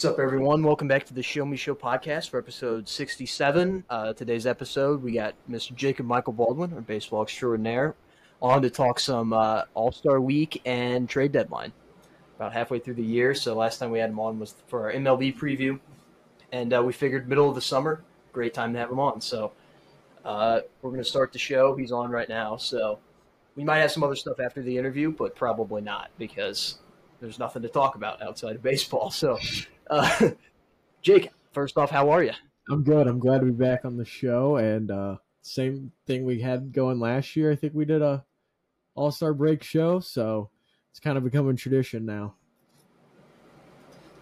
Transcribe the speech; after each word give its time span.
What's 0.00 0.14
up, 0.14 0.18
everyone? 0.18 0.62
Welcome 0.62 0.88
back 0.88 1.04
to 1.08 1.12
the 1.12 1.22
Show 1.22 1.44
Me 1.44 1.58
Show 1.58 1.74
podcast 1.74 2.30
for 2.30 2.38
episode 2.38 2.88
67. 2.88 3.84
Uh, 3.90 4.14
today's 4.14 4.46
episode, 4.46 5.02
we 5.02 5.12
got 5.12 5.34
Mr. 5.46 5.74
Jacob 5.74 6.06
Michael 6.06 6.32
Baldwin, 6.32 6.72
our 6.72 6.80
baseball 6.80 7.22
extraordinaire, 7.22 7.94
on 8.40 8.62
to 8.62 8.70
talk 8.70 8.98
some 8.98 9.34
uh, 9.34 9.64
All 9.74 9.92
Star 9.92 10.18
Week 10.18 10.62
and 10.64 11.06
trade 11.06 11.32
deadline. 11.32 11.74
About 12.36 12.54
halfway 12.54 12.78
through 12.78 12.94
the 12.94 13.02
year, 13.02 13.34
so 13.34 13.54
last 13.54 13.76
time 13.76 13.90
we 13.90 13.98
had 13.98 14.08
him 14.08 14.18
on 14.18 14.38
was 14.38 14.54
for 14.68 14.86
our 14.86 14.92
MLB 14.94 15.36
preview, 15.36 15.78
and 16.50 16.72
uh, 16.72 16.82
we 16.82 16.94
figured 16.94 17.28
middle 17.28 17.50
of 17.50 17.54
the 17.54 17.60
summer, 17.60 18.02
great 18.32 18.54
time 18.54 18.72
to 18.72 18.78
have 18.78 18.90
him 18.90 19.00
on. 19.00 19.20
So 19.20 19.52
uh, 20.24 20.60
we're 20.80 20.92
going 20.92 21.04
to 21.04 21.10
start 21.10 21.30
the 21.34 21.38
show. 21.38 21.76
He's 21.76 21.92
on 21.92 22.10
right 22.10 22.30
now, 22.30 22.56
so 22.56 23.00
we 23.54 23.64
might 23.64 23.80
have 23.80 23.92
some 23.92 24.02
other 24.02 24.16
stuff 24.16 24.40
after 24.40 24.62
the 24.62 24.78
interview, 24.78 25.12
but 25.12 25.36
probably 25.36 25.82
not 25.82 26.08
because 26.16 26.78
there's 27.20 27.38
nothing 27.38 27.60
to 27.60 27.68
talk 27.68 27.96
about 27.96 28.22
outside 28.22 28.56
of 28.56 28.62
baseball. 28.62 29.10
So 29.10 29.38
uh, 29.90 30.30
Jake, 31.02 31.30
first 31.52 31.76
off, 31.76 31.90
how 31.90 32.10
are 32.10 32.22
you? 32.22 32.32
I'm 32.70 32.82
good. 32.82 33.06
I'm 33.06 33.18
glad 33.18 33.40
to 33.40 33.46
be 33.46 33.52
back 33.52 33.84
on 33.84 33.96
the 33.96 34.04
show. 34.04 34.56
And 34.56 34.90
uh, 34.90 35.16
same 35.42 35.92
thing 36.06 36.24
we 36.24 36.40
had 36.40 36.72
going 36.72 37.00
last 37.00 37.36
year. 37.36 37.50
I 37.50 37.56
think 37.56 37.74
we 37.74 37.84
did 37.84 38.00
a 38.00 38.24
All 38.94 39.10
Star 39.10 39.34
break 39.34 39.62
show, 39.62 40.00
so 40.00 40.50
it's 40.90 41.00
kind 41.00 41.18
of 41.18 41.24
becoming 41.24 41.56
tradition 41.56 42.06
now. 42.06 42.34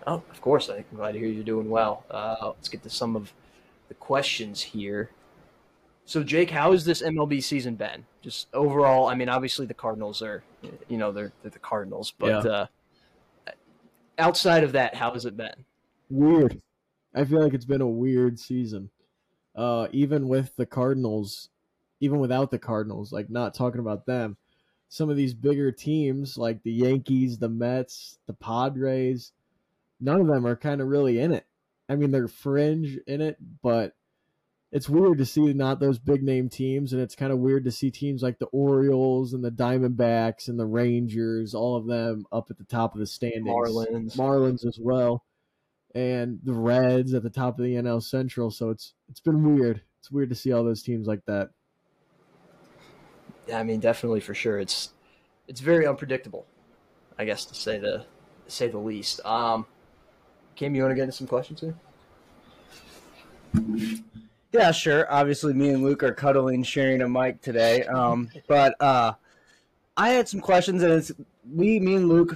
Oh, 0.07 0.23
of 0.31 0.41
course. 0.41 0.71
I'm 0.71 0.85
glad 0.95 1.13
to 1.13 1.19
hear 1.19 1.29
you're 1.29 1.45
doing 1.45 1.69
well. 1.69 2.05
Uh, 2.11 2.53
let's 2.57 2.71
get 2.71 2.83
to 2.85 2.91
some 2.91 3.15
of 3.15 3.33
the 3.89 3.95
questions 3.95 4.63
here. 4.63 5.11
So, 6.07 6.25
Jake, 6.25 6.51
how 6.51 6.73
has 6.73 6.87
this 6.87 7.03
MLB 7.03 7.43
season 7.43 7.75
been? 7.75 8.07
Just 8.23 8.49
overall, 8.55 9.09
I 9.09 9.15
mean, 9.15 9.29
obviously 9.29 9.67
the 9.67 9.75
Cardinals 9.75 10.23
are, 10.23 10.43
you 10.89 10.97
know, 10.97 11.13
they're, 11.13 11.33
they're 11.43 11.51
the 11.51 11.59
Cardinals, 11.59 12.15
but 12.19 12.45
yeah. 12.45 12.51
uh, 12.51 12.67
outside 14.19 14.65
of 14.65 14.73
that, 14.73 14.95
how 14.95 15.13
has 15.13 15.25
it 15.25 15.37
been? 15.37 15.65
Weird. 16.11 16.61
I 17.15 17.25
feel 17.25 17.43
like 17.43 17.55
it's 17.55 17.65
been 17.65 17.81
a 17.81 17.89
weird 17.89 18.39
season. 18.39 18.91
Uh, 19.55 19.89
even 19.93 20.29
with 20.29 20.55
the 20.57 20.67
Cardinals, 20.67 21.49
even 22.01 22.21
without 22.21 22.51
the 22.51 22.59
Cardinals, 22.59 23.13
like 23.13 23.29
not 23.29 23.55
talking 23.55 23.81
about 23.81 24.07
them, 24.07 24.37
some 24.89 25.11
of 25.11 25.17
these 25.17 25.35
bigger 25.35 25.73
teams 25.73 26.39
like 26.39 26.63
the 26.63 26.73
Yankees, 26.73 27.39
the 27.39 27.49
Mets, 27.49 28.19
the 28.27 28.33
Padres, 28.33 29.33
none 30.01 30.21
of 30.21 30.27
them 30.27 30.47
are 30.47 30.57
kind 30.57 30.81
of 30.81 30.89
really 30.89 31.19
in 31.19 31.33
it. 31.33 31.45
I 31.89 31.97
mean, 31.97 32.11
they're 32.11 32.29
fringe 32.29 32.99
in 33.07 33.21
it, 33.21 33.37
but 33.63 33.95
it's 34.71 34.89
weird 34.89 35.19
to 35.19 35.25
see 35.25 35.53
not 35.55 35.81
those 35.81 35.99
big 35.99 36.23
name 36.23 36.49
teams, 36.49 36.93
and 36.93 37.01
it's 37.01 37.15
kind 37.15 37.33
of 37.33 37.39
weird 37.39 37.65
to 37.65 37.71
see 37.71 37.91
teams 37.91 38.23
like 38.23 38.39
the 38.39 38.47
Orioles 38.47 39.33
and 39.33 39.43
the 39.43 39.51
Diamondbacks 39.51 40.49
and 40.49 40.59
the 40.59 40.67
Rangers, 40.67 41.55
all 41.55 41.77
of 41.77 41.87
them 41.87 42.27
up 42.31 42.51
at 42.51 42.59
the 42.59 42.65
top 42.65 42.95
of 42.95 43.01
the 43.01 43.07
standings. 43.07 43.49
Marlins, 43.49 44.17
Marlins 44.17 44.67
as 44.67 44.79
well, 44.81 45.25
and 45.95 46.41
the 46.45 46.53
Reds 46.53 47.15
at 47.15 47.23
the 47.23 47.31
top 47.31 47.59
of 47.59 47.65
the 47.65 47.75
NL 47.75 48.03
Central. 48.03 48.51
So 48.51 48.69
it's 48.69 48.93
it's 49.09 49.21
been 49.21 49.57
weird. 49.57 49.83
It's 50.01 50.11
weird 50.11 50.29
to 50.29 50.35
see 50.35 50.53
all 50.53 50.65
those 50.65 50.83
teams 50.83 51.07
like 51.07 51.25
that. 51.27 51.49
Yeah, 53.47 53.59
I 53.59 53.63
mean, 53.63 53.81
definitely 53.81 54.21
for 54.21 54.35
sure. 54.35 54.61
It's 54.61 54.91
it's 55.47 55.61
very 55.61 55.87
unpredictable, 55.87 56.47
I 57.19 57.25
guess 57.25 57.47
to 57.47 57.55
say 57.55 57.79
the 57.79 58.05
to 58.45 58.51
say 58.51 58.69
the 58.69 58.79
least. 58.79 59.25
Um, 59.25 59.65
Kim, 60.57 60.75
you 60.75 60.83
want 60.83 60.93
to 60.93 60.97
get 60.97 61.05
into 61.05 61.17
some 61.17 61.27
questions 61.27 61.61
here? 61.63 61.75
Yeah, 64.53 64.73
sure. 64.73 65.11
Obviously, 65.13 65.53
me 65.53 65.71
and 65.71 65.85
Luke 65.85 66.03
are 66.03 66.13
cuddling, 66.13 66.63
sharing 66.63 67.03
a 67.03 67.09
mic 67.09 67.43
today. 67.43 67.83
Um, 67.83 68.31
but 68.47 68.75
uh, 68.81 69.13
I 69.97 70.11
had 70.11 70.29
some 70.29 70.41
questions, 70.41 70.83
and 70.83 70.93
it's 70.93 71.13
we, 71.53 71.79
me 71.81 71.97
and 71.97 72.09
Luke, 72.09 72.35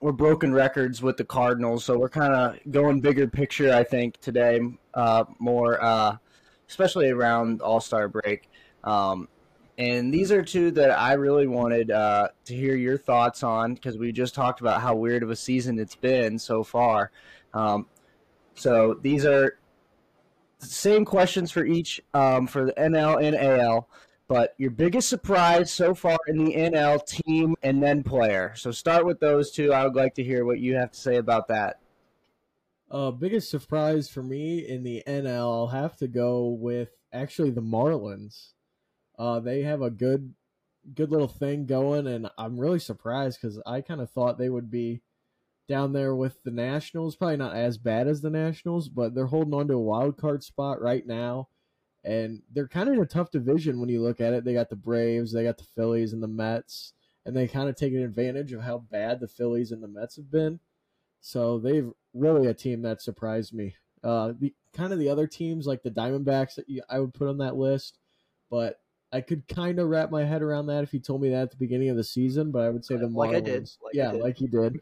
we're 0.00 0.12
broken 0.12 0.52
records 0.52 1.00
with 1.00 1.16
the 1.16 1.24
Cardinals, 1.24 1.84
so 1.84 1.98
we're 1.98 2.10
kind 2.10 2.34
of 2.34 2.58
going 2.70 3.00
bigger 3.00 3.26
picture. 3.26 3.72
I 3.72 3.84
think 3.84 4.20
today, 4.20 4.60
uh, 4.92 5.24
more, 5.38 5.82
uh, 5.82 6.16
especially 6.68 7.08
around 7.10 7.62
All 7.62 7.80
Star 7.80 8.08
break. 8.08 8.50
Um, 8.84 9.28
and 9.78 10.12
these 10.12 10.30
are 10.30 10.42
two 10.42 10.70
that 10.72 10.90
I 10.90 11.14
really 11.14 11.46
wanted 11.46 11.90
uh, 11.90 12.28
to 12.46 12.54
hear 12.54 12.76
your 12.76 12.98
thoughts 12.98 13.42
on 13.42 13.74
because 13.74 13.96
we 13.96 14.12
just 14.12 14.34
talked 14.34 14.60
about 14.60 14.80
how 14.80 14.94
weird 14.94 15.22
of 15.22 15.30
a 15.30 15.36
season 15.36 15.78
it's 15.78 15.96
been 15.96 16.38
so 16.38 16.62
far. 16.62 17.10
Um, 17.52 17.86
so 18.54 18.98
these 19.02 19.26
are 19.26 19.58
same 20.58 21.04
questions 21.04 21.50
for 21.50 21.64
each 21.64 22.00
um, 22.14 22.46
for 22.46 22.66
the 22.66 22.72
NL 22.72 23.22
and 23.22 23.36
AL. 23.36 23.88
But 24.28 24.54
your 24.58 24.70
biggest 24.70 25.08
surprise 25.08 25.72
so 25.72 25.94
far 25.94 26.18
in 26.26 26.44
the 26.44 26.52
NL 26.52 27.04
team 27.06 27.54
and 27.62 27.80
then 27.80 28.02
player. 28.02 28.52
So 28.56 28.72
start 28.72 29.06
with 29.06 29.20
those 29.20 29.52
two. 29.52 29.72
I 29.72 29.84
would 29.84 29.94
like 29.94 30.14
to 30.14 30.24
hear 30.24 30.44
what 30.44 30.58
you 30.58 30.74
have 30.74 30.90
to 30.90 30.98
say 30.98 31.16
about 31.16 31.46
that. 31.48 31.78
Uh, 32.90 33.12
biggest 33.12 33.50
surprise 33.50 34.08
for 34.08 34.22
me 34.22 34.58
in 34.66 34.82
the 34.82 35.02
NL, 35.06 35.52
I'll 35.52 35.66
have 35.68 35.96
to 35.98 36.08
go 36.08 36.48
with 36.48 36.90
actually 37.12 37.50
the 37.50 37.62
Marlins. 37.62 38.52
Uh, 39.18 39.40
they 39.40 39.62
have 39.62 39.82
a 39.82 39.90
good, 39.90 40.34
good 40.94 41.10
little 41.10 41.28
thing 41.28 41.66
going, 41.66 42.06
and 42.06 42.28
I'm 42.36 42.58
really 42.58 42.78
surprised 42.78 43.40
because 43.40 43.60
I 43.66 43.80
kind 43.80 44.00
of 44.00 44.10
thought 44.10 44.38
they 44.38 44.48
would 44.48 44.70
be 44.70 45.02
down 45.68 45.92
there 45.92 46.14
with 46.14 46.42
the 46.42 46.50
Nationals. 46.50 47.16
Probably 47.16 47.36
not 47.36 47.54
as 47.54 47.78
bad 47.78 48.08
as 48.08 48.20
the 48.20 48.30
Nationals, 48.30 48.88
but 48.88 49.14
they're 49.14 49.26
holding 49.26 49.54
on 49.54 49.68
to 49.68 49.74
a 49.74 49.80
wild 49.80 50.16
card 50.16 50.42
spot 50.42 50.80
right 50.80 51.06
now. 51.06 51.48
And 52.04 52.42
they're 52.52 52.68
kind 52.68 52.88
of 52.88 52.94
in 52.94 53.00
a 53.00 53.06
tough 53.06 53.30
division 53.30 53.80
when 53.80 53.88
you 53.88 54.00
look 54.00 54.20
at 54.20 54.32
it. 54.32 54.44
They 54.44 54.54
got 54.54 54.70
the 54.70 54.76
Braves, 54.76 55.32
they 55.32 55.42
got 55.42 55.58
the 55.58 55.64
Phillies 55.64 56.12
and 56.12 56.22
the 56.22 56.28
Mets, 56.28 56.92
and 57.24 57.36
they 57.36 57.48
kind 57.48 57.68
of 57.68 57.74
taken 57.74 58.02
advantage 58.02 58.52
of 58.52 58.62
how 58.62 58.78
bad 58.78 59.18
the 59.18 59.28
Phillies 59.28 59.72
and 59.72 59.82
the 59.82 59.88
Mets 59.88 60.16
have 60.16 60.30
been. 60.30 60.60
So 61.20 61.58
they've 61.58 61.90
really 62.14 62.46
a 62.46 62.54
team 62.54 62.82
that 62.82 63.02
surprised 63.02 63.52
me. 63.52 63.74
Uh, 64.04 64.34
the 64.38 64.54
kind 64.72 64.92
of 64.92 65.00
the 65.00 65.08
other 65.08 65.26
teams 65.26 65.66
like 65.66 65.82
the 65.82 65.90
Diamondbacks 65.90 66.54
that 66.54 66.68
you, 66.68 66.82
I 66.88 67.00
would 67.00 67.14
put 67.14 67.28
on 67.28 67.38
that 67.38 67.56
list, 67.56 67.98
but 68.50 68.78
I 69.12 69.20
could 69.20 69.48
kind 69.48 69.80
of 69.80 69.88
wrap 69.88 70.10
my 70.10 70.24
head 70.24 70.42
around 70.42 70.66
that 70.66 70.84
if 70.84 70.94
you 70.94 71.00
told 71.00 71.22
me 71.22 71.30
that 71.30 71.42
at 71.42 71.50
the 71.50 71.56
beginning 71.56 71.88
of 71.88 71.96
the 71.96 72.04
season. 72.04 72.52
But 72.52 72.62
I 72.62 72.70
would 72.70 72.84
say 72.84 72.96
the 72.96 73.06
Marlins, 73.06 73.14
like 73.16 73.34
I 73.34 73.40
did, 73.40 73.70
like 73.82 73.94
yeah, 73.94 74.12
did. 74.12 74.20
like 74.20 74.40
you 74.40 74.46
did 74.46 74.80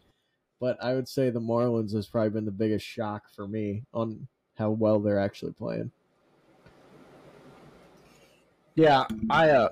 but 0.64 0.82
I 0.82 0.94
would 0.94 1.06
say 1.06 1.28
the 1.28 1.42
Marlins 1.42 1.92
has 1.92 2.06
probably 2.06 2.30
been 2.30 2.47
the 2.47 2.50
biggest 2.50 2.86
shock 2.86 3.25
for 3.36 3.47
me 3.47 3.82
on 3.92 4.28
how 4.56 4.70
well 4.70 4.98
they're 4.98 5.19
actually 5.19 5.52
playing. 5.52 5.91
Yeah, 8.74 9.04
I 9.28 9.50
uh, 9.50 9.69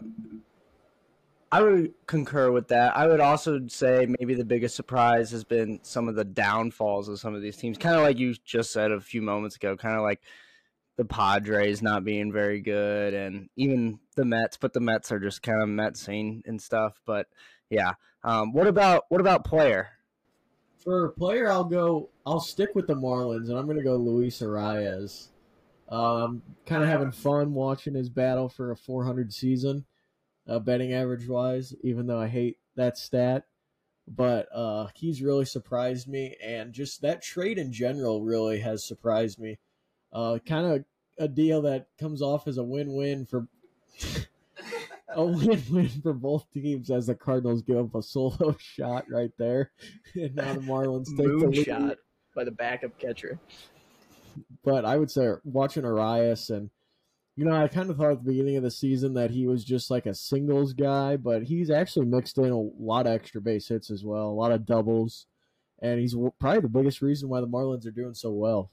I 1.51 1.63
would 1.63 1.95
concur 2.05 2.51
with 2.51 2.69
that. 2.69 2.95
I 2.95 3.07
would 3.07 3.21
also 3.21 3.67
say 3.69 4.07
maybe 4.19 4.35
the 4.35 4.45
biggest 4.45 4.77
surprise 4.77 5.31
has 5.31 5.45
been 5.45 5.81
some 5.83 6.09
of 6.09 6.15
the 6.15 6.27
downfalls 6.27 7.09
of 7.09 7.19
some 7.19 7.35
of 7.35 7.41
these 7.41 7.57
teams. 7.57 7.79
Kind 7.79 7.97
of 7.97 8.03
like 8.03 8.19
you 8.19 8.35
just 8.45 8.71
said 8.71 8.93
a 8.93 9.01
few 9.01 9.23
moments 9.23 9.57
ago, 9.57 9.79
kind 9.79 9.97
of 9.97 10.03
like 10.03 10.21
the 10.99 11.07
Padres 11.07 11.81
not 11.81 12.05
being 12.05 12.31
very 12.31 12.61
good 12.61 13.15
and 13.15 13.49
even 13.57 13.99
the 14.15 14.27
Mets, 14.27 14.59
but 14.59 14.75
the 14.75 14.81
Mets 14.81 15.11
are 15.11 15.21
just 15.21 15.43
kind 15.43 15.63
of 15.63 15.71
Metsing 15.71 16.43
and 16.45 16.61
stuff. 16.61 17.01
But 17.07 17.29
yeah. 17.71 17.95
Um, 18.25 18.53
what 18.53 18.67
about 18.67 19.05
what 19.09 19.23
about 19.23 19.47
player? 19.47 19.89
For 20.83 21.07
a 21.07 21.13
player, 21.13 21.51
I'll 21.51 21.65
go. 21.65 22.11
I'll 22.27 22.41
stick 22.41 22.75
with 22.75 22.87
the 22.87 22.95
Marlins, 22.95 23.49
and 23.49 23.59
I'm 23.59 23.67
going 23.67 23.79
to 23.79 23.85
go 23.85 23.97
Luis 23.97 24.41
Arraez. 24.41 25.29
Um, 25.89 26.43
kind 26.67 26.83
of 26.83 26.89
having 26.89 27.13
fun 27.13 27.55
watching 27.55 27.95
his 27.95 28.09
battle 28.09 28.49
for 28.49 28.71
a 28.71 28.77
400 28.77 29.33
season, 29.33 29.85
uh, 30.49 30.59
betting 30.59 30.93
average 30.93 31.29
wise. 31.29 31.75
Even 31.83 32.07
though 32.07 32.19
I 32.19 32.29
hate 32.29 32.59
that 32.75 32.99
stat, 32.99 33.45
but 34.09 34.49
uh, 34.53 34.89
he's 34.95 35.23
really 35.23 35.45
surprised 35.45 36.09
me, 36.09 36.37
and 36.43 36.73
just 36.73 37.03
that 37.03 37.23
trade 37.23 37.59
in 37.59 37.73
general 37.73 38.23
really 38.23 38.59
has 38.61 38.85
surprised 38.85 39.39
me. 39.39 39.59
Uh, 40.13 40.39
kind 40.45 40.67
of 40.67 40.85
a 41.19 41.29
deal 41.29 41.63
that 41.63 41.87
comes 41.99 42.23
off 42.23 42.49
as 42.49 42.59
a 42.59 42.65
win-win 42.65 43.25
for 43.25 43.47
a 45.15 45.25
win-win 45.27 45.89
for 46.03 46.13
both 46.13 46.51
teams 46.53 46.91
as 46.91 47.07
the 47.07 47.15
Cardinals 47.15 47.63
give 47.63 47.77
up 47.79 47.95
a 47.95 48.03
solo 48.03 48.57
shot 48.59 49.05
right 49.11 49.31
there, 49.39 49.71
and 50.15 50.35
now 50.35 50.55
the 50.55 50.61
Marlins 50.61 51.07
take 51.17 51.27
Moon 51.27 51.39
the 51.41 51.47
lead. 51.49 51.67
shot 51.67 51.97
by 52.35 52.45
the 52.45 52.51
backup 52.51 52.99
catcher. 52.99 53.39
But 54.65 54.85
I 54.85 54.97
would 54.97 55.11
say 55.11 55.29
watching 55.45 55.83
Arraez 55.83 56.49
and 56.51 56.71
you 57.37 57.45
know 57.45 57.55
I 57.55 57.69
kind 57.69 57.91
of 57.91 57.97
thought 57.97 58.13
at 58.13 58.25
the 58.25 58.31
beginning 58.31 58.57
of 58.57 58.63
the 58.63 58.71
season 58.71 59.15
that 59.15 59.31
he 59.31 59.47
was 59.47 59.65
just 59.65 59.91
like 59.91 60.07
a 60.07 60.15
singles 60.15 60.73
guy, 60.73 61.17
but 61.17 61.43
he's 61.45 61.71
actually 61.71 62.07
mixed 62.07 62.39
in 62.39 62.51
a 62.51 62.59
lot 62.59 63.07
of 63.07 63.13
extra 63.13 63.41
base 63.41 63.69
hits 63.69 63.91
as 63.91 64.05
well, 64.05 64.29
a 64.29 64.33
lot 64.33 64.53
of 64.53 64.65
doubles, 64.67 65.27
and 65.81 66.01
he's 66.01 66.15
probably 66.41 66.61
the 66.61 66.69
biggest 66.69 67.03
reason 67.03 67.29
why 67.29 67.41
the 67.41 67.47
Marlins 67.49 67.87
are 67.87 67.91
doing 67.91 68.15
so 68.15 68.31
well. 68.31 68.71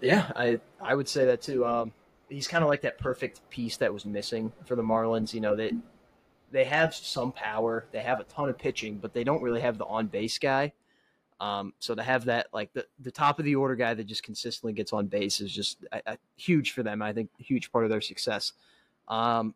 Yeah, 0.00 0.30
I 0.36 0.60
I 0.80 0.94
would 0.94 1.08
say 1.08 1.24
that 1.26 1.42
too. 1.42 1.66
Um, 1.66 1.92
he's 2.28 2.48
kind 2.48 2.62
of 2.62 2.68
like 2.68 2.82
that 2.82 2.98
perfect 2.98 3.48
piece 3.50 3.76
that 3.78 3.92
was 3.92 4.04
missing 4.04 4.52
for 4.64 4.76
the 4.76 4.82
Marlins. 4.82 5.32
You 5.32 5.40
know, 5.40 5.56
they 5.56 5.72
they 6.50 6.64
have 6.64 6.94
some 6.94 7.32
power, 7.32 7.86
they 7.92 8.00
have 8.00 8.20
a 8.20 8.24
ton 8.24 8.48
of 8.48 8.58
pitching, 8.58 8.98
but 8.98 9.12
they 9.12 9.24
don't 9.24 9.42
really 9.42 9.60
have 9.60 9.78
the 9.78 9.84
on 9.84 10.06
base 10.06 10.38
guy. 10.38 10.72
Um, 11.40 11.72
so 11.78 11.94
to 11.94 12.02
have 12.02 12.24
that, 12.24 12.48
like 12.52 12.72
the, 12.72 12.86
the 12.98 13.12
top 13.12 13.38
of 13.38 13.44
the 13.44 13.54
order 13.54 13.76
guy 13.76 13.94
that 13.94 14.04
just 14.04 14.24
consistently 14.24 14.72
gets 14.72 14.92
on 14.92 15.06
base 15.06 15.40
is 15.40 15.52
just 15.52 15.84
a, 15.92 16.14
a 16.14 16.18
huge 16.36 16.72
for 16.72 16.82
them. 16.82 17.00
I 17.00 17.12
think 17.12 17.30
a 17.38 17.42
huge 17.42 17.70
part 17.70 17.84
of 17.84 17.90
their 17.90 18.00
success. 18.00 18.52
Um, 19.06 19.54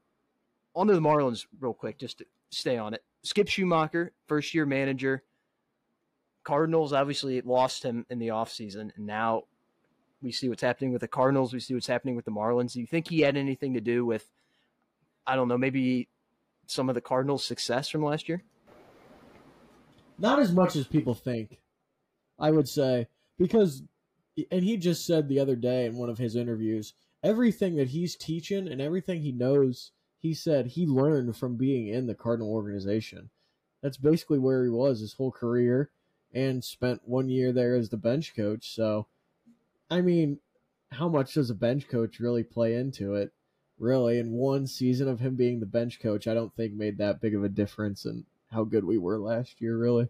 on 0.74 0.86
to 0.86 0.94
the 0.94 1.00
Marlins 1.00 1.46
real 1.60 1.74
quick, 1.74 1.98
just 1.98 2.18
to 2.18 2.26
stay 2.50 2.78
on 2.78 2.94
it. 2.94 3.02
Skip 3.22 3.48
Schumacher, 3.48 4.12
first 4.26 4.54
year 4.54 4.64
manager. 4.64 5.22
Cardinals 6.44 6.92
obviously 6.92 7.40
lost 7.40 7.82
him 7.82 8.06
in 8.10 8.18
the 8.18 8.28
offseason, 8.28 8.94
and 8.96 9.06
now 9.06 9.44
we 10.22 10.32
see 10.32 10.48
what's 10.48 10.62
happening 10.62 10.92
with 10.92 11.00
the 11.00 11.08
Cardinals. 11.08 11.52
We 11.52 11.60
see 11.60 11.74
what's 11.74 11.86
happening 11.86 12.16
with 12.16 12.24
the 12.24 12.30
Marlins. 12.30 12.72
Do 12.72 12.80
you 12.80 12.86
think 12.86 13.08
he 13.08 13.20
had 13.20 13.36
anything 13.36 13.74
to 13.74 13.80
do 13.80 14.06
with, 14.06 14.30
I 15.26 15.34
don't 15.34 15.48
know, 15.48 15.58
maybe 15.58 16.08
some 16.66 16.88
of 16.88 16.94
the 16.94 17.00
Cardinals' 17.00 17.44
success 17.44 17.88
from 17.88 18.04
last 18.04 18.28
year? 18.28 18.42
Not 20.18 20.38
as 20.38 20.52
much 20.52 20.76
as 20.76 20.86
people 20.86 21.14
think, 21.14 21.60
I 22.38 22.50
would 22.50 22.68
say, 22.68 23.08
because, 23.38 23.82
and 24.50 24.62
he 24.62 24.76
just 24.76 25.04
said 25.04 25.28
the 25.28 25.40
other 25.40 25.56
day 25.56 25.86
in 25.86 25.96
one 25.96 26.08
of 26.08 26.18
his 26.18 26.36
interviews, 26.36 26.94
everything 27.22 27.76
that 27.76 27.88
he's 27.88 28.14
teaching 28.14 28.68
and 28.68 28.80
everything 28.80 29.20
he 29.20 29.32
knows, 29.32 29.90
he 30.18 30.34
said 30.34 30.66
he 30.66 30.86
learned 30.86 31.36
from 31.36 31.56
being 31.56 31.88
in 31.88 32.06
the 32.06 32.14
Cardinal 32.14 32.52
organization. 32.52 33.30
That's 33.82 33.96
basically 33.96 34.38
where 34.38 34.62
he 34.62 34.70
was 34.70 35.00
his 35.00 35.14
whole 35.14 35.32
career 35.32 35.90
and 36.32 36.62
spent 36.62 37.02
one 37.04 37.28
year 37.28 37.52
there 37.52 37.74
as 37.74 37.88
the 37.88 37.96
bench 37.96 38.34
coach. 38.36 38.74
So, 38.74 39.08
I 39.92 40.00
mean, 40.00 40.38
how 40.90 41.06
much 41.06 41.34
does 41.34 41.50
a 41.50 41.54
bench 41.54 41.86
coach 41.86 42.18
really 42.18 42.42
play 42.42 42.76
into 42.76 43.14
it? 43.14 43.30
Really, 43.78 44.18
in 44.18 44.32
one 44.32 44.66
season 44.66 45.06
of 45.06 45.20
him 45.20 45.36
being 45.36 45.60
the 45.60 45.66
bench 45.66 46.00
coach, 46.00 46.26
I 46.26 46.32
don't 46.32 46.54
think 46.54 46.72
made 46.72 46.96
that 46.98 47.20
big 47.20 47.34
of 47.34 47.44
a 47.44 47.48
difference 47.48 48.06
in 48.06 48.24
how 48.50 48.64
good 48.64 48.84
we 48.84 48.96
were 48.96 49.18
last 49.18 49.60
year, 49.60 49.76
really. 49.76 50.08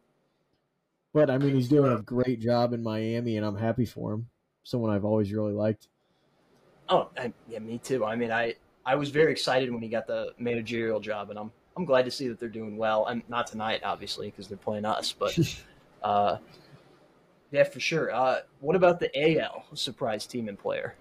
But 1.12 1.30
I 1.30 1.38
mean, 1.38 1.54
he's 1.56 1.68
doing 1.68 1.92
a 1.92 2.00
great 2.00 2.38
job 2.38 2.72
in 2.72 2.82
Miami, 2.82 3.36
and 3.36 3.44
I'm 3.44 3.56
happy 3.56 3.84
for 3.84 4.12
him. 4.12 4.28
Someone 4.62 4.92
I've 4.92 5.04
always 5.04 5.32
really 5.32 5.52
liked. 5.52 5.88
Oh, 6.88 7.08
I, 7.18 7.32
yeah, 7.48 7.58
me 7.58 7.78
too. 7.78 8.04
I 8.04 8.14
mean, 8.14 8.30
I 8.30 8.54
I 8.86 8.94
was 8.94 9.10
very 9.10 9.32
excited 9.32 9.72
when 9.72 9.82
he 9.82 9.88
got 9.88 10.06
the 10.06 10.32
managerial 10.38 11.00
job, 11.00 11.30
and 11.30 11.38
I'm 11.38 11.50
I'm 11.76 11.86
glad 11.86 12.04
to 12.04 12.10
see 12.12 12.28
that 12.28 12.38
they're 12.38 12.48
doing 12.48 12.76
well. 12.76 13.06
And 13.06 13.22
not 13.28 13.48
tonight, 13.48 13.80
obviously, 13.82 14.30
because 14.30 14.46
they're 14.46 14.58
playing 14.58 14.84
us, 14.84 15.12
but 15.12 15.36
uh, 16.04 16.36
yeah, 17.52 17.64
for 17.64 17.80
sure. 17.80 18.12
Uh, 18.12 18.40
what 18.60 18.74
about 18.74 18.98
the 18.98 19.38
AL 19.38 19.66
surprise 19.74 20.26
team 20.26 20.48
and 20.48 20.58
player? 20.58 20.96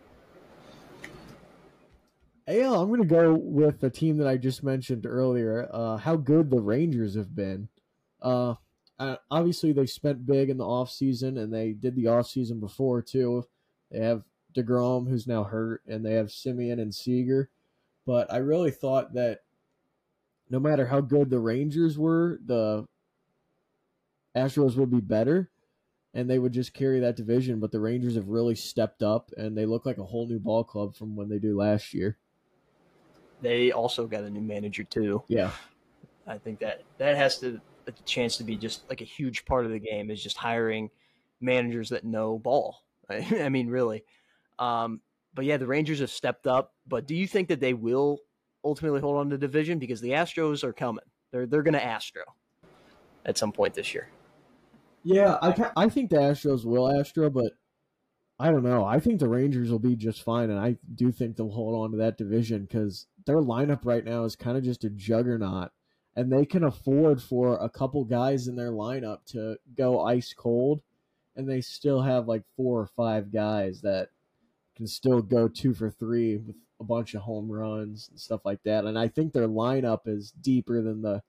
AL, 2.47 2.81
I'm 2.81 2.89
going 2.89 3.01
to 3.01 3.07
go 3.07 3.33
with 3.33 3.79
the 3.79 3.89
team 3.89 4.17
that 4.17 4.27
I 4.27 4.35
just 4.35 4.61
mentioned 4.61 5.05
earlier. 5.05 5.69
Uh, 5.71 5.95
how 5.95 6.17
good 6.17 6.49
the 6.49 6.59
Rangers 6.59 7.15
have 7.15 7.33
been. 7.33 7.69
Uh, 8.21 8.55
obviously, 9.31 9.71
they 9.71 9.85
spent 9.85 10.25
big 10.25 10.49
in 10.49 10.57
the 10.57 10.65
offseason, 10.65 11.41
and 11.41 11.53
they 11.53 11.71
did 11.71 11.95
the 11.95 12.05
offseason 12.05 12.59
before, 12.59 13.01
too. 13.01 13.45
They 13.89 13.99
have 13.99 14.23
DeGrom, 14.53 15.07
who's 15.07 15.27
now 15.27 15.45
hurt, 15.45 15.83
and 15.87 16.05
they 16.05 16.13
have 16.13 16.27
Semien 16.27 16.81
and 16.81 16.93
Seager. 16.93 17.49
But 18.05 18.31
I 18.31 18.37
really 18.37 18.71
thought 18.71 19.13
that 19.13 19.39
no 20.49 20.59
matter 20.59 20.85
how 20.85 20.99
good 20.99 21.29
the 21.29 21.39
Rangers 21.39 21.97
were, 21.97 22.39
the 22.45 22.85
Astros 24.35 24.75
would 24.75 24.91
be 24.91 24.99
better 24.99 25.49
and 26.13 26.29
they 26.29 26.39
would 26.39 26.51
just 26.51 26.73
carry 26.73 26.99
that 26.99 27.15
division. 27.15 27.59
But 27.59 27.71
the 27.71 27.79
Rangers 27.79 28.15
have 28.15 28.27
really 28.27 28.55
stepped 28.55 29.03
up 29.03 29.31
and 29.37 29.57
they 29.57 29.65
look 29.65 29.85
like 29.85 29.97
a 29.97 30.03
whole 30.03 30.27
new 30.27 30.39
ball 30.39 30.63
club 30.63 30.95
from 30.95 31.15
when 31.15 31.29
they 31.29 31.39
do 31.39 31.57
last 31.57 31.93
year. 31.93 32.17
They 33.41 33.71
also 33.71 34.07
got 34.07 34.23
a 34.23 34.29
new 34.29 34.41
manager 34.41 34.83
too. 34.83 35.23
Yeah. 35.27 35.51
I 36.27 36.37
think 36.37 36.59
that 36.59 36.83
that 36.97 37.17
has 37.17 37.39
to 37.39 37.59
a 37.87 37.91
chance 38.05 38.37
to 38.37 38.43
be 38.43 38.55
just 38.55 38.87
like 38.89 39.01
a 39.01 39.05
huge 39.05 39.45
part 39.45 39.65
of 39.65 39.71
the 39.71 39.79
game 39.79 40.11
is 40.11 40.21
just 40.21 40.37
hiring 40.37 40.89
managers 41.39 41.89
that 41.89 42.03
know 42.03 42.37
ball. 42.37 42.83
I 43.09 43.49
mean, 43.49 43.67
really. 43.67 44.03
Um, 44.59 45.01
but 45.33 45.45
yeah, 45.45 45.57
the 45.57 45.67
Rangers 45.67 45.99
have 45.99 46.11
stepped 46.11 46.45
up. 46.45 46.73
But 46.87 47.07
do 47.07 47.15
you 47.15 47.27
think 47.27 47.47
that 47.49 47.59
they 47.59 47.73
will 47.73 48.19
ultimately 48.63 49.01
hold 49.01 49.17
on 49.17 49.29
to 49.29 49.37
the 49.37 49.47
division 49.47 49.79
because 49.79 50.01
the 50.01 50.11
Astros 50.11 50.63
are 50.63 50.73
coming? 50.73 51.05
They're 51.31 51.47
they're 51.47 51.63
going 51.63 51.73
to 51.73 51.83
Astro 51.83 52.23
at 53.25 53.37
some 53.37 53.51
point 53.51 53.73
this 53.73 53.93
year. 53.93 54.09
Yeah, 55.03 55.37
I 55.41 55.71
I 55.75 55.89
think 55.89 56.09
the 56.09 56.17
Astros 56.17 56.65
will 56.65 56.91
Astro, 56.99 57.29
but 57.29 57.53
I 58.39 58.51
don't 58.51 58.63
know. 58.63 58.85
I 58.85 58.99
think 58.99 59.19
the 59.19 59.29
Rangers 59.29 59.71
will 59.71 59.79
be 59.79 59.95
just 59.95 60.23
fine, 60.23 60.49
and 60.49 60.59
I 60.59 60.77
do 60.95 61.11
think 61.11 61.35
they'll 61.35 61.49
hold 61.49 61.75
on 61.75 61.91
to 61.91 61.97
that 61.97 62.17
division 62.17 62.63
because 62.63 63.07
their 63.25 63.37
lineup 63.37 63.85
right 63.85 64.03
now 64.03 64.23
is 64.23 64.35
kind 64.35 64.57
of 64.57 64.63
just 64.63 64.83
a 64.83 64.89
juggernaut, 64.89 65.71
and 66.15 66.31
they 66.31 66.45
can 66.45 66.63
afford 66.63 67.21
for 67.21 67.57
a 67.57 67.69
couple 67.69 68.03
guys 68.03 68.47
in 68.47 68.55
their 68.55 68.71
lineup 68.71 69.25
to 69.27 69.57
go 69.75 70.01
ice 70.05 70.33
cold, 70.33 70.81
and 71.35 71.49
they 71.49 71.61
still 71.61 72.01
have 72.01 72.27
like 72.27 72.43
four 72.55 72.79
or 72.79 72.87
five 72.87 73.31
guys 73.31 73.81
that 73.81 74.09
can 74.75 74.87
still 74.87 75.21
go 75.21 75.47
two 75.47 75.73
for 75.73 75.89
three 75.89 76.37
with 76.37 76.55
a 76.79 76.83
bunch 76.83 77.13
of 77.13 77.21
home 77.21 77.51
runs 77.51 78.09
and 78.09 78.19
stuff 78.19 78.41
like 78.43 78.63
that. 78.63 78.85
And 78.85 78.97
I 78.97 79.07
think 79.07 79.33
their 79.33 79.47
lineup 79.47 80.07
is 80.07 80.31
deeper 80.31 80.81
than 80.81 81.01
the 81.01 81.21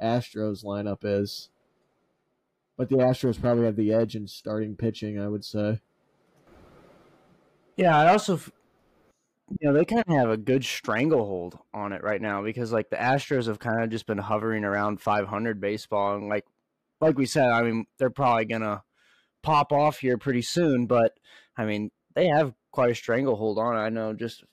Astros 0.00 0.64
lineup 0.64 1.00
is. 1.02 1.48
But 2.80 2.88
the 2.88 2.96
Astros 2.96 3.38
probably 3.38 3.66
have 3.66 3.76
the 3.76 3.92
edge 3.92 4.16
in 4.16 4.26
starting 4.26 4.74
pitching, 4.74 5.20
I 5.20 5.28
would 5.28 5.44
say. 5.44 5.80
Yeah, 7.76 7.94
I 7.94 8.10
also, 8.10 8.40
you 9.50 9.68
know, 9.68 9.74
they 9.74 9.84
kind 9.84 10.02
of 10.08 10.14
have 10.14 10.30
a 10.30 10.38
good 10.38 10.64
stranglehold 10.64 11.58
on 11.74 11.92
it 11.92 12.02
right 12.02 12.22
now 12.22 12.42
because 12.42 12.72
like 12.72 12.88
the 12.88 12.96
Astros 12.96 13.48
have 13.48 13.58
kind 13.58 13.84
of 13.84 13.90
just 13.90 14.06
been 14.06 14.16
hovering 14.16 14.64
around 14.64 15.02
500 15.02 15.60
baseball, 15.60 16.16
and 16.16 16.30
like, 16.30 16.46
like 17.02 17.18
we 17.18 17.26
said, 17.26 17.50
I 17.50 17.64
mean, 17.64 17.84
they're 17.98 18.08
probably 18.08 18.46
gonna 18.46 18.82
pop 19.42 19.72
off 19.72 19.98
here 19.98 20.16
pretty 20.16 20.40
soon, 20.40 20.86
but 20.86 21.12
I 21.58 21.66
mean, 21.66 21.90
they 22.14 22.28
have 22.28 22.54
quite 22.72 22.92
a 22.92 22.94
stranglehold 22.94 23.58
on 23.58 23.76
it. 23.76 23.80
I 23.80 23.90
know 23.90 24.14
just 24.14 24.42
a 24.42 24.46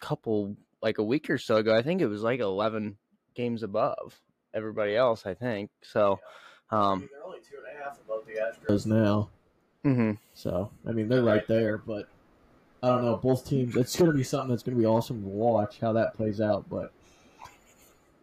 couple, 0.00 0.56
like 0.80 0.96
a 0.96 1.04
week 1.04 1.28
or 1.28 1.36
so 1.36 1.56
ago, 1.56 1.76
I 1.76 1.82
think 1.82 2.00
it 2.00 2.06
was 2.06 2.22
like 2.22 2.40
11 2.40 2.96
games 3.34 3.62
above 3.62 4.22
everybody 4.54 4.96
else. 4.96 5.26
I 5.26 5.34
think 5.34 5.70
so. 5.82 6.18
Um, 6.72 7.08
they're 7.12 7.24
only 7.24 7.38
two 7.38 7.56
and 7.58 7.78
a 7.78 7.84
half 7.84 7.98
above 8.00 8.24
the 8.26 8.40
Astros 8.40 8.86
now. 8.86 9.28
Mm-hmm. 9.84 10.12
So 10.34 10.70
I 10.86 10.92
mean, 10.92 11.08
they're 11.08 11.22
right 11.22 11.46
there, 11.46 11.78
but 11.78 12.08
I 12.82 12.88
don't 12.88 13.04
know. 13.04 13.16
Both 13.16 13.48
teams. 13.48 13.76
It's 13.76 13.94
going 13.94 14.10
to 14.10 14.16
be 14.16 14.24
something 14.24 14.50
that's 14.50 14.62
going 14.62 14.76
to 14.76 14.80
be 14.80 14.86
awesome 14.86 15.22
to 15.22 15.28
watch 15.28 15.78
how 15.80 15.92
that 15.92 16.14
plays 16.14 16.40
out. 16.40 16.68
But 16.68 16.92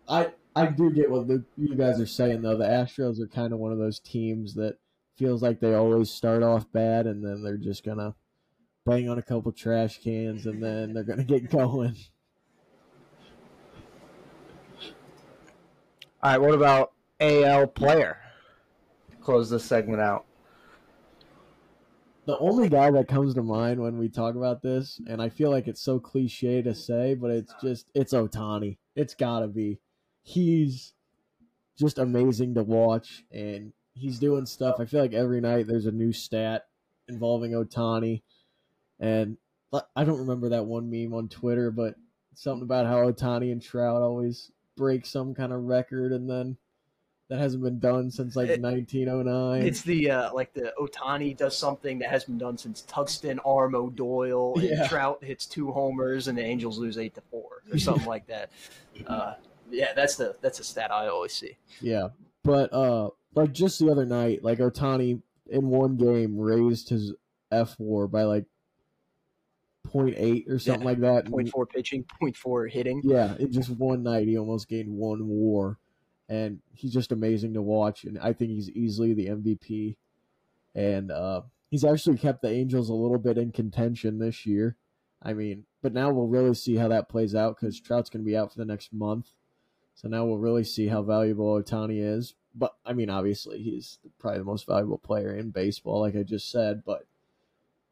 I 0.07 0.31
I 0.55 0.65
do 0.65 0.91
get 0.91 1.11
what 1.11 1.27
Luke, 1.27 1.45
you 1.57 1.75
guys 1.75 2.01
are 2.01 2.05
saying 2.05 2.41
though. 2.41 2.57
The 2.57 2.65
Astros 2.65 3.21
are 3.21 3.27
kind 3.27 3.53
of 3.53 3.59
one 3.59 3.71
of 3.71 3.77
those 3.77 3.99
teams 3.99 4.55
that 4.55 4.77
feels 5.15 5.43
like 5.43 5.59
they 5.59 5.75
always 5.75 6.09
start 6.09 6.43
off 6.43 6.71
bad 6.71 7.05
and 7.05 7.23
then 7.23 7.43
they're 7.43 7.57
just 7.57 7.85
gonna 7.85 8.15
bang 8.85 9.09
on 9.09 9.19
a 9.19 9.21
couple 9.21 9.51
trash 9.51 10.01
cans 10.01 10.45
and 10.45 10.63
then 10.63 10.93
they're 10.93 11.03
gonna 11.03 11.23
get 11.23 11.49
going. 11.51 11.95
All 16.21 16.31
right, 16.31 16.41
what 16.41 16.53
about 16.53 16.91
AL 17.19 17.67
player? 17.67 18.17
Close 19.21 19.49
this 19.49 19.65
segment 19.65 20.01
out. 20.01 20.25
The 22.25 22.37
only 22.37 22.69
guy 22.69 22.91
that 22.91 23.07
comes 23.07 23.33
to 23.33 23.41
mind 23.41 23.81
when 23.81 23.97
we 23.97 24.07
talk 24.07 24.35
about 24.35 24.61
this, 24.61 25.01
and 25.07 25.21
I 25.21 25.29
feel 25.29 25.49
like 25.49 25.67
it's 25.67 25.81
so 25.81 25.99
cliche 25.99 26.61
to 26.61 26.75
say, 26.75 27.15
but 27.15 27.31
it's 27.31 27.53
just 27.61 27.89
it's 27.95 28.13
Ohtani. 28.13 28.77
It's 28.95 29.15
gotta 29.15 29.47
be. 29.47 29.79
He's 30.21 30.93
just 31.77 31.97
amazing 31.97 32.53
to 32.55 32.63
watch, 32.63 33.23
and 33.31 33.73
he's 33.93 34.19
doing 34.19 34.45
stuff. 34.45 34.75
I 34.79 34.85
feel 34.85 35.01
like 35.01 35.13
every 35.13 35.41
night 35.41 35.65
there's 35.65 35.87
a 35.87 35.91
new 35.91 36.13
stat 36.13 36.67
involving 37.07 37.53
Ohtani, 37.53 38.21
and 38.99 39.37
I 39.95 40.03
don't 40.03 40.19
remember 40.19 40.49
that 40.49 40.65
one 40.65 40.91
meme 40.91 41.13
on 41.13 41.29
Twitter, 41.29 41.71
but 41.71 41.95
something 42.35 42.63
about 42.63 42.85
how 42.85 42.97
Ohtani 42.97 43.51
and 43.51 43.61
Trout 43.61 44.01
always 44.01 44.51
break 44.77 45.05
some 45.05 45.33
kind 45.33 45.51
of 45.51 45.63
record, 45.63 46.11
and 46.11 46.29
then 46.29 46.57
that 47.29 47.37
hasn't 47.37 47.63
been 47.63 47.79
done 47.79 48.09
since 48.09 48.35
like 48.35 48.49
it, 48.49 48.59
1909. 48.59 49.61
It's 49.61 49.83
the 49.83 50.09
uh, 50.09 50.33
like 50.33 50.51
the 50.53 50.73
Ohtani 50.79 51.37
does 51.37 51.55
something 51.55 51.99
that 51.99 52.09
hasn't 52.09 52.39
been 52.39 52.47
done 52.47 52.57
since 52.57 52.81
Tuxton, 52.81 53.37
Armo, 53.45 53.95
Doyle, 53.95 54.53
and 54.55 54.63
yeah. 54.63 54.87
Trout 54.87 55.23
hits 55.23 55.45
two 55.45 55.71
homers, 55.71 56.27
and 56.27 56.37
the 56.37 56.43
Angels 56.43 56.79
lose 56.79 56.97
eight 56.97 57.13
to 57.15 57.21
four 57.29 57.61
or 57.71 57.77
something 57.77 58.07
like 58.07 58.25
that. 58.27 58.49
Uh, 59.05 59.35
yeah, 59.69 59.93
that's 59.95 60.15
the 60.15 60.35
that's 60.41 60.59
a 60.59 60.63
stat 60.63 60.91
I 60.91 61.07
always 61.07 61.33
see. 61.33 61.55
Yeah, 61.81 62.09
but 62.43 62.73
uh, 62.73 63.09
like 63.35 63.51
just 63.51 63.77
the 63.77 63.91
other 63.91 64.05
night, 64.05 64.43
like 64.43 64.57
Ohtani 64.57 65.21
in 65.47 65.67
one 65.69 65.97
game 65.97 66.37
raised 66.37 66.89
his 66.89 67.13
fWAR 67.51 68.09
by 68.09 68.23
like 68.23 68.45
0.8 69.87 70.49
or 70.49 70.59
something 70.59 70.81
yeah, 70.81 70.87
like 70.87 70.99
that. 70.99 71.25
0.4 71.25 71.69
pitching, 71.69 72.05
0.4 72.21 72.71
hitting. 72.71 73.01
Yeah, 73.03 73.35
in 73.37 73.51
just 73.51 73.69
one 73.69 74.01
night, 74.03 74.27
he 74.27 74.37
almost 74.37 74.67
gained 74.67 74.89
one 74.89 75.19
WAR 75.27 75.77
and 76.29 76.59
he's 76.73 76.93
just 76.93 77.11
amazing 77.11 77.55
to 77.55 77.61
watch. 77.61 78.03
And 78.03 78.17
I 78.19 78.33
think 78.33 78.51
he's 78.51 78.69
easily 78.69 79.13
the 79.13 79.27
MVP. 79.27 79.97
And 80.75 81.11
uh, 81.11 81.41
he's 81.69 81.83
actually 81.83 82.17
kept 82.17 82.43
the 82.43 82.51
Angels 82.51 82.89
a 82.89 82.93
little 82.93 83.17
bit 83.17 83.37
in 83.37 83.51
contention 83.51 84.19
this 84.19 84.45
year. 84.45 84.77
I 85.21 85.33
mean, 85.33 85.65
but 85.81 85.91
now 85.91 86.11
we'll 86.11 86.27
really 86.27 86.53
see 86.53 86.75
how 86.75 86.87
that 86.89 87.09
plays 87.09 87.35
out 87.35 87.57
because 87.59 87.79
Trout's 87.81 88.09
going 88.09 88.23
to 88.23 88.29
be 88.29 88.37
out 88.37 88.53
for 88.53 88.59
the 88.59 88.65
next 88.65 88.93
month. 88.93 89.31
So 89.95 90.07
now 90.07 90.23
we'll 90.23 90.37
really 90.37 90.63
see 90.63 90.87
how 90.87 91.01
valuable 91.01 91.61
Ohtani 91.61 92.01
is. 92.01 92.35
But 92.55 92.75
I 92.85 92.93
mean, 92.93 93.09
obviously, 93.09 93.61
he's 93.61 93.99
probably 94.19 94.39
the 94.39 94.45
most 94.45 94.65
valuable 94.65 94.97
player 94.97 95.35
in 95.35 95.49
baseball, 95.49 96.01
like 96.01 96.15
I 96.15 96.23
just 96.23 96.49
said. 96.49 96.83
But 96.85 97.05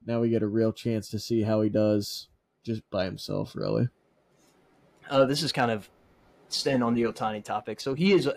now 0.05 0.21
we 0.21 0.29
get 0.29 0.43
a 0.43 0.47
real 0.47 0.71
chance 0.71 1.09
to 1.09 1.19
see 1.19 1.41
how 1.41 1.61
he 1.61 1.69
does 1.69 2.29
just 2.63 2.89
by 2.89 3.05
himself, 3.05 3.55
really. 3.55 3.89
Uh, 5.09 5.25
this 5.25 5.43
is 5.43 5.51
kind 5.51 5.71
of 5.71 5.89
staying 6.49 6.83
on 6.83 6.93
the 6.93 7.03
Ohtani 7.03 7.43
topic. 7.43 7.79
So 7.79 7.93
he 7.93 8.13
is 8.13 8.29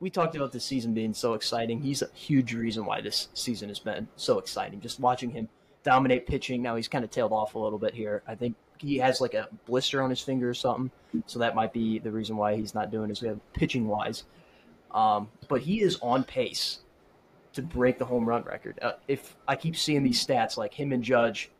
we 0.00 0.10
talked 0.10 0.36
about 0.36 0.52
the 0.52 0.60
season 0.60 0.94
being 0.94 1.12
so 1.12 1.34
exciting. 1.34 1.80
He's 1.80 2.02
a 2.02 2.08
huge 2.14 2.54
reason 2.54 2.84
why 2.84 3.00
this 3.00 3.28
season 3.34 3.68
has 3.68 3.80
been 3.80 4.06
so 4.16 4.38
exciting. 4.38 4.80
Just 4.80 5.00
watching 5.00 5.30
him 5.30 5.48
dominate 5.82 6.26
pitching. 6.26 6.62
Now 6.62 6.76
he's 6.76 6.88
kind 6.88 7.04
of 7.04 7.10
tailed 7.10 7.32
off 7.32 7.54
a 7.54 7.58
little 7.58 7.78
bit 7.78 7.94
here. 7.94 8.22
I 8.26 8.34
think 8.34 8.54
he 8.78 8.98
has 8.98 9.20
like 9.20 9.34
a 9.34 9.48
blister 9.66 10.02
on 10.02 10.10
his 10.10 10.20
finger 10.20 10.48
or 10.48 10.54
something, 10.54 10.90
so 11.26 11.38
that 11.40 11.54
might 11.54 11.72
be 11.72 11.98
the 11.98 12.10
reason 12.10 12.36
why 12.36 12.54
he's 12.56 12.74
not 12.74 12.90
doing 12.90 13.10
as 13.10 13.20
good 13.20 13.40
pitching 13.54 13.88
wise. 13.88 14.24
Um, 14.92 15.28
but 15.48 15.60
he 15.60 15.80
is 15.82 15.98
on 16.00 16.24
pace 16.24 16.80
to 17.54 17.62
break 17.62 17.98
the 17.98 18.04
home 18.04 18.26
run 18.26 18.42
record. 18.44 18.78
Uh, 18.80 18.92
if 19.08 19.36
I 19.46 19.56
keep 19.56 19.76
seeing 19.76 20.02
these 20.02 20.24
stats, 20.24 20.56
like 20.56 20.72
him 20.72 20.92
and 20.92 21.02
Judge, 21.02 21.50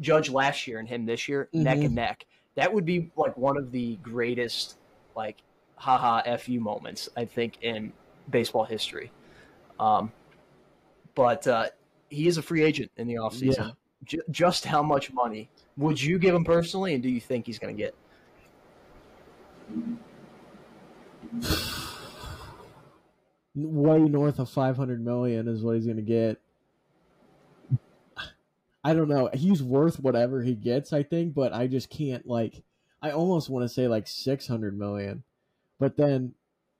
Judge 0.00 0.30
last 0.30 0.66
year 0.66 0.78
and 0.78 0.88
him 0.88 1.06
this 1.06 1.28
year, 1.28 1.48
mm-hmm. 1.54 1.64
neck 1.64 1.78
and 1.78 1.94
neck, 1.94 2.26
that 2.54 2.72
would 2.72 2.84
be 2.84 3.10
like 3.16 3.36
one 3.36 3.56
of 3.56 3.72
the 3.72 3.96
greatest, 3.96 4.77
like, 5.18 5.42
haha 5.76 6.36
fu 6.38 6.58
moments 6.58 7.08
I 7.16 7.26
think 7.26 7.58
in 7.60 7.92
baseball 8.30 8.64
history. 8.64 9.10
Um, 9.78 10.10
but 11.14 11.46
uh, 11.46 11.66
he 12.08 12.26
is 12.26 12.38
a 12.38 12.42
free 12.42 12.62
agent 12.62 12.90
in 12.96 13.06
the 13.06 13.14
offseason. 13.14 13.58
Yeah. 13.58 13.70
J- 14.04 14.20
just 14.30 14.64
how 14.64 14.82
much 14.82 15.12
money 15.12 15.50
would 15.76 16.00
you 16.00 16.18
give 16.18 16.34
him 16.34 16.44
personally, 16.44 16.94
and 16.94 17.02
do 17.02 17.08
you 17.08 17.20
think 17.20 17.46
he's 17.46 17.58
going 17.58 17.76
to 17.76 17.82
get? 17.82 17.94
way 23.54 23.98
north 23.98 24.38
of 24.38 24.48
500 24.48 25.04
million 25.04 25.48
is 25.48 25.62
what 25.62 25.76
he's 25.76 25.84
going 25.84 25.96
to 25.96 26.02
get. 26.02 26.40
I 28.84 28.94
don't 28.94 29.08
know. 29.08 29.28
He's 29.34 29.62
worth 29.62 30.00
whatever 30.00 30.42
he 30.42 30.54
gets, 30.54 30.92
I 30.92 31.02
think, 31.02 31.34
but 31.34 31.52
I 31.52 31.66
just 31.66 31.90
can't 31.90 32.26
like 32.26 32.62
I 33.00 33.10
almost 33.10 33.48
want 33.48 33.64
to 33.64 33.68
say 33.68 33.88
like 33.88 34.06
600 34.06 34.78
million. 34.78 35.22
But 35.78 35.96
then 35.96 36.34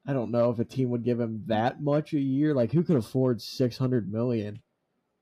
I 0.07 0.13
don't 0.13 0.31
know 0.31 0.51
if 0.51 0.59
a 0.59 0.65
team 0.65 0.91
would 0.91 1.05
give 1.05 1.21
him 1.21 1.45
that 1.47 1.83
much 1.83 2.13
a 2.13 2.21
year. 2.21 2.55
Like 2.55 2.73
who 2.73 2.83
could 2.83 2.97
afford 2.97 3.41
600 3.41 4.13
million? 4.13 4.61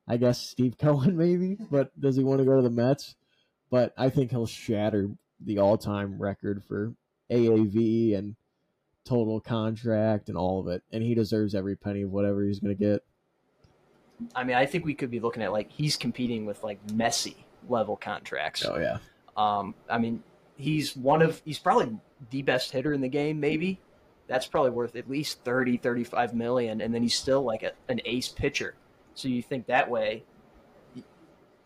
I 0.07 0.17
guess 0.17 0.39
Steve 0.39 0.77
Cohen 0.79 1.17
maybe, 1.17 1.57
but 1.69 1.99
does 1.99 2.15
he 2.15 2.23
want 2.23 2.39
to 2.39 2.45
go 2.45 2.55
to 2.55 2.61
the 2.61 2.69
Mets? 2.69 3.15
But 3.69 3.93
I 3.97 4.09
think 4.09 4.31
he'll 4.31 4.47
shatter 4.47 5.09
the 5.43 5.59
all-time 5.59 6.17
record 6.19 6.63
for 6.63 6.93
AAV 7.29 8.17
and 8.17 8.35
total 9.03 9.39
contract 9.39 10.29
and 10.29 10.37
all 10.37 10.59
of 10.59 10.67
it, 10.67 10.83
and 10.91 11.03
he 11.03 11.13
deserves 11.13 11.53
every 11.53 11.75
penny 11.75 12.03
of 12.03 12.11
whatever 12.11 12.43
he's 12.43 12.59
going 12.59 12.75
to 12.75 12.81
get. 12.81 13.03
I 14.35 14.43
mean, 14.43 14.55
I 14.55 14.65
think 14.65 14.85
we 14.85 14.93
could 14.93 15.11
be 15.11 15.19
looking 15.19 15.43
at 15.43 15.51
like 15.51 15.71
he's 15.71 15.95
competing 15.95 16.45
with 16.45 16.63
like 16.63 16.85
Messi 16.87 17.35
level 17.69 17.95
contracts. 17.95 18.65
Oh 18.65 18.77
yeah. 18.77 18.97
Um, 19.35 19.75
I 19.89 19.97
mean, 19.99 20.23
he's 20.57 20.95
one 20.95 21.21
of 21.21 21.41
he's 21.45 21.59
probably 21.59 21.97
the 22.29 22.41
best 22.41 22.71
hitter 22.71 22.93
in 22.93 23.01
the 23.01 23.07
game. 23.07 23.39
Maybe 23.39 23.79
that's 24.27 24.45
probably 24.45 24.71
worth 24.71 24.95
at 24.95 25.09
least 25.09 25.43
30, 25.45 25.77
35 25.77 26.33
million, 26.33 26.81
and 26.81 26.93
then 26.93 27.01
he's 27.01 27.15
still 27.15 27.43
like 27.43 27.63
a, 27.63 27.71
an 27.87 28.01
ace 28.05 28.27
pitcher. 28.27 28.75
So 29.13 29.27
you 29.27 29.41
think 29.41 29.67
that 29.67 29.89
way. 29.89 30.23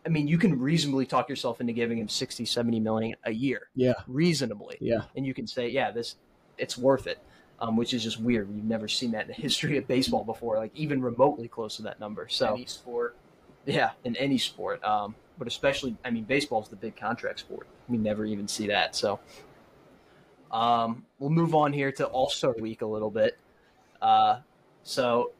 I 0.04 0.08
mean, 0.08 0.26
you 0.26 0.36
can 0.36 0.58
reasonably 0.58 1.06
talk 1.06 1.28
yourself 1.28 1.60
into 1.60 1.72
giving 1.72 1.98
him 1.98 2.08
60, 2.08 2.44
70 2.44 2.80
million 2.80 3.16
a 3.22 3.30
year. 3.30 3.68
Yeah. 3.76 3.94
Reasonably. 4.08 4.76
Yeah. 4.80 5.02
And 5.14 5.24
you 5.24 5.32
can 5.32 5.46
say, 5.46 5.68
yeah, 5.68 5.92
this 5.92 6.16
it's 6.58 6.76
worth 6.76 7.06
it 7.06 7.18
um, 7.62 7.76
which 7.76 7.94
is 7.94 8.02
just 8.02 8.20
weird. 8.20 8.48
You've 8.52 8.64
never 8.64 8.88
seen 8.88 9.12
that 9.12 9.22
in 9.22 9.28
the 9.28 9.34
history 9.40 9.78
of 9.78 9.86
baseball 9.86 10.24
before, 10.24 10.58
like 10.58 10.72
even 10.74 11.00
remotely 11.00 11.48
close 11.48 11.76
to 11.76 11.82
that 11.82 12.00
number. 12.00 12.26
So 12.28 12.54
any 12.54 12.66
sport, 12.66 13.16
yeah, 13.64 13.90
in 14.04 14.16
any 14.16 14.36
sport, 14.36 14.82
um, 14.84 15.14
but 15.38 15.46
especially, 15.46 15.96
I 16.04 16.10
mean, 16.10 16.24
baseball 16.24 16.62
is 16.62 16.68
the 16.68 16.76
big 16.76 16.96
contract 16.96 17.40
sport. 17.40 17.66
We 17.88 17.96
never 17.96 18.24
even 18.24 18.48
see 18.48 18.66
that. 18.68 18.94
So 18.94 19.20
um, 20.50 21.04
we'll 21.18 21.30
move 21.30 21.54
on 21.54 21.72
here 21.72 21.92
to 21.92 22.06
All 22.06 22.28
Star 22.28 22.54
Week 22.58 22.82
a 22.82 22.86
little 22.86 23.10
bit. 23.10 23.38
Uh, 24.00 24.40
so 24.82 25.32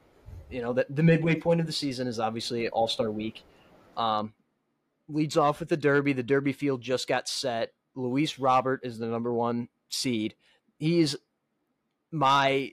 you 0.50 0.60
know, 0.60 0.72
the, 0.72 0.86
the 0.90 1.02
midway 1.02 1.34
point 1.34 1.60
of 1.60 1.66
the 1.66 1.72
season 1.72 2.06
is 2.06 2.20
obviously 2.20 2.68
All 2.68 2.88
Star 2.88 3.10
Week. 3.10 3.42
Um, 3.96 4.34
leads 5.08 5.36
off 5.36 5.60
with 5.60 5.68
the 5.68 5.76
Derby. 5.76 6.12
The 6.12 6.22
Derby 6.22 6.52
field 6.52 6.80
just 6.80 7.08
got 7.08 7.28
set. 7.28 7.72
Luis 7.94 8.38
Robert 8.38 8.80
is 8.82 8.98
the 8.98 9.06
number 9.06 9.32
one 9.32 9.68
seed. 9.88 10.34
He's 10.78 11.16
my 12.10 12.72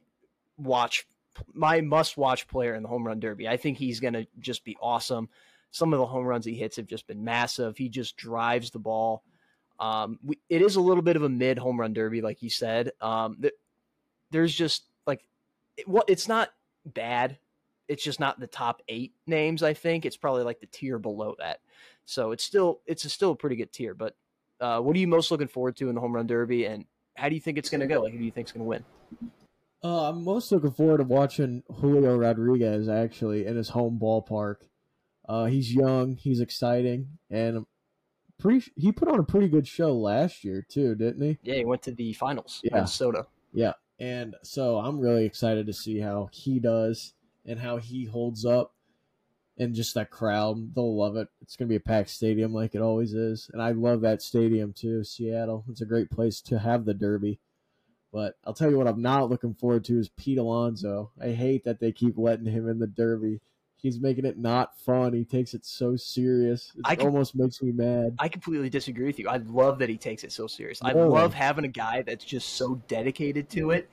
watch 0.57 1.05
my 1.53 1.81
must 1.81 2.17
watch 2.17 2.47
player 2.47 2.75
in 2.75 2.83
the 2.83 2.89
home 2.89 3.05
run 3.05 3.19
derby. 3.19 3.47
I 3.47 3.55
think 3.55 3.77
he's 3.77 3.99
going 3.99 4.13
to 4.13 4.27
just 4.39 4.65
be 4.65 4.75
awesome. 4.81 5.29
Some 5.71 5.93
of 5.93 5.99
the 5.99 6.05
home 6.05 6.25
runs 6.25 6.45
he 6.45 6.55
hits 6.55 6.77
have 6.77 6.87
just 6.87 7.07
been 7.07 7.23
massive. 7.23 7.77
He 7.77 7.89
just 7.89 8.17
drives 8.17 8.71
the 8.71 8.79
ball. 8.79 9.23
Um, 9.79 10.19
we, 10.23 10.37
it 10.49 10.61
is 10.61 10.75
a 10.75 10.81
little 10.81 11.03
bit 11.03 11.15
of 11.15 11.23
a 11.23 11.29
mid 11.29 11.57
home 11.57 11.79
run 11.79 11.93
derby, 11.93 12.21
like 12.21 12.41
you 12.41 12.49
said. 12.49 12.91
Um, 13.01 13.37
th- 13.41 13.53
there's 14.31 14.53
just 14.53 14.83
like, 15.05 15.23
it, 15.77 15.87
what 15.87 16.09
it's 16.09 16.27
not 16.27 16.49
bad. 16.85 17.37
It's 17.87 18.03
just 18.03 18.19
not 18.19 18.39
the 18.39 18.47
top 18.47 18.81
eight 18.87 19.13
names. 19.25 19.63
I 19.63 19.73
think 19.73 20.05
it's 20.05 20.17
probably 20.17 20.43
like 20.43 20.59
the 20.59 20.67
tier 20.67 20.99
below 20.99 21.35
that. 21.39 21.59
So 22.05 22.31
it's 22.31 22.43
still 22.43 22.81
it's 22.85 23.05
a 23.05 23.09
still 23.09 23.31
a 23.31 23.35
pretty 23.35 23.55
good 23.55 23.71
tier. 23.71 23.93
But 23.93 24.15
uh, 24.59 24.79
what 24.79 24.95
are 24.95 24.99
you 24.99 25.07
most 25.07 25.31
looking 25.31 25.47
forward 25.47 25.75
to 25.77 25.89
in 25.89 25.95
the 25.95 26.01
home 26.01 26.13
run 26.13 26.27
derby, 26.27 26.65
and 26.65 26.85
how 27.15 27.29
do 27.29 27.35
you 27.35 27.41
think 27.41 27.57
it's 27.57 27.69
going 27.69 27.81
to 27.81 27.87
go? 27.87 28.01
Like, 28.01 28.11
who 28.11 28.19
do 28.19 28.25
you 28.25 28.31
think 28.31 28.47
is 28.47 28.51
going 28.51 28.63
to 28.63 28.67
win? 28.67 28.85
Uh, 29.83 30.09
I'm 30.09 30.23
most 30.23 30.51
looking 30.51 30.71
forward 30.71 30.97
to 30.97 31.03
watching 31.03 31.63
Julio 31.71 32.17
Rodriguez 32.17 32.89
actually 32.89 33.45
in 33.45 33.55
his 33.55 33.69
home 33.69 33.97
ballpark. 34.01 34.55
Uh, 35.29 35.45
he's 35.45 35.71
young, 35.71 36.15
he's 36.15 36.39
exciting, 36.39 37.07
and 37.29 37.67
pretty. 38.39 38.71
He 38.75 38.91
put 38.91 39.07
on 39.07 39.19
a 39.19 39.23
pretty 39.23 39.47
good 39.47 39.67
show 39.67 39.95
last 39.95 40.43
year 40.43 40.65
too, 40.67 40.95
didn't 40.95 41.21
he? 41.21 41.37
Yeah, 41.43 41.57
he 41.57 41.65
went 41.65 41.83
to 41.83 41.91
the 41.91 42.13
finals. 42.13 42.61
Yeah, 42.63 42.73
Minnesota. 42.73 43.27
Yeah, 43.53 43.73
and 43.99 44.35
so 44.41 44.77
I'm 44.77 44.99
really 44.99 45.25
excited 45.25 45.67
to 45.67 45.73
see 45.73 45.99
how 45.99 46.29
he 46.31 46.59
does 46.59 47.13
and 47.45 47.59
how 47.59 47.77
he 47.77 48.05
holds 48.05 48.43
up, 48.43 48.73
and 49.55 49.75
just 49.75 49.93
that 49.93 50.09
crowd. 50.09 50.73
They'll 50.73 50.97
love 50.97 51.15
it. 51.15 51.27
It's 51.43 51.55
gonna 51.55 51.69
be 51.69 51.75
a 51.75 51.79
packed 51.79 52.09
stadium 52.09 52.51
like 52.51 52.73
it 52.73 52.81
always 52.81 53.13
is, 53.13 53.51
and 53.53 53.61
I 53.61 53.69
love 53.69 54.01
that 54.01 54.23
stadium 54.23 54.73
too. 54.73 55.03
Seattle. 55.03 55.63
It's 55.69 55.81
a 55.81 55.85
great 55.85 56.09
place 56.09 56.41
to 56.41 56.57
have 56.57 56.85
the 56.85 56.95
Derby. 56.95 57.39
But 58.11 58.35
I'll 58.43 58.55
tell 58.55 58.71
you 58.71 58.79
what 58.79 58.87
I'm 58.87 59.03
not 59.03 59.29
looking 59.29 59.53
forward 59.53 59.85
to 59.85 59.99
is 59.99 60.09
Pete 60.09 60.39
Alonso. 60.39 61.11
I 61.21 61.33
hate 61.33 61.65
that 61.65 61.79
they 61.79 61.91
keep 61.91 62.17
letting 62.17 62.47
him 62.47 62.67
in 62.67 62.79
the 62.79 62.87
Derby. 62.87 63.41
He's 63.81 63.99
making 63.99 64.25
it 64.25 64.37
not 64.37 64.77
fun. 64.79 65.13
He 65.13 65.23
takes 65.23 65.53
it 65.53 65.65
so 65.65 65.95
serious. 65.95 66.71
It 66.77 66.97
can, 66.97 67.07
almost 67.07 67.35
makes 67.35 67.61
me 67.61 67.71
mad. 67.71 68.15
I 68.19 68.27
completely 68.27 68.69
disagree 68.69 69.05
with 69.05 69.19
you. 69.19 69.29
I 69.29 69.37
love 69.37 69.79
that 69.79 69.89
he 69.89 69.97
takes 69.97 70.23
it 70.23 70.31
so 70.31 70.47
serious. 70.47 70.79
I 70.81 70.91
love 70.91 71.33
having 71.33 71.65
a 71.65 71.69
guy 71.69 72.01
that's 72.01 72.25
just 72.25 72.49
so 72.55 72.81
dedicated 72.87 73.49
to 73.51 73.71
it. 73.71 73.89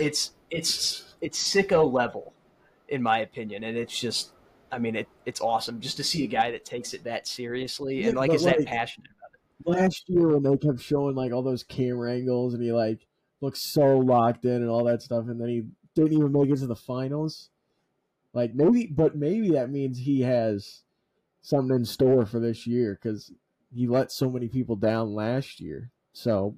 It's 0.00 0.32
it's 0.50 1.14
it's 1.20 1.54
sicko 1.54 1.90
level, 1.90 2.32
in 2.88 3.02
my 3.02 3.20
opinion, 3.20 3.64
and 3.64 3.76
it's 3.76 3.98
just 3.98 4.32
I 4.72 4.78
mean 4.78 4.96
it 4.96 5.08
it's 5.24 5.40
awesome 5.40 5.80
just 5.80 5.96
to 5.98 6.04
see 6.04 6.24
a 6.24 6.28
guy 6.28 6.50
that 6.50 6.64
takes 6.64 6.92
it 6.92 7.04
that 7.04 7.26
seriously 7.28 8.04
and 8.04 8.16
like 8.16 8.32
is 8.32 8.44
like, 8.44 8.58
that 8.58 8.66
passionate 8.66 9.10
about 9.18 9.30
it. 9.34 9.82
Last 9.82 10.08
year 10.08 10.28
when 10.28 10.42
they 10.42 10.56
kept 10.56 10.80
showing 10.80 11.14
like 11.14 11.32
all 11.32 11.42
those 11.42 11.62
camera 11.62 12.12
angles 12.12 12.54
and 12.54 12.62
he 12.62 12.72
like 12.72 13.06
looks 13.40 13.60
so 13.60 13.98
locked 13.98 14.44
in 14.44 14.50
and 14.50 14.68
all 14.68 14.84
that 14.84 15.02
stuff, 15.02 15.26
and 15.28 15.40
then 15.40 15.48
he 15.48 15.62
didn't 15.94 16.12
even 16.12 16.32
make 16.32 16.50
it 16.50 16.58
to 16.58 16.66
the 16.66 16.76
finals. 16.76 17.50
Like 18.38 18.54
maybe, 18.54 18.86
but 18.86 19.16
maybe 19.16 19.50
that 19.50 19.68
means 19.68 19.98
he 19.98 20.20
has 20.20 20.82
something 21.40 21.74
in 21.74 21.84
store 21.84 22.24
for 22.24 22.38
this 22.38 22.68
year 22.68 22.96
because 23.02 23.32
he 23.74 23.88
let 23.88 24.12
so 24.12 24.30
many 24.30 24.46
people 24.46 24.76
down 24.76 25.12
last 25.12 25.58
year. 25.58 25.90
So 26.12 26.54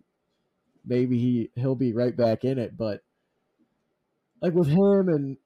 maybe 0.84 1.16
he 1.16 1.50
he'll 1.54 1.74
be 1.74 1.94
right 1.94 2.14
back 2.14 2.44
in 2.44 2.58
it. 2.58 2.76
But 2.76 3.00
like 4.42 4.52
with 4.52 4.68
him 4.68 5.08
and 5.08 5.38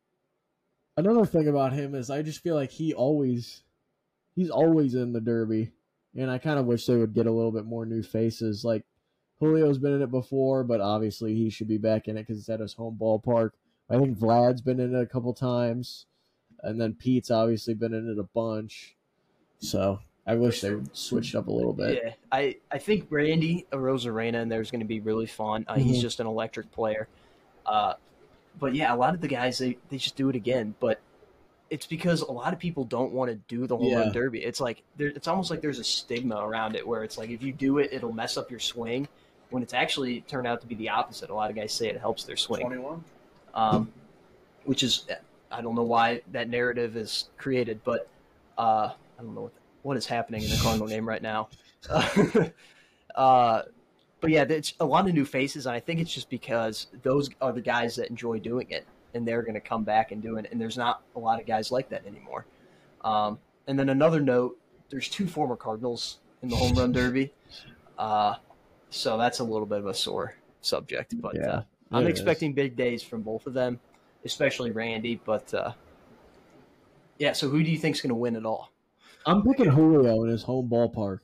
another 0.97 1.25
thing 1.25 1.47
about 1.47 1.73
him 1.73 1.95
is 1.95 2.11
I 2.11 2.23
just 2.23 2.43
feel 2.43 2.57
like 2.57 2.73
he 2.73 2.93
always 2.93 3.63
he's 4.35 4.51
always 4.51 4.97
in 4.97 5.13
the 5.13 5.21
derby. 5.21 5.71
And 6.17 6.33
I 6.33 6.39
kind 6.39 6.59
of 6.59 6.67
wish 6.67 6.85
they 6.85 6.97
would 6.97 7.15
get 7.15 7.27
a 7.27 7.33
little 7.33 7.53
bit 7.53 7.65
more 7.65 7.87
new 7.87 8.03
faces. 8.03 8.65
Like 8.65 8.83
Julio's 9.39 9.79
been 9.79 9.95
in 9.95 10.03
it 10.03 10.11
before, 10.11 10.65
but 10.65 10.81
obviously 10.81 11.37
he 11.37 11.49
should 11.49 11.69
be 11.69 11.79
back 11.79 12.09
in 12.09 12.17
it 12.17 12.23
because 12.27 12.41
it's 12.41 12.49
at 12.49 12.59
his 12.59 12.75
home 12.75 12.99
ballpark. 13.01 13.51
I 13.89 13.99
think 13.99 14.19
Vlad's 14.19 14.63
been 14.63 14.81
in 14.81 14.97
it 14.97 15.01
a 15.01 15.07
couple 15.07 15.33
times, 15.33 16.07
and 16.65 16.81
then 16.81 16.95
Pete's 16.95 17.31
obviously 17.31 17.75
been 17.75 17.95
in 17.95 18.11
it 18.11 18.19
a 18.19 18.25
bunch. 18.25 18.97
So 19.59 20.01
I 20.27 20.35
wish 20.35 20.61
they 20.61 20.75
would 20.75 20.97
switch 20.97 21.35
up 21.35 21.49
a 21.49 21.53
little 21.53 21.73
bit. 21.73 22.01
Yeah, 22.03 22.13
I, 22.33 22.57
I 22.71 22.79
think 22.79 23.07
Randy 23.11 23.67
Arozarena 23.73 24.43
and 24.43 24.51
there's 24.51 24.71
going 24.71 24.81
to 24.81 24.87
be 24.87 25.01
really 25.01 25.27
fun. 25.27 25.65
Uh, 25.69 25.75
mm-hmm. 25.75 25.83
He's 25.83 26.01
just 26.01 26.21
an 26.21 26.27
electric 26.27 26.73
player. 26.73 27.09
Uh, 27.67 27.95
but 28.59 28.75
yeah, 28.75 28.95
a 28.95 28.97
lot 28.97 29.15
of 29.15 29.21
the 29.21 29.29
guys 29.29 29.59
they, 29.59 29.77
they 29.91 29.99
just 29.99 30.17
do 30.17 30.29
it 30.31 30.37
again. 30.37 30.75
But 30.81 31.01
it's 31.71 31.87
because 31.87 32.23
a 32.23 32.33
lot 32.33 32.53
of 32.53 32.59
people 32.59 32.85
don't 32.85 33.13
want 33.13 33.31
to 33.31 33.37
do 33.49 33.67
the 33.67 33.77
home 33.77 33.89
yeah. 33.89 34.01
run 34.01 34.13
derby. 34.13 34.43
It's 34.43 34.61
like 34.61 34.83
there, 34.97 35.09
it's 35.09 35.29
almost 35.29 35.51
like 35.51 35.61
there's 35.61 35.79
a 35.79 35.85
stigma 35.85 36.37
around 36.37 36.77
it 36.77 36.87
where 36.87 37.05
it's 37.05 37.19
like 37.19 37.31
if 37.31 37.43
you 37.43 37.53
do 37.53 37.79
it, 37.79 37.91
it'll 37.93 38.13
mess 38.13 38.37
up 38.37 38.51
your 38.51 38.61
swing 38.61 39.07
when 39.51 39.63
it's 39.63 39.75
actually 39.75 40.23
turned 40.23 40.47
out 40.47 40.61
to 40.63 40.67
be 40.67 40.75
the 40.75 40.89
opposite. 40.89 41.31
A 41.31 41.35
lot 41.35 41.51
of 41.51 41.57
guys 41.57 41.73
say 41.73 41.89
it 41.89 41.99
helps 41.99 42.25
their 42.25 42.37
swing. 42.37 42.63
21. 42.63 43.05
Um, 43.55 43.93
which 44.65 44.83
is, 44.83 45.07
I 45.55 45.61
don't 45.63 45.75
know 45.75 45.83
why 45.85 46.23
that 46.33 46.49
narrative 46.49 46.97
is 46.97 47.29
created, 47.37 47.81
but 47.85 48.09
uh, 48.59 48.91
I 49.19 49.23
don't 49.23 49.35
know 49.35 49.43
what, 49.43 49.53
what 49.83 49.97
is 49.97 50.07
happening 50.07 50.43
in 50.43 50.51
the 50.51 50.57
Cardinal 50.57 50.89
name 50.89 51.09
right 51.09 51.23
now. 51.23 51.49
uh, 53.15 53.63
but 54.21 54.31
yeah, 54.31 54.45
it's 54.49 54.75
a 54.81 54.85
lot 54.85 55.07
of 55.09 55.15
new 55.15 55.25
faces, 55.25 55.67
and 55.67 55.75
I 55.75 55.81
think 55.81 56.01
it's 56.01 56.13
just 56.13 56.29
because 56.31 56.89
those 57.03 57.31
are 57.41 57.53
the 57.53 57.61
guys 57.61 57.95
that 57.97 58.09
enjoy 58.11 58.39
doing 58.41 58.67
it. 58.71 58.87
and 59.15 59.27
they're 59.27 59.43
going 59.43 59.55
to 59.55 59.61
come 59.61 59.85
back 59.85 60.11
and 60.11 60.21
do 60.21 60.37
it. 60.39 60.49
And 60.51 60.61
there's 60.61 60.77
not 60.77 61.03
a 61.15 61.21
lot 61.21 61.41
of 61.41 61.47
guys 61.47 61.71
like 61.71 61.89
that 61.91 62.05
anymore. 62.05 62.47
Um, 63.05 63.39
and 63.69 63.79
then 63.79 63.89
another 63.91 64.21
note: 64.21 64.59
there's 64.91 65.09
two 65.09 65.27
former 65.29 65.57
Cardinals 65.57 66.19
in 66.43 66.49
the 66.49 66.57
home 66.57 66.75
run 66.75 66.91
derby, 66.93 67.33
uh, 67.99 68.35
so 68.91 69.17
that's 69.17 69.39
a 69.39 69.45
little 69.45 69.67
bit 69.67 69.79
of 69.79 69.87
a 69.87 69.95
sore 69.95 70.35
subject. 70.63 71.21
But 71.21 71.37
Yeah, 71.37 71.43
uh, 71.49 71.63
I'm 71.93 72.07
expecting 72.07 72.55
big 72.55 72.77
days 72.77 73.03
from 73.03 73.23
both 73.23 73.47
of 73.47 73.55
them, 73.55 73.79
especially 74.25 74.71
Randy. 74.71 75.17
But 75.25 75.53
uh, 75.55 75.73
yeah, 77.19 77.33
so 77.33 77.49
who 77.49 77.63
do 77.63 77.71
you 77.71 77.79
think's 77.79 78.01
going 78.01 78.11
to 78.11 78.15
win 78.15 78.37
it 78.37 78.45
all? 78.47 78.71
I'm 79.27 79.43
picking 79.43 79.67
Julio 79.71 80.23
in 80.25 80.31
his 80.31 80.43
home 80.45 80.69
ballpark. 80.69 81.21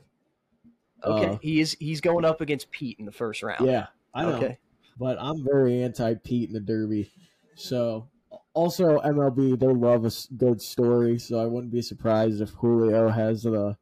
Okay, 1.04 1.26
Uh, 1.26 1.38
he 1.40 1.60
is 1.60 1.76
he's 1.80 2.00
going 2.00 2.24
up 2.24 2.40
against 2.40 2.70
Pete 2.70 2.98
in 2.98 3.06
the 3.06 3.12
first 3.12 3.42
round. 3.42 3.66
Yeah, 3.66 3.88
I 4.12 4.26
know. 4.26 4.34
Okay. 4.36 4.58
But 4.98 5.16
I'm 5.20 5.42
very 5.44 5.82
anti 5.82 6.14
Pete 6.14 6.48
in 6.50 6.54
the 6.54 6.60
Derby. 6.60 7.10
So, 7.54 8.10
also 8.54 9.00
MLB, 9.00 9.58
they 9.58 9.66
love 9.66 10.04
a 10.04 10.10
good 10.36 10.60
story. 10.60 11.18
So 11.18 11.38
I 11.40 11.46
wouldn't 11.46 11.72
be 11.72 11.82
surprised 11.82 12.40
if 12.42 12.50
Julio 12.50 13.08
has 13.08 13.42
the 13.44 13.78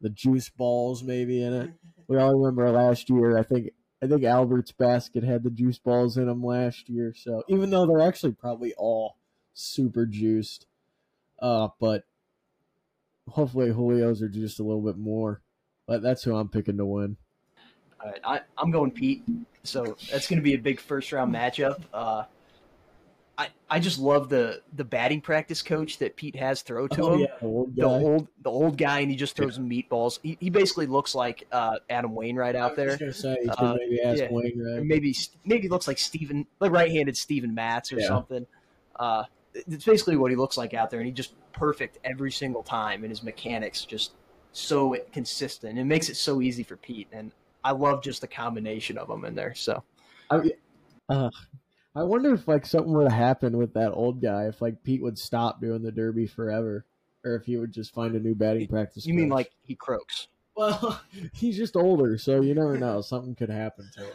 the 0.00 0.10
juice 0.10 0.50
balls 0.50 1.02
maybe 1.02 1.42
in 1.42 1.52
it. 1.54 1.70
We 2.08 2.18
all 2.18 2.34
remember 2.36 2.70
last 2.70 3.10
year. 3.10 3.38
I 3.38 3.42
think 3.42 3.70
I 4.02 4.06
think 4.06 4.24
Albert's 4.24 4.72
basket 4.72 5.24
had 5.24 5.42
the 5.42 5.50
juice 5.50 5.78
balls 5.78 6.16
in 6.16 6.26
them 6.26 6.42
last 6.42 6.88
year. 6.88 7.14
So 7.14 7.44
even 7.48 7.70
though 7.70 7.86
they're 7.86 8.00
actually 8.06 8.32
probably 8.32 8.72
all 8.74 9.16
super 9.52 10.06
juiced, 10.06 10.66
uh, 11.40 11.68
but 11.78 12.04
hopefully 13.28 13.72
Julio's 13.72 14.22
are 14.22 14.28
just 14.28 14.60
a 14.60 14.62
little 14.62 14.82
bit 14.82 14.96
more. 14.96 15.42
But 15.86 16.02
that's 16.02 16.22
who 16.22 16.36
I'm 16.36 16.48
picking 16.48 16.78
to 16.78 16.86
win. 16.86 17.16
All 18.02 18.10
right, 18.10 18.20
I, 18.24 18.40
I'm 18.56 18.70
going 18.70 18.90
Pete. 18.90 19.22
So 19.64 19.96
that's 20.10 20.26
going 20.26 20.38
to 20.38 20.42
be 20.42 20.54
a 20.54 20.58
big 20.58 20.80
first 20.80 21.12
round 21.12 21.34
matchup. 21.34 21.82
Uh, 21.92 22.24
I 23.40 23.48
I 23.70 23.80
just 23.80 23.98
love 23.98 24.28
the 24.28 24.60
the 24.74 24.84
batting 24.84 25.22
practice 25.22 25.62
coach 25.62 25.96
that 25.98 26.14
Pete 26.14 26.36
has 26.36 26.60
throw 26.60 26.86
to 26.88 27.02
Oh, 27.02 27.12
him. 27.14 27.20
yeah, 27.20 27.26
the 27.40 27.46
old 27.46 27.74
The 27.74 27.82
guy. 27.82 27.88
old 27.88 28.28
the 28.42 28.50
old 28.50 28.76
guy, 28.76 29.00
and 29.00 29.10
he 29.10 29.16
just 29.16 29.34
throws 29.34 29.56
him 29.56 29.68
meatballs. 29.70 30.18
He, 30.22 30.36
he 30.40 30.50
basically 30.50 30.86
looks 30.86 31.14
like 31.14 31.46
uh, 31.50 31.78
Adam 31.88 32.14
Wainwright 32.14 32.54
out 32.54 32.76
there. 32.76 32.98
say, 33.12 33.38
Uh, 33.48 33.76
maybe 33.78 33.98
yeah. 34.02 34.28
Wainwright. 34.30 34.84
maybe 34.84 35.16
maybe 35.46 35.68
looks 35.68 35.88
like 35.88 35.96
Steven, 35.98 36.46
like 36.60 36.70
right-handed 36.70 37.16
Steven 37.16 37.54
Matz 37.54 37.92
or 37.92 37.98
Yeah. 37.98 38.08
something. 38.08 38.46
Uh, 38.96 39.24
it's 39.54 39.86
basically 39.86 40.16
what 40.16 40.30
he 40.30 40.36
looks 40.36 40.58
like 40.58 40.74
out 40.74 40.90
there, 40.90 41.00
and 41.00 41.06
he 41.06 41.12
just 41.12 41.32
perfect 41.52 41.98
every 42.04 42.30
single 42.30 42.62
time, 42.62 43.04
and 43.04 43.10
his 43.10 43.22
mechanics 43.22 43.86
just 43.86 44.12
so 44.52 44.94
consistent. 45.12 45.78
It 45.78 45.84
makes 45.84 46.10
it 46.10 46.16
so 46.16 46.42
easy 46.42 46.62
for 46.62 46.76
Pete, 46.76 47.08
and 47.10 47.32
I 47.64 47.72
love 47.72 48.02
just 48.02 48.20
the 48.20 48.28
combination 48.28 48.98
of 48.98 49.08
them 49.08 49.24
in 49.24 49.34
there. 49.34 49.54
So 49.54 49.82
I, 50.28 50.50
uh, 51.08 51.30
I 51.94 52.04
wonder 52.04 52.32
if 52.34 52.46
like 52.46 52.64
something 52.66 52.92
were 52.92 53.04
to 53.04 53.10
happen 53.10 53.56
with 53.56 53.74
that 53.74 53.92
old 53.92 54.22
guy 54.22 54.46
if 54.46 54.62
like 54.62 54.82
Pete 54.84 55.02
would 55.02 55.18
stop 55.18 55.60
doing 55.60 55.82
the 55.82 55.92
Derby 55.92 56.26
forever, 56.26 56.84
or 57.24 57.34
if 57.34 57.44
he 57.44 57.56
would 57.56 57.72
just 57.72 57.92
find 57.92 58.14
a 58.14 58.20
new 58.20 58.34
batting 58.34 58.68
practice. 58.68 59.06
you 59.06 59.14
mean 59.14 59.28
like 59.28 59.50
he 59.64 59.74
croaks? 59.74 60.28
Well, 60.56 61.00
he's 61.32 61.56
just 61.56 61.76
older, 61.76 62.18
so 62.18 62.40
you 62.40 62.54
never 62.54 62.78
know. 62.78 63.00
Something 63.00 63.34
could 63.34 63.50
happen 63.50 63.90
to 63.94 64.00
him. 64.04 64.12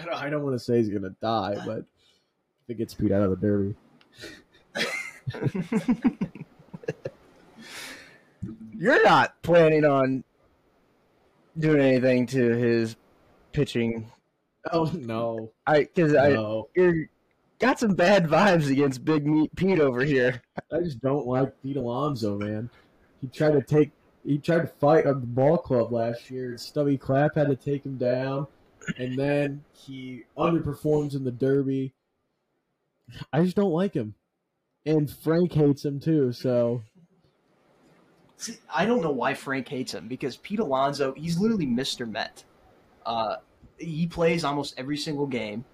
I 0.00 0.04
don't, 0.04 0.14
I 0.24 0.30
don't 0.30 0.42
want 0.42 0.54
to 0.56 0.58
say 0.58 0.78
he's 0.78 0.88
gonna 0.88 1.14
die, 1.22 1.56
but 1.64 1.78
if 1.78 2.68
it 2.68 2.74
gets 2.74 2.92
Pete 2.94 3.12
out 3.12 3.22
of 3.22 3.30
the 3.30 3.36
Derby, 3.36 3.74
You're 8.78 9.02
not 9.02 9.40
planning 9.42 9.84
on 9.84 10.22
doing 11.58 11.80
anything 11.80 12.26
to 12.26 12.54
his 12.56 12.96
pitching. 13.52 14.10
Oh 14.72 14.84
no, 14.94 15.52
I 15.66 15.80
because 15.80 16.14
I 16.14 16.28
you're 16.74 17.08
got 17.58 17.78
some 17.78 17.94
bad 17.94 18.26
vibes 18.26 18.70
against 18.70 19.04
Big 19.04 19.26
Meat 19.26 19.54
Pete 19.56 19.80
over 19.80 20.04
here. 20.04 20.42
I 20.72 20.80
just 20.80 21.00
don't 21.00 21.26
like 21.26 21.52
Pete 21.62 21.76
Alonso, 21.76 22.38
man. 22.38 22.70
He 23.20 23.28
tried 23.28 23.52
to 23.52 23.62
take, 23.62 23.90
he 24.24 24.38
tried 24.38 24.62
to 24.62 24.66
fight 24.66 25.06
at 25.06 25.20
the 25.20 25.26
ball 25.26 25.58
club 25.58 25.92
last 25.92 26.30
year, 26.30 26.50
and 26.50 26.60
Stubby 26.60 26.98
Clapp 26.98 27.34
had 27.34 27.48
to 27.48 27.56
take 27.56 27.84
him 27.84 27.96
down, 27.96 28.46
and 28.98 29.18
then 29.18 29.64
he 29.72 30.24
underperforms 30.36 31.14
in 31.14 31.24
the 31.24 31.32
Derby. 31.32 31.94
I 33.32 33.42
just 33.42 33.56
don't 33.56 33.70
like 33.70 33.94
him, 33.94 34.14
and 34.84 35.10
Frank 35.10 35.52
hates 35.52 35.84
him 35.84 36.00
too. 36.00 36.32
So 36.32 36.82
See, 38.38 38.58
I 38.74 38.84
don't 38.84 39.00
know 39.00 39.12
why 39.12 39.34
Frank 39.34 39.68
hates 39.68 39.94
him 39.94 40.08
because 40.08 40.36
Pete 40.36 40.58
Alonso, 40.58 41.14
he's 41.14 41.38
literally 41.38 41.66
Mr. 41.66 42.08
Met. 42.08 42.44
Uh, 43.06 43.36
he 43.78 44.06
plays 44.06 44.44
almost 44.44 44.74
every 44.76 44.96
single 44.96 45.26
game. 45.26 45.64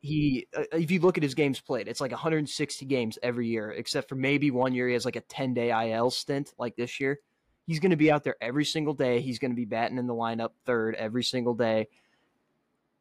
He, 0.00 0.46
uh, 0.56 0.64
if 0.72 0.90
you 0.90 1.00
look 1.00 1.16
at 1.16 1.22
his 1.22 1.34
games 1.34 1.60
played, 1.60 1.88
it's 1.88 2.00
like 2.00 2.12
160 2.12 2.86
games 2.86 3.18
every 3.22 3.48
year, 3.48 3.70
except 3.70 4.08
for 4.08 4.14
maybe 4.14 4.50
one 4.50 4.72
year 4.72 4.86
he 4.86 4.94
has 4.94 5.04
like 5.04 5.16
a 5.16 5.20
10 5.22 5.54
day 5.54 5.90
IL 5.90 6.10
stint, 6.10 6.52
like 6.58 6.76
this 6.76 7.00
year. 7.00 7.20
He's 7.66 7.80
going 7.80 7.90
to 7.90 7.96
be 7.96 8.10
out 8.10 8.22
there 8.22 8.36
every 8.40 8.64
single 8.64 8.94
day. 8.94 9.20
He's 9.20 9.40
going 9.40 9.50
to 9.50 9.56
be 9.56 9.64
batting 9.64 9.98
in 9.98 10.06
the 10.06 10.14
lineup 10.14 10.50
third 10.64 10.94
every 10.94 11.24
single 11.24 11.54
day. 11.54 11.88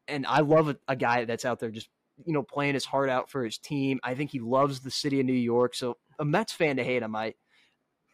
And 0.08 0.26
I 0.26 0.40
love 0.40 0.70
a, 0.70 0.78
a 0.88 0.96
guy 0.96 1.26
that's 1.26 1.46
out 1.46 1.60
there 1.60 1.70
just, 1.70 1.90
you 2.26 2.34
know, 2.34 2.42
playing 2.42 2.74
his 2.74 2.86
heart 2.86 3.10
out 3.10 3.30
for 3.30 3.44
his 3.44 3.60
team. 3.60 4.00
I 4.04 4.16
think 4.16 4.32
he 4.32 4.40
loves 4.40 4.80
the 4.80 4.90
city 4.90 5.20
of 5.20 5.26
New 5.28 5.34
York. 5.34 5.76
So 5.76 5.98
a 6.18 6.26
Mets 6.26 6.54
fan 6.54 6.78
to 6.78 6.84
hate 6.84 7.04
him, 7.04 7.16
I, 7.16 7.36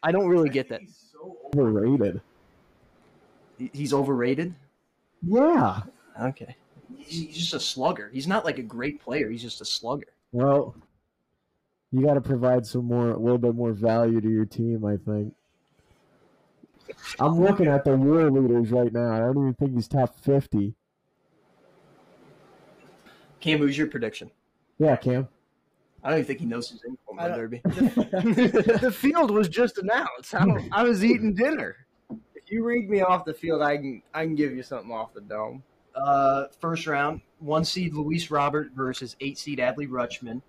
I 0.04 0.12
don't 0.12 0.28
really 0.28 0.50
get 0.50 0.70
that. 0.70 0.82
He's 0.82 1.12
so 1.12 1.38
overrated. 1.56 2.22
He's 3.72 3.94
overrated. 3.94 4.56
Yeah. 5.22 5.82
Okay. 6.20 6.56
He's 6.98 7.22
he's 7.22 7.38
just 7.38 7.54
a 7.54 7.60
slugger. 7.60 8.10
He's 8.14 8.28
not 8.28 8.46
like 8.46 8.58
a 8.58 8.64
great 8.64 9.02
player. 9.02 9.30
He's 9.30 9.42
just 9.42 9.62
a 9.62 9.66
slugger. 9.66 10.14
Well, 10.32 10.76
you 11.92 12.06
got 12.06 12.14
to 12.14 12.22
provide 12.22 12.66
some 12.66 12.86
more, 12.86 13.12
a 13.12 13.18
little 13.18 13.38
bit 13.38 13.56
more 13.56 13.74
value 13.74 14.22
to 14.22 14.30
your 14.30 14.46
team. 14.46 14.86
I 14.86 14.98
think. 14.98 15.34
I'm 17.20 17.40
looking 17.40 17.68
at 17.68 17.86
the 17.86 17.96
war 17.96 18.30
leaders 18.30 18.72
right 18.72 18.92
now. 18.92 19.14
I 19.14 19.20
don't 19.20 19.38
even 19.38 19.54
think 19.54 19.74
he's 19.74 19.88
top 19.88 20.16
fifty. 20.20 20.76
Cam, 23.40 23.60
who's 23.60 23.78
your 23.78 23.88
prediction? 23.88 24.30
Yeah, 24.78 24.96
Cam. 24.96 25.28
I 26.04 26.10
don't 26.10 26.20
even 26.20 26.28
think 26.28 26.40
he 26.40 26.46
knows 26.46 26.70
who's 26.70 26.84
in 26.84 26.98
home 27.06 27.20
I 27.20 27.28
run 27.28 27.40
derby. 27.40 27.62
the 27.64 28.94
field 28.96 29.32
was 29.32 29.48
just 29.50 29.78
announced. 29.78 30.34
I, 30.34 30.46
I 30.72 30.84
was 30.84 31.06
eating 31.06 31.34
dinner. 31.34 31.86
If 32.52 32.56
you 32.56 32.66
read 32.66 32.90
me 32.90 33.00
off 33.00 33.24
the 33.24 33.34
field, 33.34 33.62
I 33.62 33.78
can 33.78 34.02
I 34.14 34.26
can 34.26 34.36
give 34.36 34.52
you 34.52 34.62
something 34.62 34.92
off 34.92 35.14
the 35.14 35.22
dome. 35.22 35.64
Uh, 35.96 36.48
first 36.60 36.86
round, 36.86 37.22
one 37.40 37.64
seed 37.64 37.94
Luis 37.94 38.30
Robert 38.30 38.72
versus 38.76 39.16
eight 39.22 39.38
seed 39.38 39.60
Adley 39.60 39.88
Rutschman. 39.88 40.42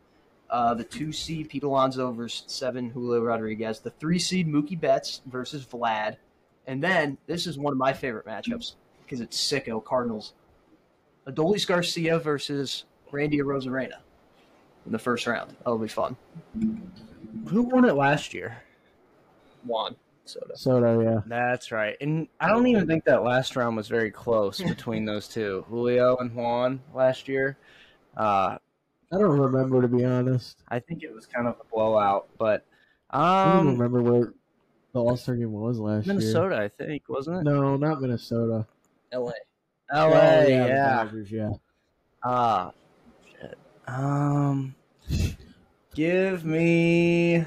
Uh, 0.50 0.74
the 0.74 0.82
two 0.82 1.12
seed 1.12 1.48
Pete 1.48 1.62
Alonso 1.62 2.10
versus 2.10 2.42
seven 2.48 2.90
Julio 2.90 3.22
Rodriguez. 3.22 3.78
The 3.78 3.90
three 3.90 4.18
seed 4.18 4.48
Mookie 4.48 4.78
Betts 4.80 5.22
versus 5.26 5.64
Vlad. 5.64 6.16
And 6.66 6.82
then 6.82 7.18
this 7.28 7.46
is 7.46 7.56
one 7.56 7.72
of 7.72 7.78
my 7.78 7.92
favorite 7.92 8.26
matchups 8.26 8.74
because 9.04 9.20
it's 9.20 9.40
sicko 9.40 9.82
Cardinals. 9.84 10.32
Adolis 11.28 11.64
Garcia 11.64 12.18
versus 12.18 12.84
Randy 13.12 13.38
Arozarena 13.38 14.00
in 14.86 14.90
the 14.90 14.98
first 14.98 15.28
round. 15.28 15.54
That'll 15.58 15.78
be 15.78 15.86
fun. 15.86 16.16
Who 17.46 17.62
won 17.62 17.84
it 17.84 17.94
last 17.94 18.34
year? 18.34 18.60
Juan 19.64 19.94
Soda. 20.24 20.56
Soto, 20.56 21.00
yeah. 21.00 21.20
That's 21.26 21.72
right. 21.72 21.96
And 22.00 22.28
I 22.40 22.48
don't 22.48 22.66
even 22.66 22.86
think 22.86 23.04
that 23.04 23.22
last 23.24 23.56
round 23.56 23.76
was 23.76 23.88
very 23.88 24.10
close 24.10 24.60
between 24.66 25.04
those 25.04 25.28
two, 25.28 25.64
Julio 25.68 26.16
and 26.16 26.34
Juan 26.34 26.80
last 26.94 27.28
year. 27.28 27.56
Uh, 28.16 28.56
I 29.12 29.18
don't 29.18 29.38
remember 29.38 29.82
to 29.82 29.88
be 29.88 30.04
honest. 30.04 30.62
I 30.68 30.78
think 30.78 31.02
it 31.02 31.12
was 31.12 31.26
kind 31.26 31.46
of 31.46 31.56
a 31.60 31.64
blowout, 31.74 32.28
but 32.38 32.64
I 33.10 33.54
don't 33.54 33.66
um, 33.68 33.78
remember 33.78 34.02
where 34.02 34.32
the 34.92 35.00
All 35.00 35.16
Star 35.16 35.34
game 35.36 35.52
was 35.52 35.78
last 35.78 36.06
year. 36.06 36.14
Minnesota, 36.14 36.56
I 36.56 36.68
think, 36.68 37.08
wasn't 37.08 37.38
it? 37.38 37.44
No, 37.44 37.76
not 37.76 38.00
Minnesota. 38.00 38.66
LA. 39.12 39.32
LA, 39.92 40.04
Oh, 40.04 40.10
the 40.44 40.50
yeah. 40.50 41.04
Dodgers, 41.04 41.30
yeah. 41.30 41.50
Ah, 42.24 42.72
shit. 43.30 43.58
Um, 43.86 44.74
give 45.94 46.44
me, 46.44 47.44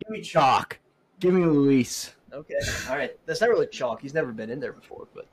give 0.00 0.10
me 0.10 0.20
chalk. 0.20 0.78
Give 1.20 1.34
me 1.34 1.44
Luis. 1.44 2.12
Okay. 2.32 2.54
All 2.88 2.96
right. 2.96 3.16
That's 3.26 3.40
not 3.40 3.50
really 3.50 3.66
chalk. 3.66 4.02
He's 4.02 4.14
never 4.14 4.32
been 4.32 4.50
in 4.50 4.60
there 4.60 4.72
before, 4.72 5.08
but 5.14 5.26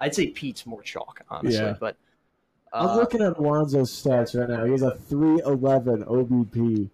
I'd 0.00 0.14
say 0.14 0.28
Pete's 0.28 0.66
more 0.66 0.82
chalk, 0.82 1.22
honestly. 1.28 1.60
Yeah. 1.60 1.76
But 1.78 1.96
I'm 2.72 2.88
uh, 2.88 2.96
looking 2.96 3.22
at 3.22 3.36
Alonso's 3.38 3.90
stats 3.90 4.38
right 4.38 4.48
now. 4.48 4.64
He 4.64 4.72
has 4.72 4.82
a 4.82 4.92
311 4.94 6.04
OBP. 6.04 6.90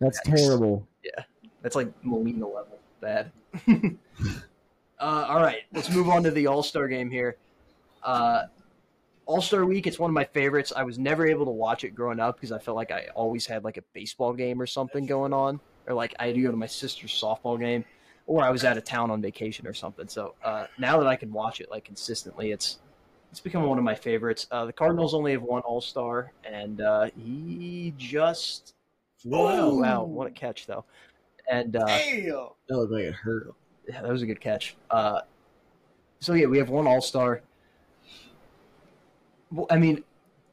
That's 0.00 0.20
Yikes. 0.20 0.36
terrible. 0.36 0.86
Yeah. 1.04 1.24
That's 1.62 1.76
like 1.76 1.92
Molina 2.04 2.46
level 2.46 2.78
bad. 3.00 3.30
uh, 3.68 3.86
all 5.00 5.40
right. 5.40 5.62
Let's 5.72 5.90
move 5.90 6.08
on 6.08 6.22
to 6.24 6.30
the 6.30 6.46
All 6.46 6.62
Star 6.62 6.88
game 6.88 7.10
here. 7.10 7.36
Uh, 8.02 8.44
All 9.26 9.42
Star 9.42 9.66
Week. 9.66 9.86
It's 9.86 9.98
one 9.98 10.10
of 10.10 10.14
my 10.14 10.24
favorites. 10.24 10.72
I 10.74 10.82
was 10.84 10.98
never 10.98 11.26
able 11.26 11.44
to 11.44 11.50
watch 11.50 11.84
it 11.84 11.90
growing 11.90 12.20
up 12.20 12.36
because 12.36 12.52
I 12.52 12.58
felt 12.58 12.76
like 12.76 12.90
I 12.90 13.08
always 13.14 13.46
had 13.46 13.64
like 13.64 13.76
a 13.76 13.82
baseball 13.92 14.32
game 14.32 14.60
or 14.60 14.66
something 14.66 15.04
going 15.04 15.32
on, 15.32 15.60
or 15.86 15.94
like 15.94 16.14
I 16.18 16.26
had 16.26 16.34
to 16.36 16.42
go 16.42 16.50
to 16.50 16.56
my 16.56 16.66
sister's 16.66 17.10
softball 17.12 17.58
game, 17.58 17.84
or 18.26 18.42
I 18.42 18.50
was 18.50 18.64
out 18.64 18.76
of 18.76 18.84
town 18.84 19.10
on 19.10 19.20
vacation 19.20 19.66
or 19.66 19.74
something. 19.74 20.08
So 20.08 20.34
uh, 20.44 20.66
now 20.78 20.98
that 20.98 21.06
I 21.06 21.16
can 21.16 21.32
watch 21.32 21.60
it 21.60 21.70
like 21.70 21.84
consistently, 21.84 22.52
it's 22.52 22.78
it's 23.30 23.40
become 23.40 23.62
one 23.64 23.78
of 23.78 23.84
my 23.84 23.94
favorites. 23.94 24.46
Uh, 24.50 24.66
the 24.66 24.72
Cardinals 24.72 25.14
only 25.14 25.32
have 25.32 25.42
one 25.42 25.62
All 25.62 25.80
Star, 25.80 26.32
and 26.44 26.80
uh, 26.80 27.08
he 27.16 27.94
just 27.96 28.74
oh 29.30 29.78
wow, 29.78 30.04
what 30.04 30.26
a 30.26 30.30
catch 30.30 30.66
though! 30.66 30.84
And 31.50 31.74
uh, 31.76 31.84
That 32.68 32.76
looked 32.76 32.92
like 32.92 33.04
it 33.04 33.14
hurt. 33.14 33.54
yeah, 33.88 34.02
that 34.02 34.10
was 34.10 34.22
a 34.22 34.26
good 34.26 34.40
catch. 34.40 34.76
Uh, 34.90 35.20
so 36.20 36.34
yeah, 36.34 36.46
we 36.46 36.58
have 36.58 36.68
one 36.70 36.86
All 36.86 37.00
Star. 37.00 37.42
Well, 39.50 39.66
I 39.70 39.76
mean, 39.78 40.04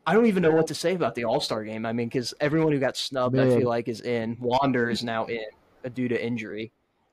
I 0.09 0.13
don't 0.13 0.25
even 0.25 0.41
know 0.41 0.49
what 0.49 0.65
to 0.67 0.73
say 0.75 0.95
about 0.95 1.13
the 1.13 1.25
All 1.25 1.39
Star 1.39 1.63
game. 1.63 1.85
I 1.85 1.93
mean, 1.93 2.07
because 2.07 2.33
everyone 2.39 2.71
who 2.73 2.79
got 2.79 2.97
snubbed, 2.97 3.37
I 3.37 3.47
feel 3.57 3.67
like, 3.67 3.87
is 3.87 4.01
in. 4.01 4.37
Wander 4.39 4.89
is 4.89 5.03
now 5.03 5.25
in 5.25 5.45
uh, 5.85 5.89
due 5.89 6.07
to 6.07 6.25
injury. 6.25 6.71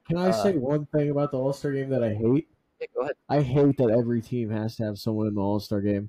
Can 0.08 0.16
I 0.16 0.28
Uh, 0.28 0.32
say 0.32 0.56
one 0.56 0.86
thing 0.86 1.10
about 1.10 1.30
the 1.30 1.38
All 1.38 1.52
Star 1.52 1.72
game 1.72 1.90
that 1.90 2.02
I 2.02 2.14
hate? 2.14 2.48
Yeah, 2.80 2.86
go 2.94 3.00
ahead. 3.02 3.16
I 3.28 3.42
hate 3.42 3.76
that 3.76 3.90
every 3.90 4.22
team 4.22 4.48
has 4.50 4.76
to 4.76 4.84
have 4.84 4.98
someone 4.98 5.26
in 5.26 5.34
the 5.34 5.40
All 5.42 5.60
Star 5.60 5.82
game. 5.82 6.08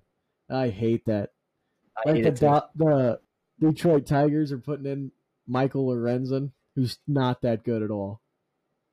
I 0.50 0.69
hate 0.69 1.04
that. 1.08 1.32
I 1.97 2.10
Like 2.12 2.23
hate 2.23 2.36
the. 2.36 2.69
The 2.78 3.19
Detroit 3.60 4.06
Tigers 4.06 4.52
are 4.54 4.58
putting 4.60 4.86
in 4.86 5.12
Michael 5.45 5.88
Lorenzen, 5.88 6.52
who's 6.76 7.00
not 7.08 7.41
that 7.41 7.63
good 7.65 7.82
at 7.84 7.89
all. 7.91 8.21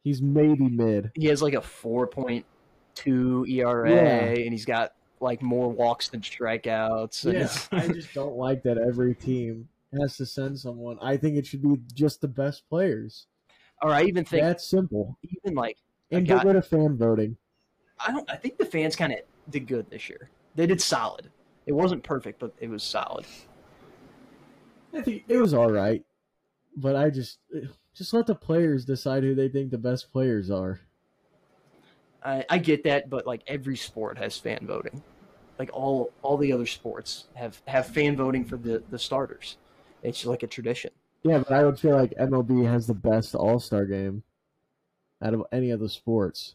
He's 0.02 0.20
maybe 0.20 0.68
mid. 0.68 1.12
He 1.14 1.26
has 1.26 1.42
like 1.42 1.54
a 1.54 1.60
four 1.60 2.06
point 2.08 2.44
two 2.96 3.44
ERA, 3.48 3.90
Yeah. 3.90 4.24
and 4.42 4.52
he's 4.52 4.64
got 4.64 4.94
like 5.24 5.42
more 5.42 5.68
walks 5.70 6.08
than 6.08 6.20
strikeouts. 6.20 7.24
and 7.24 7.34
Yeah, 7.34 7.48
I 7.82 7.88
just 7.88 8.12
don't 8.14 8.36
like 8.36 8.62
that 8.64 8.78
every 8.78 9.14
team 9.14 9.68
has 9.98 10.16
to 10.18 10.26
send 10.26 10.58
someone. 10.58 10.98
I 11.02 11.16
think 11.16 11.36
it 11.36 11.46
should 11.46 11.62
be 11.62 11.80
just 11.94 12.20
the 12.20 12.28
best 12.28 12.68
players. 12.68 13.26
or 13.82 13.90
I 13.90 14.04
even 14.04 14.24
think 14.24 14.42
That's 14.42 14.66
simple. 14.66 15.18
even 15.24 15.54
like 15.56 15.78
And 16.10 16.26
got- 16.28 16.42
get 16.42 16.46
rid 16.46 16.56
of 16.56 16.66
fan 16.66 16.96
voting. 16.96 17.36
I 17.98 18.10
don't. 18.12 18.28
I 18.30 18.36
think 18.36 18.58
the 18.58 18.66
fans 18.66 18.96
kind 18.96 19.12
of 19.12 19.20
did 19.50 19.66
good 19.68 19.88
this 19.88 20.08
year. 20.08 20.28
They 20.56 20.66
did 20.66 20.80
solid. 20.80 21.30
It 21.66 21.72
wasn't 21.72 22.02
perfect, 22.02 22.38
but 22.40 22.52
it 22.60 22.68
was 22.68 22.82
solid. 22.82 23.24
I 24.92 25.00
think 25.00 25.24
it 25.28 25.36
was 25.38 25.54
all 25.54 25.70
right, 25.70 26.04
but 26.76 26.96
I 26.96 27.08
just 27.10 27.38
just 27.94 28.12
let 28.12 28.26
the 28.26 28.34
players 28.34 28.84
decide 28.84 29.22
who 29.22 29.34
they 29.34 29.48
think 29.48 29.70
the 29.70 29.78
best 29.78 30.12
players 30.12 30.50
are. 30.50 30.80
I, 32.24 32.44
I 32.50 32.58
get 32.58 32.82
that, 32.84 33.08
but 33.10 33.26
like 33.26 33.42
every 33.46 33.76
sport 33.76 34.18
has 34.18 34.36
fan 34.38 34.66
voting. 34.66 35.02
Like 35.58 35.70
all 35.72 36.12
all 36.22 36.36
the 36.36 36.52
other 36.52 36.66
sports 36.66 37.26
have 37.34 37.60
have 37.66 37.86
fan 37.86 38.16
voting 38.16 38.44
for 38.44 38.56
the 38.56 38.82
the 38.90 38.98
starters. 38.98 39.56
It's 40.02 40.26
like 40.26 40.42
a 40.42 40.46
tradition. 40.46 40.90
Yeah, 41.22 41.38
but 41.38 41.52
I 41.52 41.64
would 41.64 41.78
feel 41.78 41.96
like 41.96 42.12
MLB 42.18 42.64
has 42.64 42.86
the 42.86 42.94
best 42.94 43.34
All 43.34 43.58
Star 43.58 43.86
game 43.86 44.22
out 45.22 45.32
of 45.34 45.44
any 45.52 45.70
of 45.70 45.80
the 45.80 45.88
sports. 45.88 46.54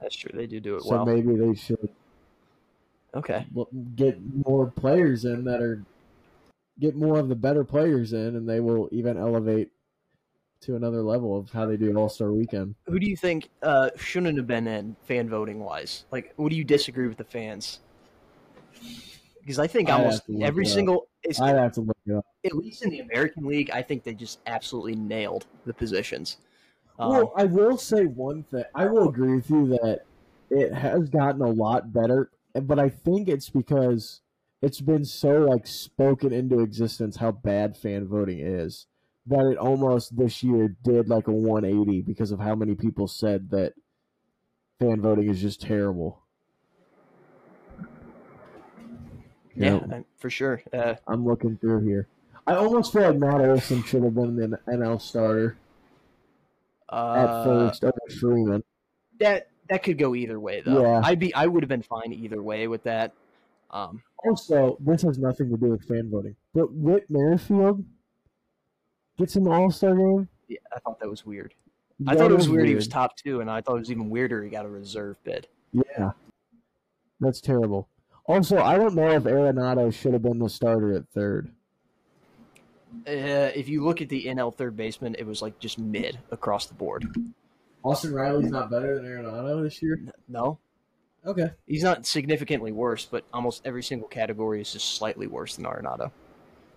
That's 0.00 0.16
true. 0.16 0.30
They 0.34 0.46
do 0.46 0.60
do 0.60 0.76
it 0.76 0.82
So 0.82 0.90
well. 0.90 1.06
So 1.06 1.12
maybe 1.14 1.36
they 1.36 1.54
should 1.54 1.88
Okay. 3.14 3.46
get 3.94 4.18
more 4.46 4.66
players 4.66 5.24
in 5.24 5.44
that 5.44 5.62
are 5.62 5.82
get 6.80 6.96
more 6.96 7.18
of 7.18 7.28
the 7.28 7.36
better 7.36 7.64
players 7.64 8.12
in, 8.12 8.36
and 8.36 8.48
they 8.48 8.60
will 8.60 8.88
even 8.90 9.16
elevate 9.16 9.70
to 10.62 10.76
another 10.76 11.02
level 11.02 11.36
of 11.38 11.50
how 11.50 11.66
they 11.66 11.76
do 11.76 11.96
All 11.96 12.08
Star 12.08 12.32
Weekend. 12.32 12.74
Who 12.86 12.98
do 12.98 13.06
you 13.06 13.16
think 13.16 13.48
uh, 13.62 13.90
shouldn't 13.96 14.36
have 14.36 14.46
been 14.46 14.66
in 14.66 14.96
fan 15.04 15.28
voting 15.28 15.60
wise? 15.60 16.04
Like, 16.10 16.34
what 16.36 16.50
do 16.50 16.56
you 16.56 16.64
disagree 16.64 17.06
with 17.06 17.16
the 17.16 17.24
fans? 17.24 17.80
Because 19.40 19.58
I 19.58 19.66
think 19.66 19.90
I'd 19.90 19.94
almost 19.94 20.20
have 20.20 20.26
to 20.26 20.32
look 20.32 20.42
every 20.42 20.64
single, 20.64 21.08
I'd 21.40 21.56
have 21.56 21.72
to 21.72 21.82
look 21.82 21.96
it 22.06 22.14
up. 22.14 22.24
at 22.46 22.54
least 22.54 22.82
in 22.82 22.90
the 22.90 23.00
American 23.00 23.46
League, 23.46 23.70
I 23.70 23.82
think 23.82 24.02
they 24.02 24.14
just 24.14 24.40
absolutely 24.46 24.96
nailed 24.96 25.46
the 25.66 25.74
positions. 25.74 26.38
Um, 26.98 27.10
Well, 27.10 27.32
I 27.36 27.44
will 27.44 27.76
say 27.76 28.04
one 28.04 28.44
thing. 28.44 28.64
I 28.74 28.86
will 28.86 29.08
agree 29.08 29.36
with 29.36 29.50
you 29.50 29.66
that 29.68 30.00
it 30.50 30.72
has 30.72 31.10
gotten 31.10 31.42
a 31.42 31.50
lot 31.50 31.92
better, 31.92 32.30
but 32.54 32.78
I 32.78 32.88
think 32.88 33.28
it's 33.28 33.50
because 33.50 34.22
it's 34.62 34.80
been 34.80 35.04
so 35.04 35.40
like 35.40 35.66
spoken 35.66 36.32
into 36.32 36.60
existence 36.60 37.16
how 37.16 37.32
bad 37.32 37.76
fan 37.76 38.08
voting 38.08 38.38
is 38.38 38.86
that 39.26 39.46
it 39.46 39.58
almost 39.58 40.16
this 40.16 40.42
year 40.42 40.76
did 40.82 41.08
like 41.08 41.28
a 41.28 41.32
180 41.32 42.02
because 42.02 42.30
of 42.30 42.40
how 42.40 42.54
many 42.54 42.74
people 42.74 43.08
said 43.08 43.50
that 43.50 43.72
fan 44.78 45.00
voting 45.00 45.28
is 45.28 45.40
just 45.40 45.60
terrible. 45.60 46.22
You 47.78 49.43
yeah, 49.56 49.78
know, 49.78 50.04
for 50.18 50.30
sure. 50.30 50.62
Uh, 50.72 50.94
I'm 51.06 51.24
looking 51.26 51.56
through 51.56 51.86
here. 51.86 52.06
I 52.46 52.54
almost 52.56 52.92
feel 52.92 53.02
like 53.02 53.16
Matt 53.16 53.40
Olson 53.40 53.82
should 53.84 54.04
have 54.04 54.14
been 54.14 54.40
an 54.42 54.56
NL 54.68 55.00
starter 55.00 55.56
at 56.90 56.96
uh, 56.96 57.44
first 57.44 57.84
over 57.84 57.94
Freeman. 58.20 58.62
that 59.18 59.48
that 59.70 59.82
could 59.82 59.98
go 59.98 60.14
either 60.14 60.38
way 60.38 60.60
though. 60.60 60.82
Yeah. 60.82 61.00
I'd 61.02 61.18
be 61.18 61.34
I 61.34 61.46
would 61.46 61.62
have 61.62 61.68
been 61.68 61.82
fine 61.82 62.12
either 62.12 62.42
way 62.42 62.68
with 62.68 62.82
that. 62.84 63.12
Um, 63.70 64.02
Also, 64.24 64.76
this 64.80 65.02
has 65.02 65.18
nothing 65.18 65.50
to 65.50 65.56
do 65.56 65.70
with 65.70 65.82
fan 65.84 66.10
voting, 66.10 66.36
but 66.54 66.72
Whit 66.72 67.06
Merrifield 67.08 67.84
gets 69.18 69.36
in 69.36 69.44
the 69.44 69.50
All 69.50 69.70
Star 69.70 69.94
game. 69.94 70.28
yeah, 70.48 70.58
I 70.74 70.78
thought 70.80 71.00
that 71.00 71.08
was 71.08 71.24
weird. 71.24 71.54
I 72.06 72.14
thought 72.14 72.30
it 72.30 72.34
was 72.34 72.46
is 72.46 72.50
weird 72.50 72.68
he 72.68 72.74
was 72.74 72.88
top 72.88 73.16
two, 73.16 73.40
and 73.40 73.50
I 73.50 73.60
thought 73.60 73.76
it 73.76 73.80
was 73.80 73.90
even 73.90 74.10
weirder 74.10 74.42
he 74.42 74.50
got 74.50 74.66
a 74.66 74.68
reserve 74.68 75.16
bid. 75.24 75.46
Yeah, 75.72 76.12
that's 77.20 77.40
terrible. 77.40 77.88
Also, 78.26 78.58
I 78.58 78.76
don't 78.76 78.94
know 78.94 79.10
if 79.10 79.24
Arenado 79.24 79.92
should 79.92 80.12
have 80.14 80.22
been 80.22 80.38
the 80.38 80.48
starter 80.48 80.94
at 80.96 81.08
third. 81.10 81.50
Uh, 83.06 83.50
if 83.54 83.68
you 83.68 83.84
look 83.84 84.00
at 84.00 84.08
the 84.08 84.26
NL 84.26 84.56
third 84.56 84.76
baseman, 84.76 85.14
it 85.18 85.26
was 85.26 85.42
like 85.42 85.58
just 85.58 85.78
mid 85.78 86.18
across 86.30 86.66
the 86.66 86.74
board. 86.74 87.14
Austin 87.82 88.14
Riley's 88.14 88.50
not 88.50 88.70
better 88.70 88.94
than 88.94 89.04
Arenado 89.04 89.62
this 89.62 89.82
year. 89.82 90.00
No, 90.28 90.58
Okay, 91.26 91.50
he's 91.66 91.82
not 91.82 92.04
significantly 92.04 92.70
worse, 92.70 93.06
but 93.06 93.24
almost 93.32 93.62
every 93.66 93.82
single 93.82 94.08
category 94.08 94.60
is 94.60 94.72
just 94.72 94.94
slightly 94.96 95.26
worse 95.26 95.56
than 95.56 95.64
Arenado. 95.64 96.10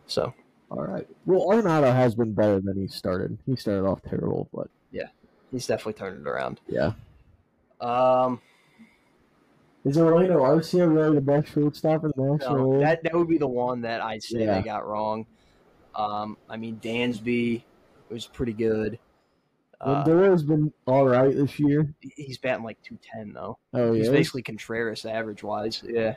So 0.05 0.33
all 0.71 0.83
right. 0.83 1.07
Well, 1.25 1.47
Arenado 1.47 1.93
has 1.93 2.15
been 2.15 2.33
better 2.33 2.59
than 2.61 2.77
he 2.77 2.87
started. 2.87 3.37
He 3.45 3.55
started 3.55 3.85
off 3.85 4.01
terrible, 4.01 4.47
but 4.53 4.69
yeah, 4.91 5.07
he's 5.51 5.67
definitely 5.67 5.93
turned 5.93 6.25
it 6.25 6.29
around. 6.29 6.59
yeah. 6.67 6.93
Um, 7.81 8.41
Is 9.87 9.97
Orlando 9.97 10.39
Arcia 10.41 10.91
really 10.93 11.15
the 11.15 11.21
best 11.21 11.47
shortstop 11.53 12.03
in 12.03 12.11
the 12.15 12.23
National 12.23 12.73
no, 12.73 12.79
that 12.79 13.03
that 13.03 13.13
would 13.13 13.27
be 13.27 13.37
the 13.37 13.47
one 13.47 13.81
that 13.81 14.01
I'd 14.01 14.21
say 14.23 14.39
Yeah. 14.43 14.55
they 14.59 14.61
got 14.65 14.85
wrong. 14.87 15.25
Um, 15.95 16.37
I 16.49 16.57
mean 16.57 16.79
Dansby 16.83 17.63
was 18.09 18.27
pretty 18.27 18.53
good. 18.53 18.99
Uh, 19.79 20.03
Lindor's 20.07 20.43
been 20.43 20.73
all 20.87 21.07
right 21.07 21.33
this 21.35 21.59
year. 21.59 21.93
he's 22.01 22.37
batting 22.37 22.63
like 22.65 22.81
two 22.81 22.97
ten 23.01 23.31
though. 23.33 23.59
Oh 23.73 23.93
He's 23.93 24.07
yeah, 24.07 24.11
basically 24.11 24.41
Contreras 24.41 25.05
average 25.05 25.43
wise. 25.43 25.83
Yeah. 25.85 26.15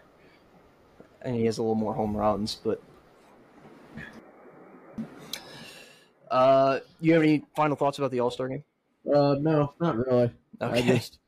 And 1.22 1.36
he 1.36 1.44
has 1.44 1.58
a 1.58 1.62
little 1.62 1.74
more 1.74 1.94
home 1.94 2.16
runs, 2.16 2.56
but 2.64 2.82
uh 6.30 6.78
you 7.00 7.12
have 7.14 7.22
any 7.22 7.44
final 7.56 7.76
thoughts 7.76 7.98
about 7.98 8.10
the 8.10 8.20
All 8.20 8.30
Star 8.30 8.48
game? 8.48 8.64
Uh, 9.06 9.36
no, 9.40 9.74
not 9.80 9.96
really. 9.96 10.30
I 10.60 10.66
Okay. 10.78 10.82
just 10.96 11.18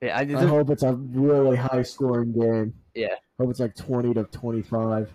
yeah, 0.00 0.16
I, 0.16 0.20
I 0.22 0.46
hope 0.46 0.70
it's 0.70 0.82
a 0.82 0.94
really 0.94 1.56
high 1.56 1.82
scoring 1.82 2.32
game. 2.32 2.74
Yeah. 2.94 3.14
Hope 3.38 3.50
it's 3.50 3.60
like 3.60 3.74
twenty 3.76 4.12
to 4.14 4.24
twenty 4.24 4.62
five. 4.62 5.10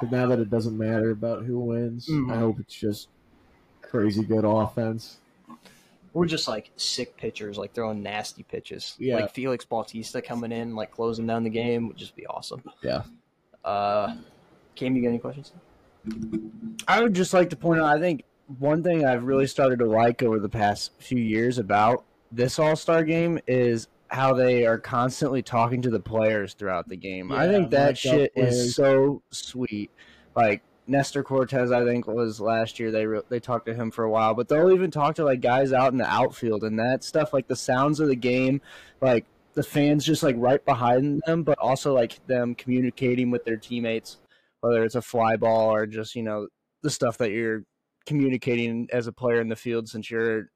But 0.00 0.10
now 0.10 0.26
that 0.28 0.38
it 0.38 0.48
doesn't 0.50 0.76
matter 0.78 1.10
about 1.10 1.44
who 1.44 1.58
wins, 1.60 2.08
Mhm. 2.08 2.32
I 2.32 2.38
hope 2.38 2.58
it's 2.60 2.74
just 2.74 3.08
crazy 3.82 4.22
good 4.24 4.44
offense. 4.44 5.18
we're 6.12 6.26
just 6.26 6.48
like 6.48 6.70
sick 6.76 7.16
pitchers, 7.16 7.56
like 7.56 7.72
throwing 7.72 8.02
nasty 8.02 8.42
pitches. 8.42 8.96
Yeah. 8.98 9.16
Like 9.16 9.30
Felix 9.32 9.64
Bautista 9.64 10.20
coming 10.20 10.50
in, 10.52 10.74
like 10.74 10.90
closing 10.90 11.24
down 11.26 11.44
the 11.44 11.50
game 11.50 11.86
would 11.86 11.96
just 11.96 12.16
be 12.16 12.26
awesome. 12.26 12.62
Yeah. 12.82 13.02
Uh 13.64 14.16
Cam, 14.74 14.96
you 14.96 15.02
got 15.02 15.08
any 15.10 15.18
questions? 15.18 15.52
I 16.88 17.02
would 17.02 17.14
just 17.14 17.32
like 17.34 17.50
to 17.50 17.56
point 17.56 17.80
out, 17.80 17.86
I 17.86 18.00
think 18.00 18.24
one 18.58 18.82
thing 18.82 19.04
I've 19.04 19.22
really 19.24 19.46
started 19.46 19.78
to 19.80 19.84
like 19.84 20.22
over 20.22 20.38
the 20.40 20.48
past 20.48 20.92
few 20.98 21.18
years 21.20 21.58
about 21.58 22.04
this 22.32 22.58
All 22.58 22.74
Star 22.74 23.04
game 23.04 23.38
is 23.46 23.86
how 24.10 24.34
they 24.34 24.66
are 24.66 24.78
constantly 24.78 25.42
talking 25.42 25.82
to 25.82 25.90
the 25.90 26.00
players 26.00 26.54
throughout 26.54 26.88
the 26.88 26.96
game. 26.96 27.30
I 27.30 27.46
think 27.48 27.70
that 27.70 27.96
shit 27.96 28.34
players. 28.34 28.54
is 28.54 28.74
so 28.74 29.22
sweet. 29.30 29.90
Like 30.34 30.62
Nestor 30.86 31.22
Cortes, 31.22 31.70
I 31.70 31.84
think 31.84 32.06
was 32.06 32.40
last 32.40 32.80
year. 32.80 32.90
They 32.90 33.06
re- 33.06 33.22
they 33.28 33.38
talked 33.38 33.66
to 33.66 33.74
him 33.74 33.90
for 33.90 34.04
a 34.04 34.10
while, 34.10 34.34
but 34.34 34.48
they'll 34.48 34.72
even 34.72 34.90
talk 34.90 35.14
to 35.16 35.24
like 35.24 35.40
guys 35.40 35.72
out 35.72 35.92
in 35.92 35.98
the 35.98 36.10
outfield 36.10 36.64
and 36.64 36.78
that 36.78 37.04
stuff. 37.04 37.32
Like 37.32 37.46
the 37.46 37.56
sounds 37.56 38.00
of 38.00 38.08
the 38.08 38.16
game, 38.16 38.60
like 39.00 39.24
the 39.54 39.62
fans 39.62 40.04
just 40.04 40.22
like 40.22 40.34
right 40.38 40.64
behind 40.64 41.22
them, 41.26 41.44
but 41.44 41.58
also 41.58 41.94
like 41.94 42.24
them 42.26 42.54
communicating 42.54 43.30
with 43.30 43.44
their 43.44 43.56
teammates, 43.56 44.18
whether 44.60 44.82
it's 44.82 44.96
a 44.96 45.02
fly 45.02 45.36
ball 45.36 45.72
or 45.72 45.86
just 45.86 46.16
you 46.16 46.22
know 46.22 46.48
the 46.82 46.90
stuff 46.90 47.18
that 47.18 47.30
you're 47.30 47.64
communicating 48.06 48.88
as 48.92 49.06
a 49.06 49.12
player 49.12 49.40
in 49.40 49.48
the 49.48 49.56
field 49.56 49.88
since 49.88 50.10
you're 50.10 50.50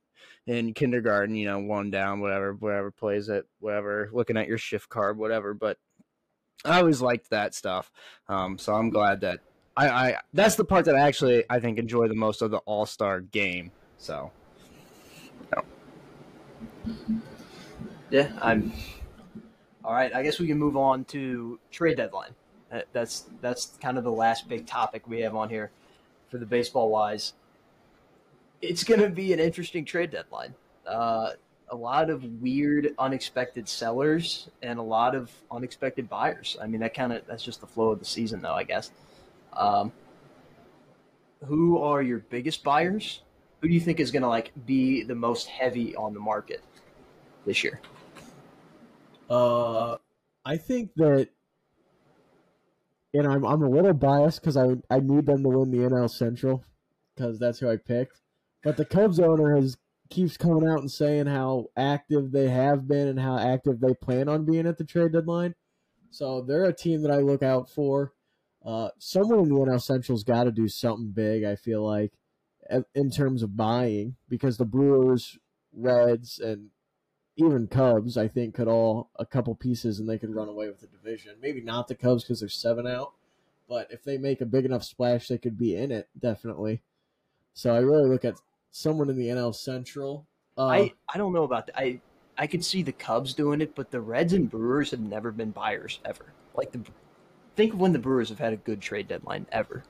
in 0.46 0.74
kindergarten, 0.74 1.34
you 1.34 1.46
know, 1.46 1.58
one 1.58 1.90
down, 1.90 2.20
whatever, 2.20 2.54
whatever 2.54 2.90
plays 2.90 3.28
it, 3.28 3.46
whatever, 3.60 4.10
looking 4.12 4.36
at 4.36 4.46
your 4.46 4.58
shift 4.58 4.88
card, 4.88 5.16
whatever. 5.16 5.54
But 5.54 5.78
I 6.64 6.80
always 6.80 7.00
liked 7.00 7.30
that 7.30 7.54
stuff. 7.54 7.90
Um, 8.28 8.58
so 8.58 8.74
I'm 8.74 8.90
glad 8.90 9.20
that 9.22 9.40
I, 9.76 9.88
I 9.88 10.16
that's 10.32 10.56
the 10.56 10.64
part 10.64 10.84
that 10.86 10.94
I 10.94 11.00
actually 11.00 11.44
I 11.50 11.60
think 11.60 11.78
enjoy 11.78 12.08
the 12.08 12.14
most 12.14 12.42
of 12.42 12.50
the 12.50 12.58
All 12.58 12.86
Star 12.86 13.20
game. 13.20 13.70
So 13.98 14.30
Yeah, 18.10 18.30
I'm 18.40 18.72
All 19.84 19.92
right, 19.92 20.14
I 20.14 20.22
guess 20.22 20.38
we 20.38 20.46
can 20.46 20.58
move 20.58 20.76
on 20.76 21.04
to 21.06 21.58
trade 21.70 21.96
deadline. 21.96 22.34
That's 22.92 23.24
that's 23.40 23.76
kind 23.80 23.98
of 23.98 24.04
the 24.04 24.12
last 24.12 24.48
big 24.48 24.66
topic 24.66 25.06
we 25.06 25.20
have 25.20 25.34
on 25.34 25.48
here 25.48 25.70
for 26.28 26.38
the 26.38 26.46
baseball 26.46 26.90
wise. 26.90 27.34
It's 28.62 28.84
going 28.84 29.00
to 29.00 29.10
be 29.10 29.32
an 29.32 29.40
interesting 29.40 29.84
trade 29.84 30.10
deadline. 30.10 30.54
Uh, 30.86 31.30
a 31.70 31.76
lot 31.76 32.10
of 32.10 32.24
weird, 32.40 32.94
unexpected 32.98 33.68
sellers 33.68 34.48
and 34.62 34.78
a 34.78 34.82
lot 34.82 35.14
of 35.14 35.30
unexpected 35.50 36.08
buyers. 36.08 36.56
I 36.60 36.66
mean, 36.66 36.80
that 36.80 36.94
kind 36.94 37.12
of 37.12 37.26
that's 37.26 37.42
just 37.42 37.60
the 37.60 37.66
flow 37.66 37.90
of 37.90 37.98
the 37.98 38.04
season, 38.04 38.40
though. 38.40 38.54
I 38.54 38.64
guess. 38.64 38.90
Um, 39.52 39.92
who 41.44 41.78
are 41.78 42.02
your 42.02 42.18
biggest 42.18 42.64
buyers? 42.64 43.20
Who 43.60 43.68
do 43.68 43.74
you 43.74 43.80
think 43.80 44.00
is 44.00 44.10
going 44.10 44.22
to 44.22 44.28
like 44.28 44.52
be 44.66 45.04
the 45.04 45.14
most 45.14 45.46
heavy 45.46 45.94
on 45.96 46.14
the 46.14 46.20
market 46.20 46.62
this 47.46 47.64
year? 47.64 47.80
Uh, 49.28 49.96
I 50.44 50.56
think 50.56 50.90
that, 50.96 51.28
and 53.14 53.26
I'm 53.26 53.44
I'm 53.44 53.62
a 53.62 53.68
little 53.68 53.94
biased 53.94 54.40
because 54.40 54.56
I 54.56 54.74
I 54.90 55.00
need 55.00 55.26
them 55.26 55.42
to 55.42 55.48
win 55.48 55.70
the 55.70 55.78
NL 55.78 56.10
Central 56.10 56.62
because 57.14 57.38
that's 57.38 57.58
who 57.58 57.70
I 57.70 57.76
picked. 57.76 58.20
But 58.64 58.76
the 58.78 58.84
Cubs 58.84 59.20
owner 59.20 59.54
has 59.54 59.76
keeps 60.10 60.36
coming 60.36 60.68
out 60.68 60.80
and 60.80 60.90
saying 60.90 61.26
how 61.26 61.66
active 61.76 62.32
they 62.32 62.48
have 62.48 62.86
been 62.86 63.08
and 63.08 63.20
how 63.20 63.38
active 63.38 63.80
they 63.80 63.94
plan 63.94 64.28
on 64.28 64.44
being 64.44 64.66
at 64.66 64.78
the 64.78 64.84
trade 64.84 65.12
deadline. 65.12 65.54
So 66.10 66.40
they're 66.40 66.64
a 66.64 66.72
team 66.72 67.02
that 67.02 67.10
I 67.10 67.18
look 67.18 67.42
out 67.42 67.68
for. 67.68 68.12
Uh, 68.64 68.88
someone 68.98 69.40
in 69.40 69.48
the 69.48 69.54
NL 69.54 69.82
Central's 69.82 70.24
got 70.24 70.44
to 70.44 70.52
do 70.52 70.68
something 70.68 71.10
big. 71.10 71.44
I 71.44 71.56
feel 71.56 71.84
like 71.84 72.12
in 72.94 73.10
terms 73.10 73.42
of 73.42 73.56
buying 73.56 74.16
because 74.28 74.56
the 74.56 74.64
Brewers, 74.64 75.38
Reds, 75.72 76.38
and 76.38 76.70
even 77.36 77.66
Cubs, 77.66 78.16
I 78.16 78.28
think, 78.28 78.54
could 78.54 78.68
all 78.68 79.10
a 79.18 79.26
couple 79.26 79.54
pieces 79.54 79.98
and 79.98 80.08
they 80.08 80.18
could 80.18 80.34
run 80.34 80.48
away 80.48 80.68
with 80.68 80.80
the 80.80 80.86
division. 80.86 81.34
Maybe 81.42 81.60
not 81.60 81.88
the 81.88 81.94
Cubs 81.94 82.22
because 82.22 82.40
they're 82.40 82.48
seven 82.48 82.86
out, 82.86 83.12
but 83.68 83.88
if 83.90 84.04
they 84.04 84.16
make 84.16 84.40
a 84.40 84.46
big 84.46 84.64
enough 84.64 84.84
splash, 84.84 85.28
they 85.28 85.38
could 85.38 85.58
be 85.58 85.76
in 85.76 85.90
it 85.90 86.08
definitely. 86.18 86.82
So 87.52 87.74
I 87.74 87.78
really 87.78 88.08
look 88.08 88.24
at 88.24 88.36
someone 88.74 89.08
in 89.08 89.16
the 89.16 89.28
NL 89.28 89.54
Central. 89.54 90.26
Uh, 90.58 90.66
I, 90.66 90.92
I 91.12 91.16
don't 91.16 91.32
know 91.32 91.44
about 91.44 91.66
that. 91.66 91.78
I 91.78 92.00
I 92.36 92.48
could 92.48 92.64
see 92.64 92.82
the 92.82 92.92
Cubs 92.92 93.32
doing 93.32 93.60
it, 93.60 93.74
but 93.74 93.90
the 93.92 94.00
Reds 94.00 94.32
and 94.32 94.50
Brewers 94.50 94.90
have 94.90 95.00
never 95.00 95.30
been 95.30 95.52
buyers 95.52 96.00
ever. 96.04 96.26
Like 96.54 96.72
the 96.72 96.80
think 97.54 97.74
of 97.74 97.80
when 97.80 97.92
the 97.92 97.98
Brewers 97.98 98.28
have 98.28 98.40
had 98.40 98.52
a 98.52 98.56
good 98.56 98.80
trade 98.80 99.08
deadline 99.08 99.46
ever. 99.52 99.84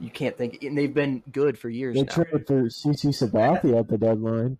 You 0.00 0.10
can't 0.10 0.38
think, 0.38 0.62
and 0.62 0.78
they've 0.78 0.94
been 0.94 1.24
good 1.32 1.58
for 1.58 1.68
years 1.68 1.96
they 1.96 2.02
now. 2.02 2.12
traded 2.12 2.46
for 2.46 2.62
CC 2.64 3.06
Sabathia 3.06 3.80
at 3.80 3.88
the 3.88 3.98
deadline. 3.98 4.58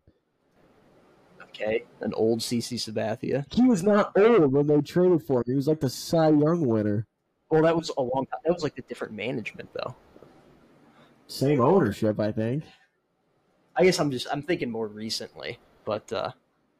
okay, 1.44 1.84
an 2.00 2.12
old 2.14 2.40
CC 2.40 2.74
Sabathia. 2.74 3.44
He 3.52 3.62
was 3.62 3.84
not 3.84 4.10
old 4.18 4.52
when 4.52 4.66
they 4.66 4.80
traded 4.80 5.22
for 5.22 5.38
him. 5.38 5.44
He 5.46 5.54
was 5.54 5.68
like 5.68 5.78
the 5.78 5.88
Cy 5.88 6.30
Young 6.30 6.66
winner. 6.66 7.06
Well, 7.50 7.62
that 7.62 7.76
was 7.76 7.92
a 7.96 8.02
long 8.02 8.26
time. 8.26 8.40
That 8.44 8.52
was 8.52 8.64
like 8.64 8.74
the 8.74 8.82
different 8.82 9.14
management, 9.14 9.68
though. 9.72 9.94
Same 11.28 11.60
ownership, 11.60 12.18
I 12.18 12.32
think. 12.32 12.64
I 13.78 13.84
guess 13.84 14.00
I'm 14.00 14.10
just 14.10 14.26
I'm 14.32 14.42
thinking 14.42 14.70
more 14.70 14.88
recently, 14.88 15.58
but 15.84 16.12
uh, 16.12 16.32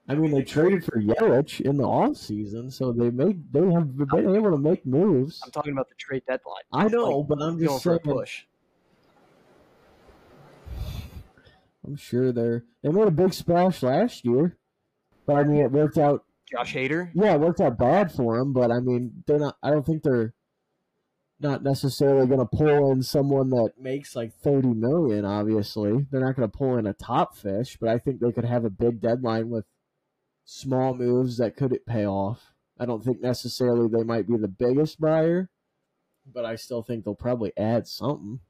I 0.08 0.14
mean, 0.14 0.32
they 0.32 0.42
traded 0.42 0.84
for 0.84 1.00
Yelich 1.00 1.60
in 1.60 1.76
the 1.76 1.84
off 1.84 2.16
season, 2.16 2.72
so 2.72 2.90
they 2.92 3.10
made 3.10 3.52
they 3.52 3.60
have 3.70 3.96
been 3.96 4.34
able 4.34 4.50
to 4.50 4.58
make 4.58 4.84
moves. 4.84 5.40
I'm 5.44 5.52
talking 5.52 5.72
about 5.72 5.88
the 5.88 5.94
trade 5.94 6.24
deadline. 6.26 6.62
I 6.72 6.88
know, 6.88 7.18
like, 7.18 7.28
but 7.28 7.42
I'm 7.42 7.56
going 7.56 7.68
just 7.68 7.84
for 7.84 7.94
a 7.94 8.00
push. 8.00 8.46
I'm 11.86 11.96
sure 11.96 12.32
they're 12.32 12.64
they 12.82 12.88
made 12.88 13.06
a 13.06 13.12
big 13.12 13.32
splash 13.32 13.82
last 13.84 14.24
year, 14.24 14.58
but 15.24 15.36
I 15.36 15.44
mean, 15.44 15.58
it 15.58 15.70
worked 15.70 15.98
out. 15.98 16.24
Josh 16.50 16.74
Hader. 16.74 17.12
Yeah, 17.14 17.34
it 17.34 17.40
worked 17.40 17.60
out 17.60 17.78
bad 17.78 18.10
for 18.10 18.38
them, 18.38 18.52
but 18.52 18.72
I 18.72 18.80
mean, 18.80 19.22
they're 19.26 19.38
not. 19.38 19.56
I 19.62 19.70
don't 19.70 19.86
think 19.86 20.02
they're 20.02 20.34
not 21.40 21.62
necessarily 21.62 22.26
going 22.26 22.40
to 22.40 22.56
pull 22.56 22.90
in 22.90 23.02
someone 23.02 23.50
that 23.50 23.72
makes 23.78 24.16
like 24.16 24.34
30 24.34 24.68
million. 24.68 25.24
Obviously, 25.24 26.06
they're 26.10 26.24
not 26.24 26.34
going 26.36 26.50
to 26.50 26.56
pull 26.56 26.76
in 26.76 26.86
a 26.86 26.92
top 26.92 27.36
fish, 27.36 27.76
but 27.80 27.88
I 27.88 27.98
think 27.98 28.20
they 28.20 28.32
could 28.32 28.44
have 28.44 28.64
a 28.64 28.70
big 28.70 29.00
deadline 29.00 29.48
with 29.48 29.64
small 30.44 30.94
moves 30.94 31.36
that 31.38 31.56
could 31.56 31.78
pay 31.86 32.06
off. 32.06 32.52
I 32.78 32.86
don't 32.86 33.04
think 33.04 33.20
necessarily 33.20 33.88
they 33.88 34.02
might 34.02 34.26
be 34.26 34.36
the 34.36 34.48
biggest 34.48 35.00
buyer, 35.00 35.50
but 36.32 36.44
I 36.44 36.56
still 36.56 36.82
think 36.82 37.04
they'll 37.04 37.14
probably 37.14 37.52
add 37.56 37.86
something. 37.86 38.40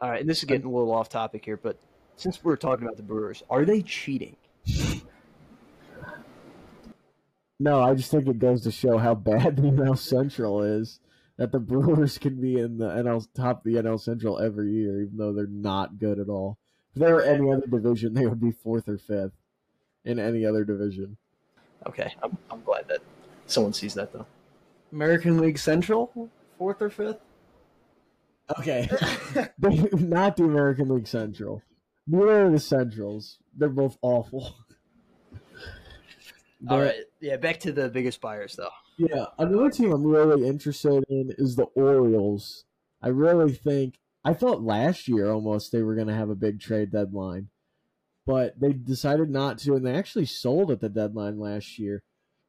All 0.00 0.10
right, 0.10 0.20
and 0.20 0.28
this 0.28 0.38
is 0.38 0.44
getting 0.44 0.66
a 0.66 0.70
little 0.70 0.92
off 0.92 1.08
topic 1.08 1.44
here, 1.44 1.56
but 1.56 1.78
since 2.16 2.42
we're 2.42 2.56
talking 2.56 2.86
about 2.86 2.96
the 2.96 3.02
Brewers, 3.02 3.42
are 3.50 3.64
they 3.64 3.82
cheating? 3.82 4.36
No, 7.58 7.82
I 7.82 7.94
just 7.94 8.10
think 8.10 8.28
it 8.28 8.38
goes 8.38 8.62
to 8.62 8.70
show 8.70 8.98
how 8.98 9.14
bad 9.14 9.56
the 9.56 9.62
NL 9.62 9.96
Central 9.96 10.62
is. 10.62 11.00
That 11.36 11.52
the 11.52 11.58
Brewers 11.60 12.18
can 12.18 12.40
be 12.40 12.58
in 12.58 12.78
the 12.78 12.88
NL 12.88 13.26
top 13.34 13.58
of 13.58 13.64
the 13.64 13.80
NL 13.80 14.00
Central 14.00 14.38
every 14.38 14.72
year, 14.72 15.02
even 15.02 15.16
though 15.16 15.32
they're 15.32 15.46
not 15.46 15.98
good 15.98 16.18
at 16.18 16.28
all. 16.28 16.58
If 16.94 17.00
they 17.00 17.12
were 17.12 17.22
any 17.22 17.52
other 17.52 17.66
division, 17.66 18.14
they 18.14 18.26
would 18.26 18.40
be 18.40 18.52
fourth 18.52 18.88
or 18.88 18.96
fifth 18.96 19.34
in 20.04 20.18
any 20.18 20.46
other 20.46 20.64
division. 20.64 21.18
Okay, 21.86 22.14
I'm, 22.22 22.36
I'm 22.50 22.62
glad 22.62 22.88
that 22.88 23.00
someone 23.46 23.72
sees 23.72 23.94
that 23.94 24.12
though. 24.12 24.26
American 24.92 25.38
League 25.38 25.58
Central, 25.58 26.30
fourth 26.58 26.80
or 26.80 26.90
fifth. 26.90 27.20
Okay, 28.58 28.88
they 29.58 29.88
not 29.92 30.36
the 30.36 30.44
American 30.44 30.88
League 30.88 31.08
Central. 31.08 31.62
Neither 32.06 32.46
are 32.46 32.50
the 32.50 32.60
Centrals. 32.60 33.38
They're 33.56 33.68
both 33.68 33.98
awful. 34.00 34.54
All 36.68 36.78
But- 36.78 36.84
right, 36.84 37.04
yeah, 37.20 37.36
back 37.36 37.60
to 37.60 37.72
the 37.72 37.88
biggest 37.88 38.20
buyers 38.20 38.56
though. 38.56 38.70
Yeah, 38.98 39.26
another 39.38 39.70
team 39.70 39.92
I'm 39.92 40.04
really 40.06 40.46
interested 40.46 41.04
in 41.08 41.34
is 41.38 41.56
the 41.56 41.64
Orioles. 41.74 42.64
I 43.02 43.08
really 43.08 43.52
think 43.52 43.98
I 44.24 44.32
thought 44.32 44.62
last 44.62 45.06
year 45.06 45.30
almost 45.30 45.70
they 45.70 45.82
were 45.82 45.94
going 45.94 46.08
to 46.08 46.14
have 46.14 46.30
a 46.30 46.34
big 46.34 46.60
trade 46.60 46.90
deadline, 46.90 47.48
but 48.26 48.58
they 48.58 48.72
decided 48.72 49.30
not 49.30 49.58
to, 49.58 49.74
and 49.74 49.84
they 49.86 49.94
actually 49.94 50.24
sold 50.24 50.70
at 50.70 50.80
the 50.80 50.88
deadline 50.88 51.38
last 51.38 51.78
year. 51.78 52.02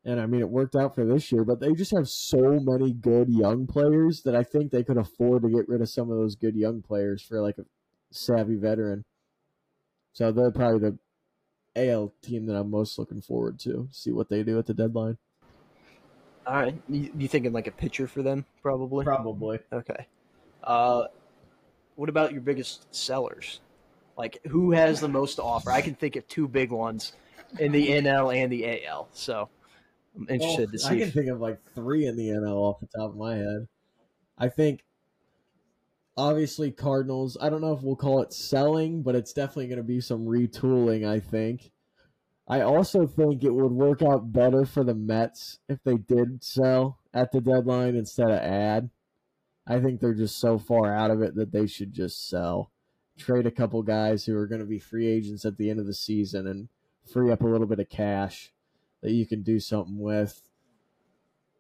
And 0.06 0.22
I 0.22 0.26
mean, 0.26 0.40
it 0.40 0.50
worked 0.50 0.76
out 0.76 0.96
for 0.96 1.04
this 1.04 1.32
year, 1.34 1.44
but 1.44 1.60
they 1.60 1.74
just 1.74 1.92
have 1.92 2.08
so 2.08 2.60
many 2.62 2.94
good 2.94 3.28
young 3.30 3.68
players 3.68 4.22
that 4.24 4.36
I 4.36 4.44
think 4.44 4.72
they 4.72 4.84
could 4.84 4.98
afford 4.98 5.44
to 5.44 5.50
get 5.50 5.68
rid 5.68 5.82
of 5.82 5.90
some 5.90 6.10
of 6.10 6.18
those 6.18 6.36
good 6.36 6.56
young 6.56 6.82
players 6.82 7.22
for 7.22 7.42
like 7.42 7.58
a 7.58 7.66
savvy 8.10 8.56
veteran. 8.56 9.04
So 10.14 10.32
they're 10.32 10.50
probably 10.50 10.80
the 10.80 10.98
AL 11.78 12.14
team 12.22 12.46
that 12.48 12.56
I'm 12.56 12.72
most 12.72 12.98
looking 12.98 13.22
forward 13.22 13.60
to. 13.62 13.88
See 13.92 14.12
what 14.12 14.30
they 14.30 14.44
do 14.44 14.58
at 14.60 14.66
the 14.66 14.74
deadline. 14.74 15.18
All 16.46 16.56
right, 16.56 16.82
you, 16.88 17.12
you 17.18 17.28
thinking 17.28 17.52
like 17.52 17.68
a 17.68 17.72
pitcher 17.72 18.08
for 18.08 18.22
them 18.22 18.46
probably? 18.62 19.04
Probably. 19.04 19.60
Okay. 19.72 20.08
Uh, 20.64 21.06
what 21.96 22.10
about 22.10 22.32
your 22.32 22.42
biggest 22.42 22.94
sellers? 22.96 23.60
Like 24.18 24.40
who 24.48 24.72
has 24.72 25.00
the 25.02 25.10
most 25.10 25.36
to 25.36 25.44
offer? 25.44 25.72
I 25.72 25.82
can 25.82 25.94
think 25.94 26.16
of 26.16 26.28
two 26.28 26.48
big 26.48 26.72
ones 26.72 27.14
in 27.60 27.72
the 27.72 27.90
NL 27.90 28.36
and 28.36 28.52
the 28.52 28.86
AL. 28.86 29.10
So 29.12 29.50
I'm 30.16 30.28
interested 30.30 30.72
to 30.72 30.80
see. 30.80 30.88
I 30.88 30.90
can 30.92 31.02
if- 31.02 31.14
think 31.14 31.28
of 31.30 31.40
like 31.42 31.60
three 31.76 32.06
in 32.06 32.16
the 32.16 32.30
NL 32.30 32.56
off 32.56 32.80
the 32.80 32.88
top 32.88 33.12
of 33.12 33.18
my 33.18 33.36
head. 33.36 33.68
I 34.38 34.50
think 34.50 34.84
obviously 36.18 36.72
Cardinals. 36.72 37.38
I 37.40 37.50
don't 37.50 37.62
know 37.62 37.74
if 37.74 37.84
we'll 37.84 37.96
call 37.96 38.22
it 38.22 38.34
selling, 38.34 39.04
but 39.04 39.16
it's 39.16 39.34
definitely 39.34 39.68
going 39.68 39.78
to 39.78 39.84
be 39.84 40.02
some 40.02 40.26
retooling. 40.26 41.08
I 41.08 41.20
think. 41.20 41.72
I 42.50 42.62
also 42.62 43.06
think 43.06 43.44
it 43.44 43.54
would 43.54 43.74
work 43.74 44.02
out 44.02 44.32
better 44.32 44.66
for 44.66 44.84
the 44.84 44.94
Mets 44.94 45.60
if 45.68 45.84
they 45.84 45.98
did 45.98 46.44
sell 46.44 47.00
at 47.14 47.32
the 47.32 47.42
deadline 47.42 47.96
instead 47.96 48.30
of 48.30 48.40
add. 48.40 48.90
I 49.68 49.82
think 49.82 50.00
they're 50.00 50.14
just 50.14 50.40
so 50.40 50.58
far 50.58 50.96
out 50.96 51.12
of 51.12 51.22
it 51.22 51.36
that 51.36 51.52
they 51.52 51.68
should 51.68 51.94
just 51.94 52.30
sell. 52.30 52.72
Trade 53.18 53.46
a 53.46 53.52
couple 53.52 53.84
guys 53.84 54.26
who 54.26 54.38
are 54.38 54.48
going 54.48 54.62
to 54.62 54.68
be 54.68 54.80
free 54.80 55.08
agents 55.08 55.44
at 55.44 55.58
the 55.58 55.70
end 55.70 55.80
of 55.80 55.88
the 55.88 55.94
season 55.94 56.48
and 56.48 56.70
free 57.12 57.32
up 57.32 57.42
a 57.42 57.48
little 57.48 57.68
bit 57.68 57.80
of 57.80 57.90
cash 57.90 58.54
that 59.02 59.12
you 59.12 59.26
can 59.26 59.44
do 59.44 59.60
something 59.60 60.00
with 60.00 60.42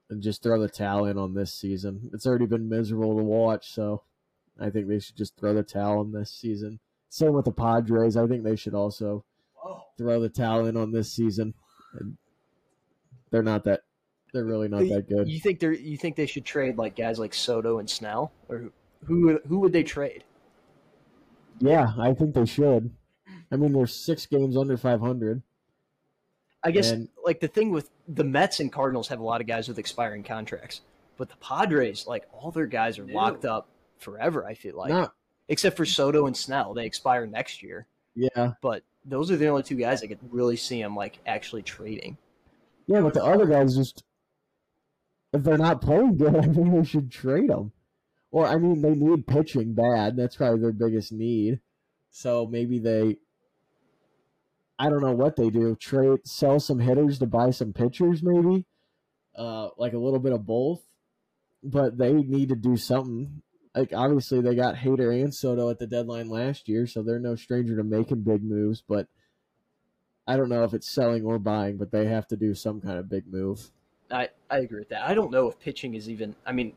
and 0.09 0.21
just 0.21 0.41
throw 0.41 0.61
the 0.61 0.69
towel 0.69 1.05
in 1.05 1.17
on 1.17 1.33
this 1.33 1.53
season. 1.53 2.09
It's 2.13 2.25
already 2.25 2.45
been 2.45 2.69
miserable 2.69 3.17
to 3.17 3.23
watch, 3.23 3.73
so 3.73 4.03
I 4.59 4.69
think 4.69 4.87
they 4.87 4.99
should 4.99 5.15
just 5.15 5.37
throw 5.37 5.53
the 5.53 5.63
towel 5.63 6.01
in 6.01 6.11
this 6.11 6.31
season. 6.31 6.79
Same 7.09 7.33
with 7.33 7.45
the 7.45 7.51
Padres. 7.51 8.17
I 8.17 8.27
think 8.27 8.43
they 8.43 8.55
should 8.55 8.73
also 8.73 9.23
throw 9.97 10.19
the 10.19 10.29
towel 10.29 10.65
in 10.65 10.77
on 10.77 10.91
this 10.91 11.11
season. 11.11 11.53
And 11.99 12.17
they're 13.31 13.43
not 13.43 13.63
that. 13.65 13.81
They're 14.33 14.45
really 14.45 14.67
not 14.67 14.87
that 14.89 15.07
good. 15.07 15.29
You 15.29 15.39
think 15.39 15.59
they're 15.59 15.71
you 15.73 15.97
think 15.97 16.15
they 16.15 16.25
should 16.25 16.45
trade 16.45 16.77
like 16.77 16.95
guys 16.95 17.17
like 17.17 17.33
Soto 17.33 17.79
and 17.79 17.89
Snell, 17.89 18.31
or 18.49 18.57
who 18.57 18.71
who, 19.05 19.39
who 19.47 19.59
would 19.59 19.71
they 19.73 19.83
trade? 19.83 20.23
Yeah, 21.59 21.93
I 21.97 22.13
think 22.13 22.35
they 22.35 22.45
should. 22.45 22.91
I 23.51 23.55
mean, 23.55 23.73
they're 23.73 23.87
six 23.87 24.25
games 24.25 24.57
under 24.57 24.77
500. 24.77 25.41
I 26.63 26.71
guess 26.71 26.91
And- 26.91 27.07
like 27.23 27.39
the 27.39 27.47
thing 27.47 27.71
with 27.71 27.89
the 28.07 28.23
Mets 28.23 28.59
and 28.59 28.71
Cardinals 28.71 29.07
have 29.07 29.19
a 29.19 29.23
lot 29.23 29.41
of 29.41 29.47
guys 29.47 29.67
with 29.67 29.79
expiring 29.79 30.23
contracts, 30.23 30.81
but 31.17 31.29
the 31.29 31.37
Padres 31.37 32.05
like 32.05 32.27
all 32.33 32.51
their 32.51 32.65
guys 32.65 32.99
are 32.99 33.05
locked 33.05 33.45
up 33.45 33.69
forever. 33.99 34.45
I 34.45 34.53
feel 34.53 34.77
like, 34.77 35.09
except 35.47 35.77
for 35.77 35.85
Soto 35.85 36.25
and 36.27 36.35
Snell, 36.35 36.73
they 36.73 36.85
expire 36.85 37.25
next 37.25 37.63
year. 37.63 37.87
yeah. 38.15 38.53
But 38.61 38.83
those 39.05 39.31
are 39.31 39.37
the 39.37 39.47
only 39.47 39.63
two 39.63 39.75
guys 39.75 40.03
I 40.03 40.07
could 40.07 40.19
really 40.31 40.57
see 40.57 40.81
them 40.81 40.95
like 40.95 41.19
actually 41.25 41.63
trading. 41.63 42.17
Yeah, 42.87 43.01
but 43.01 43.13
the 43.13 43.23
other 43.23 43.45
guys 43.45 43.75
just 43.75 44.03
if 45.33 45.43
they're 45.43 45.57
not 45.57 45.81
playing 45.81 46.17
good, 46.17 46.35
I 46.37 46.41
think 46.41 46.71
they 46.73 46.83
should 46.83 47.11
trade 47.11 47.49
them. 47.49 47.71
Or 48.31 48.45
I 48.47 48.57
mean, 48.57 48.81
they 48.81 48.93
need 48.95 49.27
pitching 49.27 49.73
bad. 49.73 50.17
That's 50.17 50.35
probably 50.35 50.59
their 50.59 50.71
biggest 50.71 51.11
need. 51.11 51.59
So 52.11 52.45
maybe 52.45 52.79
they, 52.79 53.17
I 54.79 54.89
don't 54.89 55.01
know 55.01 55.13
what 55.13 55.35
they 55.35 55.49
do. 55.49 55.75
Trade, 55.75 56.19
sell 56.25 56.59
some 56.59 56.79
hitters 56.79 57.19
to 57.19 57.25
buy 57.25 57.51
some 57.51 57.73
pitchers, 57.73 58.21
maybe, 58.21 58.65
uh, 59.37 59.69
like 59.77 59.93
a 59.93 59.97
little 59.97 60.19
bit 60.19 60.33
of 60.33 60.45
both. 60.45 60.81
But 61.63 61.97
they 61.97 62.13
need 62.13 62.49
to 62.49 62.55
do 62.55 62.77
something. 62.77 63.41
Like 63.77 63.93
obviously, 63.93 64.41
they 64.41 64.55
got 64.55 64.75
Hader 64.75 65.23
and 65.23 65.33
Soto 65.33 65.69
at 65.69 65.77
the 65.77 65.85
deadline 65.85 66.29
last 66.29 66.67
year, 66.67 66.87
so 66.87 67.03
they're 67.03 67.19
no 67.19 67.35
stranger 67.35 67.75
to 67.75 67.83
making 67.83 68.21
big 68.21 68.43
moves. 68.43 68.81
But 68.81 69.07
I 70.25 70.35
don't 70.35 70.49
know 70.49 70.63
if 70.63 70.73
it's 70.73 70.89
selling 70.89 71.23
or 71.23 71.37
buying, 71.37 71.77
but 71.77 71.91
they 71.91 72.05
have 72.07 72.27
to 72.29 72.35
do 72.35 72.55
some 72.55 72.81
kind 72.81 72.97
of 72.97 73.09
big 73.09 73.31
move. 73.31 73.71
I, 74.09 74.29
I 74.49 74.59
agree 74.59 74.79
with 74.79 74.89
that. 74.89 75.07
I 75.07 75.13
don't 75.13 75.31
know 75.31 75.47
if 75.47 75.59
pitching 75.59 75.93
is 75.93 76.09
even. 76.09 76.35
I 76.45 76.53
mean, 76.53 76.73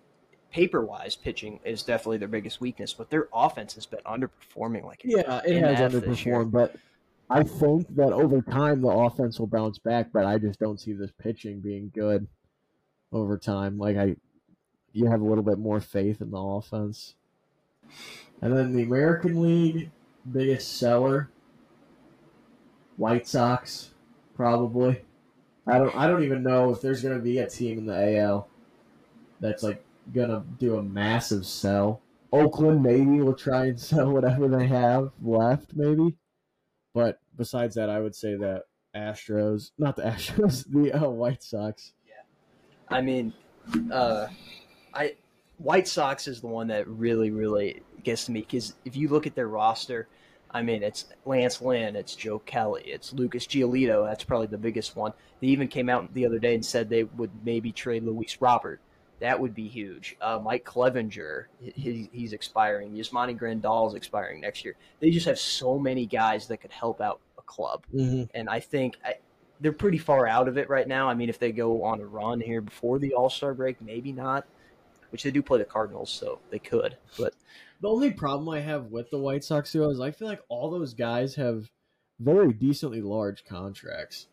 paper 0.53 0.85
wise, 0.85 1.17
pitching 1.17 1.59
is 1.65 1.83
definitely 1.83 2.19
their 2.19 2.29
biggest 2.29 2.61
weakness, 2.61 2.93
but 2.93 3.09
their 3.09 3.29
offense 3.33 3.75
has 3.75 3.87
been 3.87 4.01
underperforming. 4.01 4.85
Like 4.85 5.01
yeah, 5.03 5.41
it 5.47 5.63
has 5.63 5.93
underperformed, 5.93 6.51
but 6.51 6.77
I 7.31 7.45
think 7.45 7.95
that 7.97 8.13
over 8.13 8.43
time 8.43 8.83
the 8.83 8.89
offense 8.89 9.41
will 9.41 9.47
bounce 9.47 9.79
back. 9.79 10.09
But 10.13 10.27
I 10.27 10.37
just 10.37 10.61
don't 10.61 10.79
see 10.79 10.93
this 10.93 11.13
pitching 11.19 11.61
being 11.61 11.91
good 11.95 12.27
over 13.11 13.39
time. 13.39 13.79
Like 13.79 13.97
I, 13.97 14.17
you 14.93 15.07
have 15.07 15.21
a 15.21 15.25
little 15.25 15.45
bit 15.45 15.59
more 15.59 15.81
faith 15.81 16.21
in 16.21 16.31
the 16.31 16.39
offense. 16.39 17.15
And 18.43 18.57
then 18.57 18.73
the 18.73 18.83
American 18.83 19.41
League 19.41 19.91
biggest 20.31 20.79
seller, 20.79 21.31
White 22.97 23.27
Sox, 23.27 23.91
probably. 24.35 25.03
I 25.67 25.79
don't. 25.79 25.95
I 25.95 26.07
don't 26.07 26.25
even 26.25 26.43
know 26.43 26.71
if 26.71 26.81
there's 26.81 27.03
to 27.03 27.19
be 27.19 27.39
a 27.39 27.49
team 27.49 27.79
in 27.79 27.87
the 27.87 28.19
AL 28.19 28.49
that's 29.41 29.63
like 29.63 29.85
gonna 30.13 30.45
do 30.59 30.77
a 30.77 30.83
massive 30.83 31.47
sell. 31.47 32.01
Oakland 32.33 32.83
maybe 32.83 33.21
will 33.21 33.35
try 33.35 33.67
and 33.67 33.81
sell 33.81 34.11
whatever 34.11 34.49
they 34.49 34.67
have 34.67 35.11
left, 35.23 35.73
maybe. 35.75 36.17
But 36.95 37.21
besides 37.37 37.75
that, 37.77 37.91
I 37.91 38.01
would 38.01 38.15
say 38.15 38.37
that 38.37 38.65
Astros, 38.97 39.71
not 39.79 39.97
the 39.97 40.03
Astros, 40.05 40.65
the 40.69 40.93
uh, 40.93 41.09
White 41.09 41.43
Sox. 41.43 41.93
Yeah, 42.07 42.97
I 42.97 43.01
mean, 43.01 43.33
uh, 43.93 44.27
I 44.95 45.17
White 45.59 45.89
Sox 45.89 46.27
is 46.27 46.41
the 46.41 46.47
one 46.47 46.69
that 46.69 46.89
really, 46.89 47.31
really 47.31 47.83
gets 48.03 48.27
to 48.27 48.33
me 48.33 48.41
because 48.41 48.75
if 48.85 48.97
you 48.97 49.09
look 49.09 49.27
at 49.27 49.35
their 49.35 49.49
roster, 49.49 50.09
I 50.51 50.63
mean, 50.63 50.83
it's 50.83 51.07
Lance 51.25 51.61
Lynn, 51.61 51.97
it's 51.97 52.15
Joe 52.15 52.39
Kelly, 52.41 52.83
it's 52.87 53.13
Lucas 53.13 53.47
Giolito. 53.47 54.07
That's 54.07 54.25
probably 54.25 54.49
the 54.49 54.59
biggest 54.59 54.97
one. 54.97 55.13
They 55.41 55.49
even 55.49 55.69
came 55.69 55.89
out 55.89 56.13
the 56.15 56.27
other 56.27 56.39
day 56.39 56.55
and 56.55 56.65
said 56.65 56.89
they 56.89 57.05
would 57.05 57.31
maybe 57.45 57.73
trade 57.73 58.05
Luis 58.05 58.39
Robert 58.41 58.81
that 59.21 59.39
would 59.39 59.55
be 59.55 59.69
huge. 59.69 60.17
Uh, 60.21 60.41
Mike 60.43 60.65
Clevinger, 60.65 61.45
he, 61.61 62.09
he's 62.13 62.33
expiring. 62.33 62.93
Yasmani 62.93 63.39
Grandal 63.39 63.89
is 63.89 63.95
expiring 63.95 64.41
next 64.41 64.65
year. 64.65 64.77
They 64.99 65.11
just 65.11 65.27
have 65.27 65.39
so 65.39 65.79
many 65.79 66.07
guys 66.07 66.49
that 66.49 66.59
could 66.59 66.73
help 66.73 67.01
out 67.01 67.21
a 67.39 67.43
club, 67.43 67.85
mm-hmm. 67.95 68.25
and 68.35 68.49
I 68.49 68.61
think 68.61 68.97
I, 69.05 69.17
they're 69.61 69.73
pretty 69.73 69.99
far 69.99 70.27
out 70.27 70.49
of 70.49 70.57
it 70.57 70.69
right 70.71 70.89
now. 70.89 71.09
I 71.09 71.15
mean, 71.15 71.29
if 71.29 71.39
they 71.39 71.53
go 71.53 71.85
on 71.85 72.01
a 72.01 72.07
run 72.07 72.41
here 72.41 72.63
before 72.63 72.99
the 72.99 73.13
All 73.15 73.31
Star 73.31 73.55
break, 73.55 73.81
maybe 73.81 74.13
not. 74.13 74.47
Which 75.11 75.25
they 75.25 75.31
do 75.31 75.43
play 75.43 75.59
the 75.59 75.65
Cardinals, 75.65 76.11
so 76.11 76.39
they 76.51 76.59
could. 76.59 76.97
But 77.19 77.35
the 77.81 77.89
only 77.89 78.13
problem 78.13 78.49
I 78.49 78.61
have 78.61 78.87
with 78.87 79.11
the 79.11 79.19
White 79.19 79.45
Sox 79.45 79.73
though 79.73 79.91
is 79.91 80.01
I 80.01 80.11
feel 80.13 80.29
like 80.29 80.43
all 80.49 80.71
those 80.71 80.95
guys 80.95 81.35
have 81.35 81.71
very 82.19 82.53
decently 82.53 83.01
large 83.01 83.45
contracts. 83.45 84.29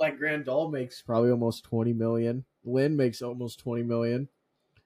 Like 0.00 0.18
Grandal 0.18 0.72
makes 0.72 1.02
probably 1.02 1.30
almost 1.30 1.64
twenty 1.64 1.92
million. 1.92 2.44
Lynn 2.64 2.96
makes 2.96 3.22
almost 3.22 3.60
twenty 3.60 3.82
million. 3.82 4.28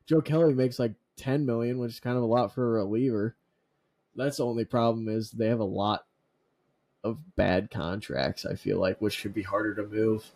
Joe 0.07 0.21
Kelly 0.21 0.53
makes 0.53 0.79
like 0.79 0.93
ten 1.17 1.47
million, 1.47 1.79
which 1.79 1.93
is 1.93 2.01
kind 2.01 2.17
of 2.17 2.23
a 2.23 2.27
lot 2.27 2.53
for 2.55 2.67
a 2.67 2.85
reliever. 2.85 3.37
That's 4.15 4.39
the 4.39 4.47
only 4.47 4.65
problem 4.65 5.09
is 5.09 5.31
they 5.31 5.49
have 5.49 5.61
a 5.61 5.65
lot 5.65 6.05
of 7.05 7.19
bad 7.37 7.71
contracts. 7.71 8.45
I 8.45 8.55
feel 8.55 8.79
like, 8.79 9.01
which 9.01 9.15
should 9.15 9.35
be 9.35 9.43
harder 9.43 9.75
to 9.75 9.85
move. 9.85 10.31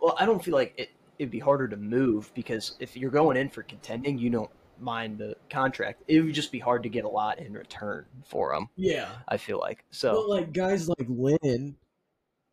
Well, 0.00 0.16
I 0.18 0.26
don't 0.26 0.44
feel 0.44 0.54
like 0.54 0.74
it. 0.76 0.90
It'd 1.18 1.30
be 1.30 1.38
harder 1.38 1.68
to 1.68 1.76
move 1.76 2.32
because 2.34 2.76
if 2.80 2.96
you're 2.96 3.10
going 3.10 3.36
in 3.36 3.48
for 3.48 3.62
contending, 3.62 4.18
you 4.18 4.30
don't 4.30 4.50
mind 4.80 5.18
the 5.18 5.36
contract. 5.50 6.02
It 6.08 6.20
would 6.20 6.34
just 6.34 6.52
be 6.52 6.58
hard 6.58 6.82
to 6.82 6.88
get 6.88 7.04
a 7.04 7.08
lot 7.08 7.38
in 7.38 7.52
return 7.52 8.04
for 8.24 8.52
them. 8.52 8.68
Yeah, 8.76 9.08
I 9.28 9.36
feel 9.36 9.58
like 9.58 9.84
so. 9.90 10.14
But 10.14 10.28
like 10.28 10.52
guys 10.52 10.88
like 10.88 11.06
Lynn, 11.08 11.76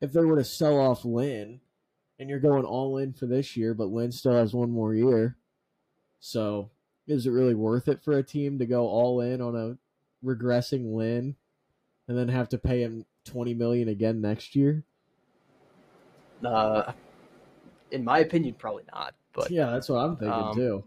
if 0.02 0.14
they 0.14 0.24
were 0.24 0.38
to 0.38 0.44
sell 0.44 0.80
off 0.80 1.06
Lynn, 1.06 1.62
and 2.20 2.30
you're 2.30 2.40
going 2.40 2.66
all 2.66 2.98
in 2.98 3.14
for 3.14 3.26
this 3.26 3.56
year, 3.56 3.74
but 3.74 3.88
Lynn 3.88 4.12
still 4.12 4.34
has 4.34 4.54
one 4.54 4.72
more 4.72 4.94
year. 4.94 5.38
So 6.20 6.70
is 7.08 7.26
it 7.26 7.32
really 7.32 7.56
worth 7.56 7.88
it 7.88 8.04
for 8.04 8.18
a 8.18 8.24
team 8.24 8.60
to 8.60 8.66
go 8.66 8.88
all 8.88 9.22
in 9.22 9.42
on 9.42 9.56
a 9.56 9.78
regressing 10.26 10.94
Lynn 10.94 11.36
and 12.08 12.18
then 12.18 12.28
have 12.28 12.50
to 12.50 12.58
pay 12.58 12.82
him 12.82 13.06
twenty 13.26 13.54
million 13.54 13.88
again 13.88 14.22
next 14.22 14.56
year? 14.56 14.84
Uh, 16.46 16.92
in 17.92 18.04
my 18.04 18.20
opinion, 18.20 18.56
probably 18.56 18.84
not. 18.92 19.14
But 19.34 19.52
yeah, 19.52 19.72
that's 19.72 19.90
what 19.90 19.98
I'm 19.98 20.16
thinking 20.16 20.34
um, 20.34 20.56
too. 20.56 20.84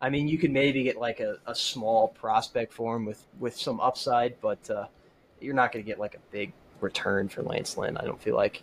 I 0.00 0.10
mean, 0.10 0.26
you 0.26 0.38
could 0.38 0.50
maybe 0.50 0.82
get 0.82 0.96
like 0.96 1.20
a, 1.20 1.36
a 1.46 1.54
small 1.54 2.08
prospect 2.08 2.72
for 2.72 2.96
him 2.96 3.04
with 3.04 3.24
with 3.38 3.56
some 3.56 3.80
upside, 3.80 4.40
but 4.40 4.68
uh, 4.70 4.86
you're 5.40 5.54
not 5.54 5.72
going 5.72 5.84
to 5.84 5.86
get 5.86 5.98
like 5.98 6.14
a 6.14 6.20
big 6.30 6.52
return 6.80 7.28
for 7.28 7.42
Lance 7.42 7.76
Lynn. 7.76 7.96
I 7.96 8.04
don't 8.04 8.20
feel 8.20 8.34
like. 8.34 8.62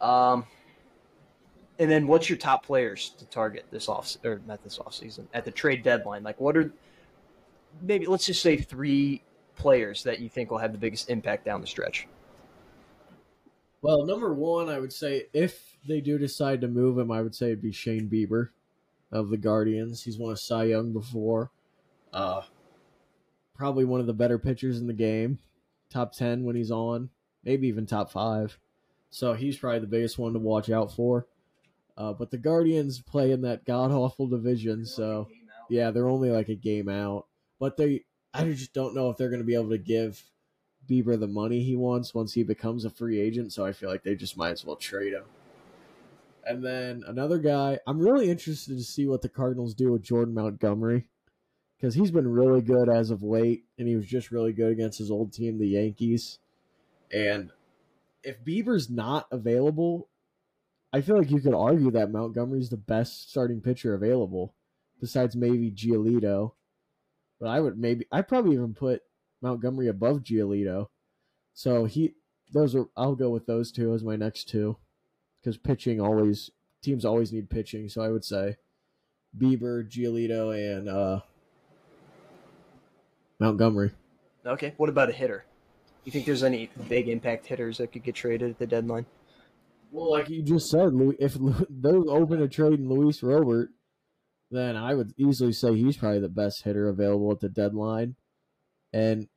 Um, 0.00 0.46
and 1.78 1.90
then 1.90 2.06
what's 2.06 2.28
your 2.28 2.38
top 2.38 2.64
players 2.64 3.10
to 3.18 3.24
target 3.26 3.64
this 3.70 3.88
off 3.88 4.16
or 4.24 4.40
not 4.46 4.62
this 4.62 4.78
off 4.78 4.94
season 4.94 5.28
at 5.34 5.44
the 5.44 5.50
trade 5.50 5.82
deadline? 5.82 6.22
Like 6.22 6.40
what 6.40 6.56
are 6.56 6.72
maybe 7.82 8.06
let's 8.06 8.26
just 8.26 8.42
say 8.42 8.56
three 8.56 9.22
players 9.56 10.02
that 10.04 10.20
you 10.20 10.28
think 10.28 10.50
will 10.50 10.58
have 10.58 10.72
the 10.72 10.78
biggest 10.78 11.10
impact 11.10 11.44
down 11.44 11.60
the 11.60 11.66
stretch? 11.66 12.06
Well, 13.82 14.04
number 14.04 14.34
one, 14.34 14.68
I 14.68 14.78
would 14.78 14.92
say 14.92 15.26
if 15.32 15.76
they 15.86 16.00
do 16.00 16.18
decide 16.18 16.60
to 16.60 16.68
move 16.68 16.98
him, 16.98 17.10
I 17.10 17.22
would 17.22 17.34
say 17.34 17.46
it'd 17.46 17.62
be 17.62 17.72
Shane 17.72 18.10
Bieber 18.10 18.50
of 19.10 19.30
the 19.30 19.38
Guardians. 19.38 20.02
He's 20.02 20.18
won 20.18 20.32
a 20.32 20.36
Cy 20.36 20.64
Young 20.64 20.92
before. 20.92 21.50
Uh, 22.12 22.42
probably 23.54 23.84
one 23.84 24.00
of 24.00 24.06
the 24.06 24.12
better 24.12 24.38
pitchers 24.38 24.78
in 24.78 24.86
the 24.86 24.92
game. 24.92 25.38
Top 25.88 26.12
ten 26.12 26.44
when 26.44 26.56
he's 26.56 26.70
on, 26.70 27.10
maybe 27.42 27.68
even 27.68 27.86
top 27.86 28.12
five. 28.12 28.58
So 29.10 29.32
he's 29.32 29.56
probably 29.56 29.80
the 29.80 29.86
biggest 29.86 30.18
one 30.18 30.34
to 30.34 30.38
watch 30.38 30.70
out 30.70 30.92
for. 30.92 31.26
Uh, 31.96 32.12
but 32.12 32.30
the 32.30 32.38
Guardians 32.38 33.00
play 33.00 33.32
in 33.32 33.42
that 33.42 33.64
god 33.64 33.90
awful 33.90 34.26
division, 34.26 34.86
so 34.86 35.28
yeah, 35.68 35.90
they're 35.90 36.08
only 36.08 36.30
like 36.30 36.48
a 36.48 36.54
game 36.54 36.88
out. 36.88 37.26
But 37.58 37.76
they, 37.76 38.04
I 38.32 38.44
just 38.44 38.72
don't 38.72 38.94
know 38.94 39.10
if 39.10 39.16
they're 39.16 39.28
going 39.28 39.42
to 39.42 39.46
be 39.46 39.54
able 39.54 39.70
to 39.70 39.78
give 39.78 40.22
Bieber 40.90 41.18
the 41.18 41.26
money 41.26 41.62
he 41.62 41.76
wants 41.76 42.14
once 42.14 42.32
he 42.32 42.42
becomes 42.42 42.84
a 42.84 42.90
free 42.90 43.20
agent. 43.20 43.52
So 43.52 43.64
I 43.64 43.72
feel 43.72 43.88
like 43.88 44.02
they 44.02 44.16
just 44.16 44.36
might 44.36 44.50
as 44.52 44.64
well 44.64 44.76
trade 44.76 45.12
him. 45.12 45.24
And 46.44 46.64
then 46.64 47.04
another 47.06 47.38
guy, 47.38 47.78
I'm 47.86 48.00
really 48.00 48.30
interested 48.30 48.76
to 48.76 48.82
see 48.82 49.06
what 49.06 49.22
the 49.22 49.28
Cardinals 49.28 49.74
do 49.74 49.92
with 49.92 50.02
Jordan 50.02 50.34
Montgomery 50.34 51.06
because 51.76 51.94
he's 51.94 52.10
been 52.10 52.28
really 52.28 52.60
good 52.60 52.88
as 52.88 53.10
of 53.10 53.22
late, 53.22 53.64
and 53.78 53.88
he 53.88 53.96
was 53.96 54.06
just 54.06 54.30
really 54.30 54.52
good 54.52 54.72
against 54.72 54.98
his 54.98 55.10
old 55.10 55.32
team, 55.32 55.58
the 55.58 55.68
Yankees. 55.68 56.38
And 57.12 57.50
if 58.22 58.44
Bieber's 58.44 58.90
not 58.90 59.26
available, 59.30 60.08
I 60.92 61.00
feel 61.00 61.16
like 61.16 61.30
you 61.30 61.40
could 61.40 61.54
argue 61.54 61.90
that 61.92 62.10
Montgomery's 62.10 62.68
the 62.68 62.76
best 62.76 63.30
starting 63.30 63.60
pitcher 63.60 63.94
available, 63.94 64.54
besides 65.00 65.36
maybe 65.36 65.70
Giolito. 65.70 66.52
But 67.38 67.48
I 67.48 67.60
would 67.60 67.78
maybe 67.78 68.06
I 68.12 68.22
probably 68.22 68.54
even 68.54 68.74
put 68.74 69.02
Montgomery 69.42 69.88
above 69.88 70.22
Giolito. 70.22 70.86
So 71.54 71.84
he 71.84 72.14
those 72.52 72.74
are 72.74 72.86
I'll 72.96 73.14
go 73.14 73.30
with 73.30 73.46
those 73.46 73.70
two 73.70 73.94
as 73.94 74.02
my 74.02 74.16
next 74.16 74.48
two. 74.48 74.76
Because 75.40 75.56
pitching 75.56 76.00
always 76.00 76.50
teams 76.82 77.04
always 77.04 77.32
need 77.32 77.50
pitching, 77.50 77.88
so 77.88 78.02
I 78.02 78.08
would 78.08 78.24
say 78.24 78.56
Bieber, 79.36 79.88
Giolito, 79.88 80.54
and 80.54 80.88
uh, 80.88 81.20
Montgomery. 83.38 83.92
Okay. 84.44 84.74
What 84.76 84.88
about 84.88 85.08
a 85.08 85.12
hitter? 85.12 85.44
You 86.04 86.12
think 86.12 86.26
there's 86.26 86.42
any 86.42 86.70
big 86.88 87.08
impact 87.08 87.46
hitters 87.46 87.78
that 87.78 87.92
could 87.92 88.02
get 88.02 88.14
traded 88.14 88.50
at 88.50 88.58
the 88.58 88.66
deadline? 88.66 89.06
Well, 89.92 90.10
like 90.10 90.28
you 90.28 90.42
just 90.42 90.70
said, 90.70 90.92
if 91.18 91.36
those 91.68 92.06
open 92.08 92.40
a 92.40 92.48
trade 92.48 92.78
in 92.78 92.88
Luis 92.88 93.22
Robert, 93.22 93.70
then 94.50 94.76
I 94.76 94.94
would 94.94 95.12
easily 95.16 95.52
say 95.52 95.74
he's 95.74 95.96
probably 95.96 96.20
the 96.20 96.28
best 96.28 96.62
hitter 96.62 96.88
available 96.88 97.30
at 97.32 97.40
the 97.40 97.48
deadline. 97.48 98.16
And 98.92 99.28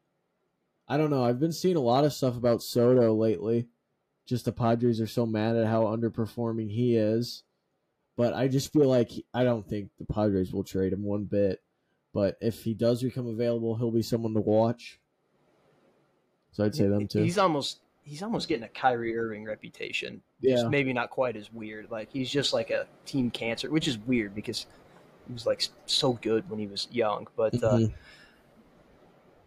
I 0.88 0.97
don't 0.97 1.10
know. 1.10 1.24
I've 1.24 1.39
been 1.39 1.54
seeing 1.54 1.76
a 1.76 1.82
lot 1.82 2.04
of 2.06 2.14
stuff 2.14 2.36
about 2.38 2.62
Soto 2.64 3.14
lately. 3.14 3.68
Just 4.26 4.45
the 4.45 4.51
Padres 4.51 5.01
are 5.01 5.08
so 5.08 5.26
mad 5.26 5.56
at 5.56 5.68
how 5.68 5.84
underperforming 5.84 6.70
he 6.72 6.95
is. 6.95 7.43
But 8.16 8.34
I 8.34 8.47
just 8.47 8.72
feel 8.72 8.88
like 8.88 9.10
he, 9.10 9.26
I 9.34 9.43
don't 9.43 9.68
think 9.68 9.89
the 9.97 10.06
Padres 10.06 10.54
will 10.54 10.64
trade 10.64 10.93
him 10.93 11.04
one 11.04 11.24
bit. 11.26 11.62
But 12.14 12.38
if 12.41 12.64
he 12.64 12.74
does 12.74 13.01
become 13.01 13.28
available, 13.28 13.76
he'll 13.76 13.91
be 13.91 14.04
someone 14.04 14.34
to 14.36 14.39
watch. 14.41 14.99
So 16.51 16.64
I'd 16.64 16.76
say 16.76 16.88
them 16.88 17.08
too. 17.08 17.24
He's 17.24 17.38
almost 17.39 17.80
he's 18.04 18.22
almost 18.22 18.47
getting 18.47 18.66
a 18.66 18.70
Kyrie 18.70 19.18
Irving 19.18 19.45
reputation. 19.45 20.22
Just 20.43 20.64
Yeah. 20.64 20.70
maybe 20.70 20.93
not 20.93 21.10
quite 21.10 21.36
as 21.36 21.51
weird. 21.51 21.89
Like 21.89 22.12
he's 22.12 22.30
just 22.30 22.54
like 22.54 22.70
a 22.70 22.86
team 23.06 23.32
cancer, 23.32 23.72
which 23.72 23.88
is 23.88 23.97
weird 23.97 24.36
because 24.36 24.68
he 25.28 25.34
was 25.34 25.45
like 25.47 25.66
so 25.88 26.14
good 26.14 26.47
when 26.49 26.60
he 26.60 26.68
was 26.68 26.88
young. 26.91 27.28
But 27.36 27.56
uh, 27.64 27.78
Mhm. 27.78 27.93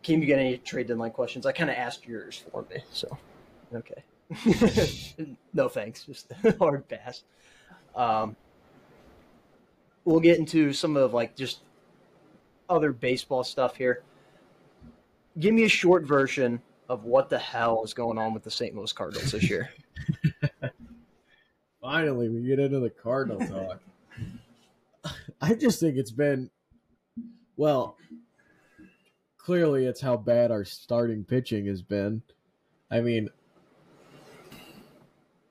Kim, 0.06 0.22
you 0.22 0.28
got 0.28 0.38
any 0.38 0.58
trade 0.58 0.86
deadline 0.86 1.10
questions? 1.10 1.46
I 1.46 1.50
kind 1.50 1.68
of 1.68 1.74
asked 1.74 2.06
yours 2.06 2.44
for 2.52 2.64
me, 2.70 2.76
so 2.92 3.18
okay. 3.74 4.04
no 5.52 5.68
thanks, 5.68 6.04
just 6.04 6.30
hard 6.60 6.86
pass. 6.88 7.24
Um, 7.96 8.36
we'll 10.04 10.20
get 10.20 10.38
into 10.38 10.72
some 10.72 10.96
of 10.96 11.12
like 11.12 11.34
just 11.34 11.62
other 12.70 12.92
baseball 12.92 13.42
stuff 13.42 13.74
here. 13.74 14.04
Give 15.40 15.52
me 15.52 15.64
a 15.64 15.68
short 15.68 16.04
version 16.04 16.62
of 16.88 17.02
what 17.02 17.28
the 17.28 17.38
hell 17.38 17.82
is 17.82 17.92
going 17.92 18.16
on 18.16 18.32
with 18.32 18.44
the 18.44 18.50
St. 18.52 18.76
Louis 18.76 18.92
Cardinals 18.92 19.32
this 19.32 19.50
year. 19.50 19.70
Finally, 21.80 22.28
we 22.28 22.42
get 22.42 22.60
into 22.60 22.78
the 22.78 22.90
Cardinal 22.90 23.40
talk. 23.44 23.80
I 25.40 25.54
just 25.54 25.80
think 25.80 25.96
it's 25.96 26.12
been, 26.12 26.48
well, 27.56 27.96
clearly 29.46 29.86
it's 29.86 30.00
how 30.00 30.16
bad 30.16 30.50
our 30.50 30.64
starting 30.64 31.22
pitching 31.22 31.66
has 31.66 31.80
been. 31.80 32.20
I 32.90 33.00
mean, 33.00 33.28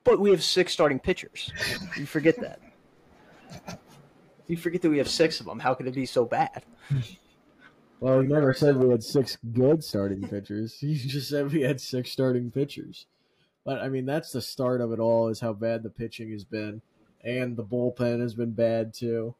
But 0.04 0.20
we 0.20 0.30
have 0.30 0.44
six 0.44 0.70
starting 0.70 0.98
pitchers. 0.98 1.50
You 1.96 2.04
forget 2.04 2.38
that. 2.40 2.60
You 4.48 4.58
forget 4.58 4.82
that 4.82 4.90
we 4.90 4.98
have 4.98 5.08
six 5.08 5.40
of 5.40 5.46
them. 5.46 5.58
How 5.58 5.72
could 5.72 5.86
it 5.86 5.94
be 5.94 6.04
so 6.04 6.26
bad? 6.26 6.62
well, 8.00 8.18
we 8.18 8.26
never 8.26 8.52
said 8.52 8.76
we 8.76 8.90
had 8.90 9.02
six 9.02 9.38
good 9.54 9.82
starting 9.82 10.28
pitchers. 10.28 10.76
You 10.82 10.94
just 10.94 11.30
said 11.30 11.50
we 11.50 11.62
had 11.62 11.80
six 11.80 12.10
starting 12.10 12.50
pitchers. 12.50 13.06
But 13.64 13.80
I 13.80 13.88
mean, 13.88 14.04
that's 14.04 14.30
the 14.30 14.42
start 14.42 14.82
of 14.82 14.92
it 14.92 15.00
all. 15.00 15.28
Is 15.28 15.40
how 15.40 15.54
bad 15.54 15.82
the 15.82 15.90
pitching 15.90 16.30
has 16.32 16.44
been, 16.44 16.82
and 17.24 17.56
the 17.56 17.64
bullpen 17.64 18.20
has 18.20 18.34
been 18.34 18.52
bad 18.52 18.92
too. 18.92 19.34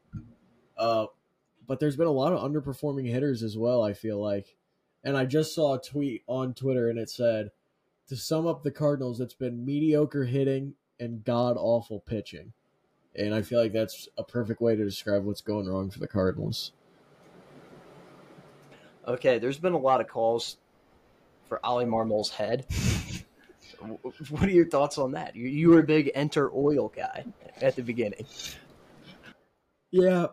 Uh, 0.79 1.07
but 1.67 1.81
there's 1.81 1.97
been 1.97 2.07
a 2.07 2.12
lot 2.12 2.33
of 2.33 2.41
underperforming 2.41 3.11
hitters 3.11 3.43
as 3.43 3.57
well. 3.57 3.83
I 3.83 3.93
feel 3.93 4.21
like, 4.21 4.57
and 5.05 5.17
I 5.17 5.25
just 5.25 5.55
saw 5.55 5.75
a 5.75 5.81
tweet 5.81 6.23
on 6.27 6.55
Twitter, 6.55 6.89
and 6.89 6.99
it 6.99 7.11
said, 7.11 7.51
to 8.09 8.17
sum 8.17 8.47
up 8.47 8.62
the 8.62 8.71
Cardinals, 8.71 9.21
it's 9.21 9.35
been 9.35 9.64
mediocre 9.64 10.25
hitting 10.25 10.75
and 11.01 11.25
god 11.25 11.57
awful 11.59 12.01
pitching, 12.01 12.53
and 13.14 13.35
I 13.35 13.43
feel 13.43 13.61
like 13.61 13.73
that's 13.73 14.09
a 14.17 14.25
perfect 14.25 14.61
way 14.61 14.77
to 14.77 14.85
describe 14.85 15.25
what's 15.25 15.41
going 15.41 15.67
wrong 15.67 15.91
for 15.91 15.99
the 15.99 16.09
Cardinals. 16.09 16.73
Okay, 19.07 19.39
there's 19.39 19.59
been 19.59 19.73
a 19.73 19.79
lot 19.79 20.01
of 20.01 20.09
calls 20.09 20.57
for 21.49 21.64
Oli 21.64 21.85
Marmol's 21.85 22.31
head. 22.31 22.67
what 24.31 24.43
are 24.43 24.51
your 24.51 24.69
thoughts 24.69 24.99
on 24.99 25.12
that? 25.12 25.37
You, 25.37 25.49
you 25.49 25.71
were 25.71 25.81
a 25.81 25.85
big 25.85 26.11
enter 26.14 26.51
oil 26.53 26.89
guy 26.89 27.25
at 27.61 27.77
the 27.77 27.83
beginning. 27.83 28.27
Yeah, 29.91 30.27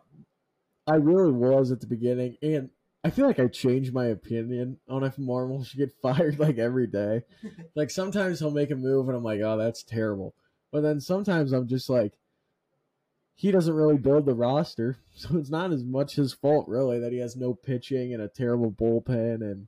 I 0.85 0.95
really 0.95 1.31
was 1.31 1.71
at 1.71 1.79
the 1.79 1.87
beginning, 1.87 2.37
and 2.41 2.69
I 3.03 3.09
feel 3.09 3.25
like 3.25 3.39
I 3.39 3.47
changed 3.47 3.93
my 3.93 4.05
opinion 4.05 4.77
on 4.89 5.03
if 5.03 5.15
Marmol 5.17 5.65
should 5.65 5.79
get 5.79 5.93
fired 6.01 6.39
like 6.39 6.57
every 6.57 6.87
day. 6.87 7.21
like 7.75 7.89
sometimes 7.89 8.39
he'll 8.39 8.51
make 8.51 8.71
a 8.71 8.75
move, 8.75 9.07
and 9.07 9.17
I'm 9.17 9.23
like, 9.23 9.41
oh, 9.41 9.57
that's 9.57 9.83
terrible. 9.83 10.33
But 10.71 10.81
then 10.81 10.99
sometimes 10.99 11.51
I'm 11.51 11.67
just 11.67 11.89
like, 11.89 12.13
he 13.35 13.51
doesn't 13.51 13.73
really 13.73 13.97
build 13.97 14.25
the 14.25 14.33
roster, 14.33 14.97
so 15.15 15.37
it's 15.37 15.49
not 15.49 15.71
as 15.71 15.83
much 15.83 16.15
his 16.15 16.33
fault 16.33 16.67
really 16.67 16.99
that 16.99 17.11
he 17.11 17.19
has 17.19 17.35
no 17.35 17.53
pitching 17.53 18.13
and 18.13 18.21
a 18.21 18.27
terrible 18.27 18.71
bullpen, 18.71 19.35
and 19.35 19.67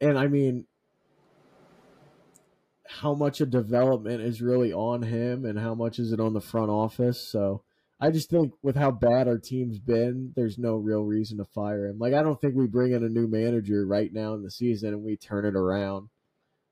and 0.00 0.18
I 0.18 0.26
mean, 0.26 0.66
how 2.88 3.14
much 3.14 3.40
of 3.40 3.50
development 3.50 4.20
is 4.20 4.42
really 4.42 4.72
on 4.72 5.02
him, 5.02 5.44
and 5.44 5.56
how 5.58 5.74
much 5.76 6.00
is 6.00 6.10
it 6.10 6.18
on 6.18 6.32
the 6.32 6.40
front 6.40 6.70
office? 6.70 7.20
So. 7.20 7.62
I 8.02 8.10
just 8.10 8.30
think 8.30 8.52
with 8.64 8.74
how 8.74 8.90
bad 8.90 9.28
our 9.28 9.38
team's 9.38 9.78
been, 9.78 10.32
there's 10.34 10.58
no 10.58 10.74
real 10.74 11.04
reason 11.04 11.38
to 11.38 11.44
fire 11.44 11.86
him. 11.86 12.00
Like 12.00 12.14
I 12.14 12.22
don't 12.24 12.38
think 12.40 12.56
we 12.56 12.66
bring 12.66 12.94
in 12.94 13.04
a 13.04 13.08
new 13.08 13.28
manager 13.28 13.86
right 13.86 14.12
now 14.12 14.34
in 14.34 14.42
the 14.42 14.50
season 14.50 14.88
and 14.88 15.04
we 15.04 15.16
turn 15.16 15.46
it 15.46 15.54
around. 15.54 16.08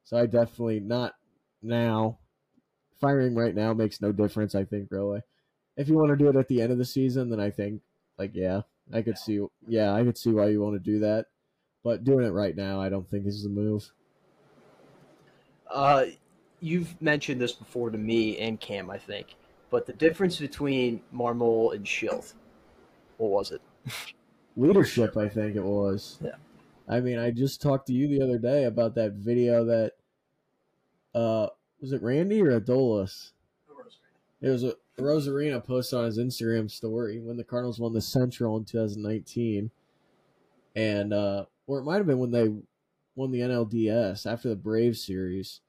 So 0.02 0.16
I 0.16 0.26
definitely 0.26 0.80
not 0.80 1.14
now. 1.62 2.18
Firing 3.00 3.36
right 3.36 3.54
now 3.54 3.72
makes 3.72 4.02
no 4.02 4.10
difference, 4.10 4.56
I 4.56 4.64
think, 4.64 4.88
really. 4.90 5.20
If 5.76 5.88
you 5.88 5.94
want 5.94 6.10
to 6.10 6.16
do 6.16 6.28
it 6.28 6.36
at 6.36 6.48
the 6.48 6.60
end 6.60 6.72
of 6.72 6.78
the 6.78 6.84
season, 6.84 7.30
then 7.30 7.38
I 7.38 7.50
think 7.50 7.80
like 8.18 8.32
yeah, 8.34 8.62
I 8.92 9.02
could 9.02 9.16
see 9.16 9.40
yeah, 9.68 9.94
I 9.94 10.02
could 10.02 10.18
see 10.18 10.32
why 10.32 10.48
you 10.48 10.60
want 10.60 10.74
to 10.74 10.80
do 10.80 10.98
that. 10.98 11.26
But 11.84 12.02
doing 12.02 12.26
it 12.26 12.30
right 12.30 12.56
now, 12.56 12.80
I 12.80 12.88
don't 12.88 13.08
think 13.08 13.24
is 13.26 13.44
the 13.44 13.48
move. 13.50 13.88
Uh, 15.70 16.06
you've 16.58 17.00
mentioned 17.00 17.40
this 17.40 17.52
before 17.52 17.90
to 17.90 17.98
me 17.98 18.36
and 18.38 18.58
Cam, 18.58 18.90
I 18.90 18.98
think. 18.98 19.36
But 19.70 19.86
the 19.86 19.92
difference 19.92 20.38
between 20.38 21.02
Marmol 21.14 21.74
and 21.74 21.84
Shildt, 21.86 22.34
what 23.18 23.30
was 23.30 23.52
it? 23.52 23.62
leadership 24.56 25.16
i 25.16 25.28
think 25.28 25.56
it 25.56 25.64
was. 25.64 26.18
Yeah. 26.22 26.34
i 26.88 27.00
mean 27.00 27.18
i 27.18 27.30
just 27.30 27.62
talked 27.62 27.86
to 27.86 27.92
you 27.92 28.08
the 28.08 28.22
other 28.22 28.38
day 28.38 28.64
about 28.64 28.94
that 28.96 29.12
video 29.12 29.64
that 29.64 29.92
uh 31.14 31.48
was 31.80 31.92
it 31.92 32.02
randy 32.02 32.42
or 32.42 32.60
adolis? 32.60 33.30
It 34.42 34.48
was 34.48 34.64
a 34.64 34.74
rosarina 34.98 35.64
posted 35.64 35.98
on 35.98 36.04
his 36.06 36.18
instagram 36.18 36.70
story 36.70 37.20
when 37.20 37.36
the 37.36 37.44
cardinals 37.44 37.80
won 37.80 37.94
the 37.94 38.02
central 38.02 38.56
in 38.58 38.64
2019 38.64 39.70
and 40.76 41.14
uh 41.14 41.44
or 41.66 41.78
it 41.78 41.84
might 41.84 41.96
have 41.96 42.06
been 42.06 42.18
when 42.18 42.30
they 42.32 42.52
won 43.14 43.30
the 43.30 43.40
nlds 43.40 44.26
after 44.30 44.50
the 44.50 44.56
braves 44.56 45.02
series 45.02 45.60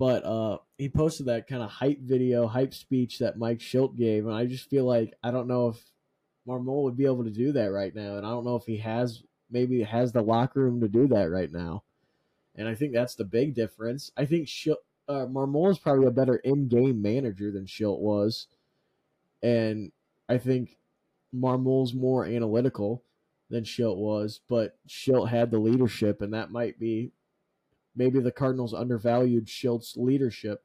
but 0.00 0.24
uh 0.24 0.58
he 0.78 0.88
posted 0.88 1.26
that 1.26 1.46
kind 1.46 1.62
of 1.62 1.70
hype 1.70 2.00
video 2.00 2.46
hype 2.46 2.74
speech 2.74 3.20
that 3.20 3.38
mike 3.38 3.60
shildt 3.60 3.96
gave 3.96 4.26
and 4.26 4.34
i 4.34 4.46
just 4.46 4.68
feel 4.68 4.84
like 4.84 5.14
i 5.22 5.30
don't 5.30 5.46
know 5.46 5.68
if 5.68 5.84
Marmol 6.48 6.82
would 6.84 6.96
be 6.96 7.06
able 7.06 7.24
to 7.24 7.30
do 7.30 7.52
that 7.52 7.70
right 7.72 7.94
now, 7.94 8.16
and 8.16 8.26
I 8.26 8.30
don't 8.30 8.44
know 8.44 8.56
if 8.56 8.64
he 8.64 8.78
has 8.78 9.22
maybe 9.50 9.82
has 9.82 10.12
the 10.12 10.22
locker 10.22 10.60
room 10.60 10.80
to 10.80 10.88
do 10.88 11.06
that 11.08 11.30
right 11.30 11.50
now. 11.52 11.82
And 12.54 12.68
I 12.68 12.74
think 12.74 12.92
that's 12.92 13.14
the 13.14 13.24
big 13.24 13.54
difference. 13.54 14.10
I 14.16 14.24
think 14.24 14.46
Shil- 14.46 14.76
uh, 15.08 15.26
Marmol 15.26 15.70
is 15.70 15.78
probably 15.78 16.06
a 16.06 16.12
better 16.12 16.36
in-game 16.36 17.00
manager 17.02 17.50
than 17.50 17.66
Shildt 17.66 18.00
was, 18.00 18.46
and 19.42 19.92
I 20.28 20.38
think 20.38 20.78
Marmol's 21.34 21.94
more 21.94 22.24
analytical 22.24 23.02
than 23.48 23.64
Shildt 23.64 23.96
was, 23.96 24.40
but 24.48 24.78
Shildt 24.88 25.28
had 25.28 25.50
the 25.50 25.58
leadership, 25.58 26.22
and 26.22 26.32
that 26.34 26.50
might 26.50 26.78
be 26.78 27.12
maybe 28.00 28.18
the 28.18 28.32
Cardinals 28.32 28.72
undervalued 28.72 29.44
Shildt's 29.44 29.94
leadership. 29.94 30.62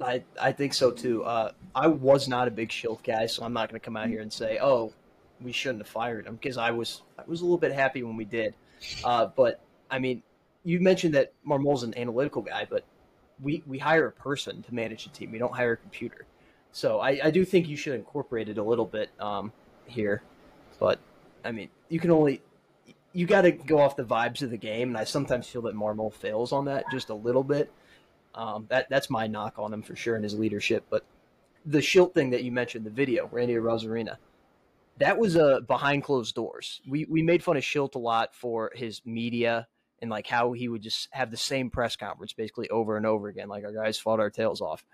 I, 0.00 0.24
I 0.40 0.50
think 0.50 0.72
so 0.72 0.90
too. 0.90 1.22
Uh, 1.22 1.52
I 1.74 1.86
was 1.86 2.28
not 2.28 2.48
a 2.48 2.50
big 2.50 2.70
Schilt 2.70 3.04
guy, 3.04 3.26
so 3.26 3.44
I'm 3.44 3.52
not 3.52 3.68
going 3.68 3.78
to 3.78 3.84
come 3.84 3.96
out 3.96 4.08
here 4.08 4.22
and 4.22 4.32
say, 4.32 4.58
"Oh, 4.60 4.94
we 5.42 5.52
shouldn't 5.52 5.80
have 5.80 5.88
fired 5.88 6.26
him," 6.26 6.36
because 6.36 6.56
I 6.56 6.70
was 6.70 7.02
I 7.18 7.22
was 7.26 7.42
a 7.42 7.44
little 7.44 7.58
bit 7.58 7.72
happy 7.72 8.02
when 8.02 8.16
we 8.16 8.24
did. 8.24 8.54
Uh, 9.04 9.26
but 9.26 9.60
I 9.90 9.98
mean, 9.98 10.22
you 10.64 10.80
mentioned 10.80 11.14
that 11.14 11.34
Marmol's 11.44 11.82
an 11.82 11.96
analytical 11.96 12.40
guy, 12.40 12.66
but 12.68 12.84
we 13.42 13.62
we 13.66 13.78
hire 13.78 14.06
a 14.06 14.12
person 14.12 14.62
to 14.62 14.74
manage 14.74 15.04
the 15.04 15.10
team. 15.10 15.30
We 15.30 15.38
don't 15.38 15.54
hire 15.54 15.72
a 15.74 15.76
computer. 15.76 16.24
So 16.72 17.00
I, 17.00 17.20
I 17.24 17.30
do 17.30 17.44
think 17.44 17.68
you 17.68 17.76
should 17.76 17.94
incorporate 17.94 18.48
it 18.48 18.56
a 18.56 18.62
little 18.62 18.86
bit 18.86 19.10
um, 19.20 19.52
here. 19.84 20.22
But 20.80 20.98
I 21.44 21.52
mean, 21.52 21.68
you 21.90 22.00
can 22.00 22.10
only 22.10 22.40
you 23.12 23.26
got 23.26 23.42
to 23.42 23.52
go 23.52 23.78
off 23.78 23.96
the 23.96 24.04
vibes 24.04 24.42
of 24.42 24.50
the 24.50 24.56
game, 24.56 24.88
and 24.88 24.98
I 24.98 25.04
sometimes 25.04 25.46
feel 25.46 25.62
that 25.62 25.74
Marmol 25.74 26.12
fails 26.12 26.52
on 26.52 26.66
that 26.66 26.84
just 26.90 27.10
a 27.10 27.14
little 27.14 27.44
bit. 27.44 27.70
Um, 28.34 28.66
that 28.70 28.88
that's 28.88 29.10
my 29.10 29.26
knock 29.26 29.58
on 29.58 29.72
him 29.72 29.82
for 29.82 29.94
sure 29.94 30.16
in 30.16 30.22
his 30.22 30.38
leadership. 30.38 30.84
But 30.88 31.04
the 31.66 31.78
Shildt 31.78 32.14
thing 32.14 32.30
that 32.30 32.44
you 32.44 32.52
mentioned, 32.52 32.86
the 32.86 32.90
video, 32.90 33.28
Randy 33.30 33.54
Arozarena, 33.54 34.16
that 34.98 35.18
was 35.18 35.36
uh, 35.36 35.60
behind 35.60 36.04
closed 36.04 36.34
doors. 36.34 36.80
We 36.88 37.04
we 37.04 37.22
made 37.22 37.42
fun 37.42 37.56
of 37.56 37.62
Shildt 37.62 37.94
a 37.94 37.98
lot 37.98 38.34
for 38.34 38.72
his 38.74 39.02
media 39.04 39.66
and 40.00 40.10
like 40.10 40.26
how 40.26 40.52
he 40.52 40.68
would 40.68 40.82
just 40.82 41.08
have 41.12 41.30
the 41.30 41.36
same 41.36 41.70
press 41.70 41.94
conference 41.96 42.32
basically 42.32 42.68
over 42.70 42.96
and 42.96 43.06
over 43.06 43.28
again, 43.28 43.48
like 43.48 43.64
our 43.64 43.72
guys 43.72 43.98
fought 43.98 44.20
our 44.20 44.30
tails 44.30 44.60
off. 44.60 44.84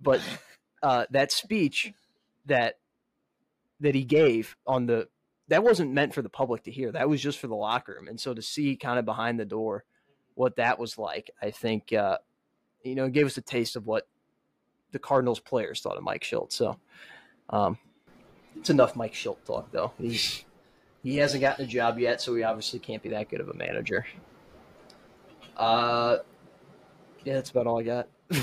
But 0.00 0.20
uh, 0.82 1.06
that 1.10 1.32
speech 1.32 1.92
that 2.46 2.78
that 3.80 3.94
he 3.94 4.04
gave 4.04 4.56
on 4.66 4.86
the 4.86 5.08
that 5.48 5.62
wasn't 5.62 5.92
meant 5.92 6.14
for 6.14 6.22
the 6.22 6.28
public 6.28 6.64
to 6.64 6.70
hear. 6.70 6.92
That 6.92 7.08
was 7.08 7.20
just 7.20 7.38
for 7.38 7.46
the 7.46 7.54
locker 7.54 7.94
room. 7.94 8.08
And 8.08 8.20
so 8.20 8.34
to 8.34 8.42
see 8.42 8.76
kind 8.76 8.98
of 8.98 9.04
behind 9.04 9.38
the 9.38 9.44
door 9.44 9.84
what 10.34 10.56
that 10.56 10.78
was 10.78 10.98
like, 10.98 11.30
I 11.40 11.50
think 11.50 11.92
uh, 11.92 12.18
you 12.82 12.94
know, 12.94 13.06
it 13.06 13.12
gave 13.12 13.26
us 13.26 13.36
a 13.36 13.42
taste 13.42 13.76
of 13.76 13.86
what 13.86 14.06
the 14.92 14.98
Cardinals 14.98 15.40
players 15.40 15.80
thought 15.80 15.96
of 15.96 16.02
Mike 16.02 16.22
Shildt. 16.22 16.52
So 16.52 16.78
um, 17.50 17.78
it's 18.56 18.70
enough 18.70 18.96
Mike 18.96 19.12
Shildt 19.12 19.44
talk, 19.44 19.70
though. 19.72 19.92
He's 19.98 20.44
he 21.02 21.16
hasn't 21.18 21.40
gotten 21.40 21.64
a 21.64 21.68
job 21.68 21.98
yet, 21.98 22.20
so 22.20 22.34
he 22.34 22.42
obviously 22.42 22.78
can't 22.78 23.02
be 23.02 23.10
that 23.10 23.28
good 23.28 23.40
of 23.40 23.48
a 23.48 23.54
manager. 23.54 24.06
Uh, 25.56 26.18
yeah, 27.24 27.34
that's 27.34 27.50
about 27.50 27.66
all 27.66 27.80
I 27.80 27.82
got. 27.82 28.08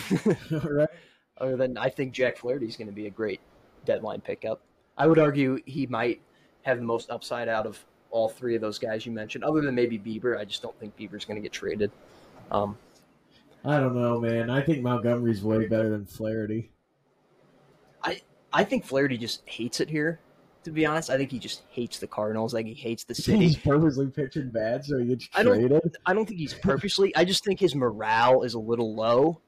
All 0.51 0.71
right. 0.71 0.89
Other 1.37 1.57
than 1.57 1.77
I 1.77 1.89
think 1.89 2.13
Jack 2.13 2.37
Flaherty's 2.37 2.77
going 2.77 2.87
to 2.87 2.93
be 2.93 3.07
a 3.07 3.09
great 3.09 3.41
deadline 3.85 4.21
pickup. 4.21 4.61
I 4.97 5.07
would 5.07 5.19
argue 5.19 5.59
he 5.65 5.87
might 5.87 6.21
have 6.64 6.78
the 6.78 6.84
most 6.84 7.09
upside 7.09 7.47
out 7.47 7.66
of 7.66 7.84
all 8.11 8.30
three 8.30 8.55
of 8.55 8.61
those 8.61 8.78
guys 8.80 9.05
you 9.05 9.11
mentioned, 9.11 9.43
other 9.43 9.61
than 9.61 9.74
maybe 9.76 9.97
Bieber. 9.97 10.38
I 10.38 10.45
just 10.45 10.61
don't 10.61 10.78
think 10.80 10.95
Bieber's 10.97 11.26
going 11.26 11.36
to 11.36 11.41
get 11.41 11.51
traded. 11.51 11.91
Um, 12.51 12.78
I 13.66 13.80
don't 13.80 13.95
know, 13.95 14.20
man. 14.20 14.49
I 14.49 14.61
think 14.61 14.82
Montgomery's 14.84 15.41
way 15.43 15.68
better 15.68 15.89
than 15.89 16.05
Flaherty. 16.05 16.72
I 18.03 18.22
I 18.51 18.64
think 18.64 18.86
Flaherty 18.86 19.18
just 19.18 19.41
hates 19.45 19.80
it 19.80 19.89
here. 19.89 20.20
To 20.66 20.72
be 20.72 20.86
honest, 20.86 21.09
I 21.09 21.18
think 21.18 21.32
he 21.32 21.39
just 21.39 21.64
hates 21.70 21.99
the 21.99 22.07
Cardinals. 22.07 22.53
Like 22.53 22.66
he 22.66 22.74
hates 22.74 23.03
the 23.03 23.16
city. 23.16 23.39
He's 23.39 23.57
purposely 23.57 24.07
pitching 24.07 24.49
bad 24.49 24.86
so 24.86 24.97
he 24.99 25.05
gets 25.05 25.30
I 25.34 25.43
don't- 25.43 25.57
traded. 25.59 25.97
I 26.05 26.14
don't 26.14 26.26
think 26.26 26.39
he's 26.39 26.53
purposely. 26.53 27.16
I 27.16 27.26
just 27.26 27.43
think 27.43 27.59
his 27.59 27.74
morale 27.76 28.43
is 28.43 28.53
a 28.53 28.59
little 28.59 28.93
low 28.95 29.41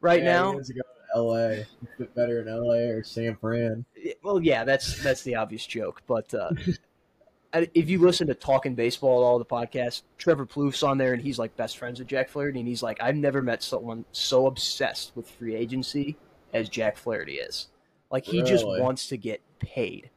right 0.00 0.20
Yeah, 0.22 0.32
now. 0.32 0.48
He 0.50 0.54
wants 0.56 0.68
to 0.68 0.74
go 0.74 0.80
to 0.82 0.87
LA. 1.22 1.64
Fit 1.96 2.14
better 2.14 2.40
in 2.40 2.46
LA 2.46 2.90
or 2.96 3.02
San 3.02 3.36
Fran. 3.36 3.84
Well, 4.22 4.42
yeah, 4.42 4.64
that's 4.64 5.02
that's 5.02 5.22
the 5.22 5.34
obvious 5.36 5.66
joke. 5.66 6.02
But 6.06 6.32
uh, 6.34 6.50
if 7.74 7.88
you 7.88 7.98
listen 7.98 8.26
to 8.28 8.34
Talking 8.34 8.74
Baseball, 8.74 9.22
all 9.24 9.38
the 9.38 9.44
podcasts, 9.44 10.02
Trevor 10.18 10.46
Plouffe's 10.46 10.82
on 10.82 10.98
there, 10.98 11.12
and 11.14 11.22
he's 11.22 11.38
like 11.38 11.56
best 11.56 11.78
friends 11.78 11.98
with 11.98 12.08
Jack 12.08 12.28
Flaherty, 12.28 12.60
and 12.60 12.68
he's 12.68 12.82
like, 12.82 13.02
I've 13.02 13.16
never 13.16 13.42
met 13.42 13.62
someone 13.62 14.04
so 14.12 14.46
obsessed 14.46 15.12
with 15.14 15.28
free 15.30 15.54
agency 15.54 16.16
as 16.52 16.68
Jack 16.68 16.96
Flaherty 16.96 17.34
is. 17.34 17.68
Like 18.10 18.24
he 18.24 18.42
just 18.42 18.66
wants 18.66 19.08
to 19.08 19.16
get 19.16 19.40
paid, 19.60 20.10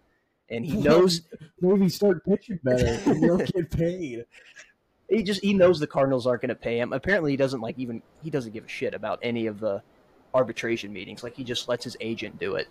and 0.49 0.65
he 0.65 0.77
knows 0.81 1.21
Maybe 1.59 1.89
start 1.89 2.23
pitching 2.25 2.59
better. 2.63 2.99
and 3.05 3.21
You'll 3.21 3.37
get 3.45 3.69
paid. 3.69 4.25
he 5.09 5.23
just 5.23 5.41
he 5.41 5.53
knows 5.53 5.79
the 5.79 5.87
Cardinals 5.87 6.25
aren't 6.25 6.41
going 6.41 6.49
to 6.49 6.55
pay 6.55 6.79
him. 6.79 6.93
Apparently, 6.93 7.31
he 7.31 7.37
doesn't 7.37 7.61
like 7.61 7.77
even 7.77 8.01
he 8.23 8.29
doesn't 8.29 8.51
give 8.53 8.65
a 8.65 8.69
shit 8.69 8.93
about 8.93 9.19
any 9.21 9.47
of 9.47 9.59
the 9.59 9.81
arbitration 10.33 10.91
meetings. 10.93 11.23
Like 11.23 11.35
he 11.35 11.43
just 11.43 11.67
lets 11.69 11.83
his 11.83 11.97
agent 11.99 12.39
do 12.39 12.55
it, 12.55 12.67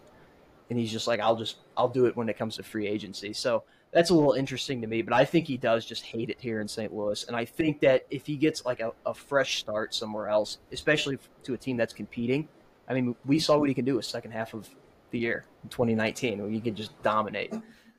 and 0.69 0.79
he's 0.79 0.91
just 0.93 1.07
like, 1.07 1.21
I'll 1.21 1.37
just 1.37 1.57
I'll 1.77 1.89
do 1.89 2.07
it 2.07 2.17
when 2.17 2.29
it 2.29 2.37
comes 2.39 2.57
to 2.57 2.63
free 2.63 2.87
agency. 2.87 3.33
So 3.33 3.65
that's 3.93 4.11
a 4.11 4.15
little 4.15 4.35
interesting 4.35 4.81
to 4.83 4.87
me. 4.87 5.03
But 5.03 5.15
I 5.15 5.25
think 5.25 5.47
he 5.47 5.57
does 5.57 5.85
just 5.85 6.05
hate 6.05 6.31
it 6.31 6.41
here 6.41 6.61
in 6.61 6.69
St. 6.69 6.93
Louis, 6.95 7.25
and 7.27 7.37
I 7.37 7.45
think 7.45 7.81
that 7.81 8.07
if 8.11 8.27
he 8.27 8.37
gets 8.37 8.65
like 8.65 8.81
a, 8.81 8.93
a 9.07 9.15
fresh 9.15 9.59
start 9.59 9.95
somewhere 9.95 10.29
else, 10.29 10.59
especially 10.73 11.19
to 11.45 11.55
a 11.55 11.59
team 11.59 11.77
that's 11.77 11.93
competing, 11.93 12.49
I 12.89 12.95
mean, 12.95 13.15
we 13.27 13.39
saw 13.39 13.59
what 13.59 13.69
he 13.69 13.75
can 13.75 13.85
do 13.85 13.99
a 13.99 14.03
second 14.03 14.31
half 14.33 14.55
of 14.55 14.69
the 15.11 15.19
year 15.19 15.45
in 15.65 15.69
2019 15.71 16.43
when 16.43 16.53
he 16.53 16.61
can 16.61 16.75
just 16.75 17.01
dominate. 17.03 17.53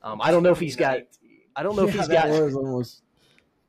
Um, 0.04 0.22
I 0.22 0.32
don't 0.32 0.44
know 0.44 0.52
if 0.52 0.60
he's 0.60 0.76
got. 0.76 1.00
I 1.56 1.64
don't 1.64 1.76
know 1.76 1.84
if 1.84 1.94
Yeah, 1.94 2.00
he's 2.02 2.08
that 2.08 2.28
got 2.30 2.44
was 2.44 2.56
almost 2.56 3.04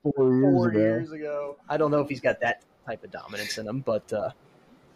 four 0.03 0.32
years 0.36 0.55
four 0.55 0.68
ago. 0.68 0.78
years 0.78 1.12
ago. 1.12 1.57
I 1.68 1.76
don't 1.76 1.90
know 1.90 1.99
if 2.01 2.09
he's 2.09 2.20
got 2.20 2.40
that 2.40 2.62
type 2.86 3.03
of 3.03 3.11
dominance 3.11 3.59
in 3.59 3.66
him, 3.66 3.80
but 3.80 4.12
uh, 4.12 4.30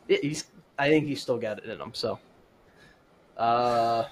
he's. 0.09 0.44
I 0.79 0.89
think 0.89 1.07
he's 1.07 1.22
still 1.22 1.39
got 1.39 1.59
it 1.59 1.64
in 1.64 1.81
him. 1.81 1.91
So, 1.95 2.18
uh, 3.37 4.05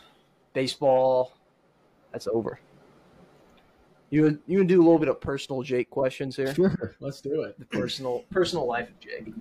baseball, 0.53 1.33
that's 2.12 2.27
over. 2.27 2.59
You 4.11 4.39
you 4.47 4.59
can 4.59 4.67
do 4.67 4.81
a 4.81 4.85
little 4.85 4.99
bit 4.99 5.09
of 5.09 5.21
personal 5.21 5.62
Jake 5.62 5.91
questions 5.91 6.37
here. 6.37 6.55
Sure, 6.55 6.95
let's 7.01 7.21
do 7.21 7.43
it. 7.43 7.59
The 7.59 7.67
personal 7.67 8.25
personal 8.31 8.67
life 8.67 8.89
of 8.89 9.01
Jake. 9.01 9.33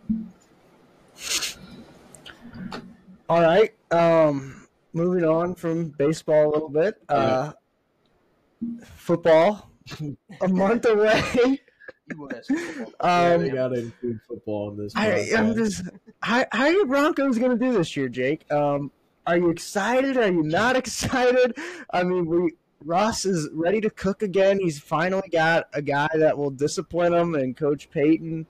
All 3.29 3.41
right. 3.41 3.73
Um, 3.91 4.67
moving 4.93 5.23
on 5.23 5.55
from 5.55 5.89
baseball 5.89 6.49
a 6.49 6.51
little 6.51 6.69
bit. 6.69 7.01
Uh, 7.07 7.53
football, 8.95 9.69
a 10.41 10.47
month 10.47 10.85
away. 10.85 11.61
You 12.09 12.29
football. 12.29 12.93
Yeah, 13.03 13.33
Um, 13.33 13.49
gotta 13.49 13.79
include 13.79 14.19
football 14.27 14.71
in 14.71 14.77
this. 14.77 14.93
I, 14.95 15.29
I'm 15.35 15.55
just 15.55 15.83
how, 16.21 16.45
how 16.51 16.63
are 16.65 16.71
your 16.71 16.85
Broncos 16.85 17.37
going 17.37 17.57
to 17.57 17.57
do 17.57 17.73
this 17.73 17.95
year, 17.95 18.09
Jake? 18.09 18.49
Um, 18.51 18.91
are 19.25 19.37
you 19.37 19.49
excited? 19.49 20.17
Are 20.17 20.31
you 20.31 20.43
not 20.43 20.75
excited? 20.83 21.57
I 21.91 22.03
mean, 22.03 22.25
we 22.25 22.53
Russ 22.85 23.25
is 23.25 23.49
ready 23.53 23.79
to 23.81 23.89
cook 23.89 24.21
again. 24.23 24.59
He's 24.59 24.77
finally 24.79 25.29
got 25.31 25.67
a 25.73 25.81
guy 25.81 26.09
that 26.15 26.37
will 26.37 26.51
discipline 26.51 27.13
him, 27.13 27.35
and 27.35 27.55
Coach 27.55 27.89
Payton. 27.89 28.45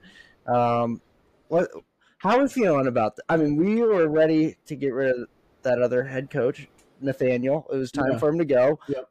Um, 0.48 1.00
what? 1.48 1.70
How 2.18 2.38
are 2.38 2.42
we 2.42 2.48
feeling 2.48 2.86
about 2.88 3.14
that? 3.16 3.22
I 3.28 3.36
mean, 3.36 3.54
we 3.56 3.82
were 3.82 4.08
ready 4.08 4.56
to 4.66 4.74
get 4.74 4.92
rid 4.94 5.14
of 5.14 5.28
that 5.62 5.80
other 5.80 6.02
head 6.02 6.30
coach, 6.30 6.66
Nathaniel. 7.00 7.66
It 7.72 7.76
was 7.76 7.92
time 7.92 8.12
Yeah. 8.12 8.18
for 8.18 8.30
him 8.30 8.38
to 8.38 8.44
go. 8.44 8.78
Yep. 8.88 9.08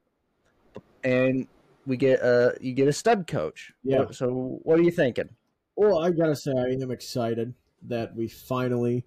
And 1.06 1.48
we 1.86 1.98
get 1.98 2.20
a 2.22 2.56
you 2.62 2.74
get 2.74 2.88
a 2.88 2.94
stud 2.94 3.28
coach. 3.28 3.74
Yeah. 3.84 4.06
So 4.12 4.60
what 4.64 4.80
are 4.80 4.84
you 4.84 4.92
thinking? 4.92 5.30
Well, 5.76 6.00
I 6.00 6.12
gotta 6.12 6.36
say, 6.36 6.52
I 6.52 6.78
am 6.82 6.92
excited 6.92 7.54
that 7.84 8.16
we 8.16 8.28
finally 8.28 9.04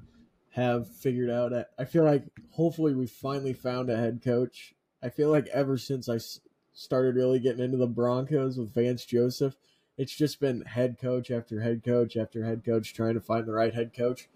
have 0.51 0.89
figured 0.89 1.31
out. 1.31 1.53
A, 1.53 1.67
I 1.79 1.85
feel 1.85 2.05
like 2.05 2.25
hopefully 2.51 2.95
we 2.95 3.07
finally 3.07 3.53
found 3.53 3.91
a 3.91 3.97
head 3.97 4.21
coach. 4.23 4.75
I 5.03 5.11
feel 5.11 5.31
like 5.31 5.47
ever 5.49 5.79
since 5.79 6.09
I 6.09 6.17
s- 6.17 6.41
started 6.73 7.15
really 7.15 7.39
getting 7.39 7.65
into 7.65 7.77
the 7.77 7.87
Broncos 7.87 8.59
with 8.59 8.75
Vance 8.75 9.05
Joseph, 9.05 9.55
it's 9.97 10.15
just 10.15 10.41
been 10.41 10.63
head 10.63 10.99
coach 10.99 11.31
after 11.31 11.61
head 11.61 11.83
coach 11.85 12.17
after 12.17 12.45
head 12.45 12.65
coach 12.65 12.93
trying 12.95 13.15
to 13.15 13.21
find 13.21 13.47
the 13.47 13.53
right 13.53 13.75
head 13.75 13.93
coach. 13.95 14.29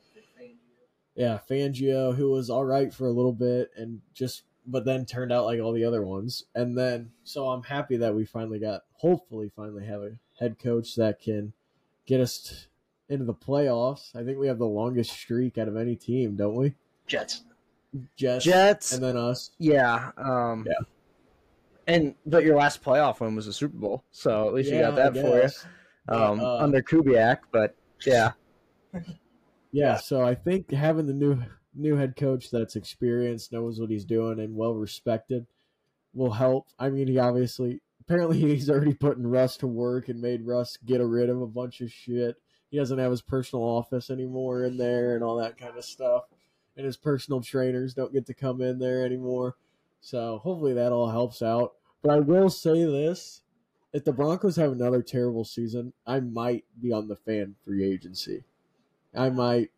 Yeah, 1.17 1.41
Fangio, 1.51 2.15
who 2.15 2.31
was 2.31 2.49
all 2.49 2.65
right 2.65 2.95
for 2.95 3.07
a 3.07 3.13
little 3.13 3.33
bit 3.33 3.71
and 3.77 4.01
just, 4.15 4.45
but 4.67 4.85
then 4.85 5.05
turned 5.05 5.33
out 5.33 5.45
like 5.45 5.61
all 5.61 5.73
the 5.73 5.85
other 5.85 6.03
ones. 6.03 6.45
And 6.55 6.77
then, 6.77 7.11
so 7.25 7.49
I'm 7.49 7.63
happy 7.63 7.97
that 7.99 8.15
we 8.15 8.25
finally 8.25 8.59
got, 8.59 8.83
hopefully, 8.93 9.51
finally 9.55 9.87
have 9.87 10.03
a 10.03 10.13
head 10.39 10.59
coach 10.59 10.95
that 10.97 11.21
can 11.21 11.53
get 12.07 12.21
us 12.21 12.67
into 13.09 13.25
the 13.25 13.35
playoffs. 13.35 14.15
I 14.15 14.25
think 14.25 14.39
we 14.39 14.49
have 14.49 14.59
the 14.59 14.67
longest 14.67 15.13
streak 15.13 15.59
out 15.59 15.69
of 15.69 15.77
any 15.77 15.97
team, 15.97 16.37
don't 16.37 16.55
we? 16.55 16.75
Jets. 17.07 17.43
Jets, 18.17 18.45
Jets. 18.45 18.93
and 18.93 19.03
then 19.03 19.17
us. 19.17 19.51
Yeah. 19.59 20.13
Um, 20.17 20.67
Yeah. 20.67 20.87
And 21.87 22.15
but 22.25 22.45
your 22.45 22.57
last 22.57 22.85
playoff 22.85 23.19
win 23.19 23.35
was 23.35 23.47
the 23.47 23.53
Super 23.53 23.77
Bowl, 23.77 24.05
so 24.13 24.47
at 24.47 24.55
least 24.55 24.71
you 24.71 24.79
got 24.79 24.95
that 24.95 25.15
for 25.15 25.43
you 25.43 26.15
um, 26.15 26.39
uh, 26.39 26.59
under 26.59 26.81
Kubiak. 26.83 27.39
But 27.51 27.75
yeah, 28.07 28.33
Yeah, 29.73 29.97
so 29.97 30.23
I 30.23 30.35
think 30.35 30.71
having 30.71 31.07
the 31.07 31.13
new 31.13 31.43
new 31.75 31.97
head 31.97 32.17
coach 32.17 32.51
that's 32.51 32.77
experienced, 32.77 33.53
knows 33.53 33.81
what 33.81 33.91
he's 33.91 34.05
doing, 34.05 34.41
and 34.41 34.57
well 34.57 34.75
respected 34.75 35.47
will 36.13 36.33
help. 36.33 36.69
I 36.79 36.91
mean, 36.91 37.07
he 37.07 37.19
obviously 37.19 37.81
apparently 38.01 38.39
he's 38.41 38.71
already 38.71 38.95
putting 38.95 39.27
Russ 39.27 39.57
to 39.59 39.67
work 39.67 40.09
and 40.09 40.21
made 40.21 40.47
Russ 40.47 40.77
get 40.85 41.01
rid 41.01 41.31
of 41.31 41.41
a 41.41 41.47
bunch 41.47 41.81
of 41.81 41.93
shit. 41.93 42.37
He 42.71 42.79
doesn't 42.79 42.99
have 42.99 43.11
his 43.11 43.23
personal 43.23 43.65
office 43.65 44.11
anymore 44.11 44.65
in 44.65 44.77
there 44.77 45.15
and 45.15 45.25
all 45.25 45.37
that 45.37 45.59
kind 45.59 45.77
of 45.77 45.85
stuff. 45.85 46.25
And 46.77 46.87
his 46.87 46.97
personal 46.97 47.41
trainers 47.41 47.95
don't 47.95 48.13
get 48.13 48.27
to 48.27 48.35
come 48.35 48.61
in 48.61 48.79
there 48.79 49.05
anymore. 49.05 49.57
So 50.01 50.39
hopefully 50.39 50.75
that 50.75 50.93
all 50.93 51.11
helps 51.11 51.43
out. 51.43 51.73
But 52.03 52.13
I 52.13 52.21
will 52.21 52.49
say 52.49 52.85
this 52.85 53.43
if 53.93 54.05
the 54.05 54.13
Broncos 54.13 54.57
have 54.57 54.73
another 54.73 55.03
terrible 55.03 55.45
season, 55.45 55.93
I 56.07 56.21
might 56.21 56.65
be 56.81 56.93
on 56.93 57.09
the 57.09 57.17
fan 57.17 57.57
free 57.65 57.85
agency. 57.85 58.45
I 59.15 59.31
might 59.31 59.71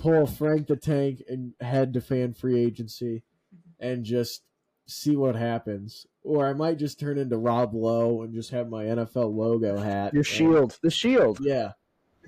pull 0.00 0.26
Frank 0.26 0.66
the 0.66 0.76
Tank 0.76 1.22
and 1.28 1.52
head 1.60 1.92
to 1.92 2.00
fan 2.00 2.34
free 2.34 2.58
agency 2.58 3.22
mm-hmm. 3.54 3.86
and 3.86 4.04
just 4.04 4.42
see 4.86 5.14
what 5.14 5.36
happens. 5.36 6.06
Or 6.24 6.46
I 6.46 6.52
might 6.52 6.78
just 6.78 6.98
turn 6.98 7.18
into 7.18 7.38
Rob 7.38 7.74
Lowe 7.74 8.22
and 8.22 8.34
just 8.34 8.50
have 8.50 8.68
my 8.68 8.84
NFL 8.84 9.34
logo 9.34 9.78
hat. 9.78 10.12
your 10.12 10.20
and- 10.20 10.26
shield, 10.26 10.78
the 10.82 10.90
shield. 10.90 11.38
Yeah. 11.40 11.72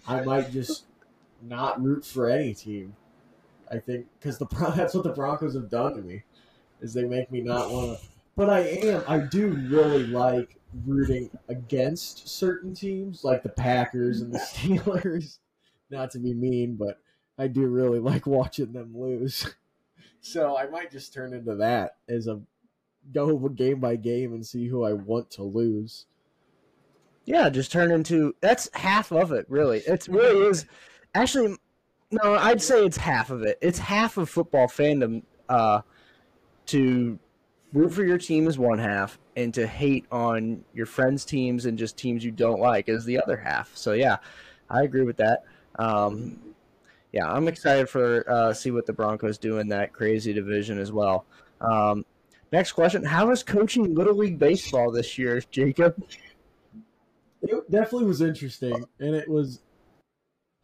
I 0.06 0.22
might 0.22 0.52
just 0.52 0.84
not 1.42 1.82
root 1.82 2.04
for 2.04 2.28
any 2.28 2.54
team. 2.54 2.94
I 3.70 3.78
think 3.78 4.06
because 4.18 4.38
the 4.38 4.46
that's 4.76 4.94
what 4.94 5.04
the 5.04 5.12
Broncos 5.12 5.54
have 5.54 5.70
done 5.70 5.94
to 5.94 6.02
me, 6.02 6.22
is 6.80 6.92
they 6.92 7.04
make 7.04 7.30
me 7.32 7.40
not 7.40 7.70
want 7.70 7.98
to. 7.98 8.06
But 8.34 8.48
I 8.48 8.60
am. 8.60 9.04
I 9.06 9.18
do 9.18 9.48
really 9.48 10.06
like 10.06 10.56
rooting 10.86 11.28
against 11.50 12.26
certain 12.30 12.74
teams, 12.74 13.24
like 13.24 13.42
the 13.42 13.50
Packers 13.50 14.22
and 14.22 14.32
the 14.32 14.38
Steelers. 14.54 15.36
Not 15.90 16.10
to 16.12 16.18
be 16.18 16.32
mean, 16.32 16.76
but 16.76 16.96
I 17.38 17.48
do 17.48 17.66
really 17.66 17.98
like 18.12 18.26
watching 18.26 18.72
them 18.72 18.92
lose. 18.96 19.46
So 20.24 20.56
I 20.56 20.68
might 20.68 20.92
just 20.92 21.12
turn 21.12 21.34
into 21.34 21.56
that 21.56 21.96
as 22.08 22.28
a 22.28 22.40
go 23.12 23.36
game 23.48 23.80
by 23.80 23.96
game 23.96 24.32
and 24.32 24.46
see 24.46 24.68
who 24.68 24.84
I 24.84 24.92
want 24.92 25.32
to 25.32 25.42
lose. 25.42 26.06
Yeah, 27.24 27.50
just 27.50 27.72
turn 27.72 27.90
into 27.90 28.34
that's 28.40 28.70
half 28.72 29.10
of 29.10 29.32
it. 29.32 29.46
Really, 29.48 29.78
it 29.80 30.06
really 30.08 30.46
is. 30.46 30.66
Actually, 31.14 31.56
no, 32.12 32.34
I'd 32.34 32.62
say 32.62 32.84
it's 32.84 32.96
half 32.96 33.30
of 33.30 33.42
it. 33.42 33.58
It's 33.60 33.80
half 33.80 34.16
of 34.16 34.30
football 34.30 34.68
fandom. 34.68 35.22
Uh, 35.48 35.82
to 36.66 37.18
root 37.72 37.92
for 37.92 38.04
your 38.04 38.18
team 38.18 38.46
is 38.46 38.58
one 38.58 38.78
half, 38.78 39.18
and 39.36 39.52
to 39.54 39.66
hate 39.66 40.06
on 40.12 40.64
your 40.72 40.86
friends' 40.86 41.24
teams 41.24 41.66
and 41.66 41.76
just 41.76 41.96
teams 41.96 42.24
you 42.24 42.30
don't 42.30 42.60
like 42.60 42.88
is 42.88 43.04
the 43.04 43.20
other 43.20 43.36
half. 43.36 43.76
So 43.76 43.92
yeah, 43.92 44.18
I 44.70 44.82
agree 44.82 45.02
with 45.02 45.16
that. 45.16 45.44
Um, 45.78 46.51
yeah, 47.12 47.30
I'm 47.30 47.48
excited 47.48 47.88
for 47.88 48.28
uh, 48.30 48.52
see 48.52 48.70
what 48.70 48.86
the 48.86 48.92
Broncos 48.92 49.38
do 49.38 49.58
in 49.58 49.68
that 49.68 49.92
crazy 49.92 50.32
division 50.32 50.78
as 50.78 50.92
well. 50.92 51.26
Um, 51.60 52.04
next 52.52 52.72
question: 52.72 53.04
How 53.04 53.30
is 53.30 53.42
coaching 53.42 53.94
Little 53.94 54.16
League 54.16 54.38
baseball 54.38 54.90
this 54.90 55.18
year, 55.18 55.42
Jacob? 55.50 56.02
it 57.42 57.70
definitely 57.70 58.06
was 58.06 58.22
interesting 58.22 58.84
and 59.00 59.14
it 59.14 59.28
was 59.28 59.60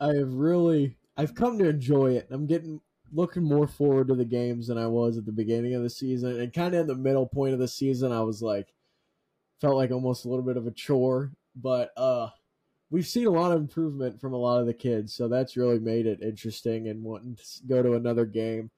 i 0.00 0.08
have 0.08 0.32
really 0.34 0.96
i've 1.16 1.34
come 1.34 1.58
to 1.58 1.68
enjoy 1.68 2.12
it 2.12 2.26
i'm 2.30 2.46
getting 2.46 2.80
looking 3.12 3.42
more 3.42 3.66
forward 3.66 4.08
to 4.08 4.14
the 4.14 4.24
games 4.24 4.68
than 4.68 4.78
i 4.78 4.86
was 4.86 5.18
at 5.18 5.26
the 5.26 5.32
beginning 5.32 5.74
of 5.74 5.82
the 5.82 5.90
season 5.90 6.40
and 6.40 6.52
kind 6.52 6.74
of 6.74 6.82
in 6.82 6.86
the 6.86 6.94
middle 6.94 7.26
point 7.26 7.52
of 7.52 7.58
the 7.58 7.68
season 7.68 8.12
i 8.12 8.20
was 8.20 8.42
like 8.42 8.72
felt 9.60 9.76
like 9.76 9.90
almost 9.90 10.24
a 10.24 10.28
little 10.28 10.44
bit 10.44 10.56
of 10.56 10.66
a 10.66 10.70
chore 10.70 11.32
but 11.56 11.90
uh 11.96 12.28
we've 12.90 13.06
seen 13.06 13.26
a 13.26 13.30
lot 13.30 13.52
of 13.52 13.60
improvement 13.60 14.20
from 14.20 14.32
a 14.32 14.36
lot 14.38 14.60
of 14.60 14.66
the 14.66 14.74
kids, 14.74 15.14
so 15.14 15.28
that's 15.28 15.56
really 15.56 15.78
made 15.78 16.06
it 16.06 16.22
interesting 16.22 16.88
and 16.88 17.02
wanting 17.02 17.36
to 17.36 17.44
go 17.66 17.82
to 17.82 17.94
another 17.94 18.24
game. 18.24 18.70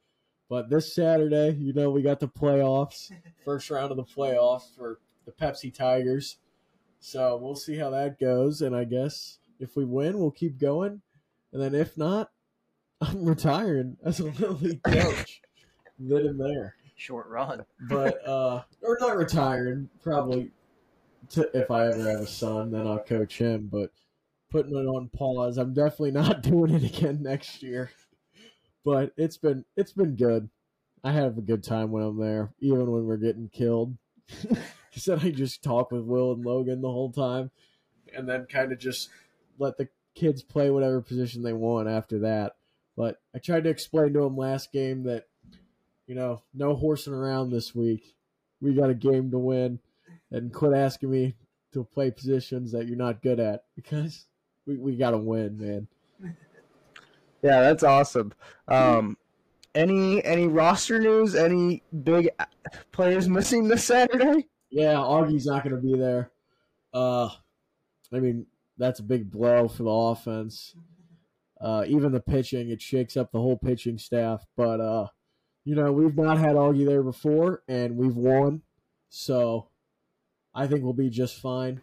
But 0.48 0.68
this 0.68 0.94
Saturday, 0.94 1.56
you 1.61 1.72
know, 1.72 1.90
we 1.90 2.02
got 2.02 2.18
the 2.18 2.28
playoffs, 2.28 3.12
first 3.44 3.70
round 3.70 3.92
of 3.92 3.96
the 3.96 4.04
playoffs 4.04 4.74
for 4.76 4.98
the 5.24 5.32
Pepsi 5.32 5.72
Tigers. 5.72 6.38
So 6.98 7.36
we'll 7.36 7.56
see 7.56 7.76
how 7.76 7.90
that 7.90 8.18
goes. 8.18 8.61
And 8.61 8.74
I 8.74 8.84
guess 8.84 9.38
if 9.58 9.76
we 9.76 9.84
win, 9.84 10.18
we'll 10.18 10.32
keep 10.32 10.58
going. 10.58 11.00
And 11.52 11.62
then 11.62 11.74
if 11.74 11.96
not, 11.96 12.30
I'm 13.00 13.24
retiring 13.24 13.96
as 14.04 14.20
a 14.20 14.24
little 14.24 14.56
league 14.56 14.82
coach. 14.84 15.40
then 15.98 16.26
and 16.26 16.40
there. 16.40 16.74
Short 16.96 17.28
run. 17.28 17.64
But 17.88 18.26
uh 18.28 18.62
or 18.82 18.98
not 19.00 19.16
retiring, 19.16 19.88
probably 20.02 20.50
to, 21.31 21.51
if 21.57 21.70
I 21.70 21.89
ever 21.89 22.11
have 22.11 22.20
a 22.20 22.26
son, 22.26 22.70
then 22.70 22.87
I'll 22.87 22.99
coach 22.99 23.39
him. 23.39 23.68
But 23.70 23.91
putting 24.51 24.76
it 24.76 24.87
on 24.87 25.09
pause, 25.09 25.59
I'm 25.59 25.74
definitely 25.74 26.11
not 26.12 26.43
doing 26.43 26.74
it 26.74 26.85
again 26.85 27.22
next 27.22 27.62
year. 27.62 27.91
But 28.85 29.12
it's 29.16 29.37
been 29.37 29.64
it's 29.76 29.93
been 29.93 30.16
good. 30.16 30.49
I 31.03 31.12
have 31.12 31.39
a 31.39 31.43
good 31.43 31.64
time 31.64 31.91
when 31.91 32.03
I'm 32.03 32.18
there, 32.18 32.51
even 32.61 32.91
when 32.91 33.07
we're 33.07 33.16
getting 33.16 33.49
killed. 33.49 33.97
He 34.91 34.99
said 34.99 35.20
I 35.22 35.31
just 35.31 35.62
talk 35.62 35.93
with 35.93 36.03
Will 36.03 36.33
and 36.33 36.45
Logan 36.45 36.81
the 36.81 36.91
whole 36.91 37.12
time, 37.12 37.51
and 38.14 38.28
then 38.28 38.47
kind 38.47 38.72
of 38.72 38.78
just 38.78 39.09
let 39.59 39.78
the 39.78 39.89
kids 40.14 40.43
play 40.43 40.70
whatever 40.70 41.01
position 41.01 41.43
they 41.43 41.53
want 41.53 41.89
after 41.89 42.18
that. 42.20 42.57
But 42.97 43.20
I 43.35 43.39
tried 43.39 43.64
to 43.64 43.70
explain 43.70 44.12
to 44.14 44.24
him 44.24 44.37
last 44.37 44.72
game 44.72 45.05
that, 45.05 45.28
you 46.07 46.16
know, 46.16 46.43
no 46.53 46.74
horsing 46.74 47.14
around 47.14 47.51
this 47.51 47.74
week. 47.74 48.16
We 48.61 48.74
got 48.74 48.91
a 48.91 48.95
game 48.95 49.31
to 49.31 49.39
win, 49.39 49.78
and 50.31 50.53
quit 50.53 50.72
asking 50.72 51.11
me 51.11 51.35
to 51.72 51.85
play 51.85 52.11
positions 52.11 52.72
that 52.72 52.87
you're 52.87 52.97
not 52.97 53.22
good 53.22 53.41
at 53.41 53.64
because 53.76 54.26
we, 54.66 54.76
we 54.76 54.97
got 54.97 55.11
to 55.11 55.18
win, 55.18 55.59
man. 55.59 55.89
Yeah, 57.43 57.62
that's 57.62 57.83
awesome. 57.83 58.33
Um, 58.68 59.16
any 59.74 60.22
any 60.24 60.47
roster 60.47 60.99
news? 61.01 61.35
Any 61.35 61.83
big 62.05 62.28
players 62.93 63.28
missing 63.28 63.68
this 63.68 63.85
Saturday? 63.85 64.47
Yeah, 64.70 64.95
Augie's 64.95 65.47
not 65.47 65.64
going 65.64 65.74
to 65.74 65.83
be 65.83 65.99
there. 65.99 66.31
Uh, 66.93 67.31
I 68.12 68.18
mean, 68.20 68.47
that's 68.78 69.01
a 69.01 69.05
big 69.05 69.31
blow 69.31 69.68
for 69.68 69.85
the 69.85 69.91
offense. 69.91 70.74
Uh, 71.61 71.85
even 71.87 72.12
the 72.12 72.20
pitching, 72.20 72.70
it 72.70 72.81
shakes 72.81 73.16
up 73.16 73.33
the 73.33 73.41
whole 73.41 73.57
pitching 73.57 73.99
staff. 73.99 74.45
But 74.57 74.81
uh, 74.81 75.07
you 75.64 75.74
know, 75.74 75.93
we've 75.93 76.16
not 76.16 76.39
had 76.39 76.57
Augie 76.57 76.87
there 76.87 77.03
before, 77.03 77.62
and 77.68 77.97
we've 77.97 78.16
won, 78.16 78.62
so 79.09 79.69
I 80.55 80.66
think 80.66 80.82
we'll 80.82 80.92
be 80.92 81.11
just 81.11 81.40
fine. 81.40 81.82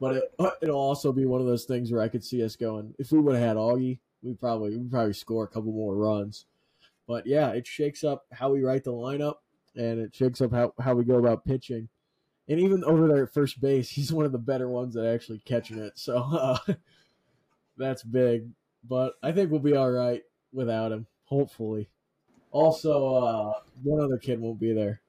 But 0.00 0.16
it, 0.16 0.24
it'll 0.62 0.76
also 0.76 1.12
be 1.12 1.24
one 1.24 1.40
of 1.40 1.46
those 1.46 1.64
things 1.64 1.90
where 1.90 2.02
I 2.02 2.08
could 2.08 2.24
see 2.24 2.44
us 2.44 2.56
going. 2.56 2.94
If 2.98 3.12
we 3.12 3.18
would 3.18 3.34
have 3.36 3.48
had 3.48 3.56
Augie, 3.56 3.98
we 4.22 4.34
probably 4.34 4.76
we 4.76 4.88
probably 4.88 5.14
score 5.14 5.44
a 5.44 5.48
couple 5.48 5.72
more 5.72 5.94
runs. 5.94 6.46
But 7.06 7.26
yeah, 7.26 7.50
it 7.50 7.66
shakes 7.66 8.04
up 8.04 8.26
how 8.32 8.50
we 8.50 8.62
write 8.62 8.84
the 8.84 8.92
lineup, 8.92 9.36
and 9.74 10.00
it 10.00 10.14
shakes 10.14 10.40
up 10.40 10.52
how, 10.52 10.74
how 10.80 10.94
we 10.94 11.04
go 11.04 11.16
about 11.16 11.44
pitching 11.44 11.88
and 12.48 12.60
even 12.60 12.84
over 12.84 13.08
there 13.08 13.24
at 13.24 13.34
first 13.34 13.60
base, 13.60 13.88
he's 13.90 14.12
one 14.12 14.26
of 14.26 14.32
the 14.32 14.38
better 14.38 14.68
ones 14.68 14.96
at 14.96 15.06
actually 15.06 15.38
catching 15.40 15.78
it. 15.78 15.98
So 15.98 16.16
uh, 16.18 16.58
that's 17.76 18.02
big. 18.02 18.48
But 18.88 19.14
I 19.22 19.32
think 19.32 19.50
we'll 19.50 19.60
be 19.60 19.74
all 19.74 19.90
right 19.90 20.22
without 20.52 20.92
him, 20.92 21.06
hopefully. 21.24 21.88
Also, 22.52 23.14
uh, 23.16 23.52
one 23.82 24.00
other 24.00 24.18
kid 24.18 24.40
won't 24.40 24.60
be 24.60 24.72
there. 24.72 25.00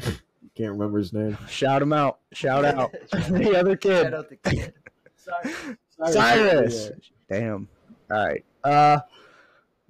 Can't 0.54 0.72
remember 0.72 0.98
his 0.98 1.12
name. 1.12 1.38
Shout 1.48 1.80
him 1.80 1.92
out. 1.92 2.18
Shout 2.32 2.64
out. 2.64 2.92
the 3.12 3.56
other 3.58 3.76
kid. 3.76 4.04
Shout 4.04 4.14
out 4.14 4.28
the 4.28 4.36
kid. 4.36 4.74
Cyrus. 5.16 6.12
Cyrus. 6.12 6.90
Damn. 7.28 7.68
All 8.10 8.26
right. 8.26 8.44
Uh, 8.62 8.98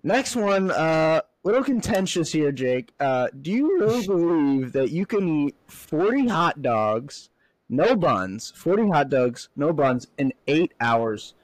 next 0.04 0.36
one. 0.36 0.70
Uh, 0.70 1.22
little 1.42 1.64
contentious 1.64 2.30
here, 2.30 2.52
Jake. 2.52 2.92
Uh, 3.00 3.28
do 3.40 3.50
you 3.50 3.80
really 3.80 4.06
believe 4.06 4.72
that 4.72 4.90
you 4.90 5.06
can 5.06 5.28
eat 5.28 5.56
40 5.66 6.28
hot 6.28 6.62
dogs, 6.62 7.30
no 7.68 7.96
buns, 7.96 8.52
40 8.54 8.88
hot 8.88 9.08
dogs, 9.10 9.48
no 9.56 9.72
buns, 9.72 10.06
in 10.18 10.32
eight 10.46 10.72
hours 10.80 11.34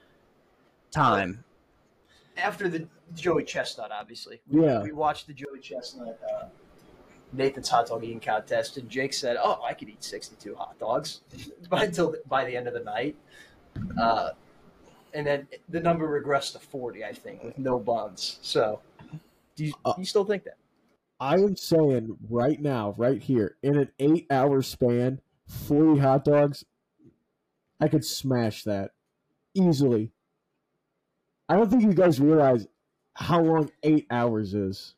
time? 0.91 1.43
After 2.37 2.69
the 2.69 2.87
Joey 3.15 3.43
Chestnut, 3.43 3.91
obviously. 3.91 4.41
We, 4.47 4.63
yeah. 4.63 4.81
We 4.81 4.91
watched 4.91 5.27
the 5.27 5.33
Joey 5.33 5.59
Chestnut 5.61 6.19
uh, 6.31 6.45
Nathan's 7.31 7.69
hot 7.69 7.87
dog 7.87 8.03
eating 8.03 8.19
contest, 8.19 8.77
and 8.77 8.89
Jake 8.89 9.13
said, 9.13 9.37
"Oh, 9.39 9.61
I 9.63 9.73
could 9.73 9.89
eat 9.89 10.03
62 10.03 10.55
hot 10.55 10.77
dogs 10.79 11.21
by 11.69 11.85
until 11.85 12.15
by 12.27 12.45
the 12.45 12.55
end 12.55 12.67
of 12.67 12.73
the 12.73 12.83
night." 12.83 13.15
Uh, 13.99 14.31
and 15.13 15.25
then 15.25 15.47
the 15.69 15.79
number 15.79 16.21
regressed 16.21 16.53
to 16.53 16.59
40, 16.59 17.03
I 17.03 17.13
think, 17.13 17.43
with 17.43 17.57
no 17.57 17.79
buns. 17.79 18.39
So 18.41 18.81
do 19.55 19.65
you, 19.65 19.73
uh, 19.85 19.93
you 19.97 20.05
still 20.05 20.25
think 20.25 20.43
that? 20.43 20.57
I 21.19 21.33
am 21.33 21.55
saying 21.57 22.17
right 22.29 22.61
now, 22.61 22.95
right 22.97 23.21
here, 23.21 23.57
in 23.61 23.77
an 23.77 23.91
eight 23.99 24.27
hour 24.31 24.61
span, 24.61 25.19
40 25.47 25.99
hot 25.99 26.23
dogs, 26.23 26.63
I 27.79 27.87
could 27.87 28.05
smash 28.05 28.63
that 28.63 28.91
easily. 29.53 30.11
I 31.47 31.55
don't 31.55 31.69
think 31.69 31.83
you 31.83 31.93
guys 31.93 32.19
realize 32.19 32.67
how 33.15 33.41
long 33.41 33.71
eight 33.83 34.07
hours 34.09 34.53
is. 34.53 34.95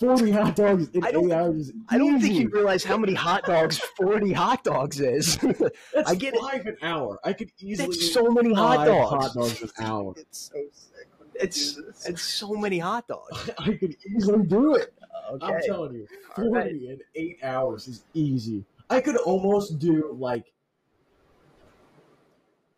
40 0.00 0.30
hot 0.30 0.56
dogs 0.56 0.88
in 0.88 1.04
I 1.04 1.12
don't, 1.12 1.30
eight 1.30 1.34
hours. 1.34 1.72
I 1.90 1.98
don't 1.98 2.20
think 2.20 2.34
you 2.34 2.48
realize 2.48 2.82
how 2.82 2.96
many 2.96 3.12
hot 3.12 3.44
dogs 3.44 3.78
40 3.98 4.32
hot 4.32 4.64
dogs 4.64 4.98
is. 4.98 5.38
I 6.06 6.14
get 6.14 6.34
five 6.38 6.66
it. 6.66 6.68
an 6.68 6.76
hour. 6.82 7.20
I 7.22 7.34
could 7.34 7.50
easily 7.58 7.88
That's 7.88 8.12
so 8.12 8.30
many 8.30 8.54
hot 8.54 8.86
dogs. 8.86 9.10
hot 9.10 9.34
dogs 9.34 9.62
an 9.62 9.70
hour. 9.84 10.14
It's 10.16 10.50
so 10.52 10.60
sick. 10.72 11.08
it's 11.34 11.80
it's 12.06 12.22
so 12.22 12.54
many 12.54 12.78
hot 12.78 13.06
dogs. 13.08 13.50
I 13.58 13.74
could 13.74 13.94
easily 14.06 14.46
do 14.46 14.74
it. 14.74 14.94
Okay. 15.32 15.46
I'm 15.46 15.60
telling 15.62 15.94
you, 15.94 16.06
forty 16.34 16.50
right. 16.50 16.70
in 16.72 16.98
eight 17.14 17.38
hours 17.42 17.86
is 17.86 18.04
easy. 18.14 18.64
I 18.88 19.02
could 19.02 19.16
almost 19.18 19.78
do 19.78 20.16
like 20.18 20.52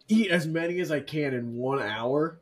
eat 0.09 0.31
as 0.31 0.47
many 0.47 0.81
as 0.81 0.91
I 0.91 1.01
can 1.01 1.35
in 1.35 1.55
one 1.57 1.81
hour, 1.81 2.41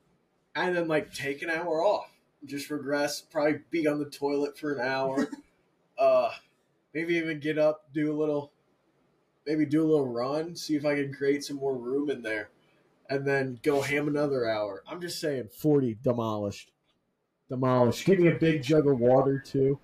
and 0.57 0.75
then 0.75 0.89
like 0.89 1.13
take 1.13 1.43
an 1.43 1.51
hour 1.51 1.85
off. 1.85 2.11
Just 2.45 2.71
regress. 2.71 3.21
Probably 3.21 3.61
be 3.71 3.87
on 3.87 3.99
the 3.99 4.07
toilet 4.07 4.59
for 4.59 4.73
an 4.73 4.81
hour. 4.81 5.29
uh, 5.99 6.31
maybe 6.95 7.17
even 7.17 7.41
get 7.41 7.59
up, 7.59 7.93
do 7.93 8.13
a 8.13 8.17
little, 8.17 8.53
maybe 9.47 9.67
do 9.67 9.83
a 9.83 9.89
little 9.89 10.09
run, 10.09 10.57
see 10.57 10.77
if 10.77 10.85
I 10.85 10.95
can 10.95 11.13
create 11.13 11.45
some 11.45 11.57
more 11.57 11.77
room 11.77 12.11
in 12.11 12.23
there 12.23 12.51
and 13.11 13.27
then 13.27 13.59
go 13.63 13.83
ham 13.83 14.09
another 14.09 14.49
hour. 14.49 14.83
I'm 14.89 15.01
just 15.01 15.21
saying, 15.21 15.49
40 15.59 15.99
demolished. 16.03 16.71
Demolished. 17.51 18.07
Give 18.07 18.21
me 18.21 18.29
a 18.29 18.37
big 18.37 18.63
jug 18.63 18.87
of 18.87 19.01
water, 19.01 19.43
too. 19.45 19.79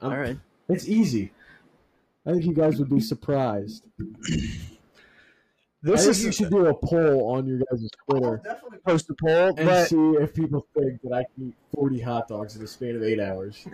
I'm, 0.00 0.12
All 0.12 0.18
right. 0.18 0.38
It's 0.68 0.88
easy. 0.88 1.32
I 2.24 2.30
think 2.30 2.44
you 2.44 2.54
guys 2.54 2.78
would 2.78 2.88
be 2.88 3.00
surprised. 3.00 3.84
This 5.82 6.06
is 6.06 6.24
you 6.24 6.32
should 6.32 6.50
do 6.50 6.66
a 6.66 6.74
poll 6.74 7.34
on 7.34 7.46
your 7.46 7.58
guys' 7.58 7.88
Twitter. 8.08 8.42
I'll 8.44 8.54
definitely 8.54 8.78
post 8.86 9.10
a 9.10 9.14
poll 9.14 9.54
and 9.56 9.66
but... 9.66 9.88
see 9.88 9.96
if 9.96 10.34
people 10.34 10.66
think 10.76 11.00
that 11.02 11.12
I 11.12 11.24
can 11.34 11.48
eat 11.48 11.54
40 11.74 12.00
hot 12.00 12.28
dogs 12.28 12.54
in 12.54 12.62
the 12.62 12.68
span 12.68 12.96
of 12.96 13.02
eight 13.02 13.18
hours. 13.18 13.66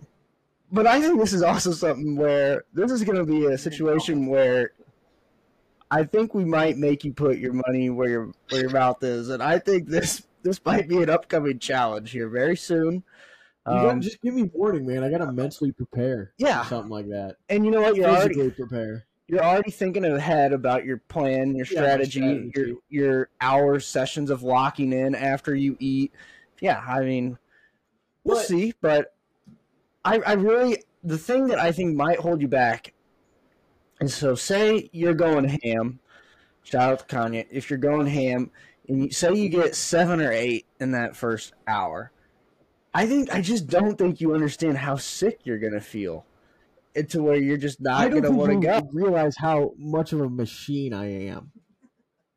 but 0.72 0.86
I 0.86 1.00
think 1.00 1.20
this 1.20 1.34
is 1.34 1.42
also 1.42 1.72
something 1.72 2.16
where 2.16 2.64
this 2.72 2.90
is 2.90 3.04
going 3.04 3.18
to 3.18 3.24
be 3.24 3.46
a 3.46 3.58
situation 3.58 4.26
where 4.26 4.72
I 5.90 6.04
think 6.04 6.34
we 6.34 6.46
might 6.46 6.78
make 6.78 7.04
you 7.04 7.12
put 7.12 7.36
your 7.36 7.52
money 7.52 7.90
where 7.90 8.08
your 8.08 8.32
where 8.48 8.62
your 8.62 8.70
mouth 8.70 9.02
is, 9.02 9.28
and 9.28 9.42
I 9.42 9.58
think 9.58 9.88
this 9.88 10.22
this 10.42 10.58
might 10.64 10.88
be 10.88 11.02
an 11.02 11.10
upcoming 11.10 11.58
challenge 11.58 12.12
here 12.12 12.30
very 12.30 12.56
soon. 12.56 13.04
You 13.66 13.74
um, 13.74 14.00
just 14.00 14.20
give 14.22 14.34
me 14.34 14.50
warning, 14.54 14.86
man. 14.86 15.04
I 15.04 15.10
gotta 15.10 15.30
mentally 15.30 15.70
prepare. 15.70 16.32
Yeah, 16.38 16.64
something 16.64 16.90
like 16.90 17.08
that. 17.10 17.36
And 17.50 17.64
you 17.66 17.70
know 17.70 17.82
what? 17.82 17.94
You're 17.94 18.08
physically 18.08 18.40
already 18.40 18.56
prepare. 18.56 19.04
You're 19.28 19.44
already 19.44 19.70
thinking 19.70 20.04
ahead 20.04 20.52
about 20.52 20.84
your 20.84 20.98
plan, 20.98 21.54
your 21.54 21.64
strategy, 21.64 22.20
yeah, 22.20 22.26
strategy. 22.26 22.52
your 22.54 22.76
your 22.88 23.28
hour 23.40 23.80
sessions 23.80 24.30
of 24.30 24.42
locking 24.42 24.92
in 24.92 25.14
after 25.14 25.54
you 25.54 25.76
eat. 25.80 26.12
Yeah, 26.60 26.82
I 26.86 27.00
mean, 27.00 27.38
we'll 28.24 28.36
but, 28.36 28.46
see. 28.46 28.74
But 28.80 29.14
I, 30.04 30.18
I 30.18 30.32
really 30.34 30.84
the 31.02 31.18
thing 31.18 31.46
that 31.46 31.58
I 31.58 31.72
think 31.72 31.96
might 31.96 32.18
hold 32.18 32.42
you 32.42 32.48
back 32.48 32.92
and 34.02 34.10
so, 34.10 34.34
say 34.34 34.90
you're 34.90 35.14
going 35.14 35.60
ham. 35.62 36.00
Shout 36.64 36.90
out 36.90 37.08
to 37.08 37.16
Kanye. 37.16 37.46
If 37.52 37.70
you're 37.70 37.78
going 37.78 38.08
ham, 38.08 38.50
and 38.88 39.04
you, 39.04 39.10
say 39.12 39.32
you 39.32 39.48
get 39.48 39.76
seven 39.76 40.20
or 40.20 40.32
eight 40.32 40.66
in 40.80 40.90
that 40.90 41.14
first 41.14 41.52
hour, 41.68 42.10
I 42.92 43.06
think 43.06 43.32
I 43.32 43.40
just 43.40 43.68
don't 43.68 43.96
think 43.96 44.20
you 44.20 44.34
understand 44.34 44.78
how 44.78 44.96
sick 44.96 45.38
you're 45.44 45.60
gonna 45.60 45.80
feel. 45.80 46.26
To 47.08 47.22
where 47.22 47.36
you're 47.36 47.56
just 47.56 47.80
not 47.80 48.10
gonna 48.10 48.30
want 48.30 48.52
to 48.52 48.60
go. 48.60 48.88
Realize 48.92 49.34
how 49.38 49.72
much 49.78 50.12
of 50.12 50.20
a 50.20 50.28
machine 50.28 50.92
I 50.92 51.26
am. 51.28 51.52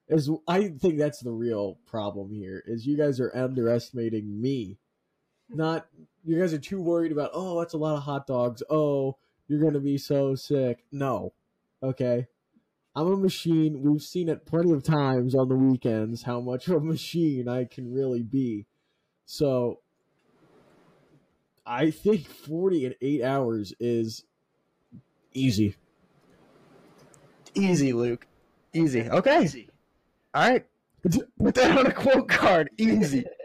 Is 0.07 0.29
I 0.47 0.69
think 0.69 0.97
that's 0.97 1.19
the 1.19 1.31
real 1.31 1.77
problem 1.85 2.31
here. 2.31 2.63
Is 2.65 2.85
you 2.85 2.97
guys 2.97 3.19
are 3.19 3.35
underestimating 3.35 4.41
me. 4.41 4.77
Not 5.49 5.87
you 6.23 6.39
guys 6.39 6.53
are 6.53 6.59
too 6.59 6.81
worried 6.81 7.11
about. 7.11 7.31
Oh, 7.33 7.59
that's 7.59 7.73
a 7.73 7.77
lot 7.77 7.97
of 7.97 8.03
hot 8.03 8.27
dogs. 8.27 8.63
Oh, 8.69 9.17
you're 9.47 9.61
gonna 9.61 9.79
be 9.79 9.97
so 9.97 10.35
sick. 10.35 10.85
No, 10.91 11.33
Okay. 11.85 12.27
I'm 12.95 13.07
a 13.11 13.17
machine. 13.17 13.81
We've 13.83 14.01
seen 14.01 14.29
it 14.29 14.45
plenty 14.45 14.71
of 14.71 14.81
times 14.81 15.35
on 15.35 15.49
the 15.49 15.55
weekends 15.55 16.23
how 16.23 16.39
much 16.39 16.67
of 16.67 16.77
a 16.77 16.79
machine 16.79 17.47
I 17.47 17.65
can 17.65 17.93
really 17.93 18.23
be. 18.23 18.65
So 19.25 19.81
I 21.65 21.91
think 21.91 22.25
40 22.27 22.85
in 22.85 22.95
8 23.01 23.21
hours 23.21 23.73
is 23.79 24.23
easy. 25.35 25.75
Easy, 27.53 27.93
Luke. 27.93 28.25
Easy. 28.73 29.01
Okay. 29.09 29.43
Easy. 29.43 29.69
All 30.33 30.49
right. 30.49 30.65
Put 31.03 31.55
that 31.55 31.77
on 31.77 31.85
a 31.87 31.91
quote 31.93 32.27
card. 32.27 32.69
Easy. 32.77 33.25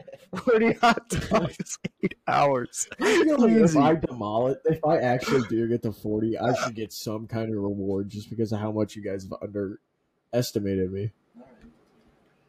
40 0.45 0.73
hot 0.75 1.09
dogs, 1.09 1.79
eight 2.05 2.15
hours. 2.29 2.89
I 3.01 3.25
feel 3.25 3.39
like 3.39 3.51
if 3.51 3.77
I 3.77 3.97
demolish 3.97 4.59
it, 4.65 4.77
if 4.77 4.85
I 4.85 4.99
actually 4.99 5.43
do 5.49 5.67
get 5.67 5.83
to 5.83 5.91
40, 5.93 6.39
I 6.39 6.55
should 6.55 6.77
get 6.77 6.93
some 6.93 7.27
kind 7.27 7.51
of 7.53 7.61
reward 7.61 8.09
just 8.09 8.31
because 8.31 8.53
of 8.53 8.61
how 8.61 8.71
much 8.71 8.95
you 8.95 9.03
guys 9.03 9.25
have 9.25 9.35
underestimated 9.43 10.93
me. 10.93 11.11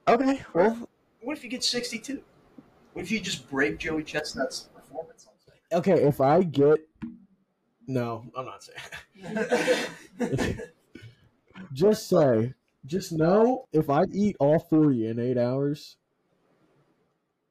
Okay. 0.08 0.42
Well, 0.54 0.90
What 1.22 1.38
if 1.38 1.44
you 1.44 1.50
get 1.50 1.64
62? 1.64 2.22
What 2.94 3.02
if 3.02 3.12
you 3.12 3.20
just 3.20 3.50
break 3.50 3.80
Joey 3.80 4.04
Chestnut's 4.04 4.70
performance 4.76 5.28
Okay, 5.74 6.04
if 6.04 6.22
I 6.22 6.44
get. 6.44 6.88
No, 7.92 8.24
I'm 8.38 8.46
not 8.46 8.64
saying. 8.64 10.58
just 11.74 12.08
say, 12.08 12.54
just 12.86 13.12
know 13.12 13.68
if 13.74 13.90
I 13.90 14.04
eat 14.14 14.38
all 14.40 14.60
40 14.60 15.08
in 15.08 15.20
eight 15.20 15.38
hours, 15.38 15.98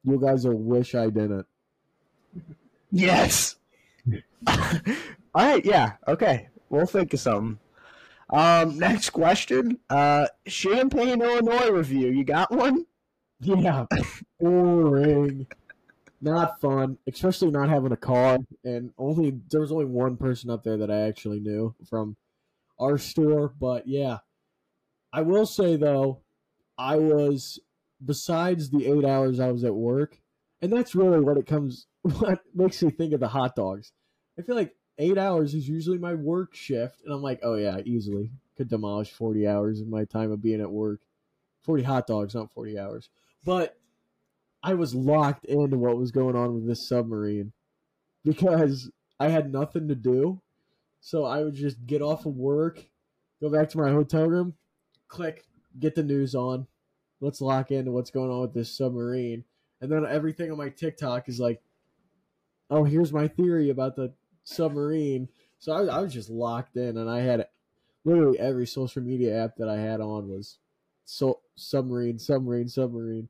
you 0.03 0.19
guys 0.19 0.47
will 0.47 0.57
wish 0.57 0.95
I 0.95 1.11
didn't. 1.11 1.45
yes. 2.91 3.57
All 4.47 4.65
right. 5.35 5.63
Yeah. 5.63 5.93
Okay. 6.07 6.49
We'll 6.69 6.87
think 6.87 7.13
of 7.13 7.19
something. 7.19 7.59
Um, 8.31 8.79
next 8.79 9.11
question. 9.11 9.77
Uh, 9.89 10.25
Champaign, 10.47 11.21
Illinois 11.21 11.69
review. 11.69 12.09
You 12.09 12.23
got 12.23 12.51
one? 12.51 12.85
Yeah, 13.43 13.87
boring. 14.39 15.47
Not 16.21 16.61
fun, 16.61 16.97
especially 17.07 17.49
not 17.49 17.69
having 17.69 17.91
a 17.91 17.97
car. 17.97 18.37
And 18.63 18.91
only 18.97 19.39
there 19.49 19.61
was 19.61 19.71
only 19.71 19.85
one 19.85 20.17
person 20.17 20.49
up 20.49 20.63
there 20.63 20.77
that 20.77 20.91
I 20.91 21.01
actually 21.01 21.39
knew 21.39 21.73
from 21.89 22.15
our 22.79 22.97
store. 22.97 23.53
But 23.59 23.87
yeah, 23.87 24.19
I 25.11 25.21
will 25.23 25.45
say 25.45 25.75
though, 25.75 26.21
I 26.77 26.97
was 26.97 27.59
besides 28.03 28.69
the 28.69 28.85
eight 28.85 29.05
hours 29.05 29.39
I 29.39 29.51
was 29.51 29.63
at 29.63 29.75
work, 29.75 30.19
and 30.61 30.71
that's 30.71 30.95
really 30.95 31.19
what 31.19 31.37
it 31.37 31.45
comes. 31.47 31.87
What 32.03 32.39
makes 32.55 32.81
me 32.81 32.89
think 32.89 33.13
of 33.13 33.19
the 33.19 33.27
hot 33.27 33.55
dogs. 33.55 33.91
I 34.37 34.41
feel 34.41 34.55
like 34.55 34.73
eight 34.97 35.19
hours 35.19 35.53
is 35.53 35.69
usually 35.69 35.99
my 35.99 36.15
work 36.15 36.55
shift, 36.55 37.01
and 37.05 37.13
I'm 37.13 37.21
like, 37.21 37.41
oh 37.43 37.53
yeah, 37.55 37.77
easily 37.85 38.31
could 38.57 38.69
demolish 38.69 39.11
forty 39.11 39.47
hours 39.47 39.81
in 39.81 39.89
my 39.89 40.05
time 40.05 40.31
of 40.31 40.41
being 40.41 40.61
at 40.61 40.71
work. 40.71 41.01
Forty 41.61 41.83
hot 41.83 42.07
dogs, 42.07 42.33
not 42.33 42.51
forty 42.53 42.79
hours. 42.79 43.09
But 43.45 43.77
I 44.63 44.73
was 44.75 44.93
locked 44.93 45.45
into 45.45 45.77
what 45.77 45.97
was 45.97 46.11
going 46.11 46.35
on 46.35 46.53
with 46.53 46.67
this 46.67 46.87
submarine 46.87 47.51
because 48.23 48.91
I 49.19 49.29
had 49.29 49.51
nothing 49.51 49.87
to 49.87 49.95
do. 49.95 50.41
So 50.99 51.25
I 51.25 51.43
would 51.43 51.55
just 51.55 51.85
get 51.87 52.01
off 52.01 52.25
of 52.27 52.35
work, 52.35 52.85
go 53.41 53.49
back 53.49 53.69
to 53.69 53.77
my 53.79 53.89
hotel 53.89 54.27
room, 54.27 54.53
click, 55.07 55.45
get 55.79 55.95
the 55.95 56.03
news 56.03 56.35
on. 56.35 56.67
Let's 57.19 57.41
lock 57.41 57.71
into 57.71 57.91
what's 57.91 58.11
going 58.11 58.29
on 58.29 58.41
with 58.41 58.53
this 58.53 58.75
submarine. 58.75 59.43
And 59.79 59.91
then 59.91 60.05
everything 60.07 60.51
on 60.51 60.57
my 60.57 60.69
TikTok 60.69 61.27
is 61.27 61.39
like, 61.39 61.61
oh, 62.69 62.83
here's 62.83 63.11
my 63.11 63.27
theory 63.27 63.69
about 63.69 63.95
the 63.95 64.13
submarine. 64.43 65.27
So 65.59 65.73
I, 65.73 65.97
I 65.97 66.01
was 66.01 66.13
just 66.13 66.29
locked 66.29 66.77
in, 66.77 66.97
and 66.97 67.09
I 67.09 67.19
had 67.19 67.47
literally 68.03 68.39
every 68.39 68.65
social 68.65 69.01
media 69.01 69.43
app 69.43 69.57
that 69.57 69.69
I 69.69 69.77
had 69.77 70.01
on 70.01 70.29
was 70.29 70.57
so 71.05 71.41
submarine, 71.55 72.17
submarine, 72.17 72.67
submarine. 72.67 73.29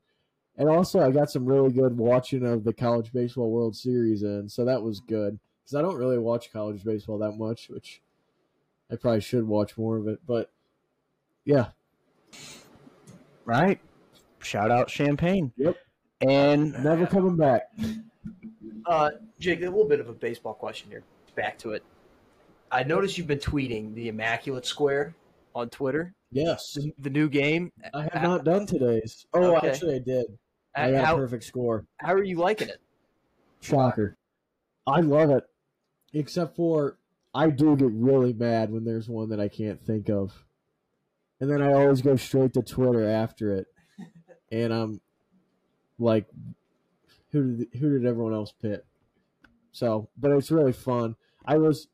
And 0.58 0.68
also, 0.68 1.00
I 1.00 1.10
got 1.10 1.30
some 1.30 1.46
really 1.46 1.72
good 1.72 1.96
watching 1.96 2.44
of 2.46 2.64
the 2.64 2.72
college 2.74 3.12
baseball 3.12 3.50
World 3.50 3.74
Series 3.74 4.22
in, 4.22 4.48
so 4.48 4.64
that 4.66 4.82
was 4.82 5.00
good 5.00 5.38
because 5.64 5.74
I 5.74 5.82
don't 5.82 5.96
really 5.96 6.18
watch 6.18 6.52
college 6.52 6.84
baseball 6.84 7.18
that 7.18 7.32
much, 7.38 7.68
which 7.70 8.02
I 8.90 8.96
probably 8.96 9.20
should 9.22 9.46
watch 9.48 9.78
more 9.78 9.96
of 9.96 10.08
it. 10.08 10.20
But 10.26 10.50
yeah, 11.44 11.68
Right. 13.44 13.80
Shout 14.40 14.70
out 14.70 14.88
Champaign. 14.88 15.52
Yep. 15.56 15.76
And 16.20 16.72
never 16.84 17.06
coming 17.06 17.36
back. 17.36 17.62
Uh, 18.86 19.10
Jake, 19.40 19.60
a 19.60 19.64
little 19.64 19.84
bit 19.88 20.00
of 20.00 20.08
a 20.08 20.12
baseball 20.12 20.54
question 20.54 20.90
here. 20.90 21.02
Back 21.34 21.58
to 21.58 21.72
it. 21.72 21.82
I 22.70 22.82
noticed 22.84 23.18
you've 23.18 23.26
been 23.26 23.38
tweeting 23.38 23.94
the 23.94 24.08
Immaculate 24.08 24.66
Square 24.66 25.14
on 25.54 25.68
Twitter. 25.70 26.14
Yes, 26.30 26.72
The, 26.74 26.92
the 26.98 27.10
new 27.10 27.28
game. 27.28 27.70
I 27.92 28.02
have 28.12 28.22
not 28.22 28.44
done 28.44 28.66
today's. 28.66 29.26
Oh, 29.34 29.56
Okay. 29.56 29.68
actually, 29.68 29.96
I 29.96 29.98
did. 29.98 30.26
I 30.74 30.90
got 30.90 31.14
a 31.14 31.16
perfect 31.16 31.44
score. 31.44 31.86
how 31.98 32.14
are 32.14 32.22
you 32.22 32.36
liking 32.36 32.68
it? 32.68 32.80
Shocker. 33.60 34.16
I 34.86 35.00
love 35.00 35.30
it. 35.30 35.44
Except 36.12 36.56
for 36.56 36.98
I 37.34 37.50
do 37.50 37.76
get 37.76 37.90
really 37.92 38.32
mad 38.32 38.70
when 38.70 38.84
there's 38.84 39.08
one 39.08 39.30
that 39.30 39.40
I 39.40 39.48
can't 39.48 39.80
think 39.84 40.08
of. 40.08 40.44
And 41.40 41.50
then 41.50 41.62
I 41.62 41.72
always 41.72 42.02
go 42.02 42.16
straight 42.16 42.52
to 42.54 42.62
Twitter 42.62 43.08
after 43.08 43.54
it. 43.54 43.66
And 44.52 44.70
I'm 44.70 45.00
like 45.98 46.26
who 47.30 47.56
did 47.56 47.68
who 47.80 47.90
did 47.98 48.06
everyone 48.06 48.34
else 48.34 48.52
pick? 48.52 48.84
So, 49.72 50.10
but 50.18 50.30
it's 50.32 50.50
really 50.50 50.72
fun. 50.74 51.16
I 51.44 51.56
was 51.56 51.88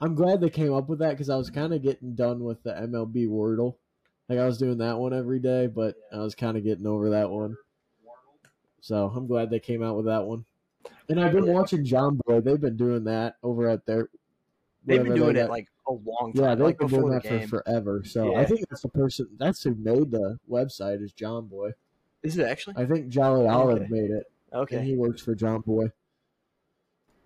I'm 0.00 0.14
glad 0.14 0.40
they 0.40 0.50
came 0.50 0.72
up 0.72 0.88
with 0.88 1.00
that 1.00 1.16
cuz 1.18 1.28
I 1.28 1.36
was 1.36 1.50
kind 1.50 1.74
of 1.74 1.82
getting 1.82 2.14
done 2.14 2.44
with 2.44 2.62
the 2.62 2.70
MLB 2.70 3.26
Wordle. 3.26 3.76
Like 4.28 4.38
I 4.38 4.46
was 4.46 4.58
doing 4.58 4.78
that 4.78 4.98
one 4.98 5.12
every 5.12 5.40
day, 5.40 5.66
but 5.66 5.96
I 6.12 6.18
was 6.18 6.36
kind 6.36 6.56
of 6.56 6.62
getting 6.62 6.86
over 6.86 7.10
that 7.10 7.30
one. 7.30 7.56
So, 8.84 9.10
I'm 9.16 9.26
glad 9.26 9.48
they 9.48 9.60
came 9.60 9.82
out 9.82 9.96
with 9.96 10.04
that 10.04 10.26
one. 10.26 10.44
And 11.08 11.18
I've 11.18 11.32
been 11.32 11.50
watching 11.50 11.86
Jomboy. 11.86 12.44
They've 12.44 12.60
been 12.60 12.76
doing 12.76 13.04
that 13.04 13.36
over 13.42 13.66
at 13.70 13.86
their. 13.86 14.10
They've 14.84 15.02
been 15.02 15.14
doing 15.14 15.36
it 15.36 15.48
like 15.48 15.68
a 15.88 15.92
long 15.92 16.34
time. 16.34 16.44
Yeah, 16.44 16.54
they've 16.54 16.64
like 16.66 16.78
been 16.78 16.88
doing 16.88 17.08
that 17.08 17.22
for 17.24 17.40
forever. 17.48 18.02
So 18.04 18.32
Yeah. 18.32 18.40
I 18.40 18.44
think 18.44 18.60
that's 18.68 18.82
the 18.82 18.90
person. 18.90 19.26
That's 19.38 19.62
who 19.62 19.74
made 19.76 20.10
the 20.10 20.38
website 20.50 21.02
is 21.02 21.14
Jomboy. 21.14 21.72
Is 22.22 22.36
it 22.36 22.46
actually? 22.46 22.74
I 22.76 22.84
think 22.84 23.08
Jolly 23.08 23.46
Olive 23.46 23.78
Okay. 23.82 23.86
made 23.88 24.10
it, 24.10 24.30
and 24.52 24.60
Okay. 24.62 24.84
he 24.84 24.96
works 24.96 25.22
for 25.22 25.34
Jomboy. 25.34 25.90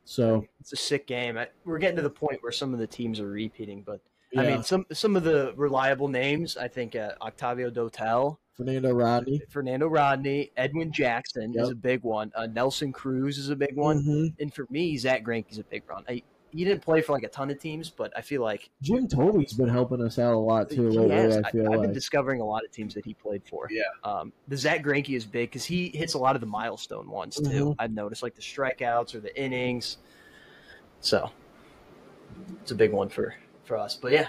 So 0.04 0.46
It's 0.60 0.72
a 0.72 0.76
sick 0.76 1.08
game. 1.08 1.36
I, 1.36 1.48
we're 1.64 1.78
getting 1.78 1.96
to 1.96 2.02
the 2.02 2.08
point 2.10 2.40
where 2.40 2.52
some 2.52 2.72
of 2.72 2.78
the 2.78 2.86
teams 2.86 3.18
are 3.18 3.28
repeating, 3.28 3.82
but 3.82 4.00
yeah, 4.30 4.42
I 4.42 4.46
mean, 4.46 4.62
some 4.62 4.86
some 4.92 5.16
of 5.16 5.24
the 5.24 5.54
reliable 5.56 6.06
names. 6.06 6.56
I 6.56 6.68
think 6.68 6.94
uh, 6.94 7.14
Octavio 7.20 7.68
Dotel, 7.70 8.38
Fernando 8.58 8.92
Rodney. 8.92 9.40
Fernando 9.48 9.86
Rodney, 9.86 10.50
Edwin 10.56 10.90
Jackson 10.92 11.54
is 11.56 11.68
a 11.70 11.74
big 11.76 12.02
one. 12.02 12.32
Uh, 12.34 12.46
Nelson 12.48 12.92
Cruz 12.92 13.38
is 13.38 13.50
a 13.50 13.56
big 13.56 13.76
one, 13.76 14.02
Mhm. 14.02 14.34
and 14.40 14.52
for 14.52 14.66
me, 14.68 14.96
Zack 14.98 15.24
Greinke's 15.24 15.58
a 15.58 15.64
big 15.64 15.84
one. 15.88 16.02
I, 16.08 16.22
he 16.50 16.64
didn't 16.64 16.82
play 16.82 17.00
for 17.00 17.12
like 17.12 17.22
a 17.22 17.28
ton 17.28 17.50
of 17.50 17.60
teams, 17.60 17.88
but 17.88 18.12
I 18.16 18.20
feel 18.20 18.42
like 18.42 18.68
Jim 18.82 19.06
Thome's 19.06 19.52
been 19.52 19.68
helping 19.68 20.02
us 20.02 20.18
out 20.18 20.34
a 20.34 20.38
lot 20.38 20.68
too 20.70 20.88
he 20.88 20.98
lately. 20.98 21.14
has. 21.14 21.36
I 21.36 21.50
feel 21.52 21.60
I, 21.68 21.70
have 21.70 21.78
like 21.78 21.80
been 21.82 21.92
discovering 21.92 22.40
a 22.40 22.44
lot 22.44 22.64
of 22.64 22.72
teams 22.72 22.94
that 22.94 23.04
he 23.04 23.14
played 23.14 23.42
for. 23.48 23.68
Yeah. 23.70 23.82
Um, 24.02 24.32
the 24.48 24.56
Zach 24.56 24.82
Greinke 24.82 25.14
is 25.14 25.24
big 25.24 25.50
because 25.50 25.64
he 25.64 25.90
hits 25.90 26.14
a 26.14 26.18
lot 26.18 26.34
of 26.34 26.40
the 26.40 26.46
milestone 26.48 27.08
ones 27.08 27.36
too. 27.36 27.66
Mhm. 27.66 27.76
I've 27.78 27.92
noticed 27.92 28.24
like 28.24 28.34
the 28.34 28.42
strikeouts 28.42 29.14
or 29.14 29.20
the 29.20 29.40
innings. 29.40 29.98
So 31.00 31.30
it's 32.62 32.72
a 32.72 32.74
big 32.74 32.92
one 32.92 33.08
for 33.08 33.34
for 33.62 33.76
us. 33.76 33.94
But 33.94 34.10
yeah. 34.12 34.28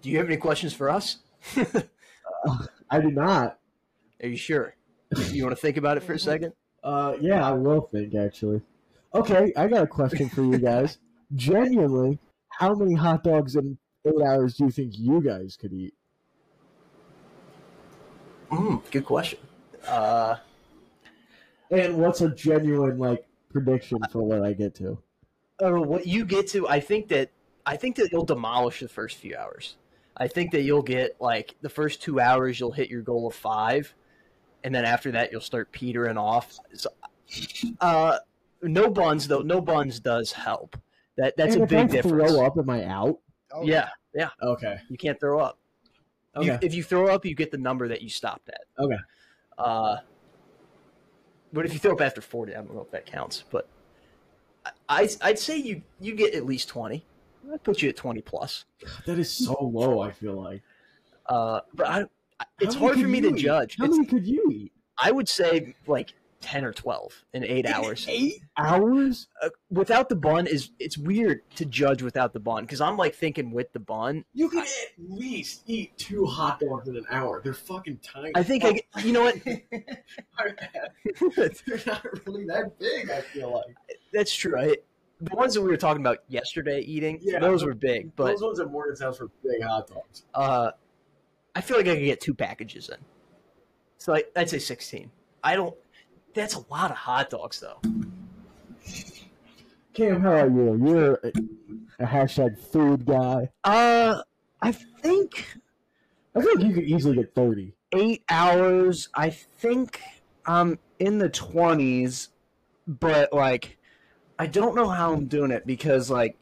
Do 0.00 0.08
you 0.08 0.16
have 0.18 0.28
any 0.28 0.36
questions 0.38 0.72
for 0.72 0.88
us? 0.88 1.18
I 2.90 3.00
do 3.00 3.10
not. 3.10 3.58
Are 4.22 4.28
you 4.28 4.36
sure? 4.36 4.74
You 5.30 5.44
want 5.44 5.56
to 5.56 5.60
think 5.60 5.76
about 5.76 5.96
it 5.96 6.02
for 6.02 6.12
a 6.12 6.18
second? 6.18 6.52
Uh, 6.82 7.14
yeah, 7.20 7.46
I 7.46 7.52
will 7.52 7.82
think 7.82 8.14
actually. 8.14 8.62
Okay, 9.14 9.52
I 9.56 9.66
got 9.68 9.82
a 9.82 9.86
question 9.86 10.28
for 10.28 10.42
you 10.42 10.58
guys. 10.70 10.98
Genuinely, 11.34 12.18
how 12.50 12.74
many 12.74 12.94
hot 12.94 13.24
dogs 13.24 13.56
in 13.56 13.78
eight 14.06 14.22
hours 14.26 14.56
do 14.56 14.64
you 14.64 14.70
think 14.70 14.92
you 14.98 15.20
guys 15.22 15.56
could 15.56 15.72
eat? 15.72 15.94
Mm, 18.50 18.82
good 18.90 19.04
question. 19.04 19.38
Uh, 19.86 20.36
And 21.70 21.96
what's 21.98 22.20
a 22.22 22.30
genuine 22.34 22.98
like 22.98 23.26
prediction 23.50 23.98
for 24.10 24.22
what 24.22 24.42
I 24.42 24.52
get 24.52 24.74
to? 24.76 24.98
uh, 25.62 25.72
what 25.72 26.06
you 26.06 26.24
get 26.24 26.46
to, 26.48 26.68
I 26.68 26.80
think 26.80 27.08
that 27.08 27.30
I 27.66 27.76
think 27.76 27.96
that 27.96 28.10
you'll 28.12 28.24
demolish 28.24 28.80
the 28.80 28.88
first 28.88 29.16
few 29.18 29.36
hours. 29.36 29.76
I 30.18 30.26
think 30.28 30.50
that 30.52 30.62
you'll 30.62 30.82
get 30.82 31.16
like 31.20 31.54
the 31.60 31.68
first 31.68 32.02
two 32.02 32.20
hours, 32.20 32.58
you'll 32.58 32.72
hit 32.72 32.90
your 32.90 33.02
goal 33.02 33.26
of 33.28 33.34
five, 33.34 33.94
and 34.64 34.74
then 34.74 34.84
after 34.84 35.10
that, 35.12 35.30
you'll 35.30 35.40
start 35.40 35.70
petering 35.72 36.18
off. 36.18 36.58
So, 36.74 36.90
uh, 37.80 38.18
no 38.62 38.90
buns 38.90 39.28
though. 39.28 39.42
No 39.42 39.60
buns 39.60 40.00
does 40.00 40.32
help. 40.32 40.76
That 41.16 41.36
that's 41.36 41.54
and 41.54 41.62
a 41.62 41.64
if 41.64 41.70
big 41.70 41.78
I 41.78 41.86
difference. 41.86 42.32
Throw 42.32 42.46
up? 42.46 42.58
Am 42.58 42.68
I 42.70 42.84
out? 42.84 43.18
Oh, 43.52 43.64
Yeah, 43.64 43.88
yeah. 44.14 44.30
Okay. 44.42 44.78
You 44.88 44.96
can't 44.96 45.18
throw 45.18 45.40
up. 45.40 45.58
You- 46.40 46.52
Okay. 46.52 46.66
if 46.66 46.74
you 46.74 46.82
throw 46.84 47.08
up, 47.08 47.24
you 47.24 47.34
get 47.34 47.50
the 47.50 47.58
number 47.58 47.88
that 47.88 48.02
you 48.02 48.08
stopped 48.08 48.48
at. 48.48 48.60
Okay. 48.78 48.98
Uh, 49.56 49.96
but 51.52 51.64
if 51.66 51.72
you 51.72 51.78
throw 51.80 51.92
up 51.92 52.00
after 52.00 52.20
forty, 52.20 52.52
I 52.54 52.58
don't 52.58 52.74
know 52.74 52.82
if 52.82 52.90
that 52.92 53.06
counts. 53.06 53.42
But 53.50 53.66
I, 54.88 55.08
I'd 55.22 55.38
say 55.38 55.56
you 55.56 55.82
you 56.00 56.14
get 56.14 56.34
at 56.34 56.44
least 56.44 56.68
twenty. 56.68 57.04
That 57.50 57.62
puts 57.64 57.82
you 57.82 57.88
at 57.88 57.96
twenty 57.96 58.20
plus. 58.20 58.64
That 59.06 59.18
is 59.18 59.30
so 59.30 59.54
low. 59.72 60.00
I 60.00 60.12
feel 60.12 60.40
like 60.42 60.62
Uh, 61.26 61.60
but 61.74 61.86
I, 61.86 62.00
I- 62.40 62.44
it's 62.60 62.74
hard 62.74 63.00
for 63.00 63.08
me 63.08 63.20
to 63.22 63.28
eat? 63.34 63.36
judge. 63.36 63.76
How 63.78 63.84
It's- 63.84 63.96
many 63.98 64.08
could 64.08 64.26
you 64.26 64.48
eat? 64.50 64.72
I 65.00 65.10
would 65.12 65.28
say 65.28 65.74
like 65.86 66.12
ten 66.40 66.64
or 66.64 66.72
twelve 66.72 67.24
in 67.32 67.42
eight 67.44 67.66
hours. 67.66 68.06
Eight 68.08 68.42
hours? 68.56 69.28
Uh, 69.42 69.48
without 69.70 70.08
the 70.08 70.14
bun 70.16 70.46
is 70.46 70.70
it's 70.78 70.96
weird 70.98 71.40
to 71.56 71.64
judge 71.64 72.02
without 72.02 72.32
the 72.32 72.38
bun 72.40 72.64
because 72.64 72.80
I'm 72.80 72.96
like 72.96 73.14
thinking 73.14 73.50
with 73.50 73.72
the 73.72 73.80
bun. 73.80 74.24
You 74.34 74.48
can 74.48 74.60
at 74.60 74.66
least 74.98 75.62
eat 75.66 75.96
two 75.98 76.26
hot 76.26 76.60
dogs 76.60 76.86
in 76.88 76.96
an 76.96 77.06
hour. 77.10 77.40
They're 77.42 77.54
fucking 77.54 78.00
tiny. 78.04 78.30
I 78.34 78.42
think 78.42 78.64
I, 78.64 78.80
you 79.00 79.12
know 79.12 79.22
what? 79.22 79.36
They're 81.36 81.80
not 81.86 82.04
really 82.26 82.44
that 82.46 82.72
big. 82.78 83.10
I 83.10 83.20
feel 83.20 83.52
like. 83.54 83.76
That's 84.12 84.34
true. 84.34 84.58
I, 84.58 84.76
the 85.20 85.34
ones 85.34 85.54
that 85.54 85.62
we 85.62 85.68
were 85.68 85.76
talking 85.76 86.00
about 86.02 86.18
yesterday 86.28 86.80
eating, 86.80 87.18
Yeah, 87.22 87.38
those 87.40 87.64
were 87.64 87.74
big. 87.74 88.14
But 88.16 88.26
those 88.32 88.42
ones 88.42 88.60
at 88.60 88.70
Morgan's 88.70 89.00
house 89.00 89.20
were 89.20 89.30
big 89.42 89.62
hot 89.62 89.88
dogs. 89.88 90.24
uh, 90.34 90.70
I 91.54 91.60
feel 91.60 91.76
like 91.76 91.88
I 91.88 91.94
could 91.96 92.04
get 92.04 92.20
two 92.20 92.34
packages 92.34 92.88
in. 92.88 92.96
So 93.98 94.14
I, 94.14 94.22
I'd 94.36 94.48
say 94.48 94.58
sixteen. 94.60 95.10
I 95.42 95.56
don't. 95.56 95.74
That's 96.34 96.54
a 96.54 96.64
lot 96.70 96.90
of 96.92 96.96
hot 96.96 97.30
dogs, 97.30 97.58
though. 97.58 97.80
Cam, 99.94 100.20
how 100.20 100.30
are 100.32 100.48
you? 100.48 100.80
You're 100.86 101.14
a, 101.14 101.32
a 102.00 102.06
hashtag 102.06 102.56
food 102.58 103.04
guy. 103.04 103.48
Uh, 103.64 104.22
I 104.62 104.70
think 104.72 105.46
I 106.36 106.40
feel 106.40 106.54
like 106.56 106.64
you 106.66 106.74
could 106.74 106.84
easily 106.84 107.16
get 107.16 107.34
thirty. 107.34 107.72
eight 107.92 108.22
hours. 108.28 109.08
I 109.14 109.30
think 109.30 110.00
I'm 110.46 110.78
in 111.00 111.18
the 111.18 111.28
twenties, 111.28 112.28
but 112.86 113.32
like, 113.32 113.77
I 114.38 114.46
don't 114.46 114.74
know 114.74 114.88
how 114.88 115.12
I'm 115.12 115.26
doing 115.26 115.50
it 115.50 115.66
because 115.66 116.10
like, 116.10 116.36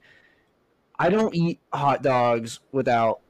I 0.99 1.09
don't 1.11 1.34
eat 1.34 1.61
hot 1.72 2.03
dogs 2.03 2.61
without, 2.72 3.20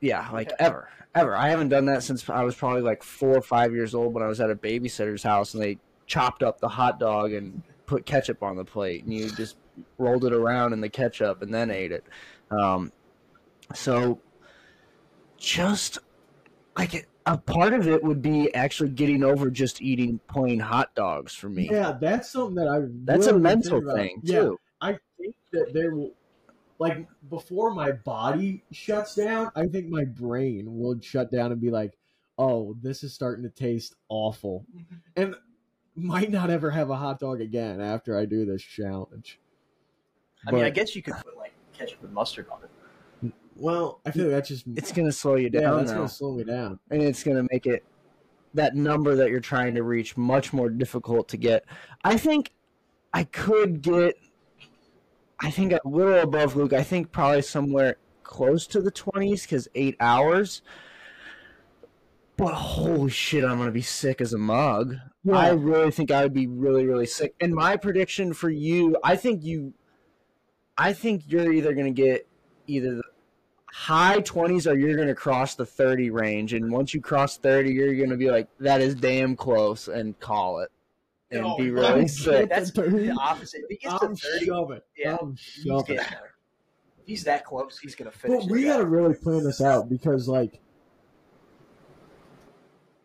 yeah, 0.00 0.28
like 0.30 0.52
Okay. 0.52 0.64
ever, 0.64 0.88
ever. 1.14 1.36
I 1.36 1.48
haven't 1.48 1.68
done 1.68 1.86
that 1.86 2.02
since 2.02 2.28
I 2.28 2.42
was 2.42 2.54
probably 2.54 2.82
like 2.82 3.02
four 3.02 3.36
or 3.36 3.42
five 3.42 3.72
years 3.72 3.94
old 3.94 4.14
when 4.14 4.22
I 4.22 4.28
was 4.28 4.40
at 4.40 4.50
a 4.50 4.56
babysitter's 4.56 5.22
house 5.22 5.54
and 5.54 5.62
they 5.62 5.78
chopped 6.06 6.42
up 6.42 6.60
the 6.60 6.68
hot 6.68 6.98
dog 6.98 7.32
and 7.32 7.62
put 7.86 8.06
ketchup 8.06 8.42
on 8.42 8.56
the 8.56 8.64
plate 8.64 9.04
and 9.04 9.12
you 9.12 9.30
just 9.30 9.56
rolled 9.98 10.24
it 10.24 10.32
around 10.32 10.72
in 10.72 10.80
the 10.80 10.88
ketchup 10.88 11.42
and 11.42 11.52
then 11.52 11.70
ate 11.70 11.92
it. 11.92 12.04
Um, 12.50 12.92
so 13.74 14.20
just 15.38 15.98
like 16.80 17.08
a 17.26 17.36
part 17.36 17.74
of 17.74 17.86
it 17.86 18.02
would 18.02 18.22
be 18.22 18.52
actually 18.54 18.90
getting 18.90 19.22
over 19.22 19.50
just 19.50 19.82
eating 19.82 20.18
plain 20.28 20.58
hot 20.58 20.94
dogs 20.94 21.34
for 21.34 21.48
me. 21.48 21.68
Yeah, 21.70 21.96
that's 22.00 22.30
something 22.30 22.54
that 22.54 22.68
I. 22.68 22.86
That's 23.04 23.26
a 23.26 23.38
mental 23.38 23.82
thing 23.94 24.20
Yeah, 24.24 24.40
too. 24.40 24.60
I 24.80 24.98
think 25.18 25.34
that 25.52 25.72
there 25.74 25.94
will, 25.94 26.12
like, 26.78 27.06
before 27.28 27.74
my 27.74 27.92
body 27.92 28.64
shuts 28.72 29.14
down, 29.14 29.50
I 29.54 29.66
think 29.66 29.88
my 29.88 30.04
brain 30.04 30.78
will 30.78 30.98
shut 31.00 31.30
down 31.30 31.52
and 31.52 31.60
be 31.60 31.70
like, 31.70 31.98
"Oh, 32.38 32.74
this 32.80 33.02
is 33.02 33.12
starting 33.12 33.44
to 33.44 33.50
taste 33.50 33.94
awful," 34.08 34.64
and 35.16 35.34
might 35.94 36.30
not 36.30 36.48
ever 36.48 36.70
have 36.70 36.88
a 36.88 36.96
hot 36.96 37.20
dog 37.20 37.42
again 37.42 37.80
after 37.80 38.16
I 38.16 38.24
do 38.24 38.46
this 38.46 38.62
challenge. 38.62 39.38
I 40.46 40.52
mean, 40.52 40.64
I 40.64 40.70
guess 40.70 40.96
you 40.96 41.02
could 41.02 41.14
put 41.22 41.36
like 41.36 41.52
ketchup 41.74 42.02
and 42.02 42.14
mustard 42.14 42.46
on 42.50 42.62
it. 42.64 42.70
Well, 43.60 44.00
I 44.06 44.10
feel 44.10 44.24
like 44.24 44.32
that's 44.32 44.48
just 44.48 44.64
It's 44.74 44.90
gonna 44.92 45.12
slow 45.12 45.36
you 45.36 45.50
yeah, 45.52 45.60
down 45.60 45.76
that's 45.78 45.90
though, 45.90 45.96
gonna 45.98 46.08
slow 46.08 46.34
me 46.34 46.44
down. 46.44 46.78
and 46.90 47.02
it's 47.02 47.22
gonna 47.22 47.46
make 47.50 47.66
it 47.66 47.84
that 48.54 48.74
number 48.74 49.14
that 49.16 49.30
you're 49.30 49.40
trying 49.40 49.74
to 49.74 49.82
reach 49.82 50.16
much 50.16 50.52
more 50.52 50.70
difficult 50.70 51.28
to 51.28 51.36
get. 51.36 51.64
I 52.02 52.16
think 52.16 52.52
I 53.12 53.24
could 53.24 53.82
get. 53.82 54.14
I 55.38 55.50
think 55.50 55.72
a 55.72 55.80
little 55.84 56.18
above 56.18 56.56
Luke. 56.56 56.72
I 56.72 56.82
think 56.82 57.12
probably 57.12 57.42
somewhere 57.42 57.96
close 58.22 58.66
to 58.68 58.80
the 58.80 58.90
twenties 58.90 59.42
because 59.42 59.68
eight 59.74 59.96
hours. 60.00 60.62
But 62.36 62.54
holy 62.54 63.10
shit, 63.10 63.44
I'm 63.44 63.58
gonna 63.58 63.70
be 63.70 63.82
sick 63.82 64.20
as 64.22 64.32
a 64.32 64.38
mug. 64.38 64.96
I 65.30 65.50
really 65.50 65.90
think 65.90 66.10
I 66.10 66.22
would 66.22 66.32
be 66.32 66.46
really, 66.46 66.86
really 66.86 67.04
sick. 67.06 67.34
And 67.40 67.54
my 67.54 67.76
prediction 67.76 68.32
for 68.32 68.48
you, 68.48 68.96
I 69.04 69.16
think 69.16 69.44
you, 69.44 69.74
I 70.78 70.94
think 70.94 71.24
you're 71.26 71.52
either 71.52 71.74
going 71.74 71.94
to 71.94 72.02
get 72.02 72.26
either 72.66 72.94
the 72.94 73.02
high 73.72 74.18
20s 74.20 74.66
or 74.70 74.76
you're 74.76 74.96
going 74.96 75.08
to 75.08 75.14
cross 75.14 75.54
the 75.54 75.64
30 75.66 76.10
range. 76.10 76.52
And 76.54 76.72
once 76.72 76.92
you 76.92 77.00
cross 77.00 77.36
30, 77.38 77.70
you're 77.72 77.94
going 77.94 78.10
to 78.10 78.16
be 78.16 78.30
like, 78.30 78.48
that 78.58 78.80
is 78.80 78.94
damn 78.94 79.36
close 79.36 79.88
and 79.88 80.18
call 80.20 80.60
it. 80.60 80.70
And 81.30 81.44
Oh, 81.46 81.56
be 81.56 81.64
yeah. 81.66 81.70
really 81.70 82.08
sick. 82.08 82.48
That's 82.50 82.72
the 82.72 82.82
the 82.82 83.10
opposite. 83.12 83.60
If 83.62 83.68
he 83.70 83.76
gets 83.76 84.00
to 84.00 84.06
I'm 84.06 84.16
thirty, 84.16 84.46
shoving. 84.46 84.80
yeah, 84.98 85.16
I'm 85.20 85.30
he's 85.36 85.62
shoving. 85.64 85.84
getting 85.96 86.10
there. 86.10 86.34
If 86.98 87.06
he's 87.06 87.22
that 87.22 87.44
close, 87.44 87.78
he's 87.78 87.94
gonna 87.94 88.10
finish. 88.10 88.42
But 88.46 88.50
we 88.50 88.64
got 88.64 88.78
to 88.78 88.86
really 88.86 89.14
plan 89.14 89.44
this 89.44 89.60
out 89.60 89.88
because, 89.88 90.26
like, 90.26 90.58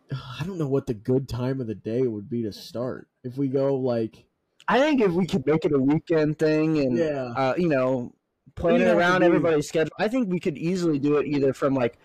I 0.11 0.43
don't 0.43 0.57
know 0.57 0.67
what 0.67 0.87
the 0.87 0.95
good 0.95 1.29
time 1.29 1.61
of 1.61 1.67
the 1.67 1.75
day 1.75 2.01
would 2.07 2.27
be 2.29 2.41
to 2.43 2.51
start. 2.51 3.07
If 3.23 3.37
we 3.37 3.47
go 3.47 3.75
like, 3.75 4.25
I 4.67 4.79
think 4.79 5.01
if 5.01 5.11
we 5.11 5.27
could 5.27 5.45
make 5.45 5.65
it 5.65 5.73
a 5.73 5.79
weekend 5.79 6.39
thing 6.39 6.79
and, 6.79 6.97
yeah, 6.97 7.31
uh, 7.35 7.53
you 7.57 7.67
know, 7.67 8.13
plan 8.55 8.81
it 8.81 8.87
around 8.87 9.23
everybody's 9.23 9.67
schedule. 9.67 9.93
I 9.99 10.07
think 10.07 10.29
we 10.29 10.39
could 10.39 10.57
easily 10.57 10.99
do 10.99 11.17
it 11.17 11.27
either 11.27 11.53
from 11.53 11.75
like 11.75 11.97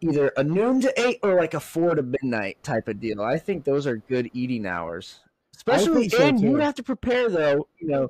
either 0.00 0.28
a 0.36 0.44
noon 0.44 0.80
to 0.80 1.00
eight 1.00 1.18
or 1.22 1.34
like 1.36 1.54
a 1.54 1.60
four 1.60 1.94
to 1.94 2.02
midnight 2.02 2.62
type 2.62 2.88
of 2.88 3.00
deal. 3.00 3.20
I 3.22 3.38
think 3.38 3.64
those 3.64 3.86
are 3.86 3.96
good 3.96 4.30
eating 4.32 4.66
hours. 4.66 5.20
Especially, 5.54 6.08
so, 6.08 6.22
and 6.22 6.40
you 6.40 6.52
would 6.52 6.62
have 6.62 6.74
to 6.76 6.82
prepare 6.82 7.28
though. 7.28 7.66
You 7.78 7.88
know, 7.88 8.08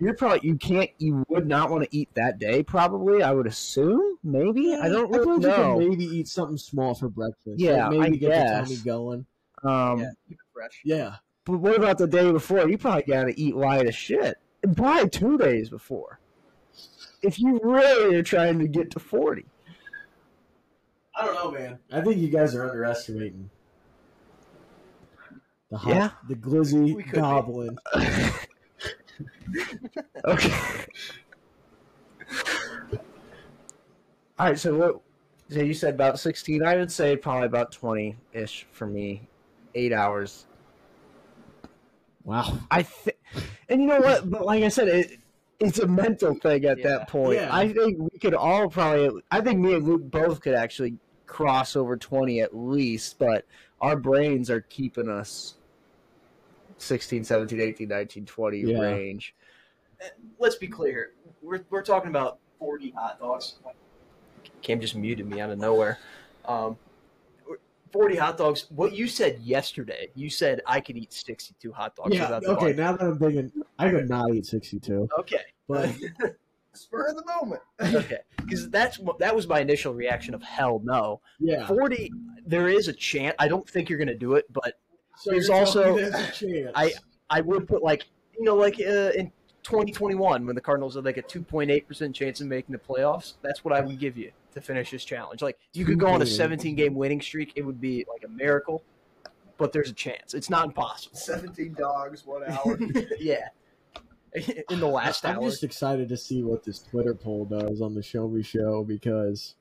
you're 0.00 0.14
probably 0.14 0.48
you 0.48 0.56
can't 0.56 0.90
you 0.98 1.24
would 1.28 1.46
not 1.46 1.70
want 1.70 1.84
to 1.84 1.96
eat 1.96 2.08
that 2.14 2.38
day. 2.38 2.62
Probably, 2.62 3.22
I 3.22 3.30
would 3.32 3.46
assume. 3.46 4.18
Maybe 4.24 4.74
I 4.74 4.88
don't 4.88 5.14
I 5.14 5.18
really 5.18 5.42
you 5.42 5.48
know. 5.48 5.78
maybe 5.78 6.04
eat 6.04 6.28
something 6.28 6.58
small 6.58 6.94
for 6.94 7.08
breakfast. 7.08 7.60
Yeah, 7.60 7.88
like 7.88 7.98
maybe 7.98 8.16
I 8.16 8.18
get 8.18 8.30
guess. 8.30 8.68
the 8.68 8.74
tummy 8.74 8.84
going. 8.84 9.26
Um, 9.62 10.00
yeah, 10.00 10.36
fresh. 10.52 10.80
Yeah, 10.84 11.16
but 11.44 11.58
what 11.58 11.76
about 11.76 11.98
the 11.98 12.06
day 12.06 12.30
before? 12.32 12.68
You 12.68 12.78
probably 12.78 13.02
got 13.02 13.24
to 13.24 13.40
eat 13.40 13.56
light 13.56 13.86
as 13.86 13.94
shit. 13.94 14.36
And 14.62 14.76
probably 14.76 15.08
two 15.08 15.38
days 15.38 15.70
before. 15.70 16.18
If 17.22 17.38
you 17.38 17.58
really 17.62 18.14
are 18.16 18.22
trying 18.22 18.58
to 18.60 18.68
get 18.68 18.90
to 18.92 18.98
forty. 19.00 19.44
I 21.14 21.24
don't 21.26 21.34
know, 21.34 21.50
man. 21.50 21.78
I 21.90 22.00
think 22.00 22.16
you 22.18 22.28
guys 22.28 22.54
are 22.54 22.68
underestimating 22.68 23.50
the 25.70 25.76
hot, 25.78 25.94
Yeah. 25.94 26.10
the 26.28 26.36
glizzy 26.36 26.94
We 26.94 27.02
could 27.02 27.14
be. 27.14 27.20
goblin. 27.20 27.76
okay. 30.24 30.54
All 34.38 34.46
right, 34.46 34.58
so 34.58 34.76
what? 34.76 35.00
So 35.50 35.60
you 35.60 35.74
said 35.74 35.94
about 35.94 36.20
sixteen. 36.20 36.62
I 36.64 36.76
would 36.76 36.92
say 36.92 37.16
probably 37.16 37.46
about 37.46 37.72
twenty 37.72 38.16
ish 38.32 38.66
for 38.70 38.86
me. 38.86 39.28
Eight 39.74 39.92
hours. 39.92 40.46
Wow. 42.24 42.58
I 42.70 42.82
think, 42.82 43.16
and 43.68 43.80
you 43.82 43.88
know 43.88 44.00
what? 44.00 44.30
But 44.30 44.44
like 44.44 44.62
I 44.62 44.68
said, 44.68 44.88
it 44.88 45.18
it's 45.60 45.78
a 45.78 45.86
mental 45.86 46.34
thing 46.34 46.64
at 46.64 46.78
Yeah. 46.78 46.88
that 46.88 47.08
point. 47.08 47.34
Yeah. 47.34 47.54
I 47.54 47.72
think 47.72 47.98
we 48.12 48.18
could 48.18 48.34
all 48.34 48.68
probably. 48.68 49.22
I 49.30 49.40
think 49.40 49.58
me 49.60 49.74
and 49.74 49.86
Luke 49.86 50.02
both 50.10 50.40
could 50.40 50.54
actually 50.54 50.96
cross 51.26 51.76
over 51.76 51.96
twenty 51.96 52.40
at 52.40 52.56
least, 52.56 53.18
but 53.18 53.44
our 53.80 53.96
brains 53.96 54.50
are 54.50 54.60
keeping 54.62 55.08
us 55.08 55.54
16, 56.78 57.24
17, 57.24 57.60
18, 57.60 57.88
19, 57.88 58.24
20 58.26 58.58
Yeah. 58.60 58.78
range. 58.80 59.34
Let's 60.38 60.56
be 60.56 60.68
clear. 60.68 61.12
We're 61.42 61.64
we're 61.70 61.82
talking 61.82 62.08
about 62.10 62.38
forty 62.58 62.90
hot 62.90 63.18
dogs. 63.18 63.56
Cam 64.62 64.80
just 64.80 64.94
muted 64.94 65.26
me 65.28 65.40
out 65.40 65.50
of 65.50 65.58
nowhere. 65.58 65.98
Um, 66.44 66.76
forty 67.92 68.16
hot 68.16 68.36
dogs. 68.38 68.66
What 68.70 68.94
you 68.94 69.06
said 69.06 69.38
yesterday? 69.40 70.08
You 70.14 70.30
said 70.30 70.60
I 70.66 70.80
could 70.80 70.96
eat 70.96 71.12
sixty-two 71.12 71.72
hot 71.72 71.96
dogs. 71.96 72.14
Yeah. 72.14 72.22
without 72.38 72.44
Okay. 72.58 72.72
Now 72.72 72.92
that 72.92 73.04
I'm 73.04 73.18
thinking, 73.18 73.52
I 73.78 73.90
could 73.90 74.08
not 74.08 74.32
eat 74.34 74.46
sixty-two, 74.46 75.08
Okay. 75.20 75.42
but 75.68 75.90
spur 76.72 77.08
of 77.08 77.16
the 77.16 77.24
moment. 77.26 77.60
okay, 77.80 78.18
because 78.36 78.68
that's 78.70 78.98
that 79.18 79.34
was 79.34 79.46
my 79.48 79.60
initial 79.60 79.94
reaction 79.94 80.34
of 80.34 80.42
hell 80.42 80.80
no. 80.84 81.20
yeah. 81.40 81.66
Forty, 81.66 82.12
there 82.46 82.68
is 82.68 82.88
a 82.88 82.92
chance. 82.92 83.34
I 83.38 83.48
don't 83.48 83.68
think 83.68 83.88
you're 83.88 83.98
going 83.98 84.08
to 84.08 84.14
do 84.14 84.34
it, 84.34 84.44
but 84.52 84.78
So 85.16 85.30
There's 85.32 85.50
also- 85.50 85.96
there's 85.96 86.14
a 86.14 86.30
chance. 86.32 86.70
I- 86.74 86.92
I 87.30 87.40
would 87.42 87.68
put 87.68 87.82
like 87.82 88.06
you 88.38 88.44
know 88.44 88.54
like 88.56 88.76
uh, 88.80 89.10
in 89.14 89.30
2021 89.64 90.46
when 90.46 90.54
the 90.54 90.60
Cardinals 90.62 90.94
had 90.94 91.04
like 91.04 91.18
a 91.18 91.22
2.8 91.22 91.86
percent 91.86 92.14
chance 92.16 92.40
of 92.40 92.46
making 92.46 92.72
the 92.72 92.78
playoffs. 92.78 93.34
That's 93.42 93.64
what 93.64 93.74
I 93.74 93.80
would 93.82 93.98
give 93.98 94.16
you 94.16 94.30
to 94.52 94.60
finish 94.60 94.90
this 94.90 95.04
challenge. 95.04 95.42
Like 95.42 95.58
you 95.72 95.84
could 95.84 95.98
go 95.98 96.08
on 96.08 96.22
a 96.22 96.26
17 96.26 96.74
game 96.74 96.94
winning 96.94 97.20
streak. 97.20 97.52
It 97.56 97.62
would 97.62 97.80
be 97.80 98.04
like 98.08 98.24
a 98.24 98.28
miracle, 98.28 98.82
but 99.56 99.72
there's 99.72 99.90
a 99.90 99.94
chance. 99.94 100.34
It's 100.34 100.50
not 100.50 100.66
impossible. 100.66 101.16
17 101.16 101.74
dogs, 101.74 102.26
one 102.26 102.42
hour. 102.50 102.78
yeah. 103.18 103.48
In 104.70 104.78
the 104.80 104.86
last 104.86 105.24
I'm 105.24 105.36
hour. 105.36 105.42
just 105.48 105.64
excited 105.64 106.08
to 106.10 106.16
see 106.16 106.42
what 106.42 106.62
this 106.62 106.80
Twitter 106.80 107.14
poll 107.14 107.46
does 107.46 107.80
on 107.80 107.94
the 107.94 108.02
Show 108.02 108.28
Me 108.28 108.42
Show 108.42 108.84
because 108.84 109.54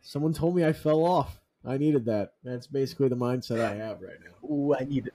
someone 0.00 0.32
told 0.32 0.54
me 0.54 0.64
I 0.64 0.72
fell 0.72 1.04
off. 1.04 1.40
I 1.66 1.76
needed 1.76 2.04
that. 2.04 2.34
That's 2.44 2.68
basically 2.68 3.08
the 3.08 3.16
mindset 3.16 3.60
I 3.60 3.74
have 3.74 4.00
right 4.00 4.14
now. 4.24 4.48
Ooh, 4.48 4.74
I 4.78 4.84
needed 4.84 5.12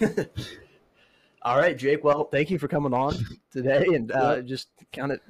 that. 0.00 0.28
All 1.42 1.56
right, 1.56 1.76
Jake. 1.76 2.04
Well, 2.04 2.24
thank 2.24 2.50
you 2.50 2.58
for 2.58 2.68
coming 2.68 2.92
on 2.92 3.14
today 3.50 3.86
and 3.94 4.12
uh, 4.12 4.42
just 4.42 4.68
kind 4.92 5.12
of 5.12 5.20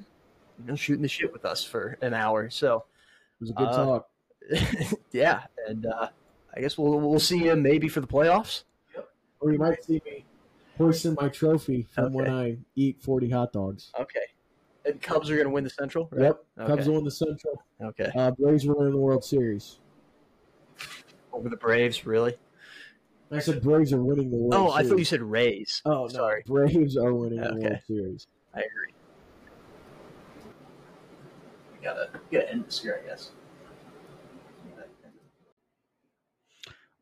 you 0.59 0.65
know 0.65 0.75
shooting 0.75 1.01
the 1.01 1.07
shit 1.07 1.31
with 1.33 1.45
us 1.45 1.63
for 1.63 1.97
an 2.01 2.13
hour. 2.13 2.49
So 2.49 2.77
It 2.77 3.41
was 3.41 3.49
a 3.49 3.53
good 3.53 3.67
Uh, 3.67 3.85
talk. 3.85 4.09
yeah, 5.11 5.43
and 5.67 5.85
uh, 5.87 6.09
I 6.55 6.61
guess 6.61 6.77
we'll 6.77 6.99
we'll 6.99 7.19
see 7.19 7.45
you 7.45 7.55
maybe 7.55 7.87
for 7.89 7.99
the 8.01 8.07
playoffs. 8.07 8.63
Yep. 8.95 9.09
Or 9.39 9.51
you 9.51 9.57
might 9.59 9.83
see 9.83 10.01
me 10.05 10.25
hoisting 10.77 11.15
my 11.19 11.29
trophy 11.29 11.87
from 11.93 12.13
when 12.13 12.29
I 12.29 12.57
eat 12.75 13.01
40 13.01 13.29
hot 13.29 13.53
dogs. 13.53 13.91
Okay. 13.99 14.19
And 14.85 15.01
Cubs 15.01 15.31
are 15.31 15.35
going 15.35 15.47
to 15.47 15.51
win 15.53 15.63
the 15.63 15.69
Central. 15.71 16.07
right? 16.11 16.25
Yep. 16.25 16.45
Cubs 16.59 16.71
Okay. 16.71 16.87
will 16.89 16.95
win 16.95 17.05
the 17.05 17.11
Central. 17.11 17.63
Okay. 17.81 18.11
Uh, 18.15 18.29
Braves 18.31 18.67
will 18.67 18.75
win 18.75 18.91
the 18.91 18.97
World 18.97 19.23
Series. 19.23 19.79
Over 21.33 21.49
the 21.49 21.57
Braves, 21.57 22.05
really? 22.05 22.35
I 23.31 23.39
said 23.39 23.61
Braves 23.63 23.91
are 23.93 24.03
winning 24.03 24.29
the 24.29 24.37
World 24.37 24.53
Series. 24.53 24.67
Oh, 24.69 24.71
Series. 24.75 24.85
I 24.85 24.89
thought 24.89 24.99
you 24.99 25.05
said 25.05 25.21
Rays. 25.23 25.81
Oh, 25.85 26.01
no. 26.03 26.07
sorry. 26.09 26.43
Braves 26.45 26.97
are 26.97 27.13
winning 27.13 27.41
the 27.41 27.55
World 27.55 27.79
Series. 27.87 28.27
I 28.53 28.59
agree. 28.59 28.93
We 31.85 31.91
gotta 31.91 32.09
gotta 32.31 32.51
end 32.51 32.65
this 32.65 32.81
here, 32.81 32.99
I 33.03 33.07
guess. 33.07 33.29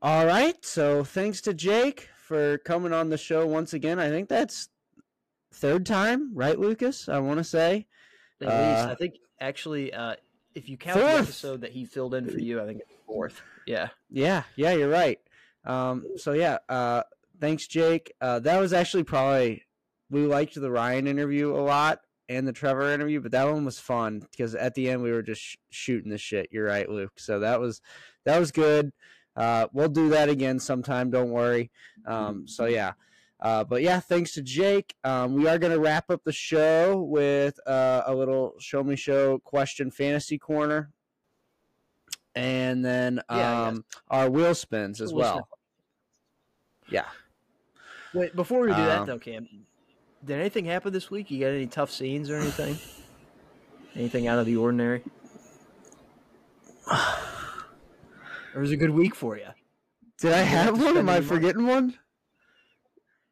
All 0.01 0.25
right. 0.25 0.63
So 0.65 1.05
thanks 1.05 1.39
to 1.41 1.53
Jake 1.53 2.09
for 2.17 2.57
coming 2.59 2.91
on 2.91 3.09
the 3.09 3.17
show 3.17 3.47
once 3.47 3.73
again. 3.73 3.97
I 3.99 4.09
think 4.09 4.27
that's 4.27 4.67
third 5.53 5.85
time, 5.85 6.35
right, 6.35 6.59
Lucas? 6.59 7.07
I 7.07 7.19
want 7.19 7.37
to 7.37 7.45
say. 7.45 7.87
At 8.41 8.47
least 8.47 8.87
Uh, 8.87 8.91
I 8.91 8.95
think 8.95 9.15
actually, 9.39 9.93
uh, 9.93 10.15
if 10.53 10.67
you 10.67 10.75
count 10.75 10.99
the 10.99 11.05
episode 11.05 11.61
that 11.61 11.71
he 11.71 11.85
filled 11.85 12.13
in 12.13 12.27
for 12.27 12.39
you, 12.39 12.61
I 12.61 12.65
think 12.65 12.81
it's 12.81 12.93
fourth. 13.05 13.41
Yeah. 13.65 13.87
Yeah, 14.09 14.43
yeah, 14.57 14.73
you're 14.73 14.89
right. 14.89 15.21
Um, 15.63 16.05
so 16.17 16.33
yeah, 16.33 16.57
uh, 16.67 17.03
thanks, 17.39 17.65
Jake. 17.65 18.11
Uh, 18.19 18.39
that 18.39 18.59
was 18.59 18.73
actually 18.73 19.05
probably 19.05 19.63
we 20.09 20.25
liked 20.25 20.55
the 20.55 20.69
Ryan 20.69 21.07
interview 21.07 21.55
a 21.55 21.63
lot 21.63 22.01
and 22.29 22.47
the 22.47 22.53
Trevor 22.53 22.91
interview, 22.91 23.19
but 23.21 23.31
that 23.31 23.45
one 23.45 23.65
was 23.65 23.79
fun 23.79 24.19
because 24.31 24.55
at 24.55 24.73
the 24.75 24.89
end 24.89 25.01
we 25.01 25.11
were 25.11 25.21
just 25.21 25.41
sh- 25.41 25.55
shooting 25.69 26.09
the 26.09 26.17
shit. 26.17 26.47
You're 26.51 26.65
right, 26.65 26.89
Luke. 26.89 27.13
So 27.17 27.39
that 27.39 27.59
was 27.59 27.81
that 28.25 28.39
was 28.39 28.51
good. 28.51 28.91
Uh, 29.35 29.67
we'll 29.73 29.89
do 29.89 30.09
that 30.09 30.29
again 30.29 30.59
sometime. 30.59 31.09
Don't 31.09 31.31
worry. 31.31 31.71
Um, 32.05 32.47
so 32.47 32.65
yeah. 32.65 32.93
Uh, 33.39 33.63
but 33.63 33.81
yeah, 33.81 33.99
thanks 33.99 34.31
to 34.33 34.41
Jake. 34.41 34.95
Um, 35.03 35.33
we 35.33 35.47
are 35.49 35.57
going 35.59 35.73
to 35.73 35.79
wrap 35.79 36.09
up 36.09 36.23
the 36.23 36.31
show 36.31 37.01
with 37.01 37.59
uh, 37.67 38.03
a 38.05 38.15
little 38.15 38.53
show 38.59 38.83
me 38.83 38.95
show 38.95 39.39
question 39.39 39.91
fantasy 39.91 40.37
corner. 40.37 40.91
And 42.35 42.83
then 42.85 43.19
um, 43.29 43.37
Yeah, 43.37 43.71
yes. 43.71 43.79
our 44.09 44.29
wheel 44.29 44.55
spins 44.55 45.01
as 45.01 45.11
Wheel 45.13 45.21
well. 45.21 45.47
Yeah. 46.89 47.05
Wait, 48.13 48.35
before 48.35 48.61
we 48.61 48.67
do 48.67 48.73
that 48.75 48.99
Um, 48.99 49.07
though, 49.07 49.19
Cam, 49.19 49.47
did 50.25 50.39
anything 50.39 50.65
happen 50.65 50.93
this 50.93 51.09
week? 51.11 51.29
You 51.31 51.39
got 51.39 51.47
any 51.47 51.67
tough 51.67 51.91
scenes 51.91 52.29
or 52.29 52.37
anything? 52.37 52.77
anything 53.95 54.27
out 54.27 54.39
of 54.39 54.45
the 54.45 54.55
ordinary? 54.57 55.03
it 58.55 58.59
was 58.59 58.71
a 58.71 58.77
good 58.77 58.89
week 58.91 59.15
for 59.15 59.37
you? 59.37 59.47
Did 60.19 60.33
I 60.33 60.41
have 60.41 60.79
one? 60.81 60.97
Am 60.97 61.09
I 61.09 61.21
forgetting 61.21 61.65
one? 61.67 61.95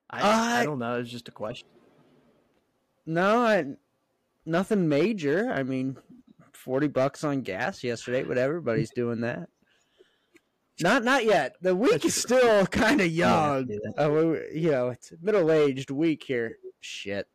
I, 0.10 0.22
I 0.22 0.62
Uh, 0.62 0.64
don't 0.66 0.80
know. 0.80 1.00
It's 1.00 1.10
just 1.10 1.28
a 1.28 1.32
question. 1.32 1.68
No, 3.06 3.40
I, 3.42 3.66
nothing 4.46 4.88
major. 4.90 5.50
I 5.52 5.64
mean, 5.64 5.98
40 6.54 6.88
bucks 6.88 7.24
on 7.24 7.42
gas 7.42 7.84
yesterday, 7.84 8.24
but 8.24 8.38
everybody's 8.38 8.92
doing 8.92 9.22
that. 9.22 9.48
Not 10.80 11.04
not 11.04 11.26
yet. 11.26 11.56
The 11.62 11.76
week 11.76 12.06
is 12.06 12.16
still 12.16 12.66
kind 12.68 13.02
of 13.02 13.08
young. 13.08 13.68
that. 13.68 13.94
Uh, 13.98 14.10
we- 14.10 14.60
you 14.62 14.72
know, 14.72 14.90
it's 14.90 15.12
a 15.12 15.16
middle-aged 15.22 15.92
week 15.92 16.24
here. 16.24 16.58
Shit. 16.82 17.28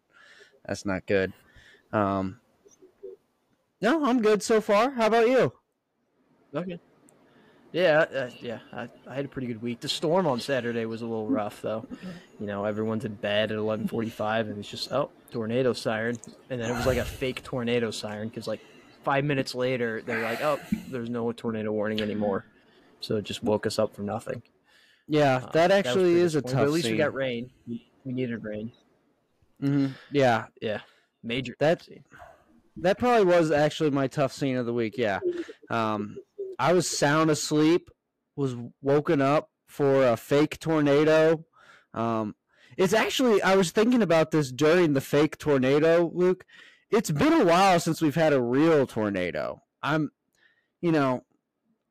That's 0.65 0.85
not 0.85 1.07
good. 1.07 1.33
Um 1.93 2.41
No, 3.81 4.05
I'm 4.05 4.21
good 4.21 4.43
so 4.43 4.61
far. 4.61 4.91
How 4.91 5.07
about 5.07 5.29
you? 5.29 5.53
Okay. 6.55 6.79
Yeah, 7.73 8.07
uh, 8.15 8.31
yeah. 8.41 8.61
I, 8.73 8.89
I 9.07 9.15
had 9.15 9.27
a 9.27 9.29
pretty 9.29 9.49
good 9.49 9.61
week. 9.61 9.81
The 9.81 9.89
storm 9.89 10.27
on 10.27 10.41
Saturday 10.41 10.87
was 10.87 11.03
a 11.03 11.05
little 11.05 11.29
rough, 11.29 11.61
though. 11.61 11.85
You 12.41 12.47
know, 12.47 12.65
everyone's 12.65 13.05
in 13.05 13.15
bed 13.15 13.53
at 13.53 13.59
eleven 13.59 13.87
forty-five, 13.87 14.49
and 14.49 14.59
it's 14.59 14.71
just 14.71 14.93
oh, 14.93 15.11
tornado 15.31 15.75
siren, 15.75 16.17
and 16.49 16.61
then 16.61 16.71
it 16.71 16.75
was 16.75 16.87
like 16.87 16.97
a 16.97 17.05
fake 17.05 17.43
tornado 17.43 17.91
siren 17.91 18.29
because 18.29 18.47
like 18.47 18.61
five 19.05 19.25
minutes 19.25 19.55
later 19.55 20.01
they're 20.07 20.23
like, 20.23 20.41
oh, 20.41 20.59
there's 20.89 21.11
no 21.11 21.33
tornado 21.33 21.71
warning 21.71 22.01
anymore, 22.01 22.47
so 23.01 23.17
it 23.17 23.25
just 23.25 23.43
woke 23.43 23.67
us 23.67 23.79
up 23.79 23.95
for 23.95 24.03
nothing. 24.03 24.43
Yeah, 25.07 25.43
Uh, 25.45 25.51
that 25.53 25.71
was 25.71 25.79
actually 25.79 26.13
pretty 26.13 26.21
is 26.21 26.35
a 26.35 26.43
tough 26.43 26.53
But 26.55 26.63
at 26.63 26.71
least 26.71 26.91
we 26.91 26.97
got 26.97 27.15
rain. 27.15 27.51
We 27.67 28.13
needed 28.13 28.43
rain. 28.43 28.73
Mhm. 29.63 29.95
Yeah, 30.11 30.47
Yeah, 30.61 30.81
major. 31.23 31.55
That- 31.61 31.89
that 32.77 32.99
probably 32.99 33.25
was 33.25 33.51
actually 33.51 33.91
my 33.91 34.07
tough 34.07 34.33
scene 34.33 34.57
of 34.57 34.67
the 34.67 34.73
week. 34.75 34.99
Yeah, 34.99 35.21
um, 35.71 36.19
I 36.59 36.73
was 36.73 36.89
sound 36.89 37.31
asleep, 37.31 37.91
was 38.35 38.55
woken 38.83 39.23
up 39.23 39.51
for 39.67 40.07
a 40.07 40.17
fake 40.17 40.59
tornado. 40.59 41.47
Um, 41.95 42.35
it's 42.77 42.93
actually 42.93 43.41
I 43.43 43.57
was 43.57 43.71
thinking 43.71 44.03
about 44.03 44.31
this 44.31 44.53
during 44.53 44.93
the 44.93 45.01
fake 45.01 45.39
tornado, 45.39 46.11
Luke. 46.15 46.45
It's 46.91 47.11
been 47.11 47.33
a 47.33 47.45
while 47.45 47.81
since 47.81 48.01
we've 48.03 48.15
had 48.15 48.33
a 48.35 48.43
real 48.43 48.87
tornado. 48.87 49.63
I'm, 49.83 50.11
you 50.83 50.93
know, 50.93 51.25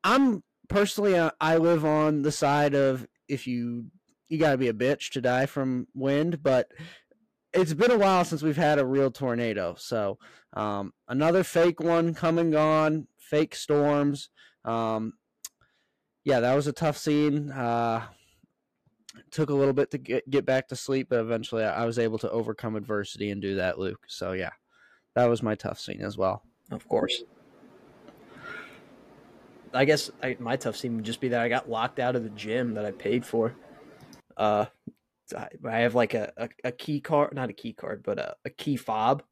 I'm 0.03 0.43
personally 0.69 1.17
uh, 1.17 1.31
I 1.41 1.57
live 1.57 1.83
on 1.83 2.21
the 2.21 2.31
side 2.31 2.75
of 2.75 3.07
if 3.27 3.47
you 3.47 3.87
you 4.29 4.37
got 4.37 4.51
to 4.51 4.57
be 4.57 4.67
a 4.67 4.73
bitch 4.73 5.09
to 5.11 5.21
die 5.21 5.45
from 5.47 5.87
wind, 5.93 6.41
but 6.43 6.71
it's 7.55 7.73
been 7.73 7.91
a 7.91 7.97
while 7.97 8.25
since 8.25 8.43
we've 8.43 8.57
had 8.57 8.79
a 8.79 8.85
real 8.85 9.09
tornado. 9.09 9.75
So 9.77 10.19
um, 10.53 10.93
another 11.07 11.43
fake 11.43 11.79
one 11.79 12.13
come 12.13 12.37
and 12.37 12.51
gone, 12.51 13.07
fake 13.17 13.55
storms. 13.55 14.29
Um, 14.63 15.13
yeah, 16.23 16.41
that 16.41 16.55
was 16.55 16.67
a 16.67 16.73
tough 16.73 16.97
scene. 16.97 17.51
Uh, 17.51 18.05
took 19.31 19.49
a 19.49 19.53
little 19.53 19.73
bit 19.73 19.91
to 19.91 19.97
get, 19.97 20.29
get 20.29 20.45
back 20.45 20.67
to 20.67 20.75
sleep, 20.75 21.07
but 21.09 21.19
eventually 21.19 21.63
I, 21.63 21.83
I 21.83 21.85
was 21.85 21.97
able 21.97 22.17
to 22.19 22.29
overcome 22.29 22.75
adversity 22.75 23.31
and 23.31 23.41
do 23.41 23.55
that, 23.55 23.79
Luke. 23.79 24.05
So 24.07 24.33
yeah, 24.33 24.51
that 25.15 25.25
was 25.25 25.41
my 25.41 25.55
tough 25.55 25.79
scene 25.79 26.01
as 26.01 26.17
well. 26.17 26.43
Of 26.71 26.87
course. 26.87 27.23
I 29.73 29.85
guess 29.85 30.09
I, 30.23 30.37
my 30.39 30.55
tough 30.55 30.77
scene 30.77 30.95
would 30.95 31.05
just 31.05 31.19
be 31.21 31.29
that 31.29 31.41
I 31.41 31.49
got 31.49 31.69
locked 31.69 31.99
out 31.99 32.15
of 32.15 32.23
the 32.23 32.29
gym 32.29 32.73
that 32.73 32.85
I 32.85 32.91
paid 32.91 33.25
for. 33.25 33.53
Uh, 34.37 34.65
I, 35.33 35.49
I 35.65 35.77
have 35.79 35.95
like 35.95 36.13
a, 36.13 36.31
a, 36.37 36.49
a 36.65 36.71
key 36.71 37.01
card, 37.01 37.33
not 37.33 37.49
a 37.49 37.53
key 37.53 37.73
card, 37.73 38.03
but 38.03 38.19
a, 38.19 38.35
a 38.45 38.49
key 38.49 38.75
fob, 38.75 39.23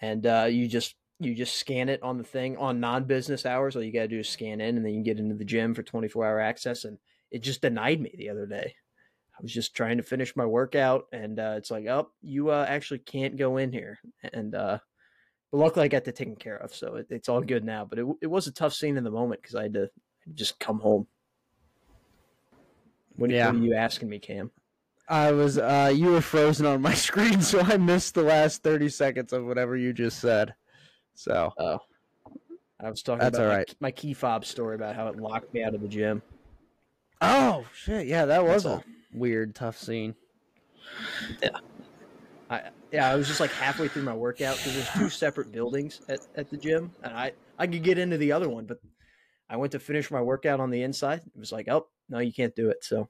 and 0.00 0.24
uh, 0.26 0.46
you 0.48 0.68
just 0.68 0.94
you 1.18 1.34
just 1.34 1.56
scan 1.56 1.88
it 1.88 2.02
on 2.02 2.16
the 2.16 2.24
thing 2.24 2.56
on 2.56 2.80
non-business 2.80 3.44
hours. 3.44 3.76
All 3.76 3.82
you 3.82 3.92
gotta 3.92 4.08
do 4.08 4.20
is 4.20 4.28
scan 4.28 4.60
in, 4.60 4.76
and 4.76 4.84
then 4.84 4.92
you 4.92 4.98
can 4.98 5.04
get 5.04 5.18
into 5.18 5.34
the 5.34 5.44
gym 5.44 5.74
for 5.74 5.82
24-hour 5.82 6.40
access. 6.40 6.84
And 6.84 6.98
it 7.30 7.42
just 7.42 7.60
denied 7.60 8.00
me 8.00 8.14
the 8.16 8.30
other 8.30 8.46
day. 8.46 8.74
I 9.38 9.42
was 9.42 9.52
just 9.52 9.74
trying 9.74 9.98
to 9.98 10.02
finish 10.02 10.36
my 10.36 10.46
workout, 10.46 11.06
and 11.12 11.38
uh, 11.38 11.54
it's 11.56 11.70
like, 11.70 11.86
oh, 11.86 12.10
you 12.22 12.50
uh, 12.50 12.66
actually 12.68 13.00
can't 13.00 13.36
go 13.36 13.56
in 13.58 13.72
here, 13.72 13.98
and 14.32 14.54
uh, 14.54 14.78
but 15.50 15.58
luckily, 15.58 15.84
I 15.84 15.88
got 15.88 16.04
that 16.04 16.16
taken 16.16 16.36
care 16.36 16.56
of, 16.56 16.74
so 16.74 16.96
it, 16.96 17.06
it's 17.10 17.28
all 17.28 17.40
good 17.40 17.64
now. 17.64 17.84
But 17.84 17.98
it, 17.98 18.06
it 18.22 18.26
was 18.26 18.46
a 18.46 18.52
tough 18.52 18.72
scene 18.74 18.96
in 18.96 19.04
the 19.04 19.10
moment 19.10 19.42
because 19.42 19.56
I 19.56 19.64
had 19.64 19.74
to 19.74 19.90
just 20.34 20.60
come 20.60 20.78
home. 20.78 21.06
What, 23.16 23.30
Yeah. 23.30 23.46
what 23.46 23.56
are 23.56 23.64
you 23.64 23.74
asking 23.74 24.08
me, 24.08 24.18
Cam? 24.18 24.50
I 25.10 25.32
was 25.32 25.58
uh, 25.58 25.92
you 25.94 26.12
were 26.12 26.20
frozen 26.20 26.64
on 26.66 26.80
my 26.80 26.94
screen, 27.08 27.42
so 27.42 27.60
I 27.60 27.76
missed 27.76 28.14
the 28.14 28.22
last 28.22 28.62
thirty 28.62 28.88
seconds 28.88 29.32
of 29.32 29.44
whatever 29.44 29.76
you 29.76 29.92
just 29.92 30.20
said. 30.20 30.54
So 31.14 31.52
Oh, 31.58 31.78
I 32.80 32.88
was 32.88 33.02
talking 33.02 33.18
That's 33.20 33.36
about 33.36 33.50
all 33.50 33.56
my- 33.58 33.64
my, 33.80 33.90
key 33.90 34.14
fob 34.14 34.44
story 34.44 34.76
about 34.76 34.94
how 34.96 35.08
it 35.08 35.16
locked 35.16 35.52
me 35.52 35.62
out 35.64 35.74
of 35.74 35.82
the 35.82 35.88
gym. 35.88 36.22
oh 37.20 37.64
shit, 37.74 38.06
yeah, 38.06 38.24
that 38.26 38.44
was 38.44 38.62
That's 38.62 38.82
a 38.84 39.18
weird, 39.18 39.54
tough 39.54 39.76
scene. 39.76 40.14
Yeah. 41.42 41.50
I 42.48 42.62
yeah, 42.92 43.10
I 43.10 43.14
was 43.16 43.28
just 43.28 43.38
like 43.40 43.52
halfway 43.52 43.88
through 43.88 44.02
my 44.04 44.14
workout 44.14 44.56
because 44.56 44.74
there's 44.74 44.90
two 44.90 45.08
separate 45.10 45.52
buildings 45.52 46.00
at, 46.08 46.20
at 46.36 46.50
the 46.50 46.56
gym, 46.56 46.92
and 47.02 47.12
I 47.12 47.32
I 47.58 47.66
could 47.66 47.82
get 47.82 47.98
into 47.98 48.16
the 48.16 48.32
other 48.32 48.48
one, 48.48 48.64
but 48.64 48.78
I 49.48 49.56
went 49.56 49.72
to 49.72 49.78
finish 49.80 50.10
my 50.10 50.20
workout 50.22 50.60
on 50.60 50.70
the 50.70 50.82
inside. 50.82 51.20
It 51.26 51.38
was 51.38 51.52
like, 51.52 51.68
oh 51.68 51.88
no, 52.08 52.18
you 52.20 52.32
can't 52.32 52.54
do 52.56 52.70
it. 52.70 52.82
So 52.84 53.08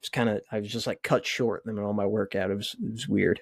it's 0.00 0.08
kind 0.08 0.28
of 0.28 0.40
I 0.52 0.60
was 0.60 0.70
just 0.70 0.86
like 0.86 1.02
cut 1.02 1.26
short 1.26 1.62
in 1.64 1.70
the 1.70 1.74
middle 1.74 1.90
of 1.90 1.96
my 1.96 2.06
workout. 2.06 2.50
It 2.50 2.56
was 2.56 2.76
it 2.82 2.92
was 2.92 3.08
weird. 3.08 3.40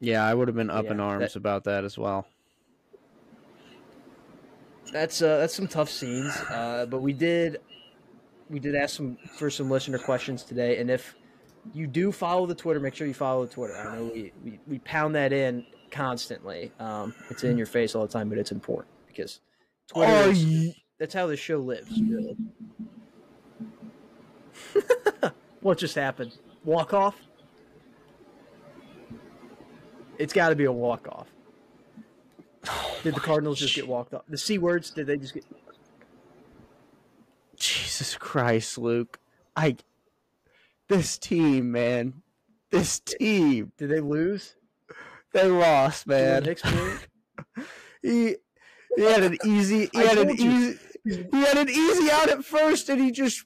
Yeah, 0.00 0.24
I 0.24 0.32
would 0.32 0.46
have 0.48 0.54
been 0.56 0.70
up 0.70 0.84
Yeah, 0.84 0.92
in 0.92 1.00
arms 1.00 1.32
that- 1.32 1.36
about 1.36 1.64
that 1.64 1.84
as 1.84 1.98
well. 1.98 2.26
That's 4.92 5.20
uh 5.20 5.38
that's 5.38 5.54
some 5.54 5.68
tough 5.68 5.90
scenes. 5.90 6.34
Uh, 6.50 6.86
but 6.88 7.02
we 7.02 7.12
did 7.12 7.58
we 8.48 8.58
did 8.58 8.74
ask 8.74 8.96
some 8.96 9.18
for 9.36 9.50
some 9.50 9.68
listener 9.70 9.98
questions 9.98 10.42
today, 10.44 10.78
and 10.78 10.90
if 10.90 11.14
you 11.74 11.86
do 11.86 12.10
follow 12.10 12.46
the 12.46 12.54
Twitter, 12.54 12.80
make 12.80 12.94
sure 12.94 13.06
you 13.06 13.12
follow 13.12 13.44
the 13.44 13.52
Twitter. 13.52 13.76
I 13.76 13.96
know 13.96 14.04
we 14.04 14.32
we, 14.42 14.60
we 14.66 14.78
pound 14.78 15.14
that 15.14 15.32
in 15.34 15.66
constantly. 15.90 16.72
Um, 16.78 17.14
it's 17.28 17.44
in 17.44 17.58
your 17.58 17.66
face 17.66 17.94
all 17.94 18.06
the 18.06 18.12
time, 18.12 18.30
but 18.30 18.38
it's 18.38 18.52
important 18.52 18.94
because 19.08 19.40
Twitter. 19.88 20.30
Is, 20.30 20.74
that's 20.98 21.12
how 21.12 21.26
the 21.26 21.36
show 21.36 21.58
lives. 21.58 22.00
Really. 22.00 22.36
what 25.60 25.78
just 25.78 25.94
happened? 25.94 26.32
walk 26.64 26.92
off. 26.92 27.16
It's 30.18 30.32
got 30.32 30.50
to 30.50 30.56
be 30.56 30.64
a 30.64 30.72
walk 30.72 31.08
off. 31.08 31.28
Did 33.02 33.14
the 33.14 33.20
Cardinals 33.20 33.58
just 33.58 33.74
get 33.74 33.86
walked 33.86 34.14
off? 34.14 34.22
The 34.28 34.38
c 34.38 34.58
words? 34.58 34.90
Did 34.90 35.06
they 35.06 35.16
just 35.16 35.34
get? 35.34 35.44
Jesus 37.56 38.16
Christ, 38.16 38.78
Luke. 38.78 39.18
I 39.56 39.76
this 40.88 41.18
team, 41.18 41.72
man. 41.72 42.22
This 42.70 43.00
team. 43.00 43.72
Did 43.78 43.90
they 43.90 44.00
lose? 44.00 44.54
They 45.32 45.48
lost, 45.48 46.06
man. 46.06 46.56
He 48.00 48.36
he 48.96 49.02
had 49.02 49.24
an 49.24 49.36
easy 49.44 49.90
he 49.92 49.98
I 49.98 50.02
had 50.04 50.18
an 50.18 50.28
you. 50.36 50.50
easy 51.04 51.26
he 51.32 51.40
had 51.40 51.58
an 51.58 51.68
easy 51.68 52.10
out 52.12 52.30
at 52.30 52.44
first 52.44 52.88
and 52.88 53.00
he 53.00 53.10
just 53.10 53.44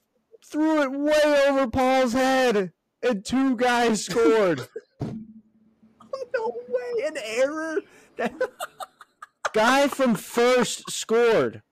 threw 0.53 0.83
it 0.83 0.91
way 0.91 1.47
over 1.49 1.67
Paul's 1.67 2.13
head 2.13 2.71
and 3.01 3.25
two 3.25 3.57
guys 3.57 4.05
scored. 4.05 4.67
no 5.01 6.55
way, 6.69 7.07
an 7.07 7.17
error. 7.17 7.77
That- 8.17 8.33
Guy 9.53 9.87
from 9.87 10.13
first 10.13 10.91
scored. 10.91 11.63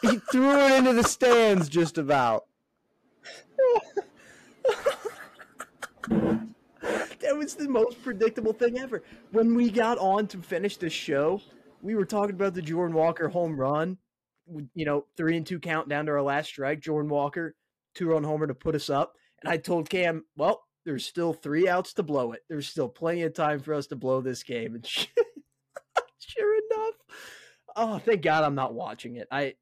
He 0.00 0.18
threw 0.30 0.52
it 0.58 0.78
into 0.78 0.94
the 0.94 1.04
stands 1.04 1.68
just 1.68 1.98
about. 1.98 2.44
that 6.08 7.36
was 7.36 7.54
the 7.54 7.68
most 7.68 8.02
predictable 8.02 8.52
thing 8.54 8.78
ever. 8.78 9.02
When 9.32 9.54
we 9.54 9.70
got 9.70 9.98
on 9.98 10.28
to 10.28 10.38
finish 10.38 10.78
the 10.78 10.88
show, 10.88 11.42
we 11.82 11.94
were 11.94 12.06
talking 12.06 12.34
about 12.34 12.54
the 12.54 12.62
Jordan 12.62 12.96
Walker 12.96 13.28
home 13.28 13.58
run. 13.58 13.98
You 14.74 14.84
know, 14.84 15.06
three 15.16 15.36
and 15.36 15.46
two 15.46 15.58
count 15.58 15.88
down 15.88 16.06
to 16.06 16.12
our 16.12 16.22
last 16.22 16.48
strike. 16.48 16.80
Jordan 16.80 17.10
Walker, 17.10 17.54
two 17.94 18.08
run 18.08 18.24
homer 18.24 18.46
to 18.46 18.54
put 18.54 18.74
us 18.74 18.90
up. 18.90 19.14
And 19.42 19.52
I 19.52 19.56
told 19.56 19.90
Cam, 19.90 20.24
well, 20.36 20.62
there's 20.84 21.06
still 21.06 21.32
three 21.32 21.68
outs 21.68 21.92
to 21.94 22.02
blow 22.02 22.32
it. 22.32 22.42
There's 22.48 22.68
still 22.68 22.88
plenty 22.88 23.22
of 23.22 23.34
time 23.34 23.60
for 23.60 23.74
us 23.74 23.86
to 23.88 23.96
blow 23.96 24.20
this 24.20 24.42
game. 24.42 24.74
And 24.74 24.86
sure 26.18 26.56
enough, 26.56 26.94
oh, 27.76 27.98
thank 27.98 28.22
God 28.22 28.44
I'm 28.44 28.54
not 28.54 28.74
watching 28.74 29.16
it. 29.16 29.28
I, 29.30 29.54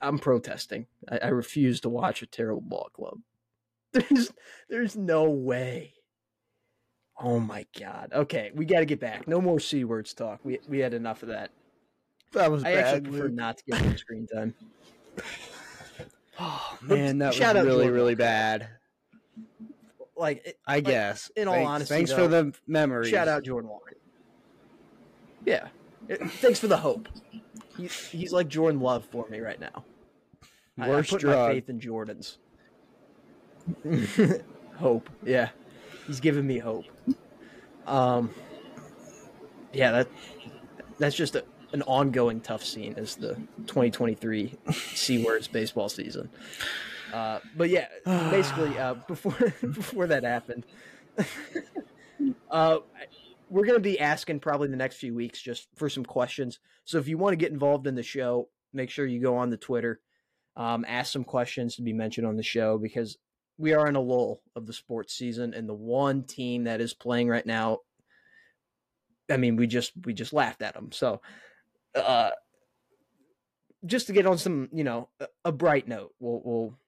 I'm 0.00 0.18
protesting. 0.18 0.86
I, 1.10 1.18
I 1.18 1.28
refuse 1.28 1.80
to 1.80 1.88
watch 1.88 2.22
a 2.22 2.26
terrible 2.26 2.62
ball 2.62 2.90
club. 2.92 3.18
There's, 3.92 4.32
there's 4.70 4.96
no 4.96 5.28
way. 5.28 5.92
Oh 7.20 7.38
my 7.38 7.66
god. 7.78 8.10
Okay, 8.14 8.50
we 8.54 8.64
got 8.64 8.80
to 8.80 8.86
get 8.86 9.00
back. 9.00 9.28
No 9.28 9.38
more 9.40 9.60
c 9.60 9.84
words 9.84 10.14
talk. 10.14 10.40
We 10.44 10.60
we 10.66 10.78
had 10.78 10.94
enough 10.94 11.22
of 11.22 11.28
that. 11.28 11.50
That 12.32 12.50
was 12.50 12.64
I 12.64 12.72
actually 12.72 13.10
prefer 13.10 13.28
not 13.28 13.58
to 13.58 13.64
get 13.64 13.84
more 13.84 13.96
screen 13.96 14.26
time. 14.26 14.54
Oh, 16.40 16.78
man, 16.82 17.18
that 17.18 17.28
was 17.28 17.36
Shout 17.36 17.56
out 17.56 17.66
really, 17.66 17.90
really 17.90 18.14
bad. 18.14 18.68
Like, 20.16 20.46
it- 20.46 20.58
I 20.66 20.76
Like, 20.76 20.84
guess. 20.84 21.30
in 21.36 21.46
all 21.48 21.54
Thanks- 21.54 21.68
honesty, 21.70 21.94
thanks 21.94 22.10
though, 22.10 22.16
for 22.16 22.28
the 22.28 22.52
memories. 22.66 23.10
shout 23.10 23.28
out 23.28 23.44
Jordan 23.44 23.68
Walker. 23.70 23.96
Yeah, 25.44 25.68
It- 26.08 26.20
thanks 26.30 26.58
for 26.58 26.68
the 26.68 26.78
hope. 26.78 27.08
He, 27.76 27.86
he's 27.86 28.32
like 28.32 28.48
Jordan 28.48 28.80
Love 28.80 29.04
for 29.06 29.28
me 29.28 29.40
right 29.40 29.60
now. 29.60 29.84
I- 30.78 30.86
I, 30.86 30.88
Worst 30.88 31.10
put 31.10 31.20
drug. 31.20 31.36
my 31.48 31.54
faith 31.54 31.68
in 31.68 31.80
Jordan's. 31.80 32.38
hope, 34.76 35.08
yeah, 35.22 35.50
he's 36.06 36.18
giving 36.20 36.46
me 36.46 36.58
hope. 36.58 36.84
Um, 37.86 38.30
yeah, 39.72 39.92
that 39.92 40.08
that's 40.98 41.14
just 41.16 41.36
a, 41.36 41.44
an 41.72 41.82
ongoing 41.82 42.40
tough 42.40 42.64
scene 42.64 42.94
as 42.96 43.16
the 43.16 43.34
2023 43.66 44.54
C 44.72 45.24
words 45.24 45.48
baseball 45.48 45.88
season. 45.88 46.28
Uh, 47.12 47.40
but 47.56 47.68
yeah, 47.68 47.88
basically, 48.30 48.78
uh, 48.78 48.94
before 49.08 49.32
before 49.60 50.06
that 50.06 50.24
happened, 50.24 50.64
uh, 52.50 52.78
we're 53.50 53.66
going 53.66 53.76
to 53.76 53.80
be 53.80 54.00
asking 54.00 54.40
probably 54.40 54.68
the 54.68 54.76
next 54.76 54.96
few 54.96 55.14
weeks 55.14 55.40
just 55.40 55.68
for 55.76 55.88
some 55.88 56.04
questions. 56.04 56.58
So 56.84 56.98
if 56.98 57.08
you 57.08 57.18
want 57.18 57.32
to 57.32 57.36
get 57.36 57.52
involved 57.52 57.86
in 57.86 57.94
the 57.94 58.02
show, 58.02 58.48
make 58.72 58.90
sure 58.90 59.06
you 59.06 59.20
go 59.20 59.36
on 59.36 59.50
the 59.50 59.56
Twitter, 59.56 60.00
um, 60.56 60.84
ask 60.88 61.12
some 61.12 61.24
questions 61.24 61.76
to 61.76 61.82
be 61.82 61.92
mentioned 61.92 62.26
on 62.26 62.36
the 62.36 62.42
show 62.42 62.78
because 62.78 63.18
we 63.58 63.74
are 63.74 63.86
in 63.86 63.96
a 63.96 64.00
lull 64.00 64.42
of 64.56 64.66
the 64.66 64.72
sports 64.72 65.14
season, 65.14 65.54
and 65.54 65.68
the 65.68 65.74
one 65.74 66.24
team 66.24 66.64
that 66.64 66.80
is 66.80 66.94
playing 66.94 67.28
right 67.28 67.46
now. 67.46 67.78
I 69.30 69.36
mean, 69.36 69.56
we 69.56 69.66
just 69.66 69.92
we 70.04 70.14
just 70.14 70.32
laughed 70.32 70.62
at 70.62 70.74
them. 70.74 70.90
So, 70.92 71.20
uh, 71.94 72.30
just 73.84 74.06
to 74.06 74.12
get 74.12 74.26
on 74.26 74.38
some, 74.38 74.68
you 74.72 74.84
know, 74.84 75.08
a, 75.44 75.52
bright 75.52 75.88
note, 75.88 76.12
we'll 76.20 76.40
we'll 76.44 76.78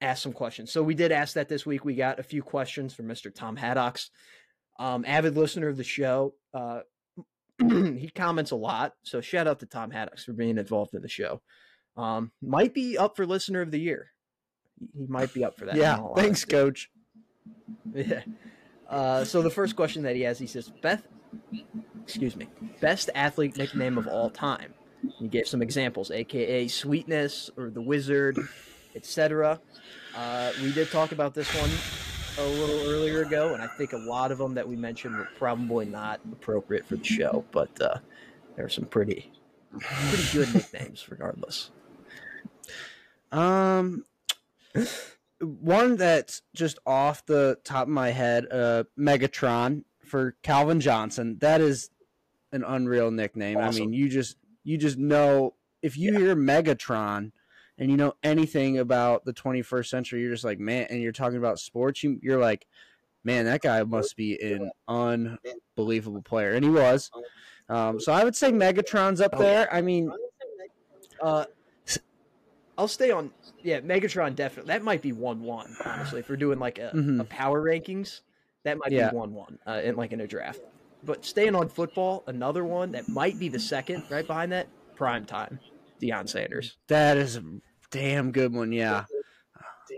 ask 0.00 0.22
some 0.22 0.32
questions. 0.32 0.72
So 0.72 0.82
we 0.82 0.94
did 0.94 1.12
ask 1.12 1.34
that 1.34 1.48
this 1.48 1.66
week. 1.66 1.84
We 1.84 1.94
got 1.94 2.18
a 2.18 2.22
few 2.22 2.42
questions 2.42 2.94
from 2.94 3.06
Mr. 3.06 3.34
Tom 3.34 3.56
Haddocks, 3.56 4.10
um, 4.78 5.04
avid 5.06 5.36
listener 5.36 5.68
of 5.68 5.76
the 5.76 5.84
show. 5.84 6.34
Uh, 6.54 6.80
he 7.60 8.10
comments 8.14 8.50
a 8.52 8.56
lot, 8.56 8.94
so 9.02 9.20
shout 9.20 9.46
out 9.46 9.60
to 9.60 9.66
Tom 9.66 9.90
Haddocks 9.90 10.24
for 10.24 10.32
being 10.32 10.58
involved 10.58 10.94
in 10.94 11.02
the 11.02 11.08
show. 11.08 11.42
Um, 11.96 12.30
might 12.40 12.72
be 12.74 12.96
up 12.96 13.16
for 13.16 13.26
listener 13.26 13.60
of 13.60 13.70
the 13.70 13.80
year. 13.80 14.12
He- 14.80 15.00
He 15.00 15.06
might 15.08 15.34
be 15.34 15.44
up 15.44 15.58
for 15.58 15.66
that. 15.66 15.74
Yeah, 15.76 15.98
thanks, 16.14 16.44
coach. 16.44 16.90
Yeah. 17.94 18.22
Uh, 18.88 19.24
so 19.24 19.42
the 19.42 19.50
first 19.50 19.74
question 19.76 20.02
that 20.04 20.14
he 20.14 20.22
has, 20.22 20.38
he 20.38 20.46
says, 20.46 20.70
Beth, 20.82 21.02
excuse 22.02 22.36
me, 22.36 22.48
best 22.80 23.10
athlete 23.14 23.56
nickname 23.56 23.98
of 23.98 24.06
all 24.06 24.30
time. 24.30 24.74
He 25.18 25.28
gave 25.28 25.46
some 25.46 25.62
examples, 25.62 26.10
aka 26.10 26.66
Sweetness 26.66 27.50
or 27.56 27.70
the 27.70 27.80
Wizard, 27.80 28.38
etc. 28.94 29.60
Uh, 30.16 30.52
we 30.62 30.72
did 30.72 30.90
talk 30.90 31.12
about 31.12 31.34
this 31.34 31.48
one 31.54 31.70
a 32.38 32.48
little 32.48 32.90
earlier 32.90 33.22
ago, 33.22 33.54
and 33.54 33.62
I 33.62 33.66
think 33.66 33.92
a 33.92 33.98
lot 33.98 34.32
of 34.32 34.38
them 34.38 34.54
that 34.54 34.66
we 34.66 34.76
mentioned 34.76 35.16
were 35.16 35.28
probably 35.36 35.86
not 35.86 36.20
appropriate 36.32 36.86
for 36.86 36.96
the 36.96 37.04
show, 37.04 37.44
but 37.52 37.80
uh, 37.80 37.98
there 38.56 38.64
are 38.64 38.68
some 38.70 38.84
pretty, 38.84 39.32
pretty 39.78 40.24
good 40.32 40.54
nicknames, 40.54 41.08
regardless. 41.08 41.70
Um, 43.30 44.04
one 45.40 45.96
that's 45.96 46.42
just 46.54 46.78
off 46.86 47.24
the 47.26 47.58
top 47.64 47.82
of 47.82 47.92
my 47.92 48.10
head, 48.10 48.46
uh, 48.50 48.84
Megatron 48.98 49.84
for 50.08 50.36
Calvin 50.42 50.80
Johnson. 50.80 51.38
That 51.40 51.60
is 51.60 51.90
an 52.52 52.64
unreal 52.64 53.10
nickname. 53.10 53.58
I 53.58 53.70
mean, 53.70 53.92
you 53.92 54.08
just 54.08 54.36
you 54.64 54.76
just 54.78 54.98
know 54.98 55.54
if 55.82 55.96
you 55.96 56.16
hear 56.18 56.34
Megatron 56.34 57.32
and 57.78 57.90
you 57.90 57.96
know 57.96 58.14
anything 58.22 58.78
about 58.78 59.24
the 59.24 59.32
21st 59.32 59.86
century, 59.86 60.20
you're 60.22 60.32
just 60.32 60.44
like, 60.44 60.58
man, 60.58 60.86
and 60.90 61.00
you're 61.00 61.12
talking 61.12 61.38
about 61.38 61.60
sports, 61.60 62.02
you, 62.02 62.18
you're 62.22 62.40
like, 62.40 62.66
man, 63.22 63.44
that 63.44 63.62
guy 63.62 63.82
must 63.84 64.16
be 64.16 64.36
an 64.42 64.70
unbelievable 64.88 66.22
player, 66.22 66.52
and 66.52 66.64
he 66.64 66.70
was. 66.70 67.10
Um, 67.68 68.00
so 68.00 68.12
I 68.12 68.24
would 68.24 68.34
say 68.34 68.50
Megatron's 68.50 69.20
up 69.20 69.32
yeah. 69.34 69.38
there. 69.38 69.72
I 69.74 69.80
mean, 69.82 70.10
Uh, 71.22 71.44
I'll 72.76 72.88
stay 72.88 73.10
on. 73.10 73.32
Yeah, 73.62 73.80
Megatron 73.80 74.34
definitely. 74.36 74.72
That 74.72 74.82
might 74.82 75.02
be 75.02 75.12
one 75.12 75.42
one. 75.42 75.74
Honestly, 75.84 76.20
if 76.20 76.28
we're 76.28 76.36
doing 76.36 76.58
like 76.60 76.78
a, 76.78 76.92
Mhm. 76.94 77.20
a 77.20 77.24
power 77.24 77.60
rankings, 77.62 78.20
that 78.68 78.78
might 78.78 78.92
Yeah. 78.92 79.10
be 79.10 79.16
one 79.16 79.32
one. 79.34 79.58
Uh, 79.66 79.80
in 79.82 79.96
like 79.96 80.12
in 80.12 80.20
a 80.20 80.26
draft. 80.26 80.60
But 81.04 81.24
staying 81.24 81.54
on 81.54 81.68
football, 81.68 82.24
another 82.26 82.64
one 82.64 82.92
that 82.92 83.08
might 83.08 83.38
be 83.38 83.48
the 83.48 83.60
second 83.60 84.04
right 84.10 84.26
behind 84.26 84.52
that. 84.52 84.68
Prime 84.96 85.24
time, 85.24 85.60
Deion 86.02 86.28
Sanders. 86.28 86.76
That 86.88 87.16
is 87.16 87.36
a 87.36 87.44
damn 87.90 88.32
good 88.32 88.52
one, 88.52 88.72
yeah. 88.72 89.04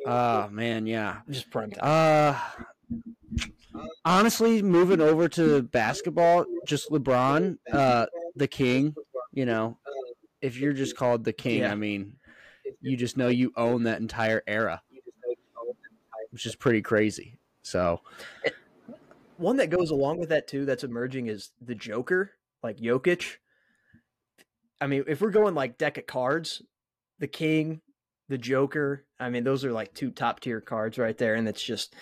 Oh 0.07 0.49
man, 0.49 0.87
yeah. 0.87 1.21
Just 1.29 1.51
prime 1.51 1.71
time. 1.71 1.81
Uh 1.83 2.39
honestly, 4.05 4.63
moving 4.63 5.01
over 5.01 5.29
to 5.29 5.63
basketball, 5.63 6.45
just 6.67 6.91
LeBron, 6.91 7.57
uh, 7.73 8.07
the 8.37 8.49
king. 8.49 8.95
You 9.33 9.47
know, 9.47 9.79
if 10.43 10.59
you're 10.59 10.73
just 10.73 10.97
called 10.97 11.25
the 11.25 11.33
king, 11.33 11.61
Yeah. 11.61 11.73
I 11.73 11.77
mean, 11.77 12.15
you 12.81 12.97
just 12.97 13.17
know 13.17 13.29
you 13.29 13.53
own 13.57 13.85
that 13.85 14.01
entire 14.01 14.43
era, 14.47 14.83
which 16.31 16.47
is 16.47 16.57
pretty 16.57 16.83
crazy. 16.83 17.39
So 17.63 18.01
One 19.41 19.57
that 19.57 19.71
goes 19.71 19.91
along 19.91 20.19
with 20.19 20.29
that 20.29 20.47
too, 20.47 20.65
that's 20.65 20.85
emerging 20.85 21.29
is 21.29 21.51
the 21.61 21.75
Joker, 21.75 22.33
like 22.63 22.77
Jokic. 22.77 23.37
I 24.81 24.87
mean, 24.87 25.05
if 25.07 25.21
we're 25.21 25.31
going 25.31 25.55
like 25.55 25.79
deck 25.79 25.99
of 25.99 26.07
cards, 26.07 26.63
the 27.19 27.27
King, 27.27 27.81
the 28.29 28.39
Joker. 28.39 29.05
I 29.19 29.29
mean, 29.29 29.45
those 29.45 29.65
are 29.65 29.73
like 29.73 29.93
two 29.93 30.11
top 30.11 30.41
tier 30.41 30.61
cards 30.61 30.99
right 30.99 31.17
there, 31.17 31.35
and 31.35 31.49
it's 31.49 31.63
just 31.63 31.95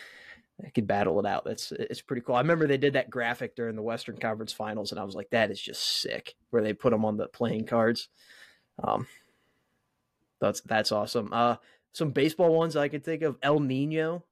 I 0.64 0.70
could 0.70 0.86
battle 0.86 1.18
it 1.20 1.26
out. 1.26 1.44
That's 1.44 1.72
it's 1.72 2.02
pretty 2.02 2.22
cool. 2.22 2.34
I 2.34 2.40
remember 2.40 2.66
they 2.66 2.76
did 2.76 2.94
that 2.94 3.10
graphic 3.10 3.56
during 3.56 3.76
the 3.76 3.82
Western 3.82 4.18
Conference 4.18 4.52
Finals, 4.52 4.90
and 4.90 5.00
I 5.00 5.04
was 5.04 5.14
like, 5.14 5.30
that 5.30 5.50
is 5.50 5.60
just 5.60 6.00
sick. 6.00 6.34
Where 6.50 6.62
they 6.62 6.72
put 6.72 6.90
them 6.90 7.04
on 7.04 7.16
the 7.16 7.28
playing 7.28 7.66
cards. 7.66 8.08
Um, 8.82 9.06
that's 10.40 10.60
that's 10.62 10.92
awesome. 10.92 11.30
Uh, 11.32 11.56
some 11.92 12.10
baseball 12.10 12.54
ones 12.54 12.76
I 12.76 12.88
could 12.88 13.04
think 13.04 13.22
of: 13.22 13.38
El 13.42 13.60
Nino, 13.60 14.24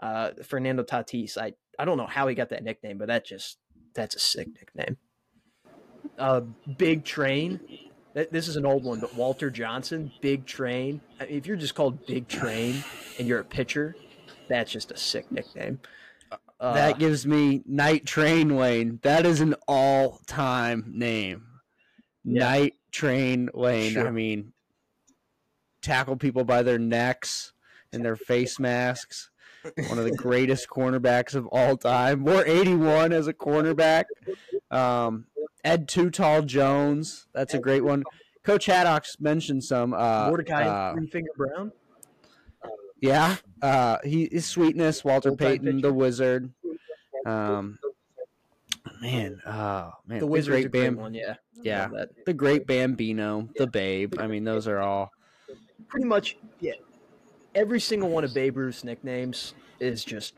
uh, 0.00 0.30
Fernando 0.44 0.82
Tatis. 0.82 1.38
I 1.38 1.54
I 1.78 1.84
don't 1.84 1.96
know 1.96 2.06
how 2.06 2.26
he 2.28 2.34
got 2.34 2.48
that 2.50 2.64
nickname, 2.64 2.98
but 2.98 3.08
that 3.08 3.24
just 3.24 3.58
that's 3.94 4.14
a 4.16 4.18
sick 4.18 4.48
nickname. 4.48 4.96
Uh, 6.18 6.40
Big 6.76 7.04
Train. 7.04 7.60
Th- 8.14 8.28
This 8.30 8.48
is 8.48 8.56
an 8.56 8.66
old 8.66 8.84
one, 8.84 9.00
but 9.00 9.14
Walter 9.14 9.50
Johnson, 9.50 10.10
Big 10.20 10.46
Train. 10.46 11.00
I 11.20 11.26
mean, 11.26 11.34
if 11.36 11.46
you're 11.46 11.56
just 11.56 11.74
called 11.74 12.04
Big 12.06 12.26
Train 12.28 12.82
and 13.18 13.28
you're 13.28 13.40
a 13.40 13.44
pitcher, 13.44 13.94
That's 14.48 14.72
just 14.72 14.90
a 14.90 14.96
sick 14.96 15.30
nickname. 15.30 15.78
Uh, 16.60 16.72
that 16.72 16.98
gives 16.98 17.26
me 17.26 17.62
Night 17.66 18.04
Train 18.06 18.56
Lane. 18.56 18.98
That 19.02 19.26
is 19.26 19.40
an 19.40 19.54
all-time 19.68 20.90
name. 20.92 21.44
Yeah. 22.24 22.40
Night 22.40 22.74
Train 22.90 23.50
Lane. 23.54 23.96
I 23.98 24.10
mean, 24.10 24.52
tackle 25.82 26.16
people 26.16 26.44
by 26.44 26.62
their 26.62 26.78
necks 26.78 27.52
and 27.92 28.04
their 28.04 28.16
face 28.16 28.58
masks. 28.58 29.30
One 29.88 29.98
of 29.98 30.04
the 30.04 30.14
greatest 30.16 30.68
cornerbacks 30.68 31.34
of 31.34 31.46
all 31.48 31.76
time. 31.76 32.24
Wore 32.24 32.44
81 32.46 33.12
as 33.12 33.26
a 33.26 33.32
cornerback. 33.32 34.04
Um, 34.70 35.26
Ed 35.64 35.88
Too 35.88 36.10
Tall 36.10 36.42
Jones. 36.42 37.26
That's 37.34 37.54
a 37.54 37.58
great 37.58 37.84
one. 37.84 38.04
Coach 38.44 38.66
Haddock's 38.66 39.20
mentioned 39.20 39.64
some. 39.64 39.92
Uh, 39.92 40.28
Mordecai 40.28 40.64
uh, 40.64 40.94
Three 40.94 41.06
Finger 41.08 41.30
Brown. 41.36 41.72
yeah, 43.00 43.36
uh, 43.60 43.98
he 44.04 44.28
his 44.30 44.46
sweetness, 44.46 45.04
Walter 45.04 45.32
Payton, 45.34 45.80
the 45.80 45.92
Wizard. 45.92 46.52
Um, 47.26 47.78
man, 49.02 49.42
oh 49.44 49.92
man, 50.06 50.20
The 50.20 50.26
Wizard's 50.26 50.48
a 50.48 50.50
great 50.50 50.70
great 50.70 50.84
Bam, 50.84 50.96
one. 50.96 51.14
Yeah. 51.14 51.34
yeah, 51.62 51.88
the 52.24 52.32
great 52.32 52.66
Bambino, 52.66 53.48
the 53.56 53.66
Babe. 53.66 54.14
I 54.18 54.26
mean, 54.26 54.44
those 54.44 54.66
are 54.68 54.78
all. 54.78 55.10
Pretty 55.88 56.06
much. 56.06 56.38
Yeah. 56.60 56.72
Every 57.54 57.80
single 57.80 58.08
one 58.10 58.24
of 58.24 58.32
Babe 58.34 58.56
Ruth's 58.56 58.84
nicknames 58.84 59.54
is 59.80 60.04
just 60.04 60.34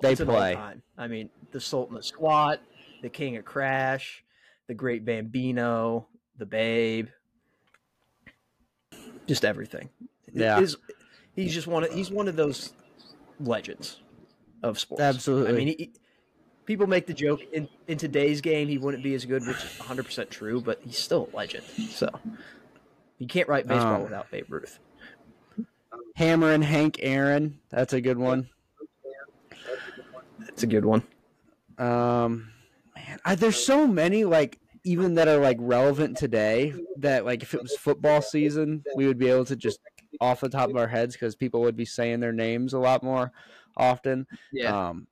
They 0.00 0.14
play. 0.16 0.54
all-time. 0.54 0.82
I 0.96 1.06
mean, 1.08 1.28
the 1.50 1.60
Sultan 1.60 1.96
of 1.96 2.04
Swat, 2.04 2.60
the 3.02 3.08
King 3.08 3.36
of 3.36 3.44
Crash, 3.44 4.24
the 4.68 4.74
Great 4.74 5.04
Bambino, 5.04 6.06
the 6.38 6.46
Babe, 6.46 7.08
just 9.26 9.44
everything. 9.44 9.88
Yeah. 10.32 10.60
is- 10.60 10.76
he's 11.36 11.52
just 11.54 11.66
one 11.66 11.84
of 11.84 11.92
he's 11.92 12.10
one 12.10 12.28
of 12.28 12.36
those 12.36 12.72
legends 13.40 14.00
of 14.62 14.78
sports. 14.78 15.02
Absolutely. 15.02 15.52
I 15.52 15.56
mean, 15.56 15.68
he, 15.68 15.90
people 16.64 16.86
make 16.86 17.06
the 17.06 17.14
joke 17.14 17.40
in 17.52 17.68
in 17.86 17.98
today's 17.98 18.40
game 18.40 18.68
he 18.68 18.78
wouldn't 18.78 19.02
be 19.02 19.14
as 19.14 19.24
good, 19.24 19.46
which 19.46 19.56
is 19.58 19.78
100 19.78 20.04
percent 20.04 20.30
true, 20.30 20.60
but 20.60 20.80
he's 20.84 20.98
still 20.98 21.28
a 21.32 21.36
legend. 21.36 21.64
So 21.90 22.08
you 23.18 23.26
can't 23.26 23.48
write 23.48 23.66
baseball 23.66 23.96
Um, 23.96 24.02
without 24.04 24.30
Babe 24.30 24.46
Ruth. 24.48 24.78
Hammerin' 26.16 26.62
Hank 26.62 26.98
Aaron. 27.00 27.58
That's 27.70 27.92
a 27.92 28.00
good 28.00 28.18
one. 28.18 28.48
That's 30.40 30.62
a 30.62 30.66
good 30.66 30.84
one. 30.84 31.02
Um, 31.78 32.52
man, 32.94 33.18
I, 33.24 33.34
there's 33.34 33.64
so 33.64 33.86
many 33.86 34.24
like 34.24 34.58
even 34.84 35.14
that 35.14 35.28
are 35.28 35.38
like 35.38 35.56
relevant 35.60 36.16
today 36.16 36.74
that 36.98 37.24
like 37.24 37.42
if 37.42 37.54
it 37.54 37.62
was 37.62 37.76
football 37.76 38.20
season, 38.20 38.84
we 38.94 39.06
would 39.06 39.18
be 39.18 39.28
able 39.28 39.44
to 39.46 39.56
just 39.56 39.80
off 40.20 40.40
the 40.40 40.48
top 40.48 40.70
of 40.70 40.76
our 40.76 40.88
heads 40.88 41.14
because 41.14 41.34
people 41.34 41.60
would 41.62 41.76
be 41.76 41.84
saying 41.84 42.20
their 42.20 42.32
names 42.32 42.72
a 42.72 42.78
lot 42.78 43.02
more 43.02 43.32
often. 43.76 44.26
Um, 44.66 45.06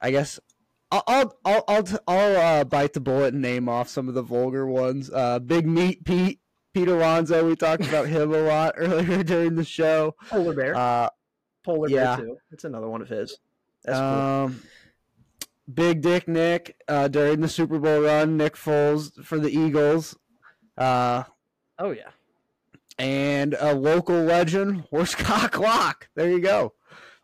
I 0.00 0.10
guess 0.10 0.40
I'll 0.90 1.02
I'll 1.06 1.38
I'll 1.44 1.64
I'll, 1.68 1.88
I'll 2.06 2.36
uh, 2.36 2.64
bite 2.64 2.92
the 2.92 3.00
bullet 3.00 3.34
and 3.34 3.42
name 3.42 3.68
off 3.68 3.88
some 3.88 4.08
of 4.08 4.14
the 4.14 4.22
vulgar 4.22 4.66
ones. 4.66 5.10
Uh, 5.12 5.38
Big 5.38 5.66
Meat 5.66 6.04
Pete, 6.04 6.40
Pete 6.76 6.88
Alonso. 6.88 7.46
We 7.48 7.56
talked 7.56 7.86
about 7.88 8.06
him 8.06 8.34
a 8.34 8.38
lot 8.42 8.74
earlier 8.76 9.22
during 9.24 9.54
the 9.54 9.64
show. 9.64 10.14
Polar 10.28 10.52
Bear. 10.54 10.74
Uh, 10.76 11.08
Polar 11.64 11.88
yeah. 11.88 12.16
Bear 12.16 12.26
too. 12.26 12.36
That's 12.50 12.64
another 12.64 12.86
one 12.90 13.00
of 13.00 13.08
his. 13.08 13.38
That's 13.82 13.98
cool. 13.98 14.06
um, 14.06 14.62
Big 15.72 16.02
Dick 16.02 16.28
Nick 16.28 16.76
uh, 16.86 17.08
during 17.08 17.40
the 17.40 17.48
Super 17.48 17.78
Bowl 17.78 18.02
run. 18.02 18.36
Nick 18.36 18.56
Foles 18.56 19.24
for 19.24 19.38
the 19.38 19.48
Eagles. 19.48 20.18
Uh, 20.76 21.22
Oh 21.78 21.92
yeah. 21.92 22.10
and 22.98 23.54
a 23.58 23.72
local 23.74 24.16
legend, 24.24 24.84
Horsecock 24.92 25.58
Lock. 25.62 26.08
There 26.14 26.28
you 26.30 26.40
go. 26.40 26.74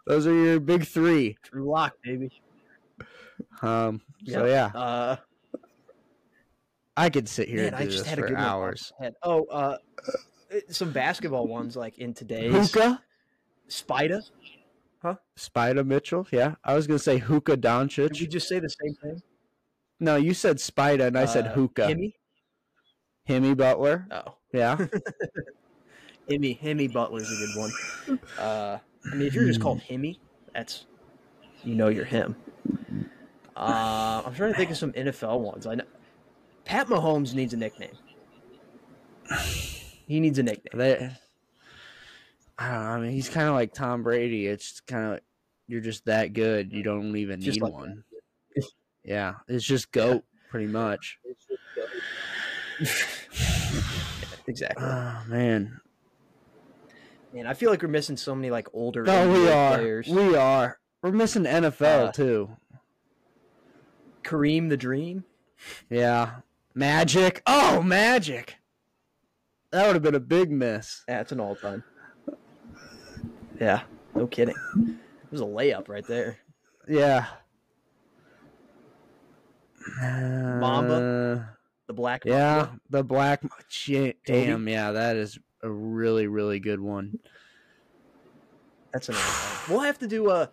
Those 0.07 0.27
are 0.27 0.33
your 0.35 0.61
big 0.61 0.87
three. 0.87 1.37
Drew 1.43 1.71
Lock, 1.71 1.93
baby. 2.03 2.31
Um, 3.61 4.01
so 4.27 4.47
Yep. 4.47 4.49
yeah, 4.75 4.81
Uh, 4.81 5.17
I 6.97 7.09
could 7.11 7.29
sit 7.29 7.49
here 7.49 7.59
man, 7.59 7.67
and 7.69 7.77
I 7.77 7.85
do 7.85 7.91
just 7.91 7.99
this 8.05 8.09
had 8.09 8.19
a 8.19 8.23
for 8.23 8.29
good 8.29 8.37
hours. 8.37 8.93
my. 9.01 9.15
Oh, 9.23 9.45
uh, 9.47 9.79
some 10.69 10.93
basketball 10.93 11.47
ones 11.47 11.77
like 11.77 11.99
in 11.99 12.13
today's 12.15 12.53
Hookah, 12.73 13.01
Spida. 13.69 14.23
Huh? 15.01 15.17
Spida 15.37 15.87
Mitchell. 15.87 16.27
Yeah, 16.31 16.57
I 16.65 16.75
was 16.75 16.87
gonna 16.87 16.99
say 16.99 17.19
Hookah 17.19 17.57
Did 17.57 17.65
we 17.65 17.69
Doncic. 17.71 18.31
just 18.31 18.49
say 18.49 18.59
the 18.61 18.69
same 18.69 18.95
thing? 19.03 19.23
No, 20.01 20.17
you 20.17 20.35
said 20.35 20.59
Spida, 20.59 21.07
and 21.07 21.17
I 21.19 21.25
said 21.25 21.47
Uh, 21.47 21.53
Hookah. 21.55 21.87
Himmy. 21.89 22.13
Himmy 23.29 23.57
Butler. 23.57 24.07
Oh, 24.11 24.35
Yeah. 24.53 24.77
Himmy. 26.29 26.59
Himmy 26.61 26.93
Butler's 26.93 27.31
a 27.31 27.37
good 27.47 27.57
one. 27.59 28.19
Uh, 28.39 28.79
I 29.11 29.15
mean, 29.15 29.27
if 29.27 29.35
you're 29.35 29.47
just 29.47 29.61
called 29.61 29.81
Himmy, 29.81 30.19
that's 30.55 30.87
you 31.65 31.75
know 31.75 31.89
you're 31.89 32.05
him. 32.05 32.37
Uh, 33.57 34.23
I'm 34.27 34.35
trying 34.35 34.53
to 34.53 34.57
think 34.59 34.71
of 34.71 34.77
some 34.77 34.93
NFL 34.93 35.41
ones. 35.41 35.67
I 35.67 35.75
know 35.77 35.85
Pat 36.65 36.87
Mahomes 36.89 37.35
needs 37.35 37.53
a 37.53 37.57
nickname. 37.57 37.97
He 40.07 40.21
needs 40.21 40.39
a 40.39 40.43
nickname. 40.43 41.13
I 42.59 42.69
don't 42.71 42.83
know. 42.83 42.89
I 42.91 43.01
mean, 43.01 43.13
he's 43.13 43.29
kind 43.29 43.49
of 43.49 43.55
like 43.55 43.73
Tom 43.75 44.03
Brady. 44.03 44.47
It's 44.47 44.81
kind 44.81 45.15
of 45.15 45.21
you're 45.67 45.81
just 45.81 46.05
that 46.07 46.33
good. 46.33 46.73
You 46.73 46.83
don't 46.83 47.17
even 47.17 47.41
Just 47.41 47.57
need 47.57 47.63
like 47.65 47.73
one. 47.73 48.05
Yeah, 49.05 49.35
it's 49.49 49.65
just 49.65 49.91
goat 49.91 50.23
pretty 50.51 50.69
much. 50.69 51.19
Exactly. 54.47 54.85
Oh 54.85 55.23
man. 55.29 55.81
Man, 57.33 57.47
I 57.47 57.55
feel 57.55 57.71
like 57.71 57.81
we're 57.83 57.89
missing 57.89 58.17
so 58.17 58.35
many 58.35 58.51
like 58.51 58.67
older. 58.73 59.05
No, 59.05 59.31
we 59.31 59.49
are. 59.49 59.79
Players. 59.79 60.09
We 60.09 60.35
are. 60.37 60.79
We're 61.01 61.13
missing 61.13 61.45
NFL 61.45 62.09
Uh, 62.09 62.13
too. 62.13 62.51
Kareem 64.25 64.69
the 64.69 64.77
Dream. 64.77 65.25
Yeah. 65.89 66.41
Magic. 66.75 67.43
Oh, 67.47 67.83
Magic. 67.83 68.57
That 69.71 69.87
would 69.87 69.95
have 69.95 70.03
been 70.03 70.15
a 70.15 70.21
big 70.21 70.51
miss. 70.51 71.03
That's 71.09 71.33
an 71.33 71.41
all 71.41 71.57
time. 71.57 71.83
Yeah, 73.61 73.83
no 74.15 74.27
kidding. 74.27 74.57
It 74.77 75.31
was 75.31 75.41
a 75.41 75.45
layup 75.45 75.89
right 75.89 76.07
there. 76.07 76.39
Yeah. 76.89 77.27
Mamba? 80.01 80.95
Uh, 80.95 81.53
The 81.87 81.93
black. 81.95 82.25
yeah, 82.25 82.69
the 82.91 83.03
black. 83.03 83.43
Shit, 83.69 84.19
damn, 84.27 84.69
yeah, 84.69 84.93
that 84.93 85.17
is 85.17 85.39
a 85.63 85.71
really, 85.71 86.27
really 86.27 86.59
good 86.61 86.81
one. 86.81 87.19
that's 88.93 89.09
an 89.09 89.15
all 89.17 89.21
time. 89.21 89.59
We'll 89.71 89.81
have 89.81 89.99
to 90.01 90.07
do 90.09 90.31
a. 90.31 90.51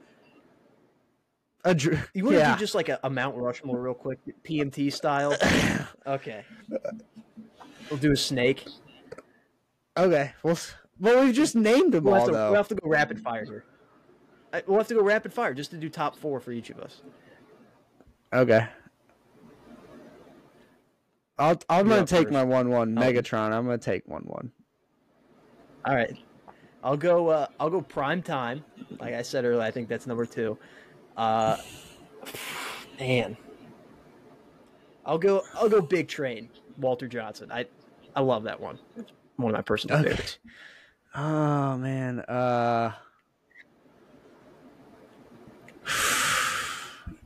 A 1.65 1.75
dr- 1.75 2.09
You 2.13 2.23
want 2.25 2.35
to 2.35 2.39
yeah. 2.39 2.53
do 2.53 2.59
just 2.59 2.75
like 2.75 2.89
a, 2.89 2.99
a 3.03 3.09
Mount 3.09 3.35
Rushmore 3.35 3.81
real 3.81 3.93
quick, 3.93 4.19
PMT 4.43 4.91
style? 4.93 5.35
Okay. 6.07 6.43
We'll 7.91 7.99
do 7.99 8.11
a 8.11 8.17
snake. 8.17 8.65
okay. 9.95 10.31
Well, 10.41 10.57
well, 10.99 11.23
we've 11.23 11.35
just 11.35 11.55
named 11.55 11.93
them 11.93 12.05
We'll 12.05 12.15
all 12.15 12.19
have, 12.21 12.27
to, 12.29 12.33
though. 12.33 12.45
we'll 12.47 12.55
have 12.57 12.67
to 12.69 12.75
go 12.75 12.89
rapid 12.89 13.19
fire 13.19 13.45
here. 13.45 13.65
We'll 14.65 14.79
have 14.79 14.87
to 14.87 14.95
go 14.95 15.03
rapid 15.03 15.31
fire 15.33 15.53
just 15.53 15.69
to 15.71 15.77
do 15.77 15.87
top 15.89 16.15
four 16.15 16.39
for 16.39 16.51
each 16.51 16.71
of 16.71 16.79
us. 16.79 17.01
Okay. 18.33 18.65
I'll, 21.37 21.59
I'm 21.69 21.87
You're 21.87 21.97
gonna 21.97 22.07
take 22.07 22.23
first. 22.27 22.33
my 22.33 22.43
one 22.43 22.69
one. 22.69 22.95
Megatron. 22.95 23.51
I'm 23.51 23.65
gonna 23.65 23.77
take 23.77 24.07
one 24.07 24.23
one. 24.23 24.51
All 25.85 25.95
right. 25.95 26.17
I'll 26.83 26.97
go. 26.97 27.27
Uh, 27.29 27.47
I'll 27.59 27.69
go 27.69 27.81
prime 27.81 28.21
time. 28.23 28.63
Like 28.99 29.13
I 29.13 29.21
said 29.21 29.45
earlier, 29.45 29.61
I 29.61 29.71
think 29.71 29.87
that's 29.89 30.07
number 30.07 30.25
two. 30.25 30.57
Uh, 31.19 31.57
man, 32.97 33.35
I'll 35.05 35.17
go. 35.17 35.43
I'll 35.53 35.67
go 35.67 35.81
big 35.81 36.07
train. 36.07 36.49
Walter 36.77 37.09
Johnson. 37.09 37.51
I, 37.51 37.65
I 38.15 38.21
love 38.21 38.43
that 38.43 38.57
one. 38.57 38.79
It's 38.95 39.11
one 39.35 39.53
of 39.53 39.57
my 39.57 39.61
personal 39.61 39.97
Okay. 39.99 40.11
favorites. 40.11 40.37
Oh 41.13 41.77
man. 41.77 42.21
Uh 42.21 42.93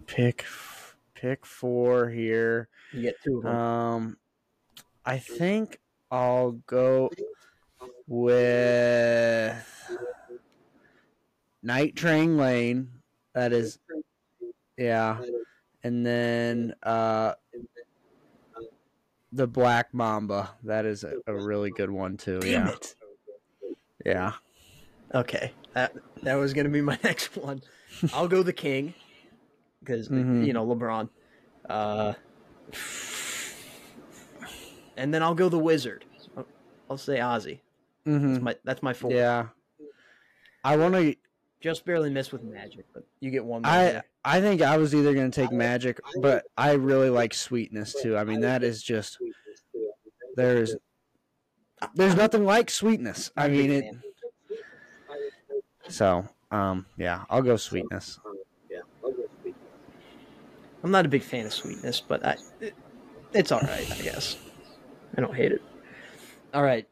pick 0.07 0.45
pick 1.14 1.45
four 1.45 2.10
here. 2.10 2.70
You 2.94 3.02
get 3.03 3.15
two 3.24 3.38
of 3.38 3.44
them. 3.44 3.56
Um 3.56 4.18
I 5.06 5.20
think 5.20 5.80
I'll 6.10 6.53
go 6.65 7.11
with 8.07 9.64
Night 11.61 11.95
Train 11.95 12.38
Lane. 12.38 12.90
That 13.34 13.54
is 13.54 13.80
yeah. 14.78 15.20
And 15.84 16.06
then 16.06 16.76
uh 16.84 17.34
the 19.32 19.48
Black 19.48 19.94
Mamba. 19.94 20.52
That 20.64 20.86
is 20.86 21.04
a, 21.04 21.16
a 21.28 21.34
really 21.34 21.72
good 21.72 21.90
one 21.90 22.18
too. 22.18 22.40
Damn 22.40 22.68
yeah. 22.68 22.70
it. 22.72 22.96
Yeah. 24.06 24.32
Okay, 25.16 25.54
that 25.74 25.94
that 26.24 26.36
was 26.36 26.54
gonna 26.54 26.70
be 26.70 26.82
my 26.82 26.98
next 27.04 27.36
one. 27.38 27.62
I'll 28.14 28.28
go 28.28 28.44
the 28.44 28.54
king 28.54 28.94
because 29.80 30.10
Mhm. 30.10 30.46
you 30.46 30.54
know 30.54 30.66
LeBron. 30.66 31.10
Uh, 31.70 32.14
and 34.98 35.14
then 35.14 35.24
I'll 35.24 35.36
go 35.36 35.50
the 35.50 35.60
wizard. 35.60 36.06
I'll, 36.38 36.48
I'll 36.92 36.98
say 36.98 37.20
Ozzie. 37.20 37.62
Mhm. 38.06 38.34
That's 38.34 38.44
my 38.44 38.56
that's 38.64 38.84
my 38.84 38.94
four. 38.94 39.12
Yeah. 39.12 39.48
I 40.64 40.78
want 40.78 40.94
to 40.96 41.16
Just 41.64 41.85
barely 41.85 42.10
missed 42.10 42.34
with 42.34 42.44
Magic, 42.44 42.84
but 42.94 43.06
you 43.22 43.31
get 43.31 43.45
one. 43.45 43.64
I 43.64 43.85
there. 43.85 44.03
I 44.26 44.41
think 44.41 44.61
I 44.61 44.76
was 44.76 44.94
either 44.94 45.14
going 45.14 45.31
to 45.31 45.41
take 45.41 45.53
Magic, 45.53 45.98
but 46.22 46.44
I 46.57 46.73
really 46.73 47.10
like 47.10 47.34
Sweetness 47.34 47.95
too. 48.03 48.18
I 48.18 48.26
mean, 48.26 48.41
that 48.41 48.64
is 48.64 48.84
just 48.84 49.18
there's 50.35 50.76
there's 51.95 52.18
nothing 52.18 52.44
like 52.44 52.69
Sweetness. 52.69 53.31
I 53.38 53.48
mean 53.48 53.72
it. 53.72 53.85
So 55.88 56.27
um, 56.52 56.85
yeah, 56.98 57.23
I'll 57.30 57.41
go 57.41 57.56
Sweetness. 57.56 58.19
I'm 60.84 60.91
not 60.91 61.06
a 61.06 61.10
big 61.10 61.23
fan 61.23 61.45
of 61.45 61.53
sweetness, 61.53 62.02
but 62.02 62.26
I, 62.26 62.35
it, 62.60 62.73
it's 63.31 63.53
all 63.53 63.61
right, 63.61 63.90
I 63.90 64.02
guess. 64.02 64.35
I 65.18 65.22
don't 65.22 65.34
hate 65.34 65.53
it. 65.53 65.61
All 66.53 66.61
right, 66.61 66.85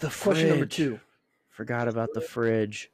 The 0.00 0.08
question 0.08 0.48
number 0.48 0.64
two. 0.64 0.98
Forgot 1.50 1.88
about 1.88 2.14
the 2.14 2.22
fridge. 2.22 2.90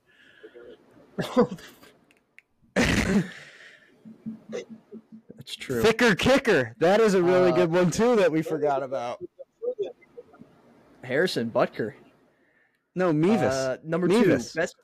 That's 5.36 5.56
true. 5.56 5.82
Thicker 5.82 6.14
kicker. 6.14 6.74
That 6.78 7.00
is 7.00 7.14
a 7.14 7.22
really 7.22 7.50
Uh, 7.52 7.56
good 7.56 7.72
one 7.72 7.90
too 7.90 8.16
that 8.16 8.30
we 8.30 8.42
forgot 8.42 8.82
about. 8.82 9.22
Harrison 11.02 11.50
Butker. 11.50 11.94
No, 12.94 13.12
Mevis. 13.12 13.52
Uh, 13.54 13.76
number 13.84 14.06
Mevis. 14.06 14.52
two. 14.52 14.58
Best. 14.60 14.76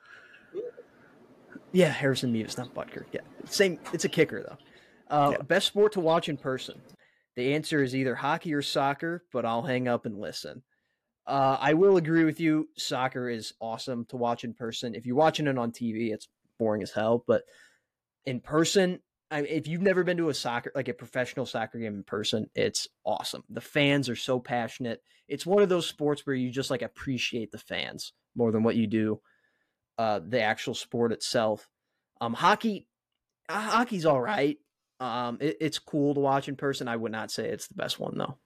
Yeah, 1.72 1.88
Harrison 1.88 2.32
Mevis, 2.32 2.56
not 2.56 2.72
Butker. 2.74 3.04
Yeah, 3.12 3.20
same. 3.44 3.78
It's 3.92 4.04
a 4.04 4.08
kicker 4.08 4.42
though. 4.42 4.56
Uh, 5.14 5.30
Yeah. 5.32 5.42
Best 5.42 5.66
sport 5.66 5.92
to 5.92 6.00
watch 6.00 6.28
in 6.28 6.36
person. 6.36 6.80
The 7.36 7.54
answer 7.54 7.82
is 7.82 7.94
either 7.94 8.14
hockey 8.14 8.54
or 8.54 8.62
soccer, 8.62 9.24
but 9.32 9.44
I'll 9.44 9.62
hang 9.62 9.88
up 9.88 10.06
and 10.06 10.18
listen. 10.18 10.62
Uh, 11.26 11.56
I 11.60 11.74
will 11.74 11.96
agree 11.96 12.24
with 12.24 12.38
you. 12.38 12.68
Soccer 12.76 13.28
is 13.28 13.52
awesome 13.60 14.04
to 14.06 14.16
watch 14.16 14.44
in 14.44 14.54
person. 14.54 14.94
If 14.94 15.06
you're 15.06 15.16
watching 15.16 15.46
it 15.46 15.58
on 15.58 15.72
TV, 15.72 16.12
it's 16.12 16.28
boring 16.58 16.82
as 16.82 16.92
hell. 16.92 17.24
But 17.26 17.42
in 18.24 18.40
person, 18.40 19.00
I, 19.30 19.40
if 19.40 19.66
you've 19.66 19.82
never 19.82 20.04
been 20.04 20.18
to 20.18 20.28
a 20.28 20.34
soccer, 20.34 20.70
like 20.74 20.88
a 20.88 20.94
professional 20.94 21.46
soccer 21.46 21.78
game 21.78 21.94
in 21.94 22.04
person, 22.04 22.48
it's 22.54 22.86
awesome. 23.04 23.42
The 23.50 23.60
fans 23.60 24.08
are 24.08 24.16
so 24.16 24.38
passionate. 24.38 25.02
It's 25.26 25.44
one 25.44 25.62
of 25.62 25.68
those 25.68 25.88
sports 25.88 26.24
where 26.24 26.36
you 26.36 26.50
just 26.50 26.70
like 26.70 26.82
appreciate 26.82 27.50
the 27.50 27.58
fans 27.58 28.12
more 28.36 28.52
than 28.52 28.62
what 28.62 28.76
you 28.76 28.86
do 28.86 29.20
uh, 29.98 30.20
the 30.26 30.40
actual 30.40 30.74
sport 30.74 31.12
itself. 31.12 31.68
Um, 32.20 32.34
hockey, 32.34 32.86
uh, 33.48 33.60
hockey's 33.60 34.06
all 34.06 34.20
right. 34.20 34.58
Um, 35.00 35.38
it, 35.40 35.56
it's 35.60 35.78
cool 35.78 36.14
to 36.14 36.20
watch 36.20 36.48
in 36.48 36.56
person. 36.56 36.88
I 36.88 36.96
would 36.96 37.12
not 37.12 37.30
say 37.30 37.48
it's 37.48 37.68
the 37.68 37.74
best 37.74 37.98
one 37.98 38.16
though, 38.16 38.38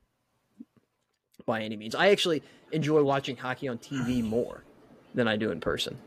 by 1.46 1.62
any 1.62 1.76
means. 1.76 1.94
I 1.94 2.10
actually 2.10 2.42
enjoy 2.72 3.02
watching 3.02 3.36
hockey 3.36 3.68
on 3.68 3.78
TV 3.78 4.22
more 4.22 4.64
than 5.14 5.28
I 5.28 5.36
do 5.36 5.50
in 5.50 5.60
person. 5.60 5.98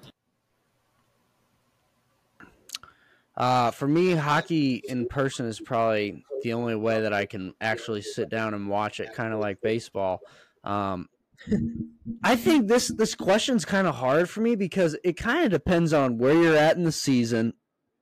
Uh, 3.35 3.71
for 3.71 3.87
me, 3.87 4.11
hockey 4.11 4.75
in 4.87 5.07
person 5.07 5.47
is 5.47 5.59
probably 5.59 6.23
the 6.43 6.53
only 6.53 6.75
way 6.75 7.01
that 7.01 7.13
I 7.13 7.25
can 7.25 7.53
actually 7.59 8.01
sit 8.01 8.29
down 8.29 8.53
and 8.53 8.69
watch 8.69 8.99
it, 8.99 9.13
kind 9.13 9.33
of 9.33 9.39
like 9.39 9.61
baseball. 9.61 10.19
Um, 10.63 11.09
I 12.23 12.35
think 12.35 12.67
this 12.67 12.89
this 12.89 13.15
question's 13.15 13.65
kind 13.65 13.87
of 13.87 13.95
hard 13.95 14.29
for 14.29 14.41
me 14.41 14.55
because 14.55 14.95
it 15.03 15.17
kind 15.17 15.45
of 15.45 15.51
depends 15.51 15.93
on 15.93 16.17
where 16.17 16.33
you're 16.33 16.55
at 16.55 16.77
in 16.77 16.83
the 16.83 16.91
season, 16.91 17.53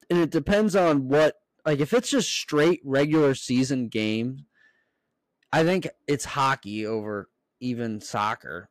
and 0.09 0.19
it 0.19 0.31
depends 0.31 0.75
on 0.75 1.07
what 1.07 1.35
like 1.65 1.79
if 1.79 1.93
it's 1.93 2.09
just 2.09 2.29
straight 2.29 2.81
regular 2.83 3.33
season 3.33 3.87
games. 3.87 4.41
I 5.53 5.63
think 5.63 5.87
it's 6.07 6.25
hockey 6.25 6.85
over 6.85 7.29
even 7.59 8.01
soccer, 8.01 8.69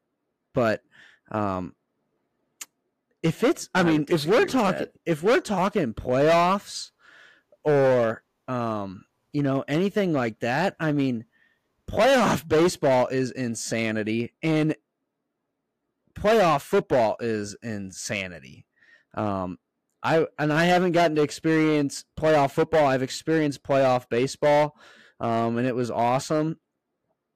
but 0.54 0.82
um, 1.30 1.74
if 3.22 3.44
it's 3.44 3.68
I 3.74 3.80
I 3.80 3.82
mean 3.82 4.06
if 4.08 4.24
we're 4.26 4.46
talking 4.46 4.86
if 5.04 5.22
we're 5.22 5.40
talking 5.40 5.94
playoffs 5.94 6.90
or 7.64 8.22
um 8.48 9.04
you 9.32 9.42
know 9.42 9.64
anything 9.68 10.12
like 10.12 10.40
that, 10.40 10.76
I 10.80 10.92
mean 10.92 11.24
playoff 11.90 12.46
baseball 12.46 13.08
is 13.08 13.30
insanity 13.30 14.32
and 14.42 14.74
playoff 16.14 16.62
football 16.62 17.16
is 17.20 17.56
insanity. 17.62 18.66
Um 19.14 19.58
I 20.02 20.26
and 20.38 20.52
I 20.52 20.64
haven't 20.64 20.92
gotten 20.92 21.16
to 21.16 21.22
experience 21.22 22.04
playoff 22.18 22.52
football. 22.52 22.86
I've 22.86 23.02
experienced 23.02 23.62
playoff 23.62 24.08
baseball 24.08 24.76
um 25.18 25.58
and 25.58 25.66
it 25.66 25.74
was 25.74 25.90
awesome. 25.90 26.58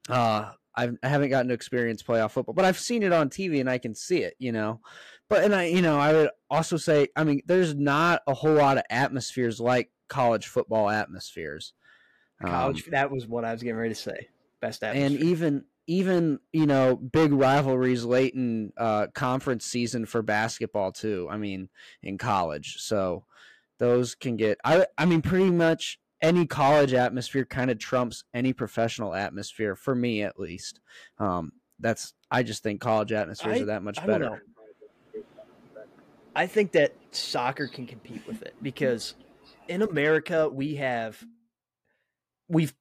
Uh 0.09 0.53
I've, 0.77 0.97
I 1.03 1.09
haven't 1.09 1.31
gotten 1.31 1.49
to 1.49 1.55
experience 1.55 2.03
playoff 2.03 2.33
football, 2.33 2.55
but 2.55 2.65
I've 2.65 2.79
seen 2.79 3.03
it 3.03 3.13
on 3.13 3.31
TV 3.31 3.61
and 3.61 3.71
I 3.71 3.79
can 3.79 3.95
see 3.95 4.19
it, 4.19 4.35
you 4.39 4.51
know. 4.51 4.81
But 5.29 5.45
and 5.45 5.55
I, 5.55 5.67
you 5.67 5.83
know, 5.83 5.99
I 5.99 6.13
would 6.13 6.31
also 6.51 6.77
say, 6.77 7.09
I 7.17 7.25
mean, 7.25 7.43
there's 7.47 7.75
not 7.75 8.23
a 8.27 8.35
whole 8.35 8.55
lot 8.55 8.77
of 8.77 8.83
atmospheres 8.91 9.61
like 9.61 9.91
college 10.09 10.49
football 10.49 10.91
atmospheres. 10.91 11.75
Um, 12.43 12.51
College, 12.51 12.87
that 12.91 13.11
was 13.11 13.27
what 13.27 13.45
I 13.45 13.53
was 13.53 13.63
getting 13.63 13.77
ready 13.77 13.95
to 13.95 14.01
say. 14.01 14.29
Best 14.61 14.83
and 14.83 15.15
even 15.17 15.65
even 15.87 16.41
you 16.53 16.67
know 16.67 16.97
big 16.97 17.33
rivalries 17.33 18.05
late 18.05 18.35
in 18.35 18.73
uh, 18.77 19.09
conference 19.15 19.67
season 19.67 20.07
for 20.07 20.23
basketball 20.23 20.93
too. 20.93 21.29
I 21.31 21.37
mean, 21.37 21.69
in 22.03 22.19
college, 22.19 22.77
so 22.79 23.25
those 23.79 24.15
can 24.15 24.37
get. 24.37 24.59
I 24.65 24.87
I 24.97 25.05
mean, 25.05 25.23
pretty 25.23 25.51
much 25.51 25.99
any 26.25 26.47
college 26.47 26.95
atmosphere 26.95 27.45
kind 27.45 27.71
of 27.71 27.79
trumps 27.79 28.25
any 28.33 28.55
professional 28.55 29.15
atmosphere 29.15 29.77
for 29.77 29.95
me 29.95 30.23
at 30.23 30.41
least. 30.41 30.81
Um, 31.19 31.53
that's 31.79 32.15
I 32.31 32.43
just 32.43 32.63
think 32.63 32.81
college 32.81 33.13
atmospheres 33.13 33.59
I- 33.59 33.63
are 33.63 33.67
that 33.67 33.83
much 33.83 33.99
I 33.99 34.07
better. 34.07 34.43
I 36.37 36.49
think 36.49 36.73
that 36.73 36.97
soccer 37.13 37.69
can 37.69 37.87
compete 37.87 38.27
with 38.27 38.43
it 38.43 38.57
because 38.61 39.15
in 39.69 39.83
America 39.83 40.49
we 40.49 40.77
have 40.77 41.23
we've 42.49 42.75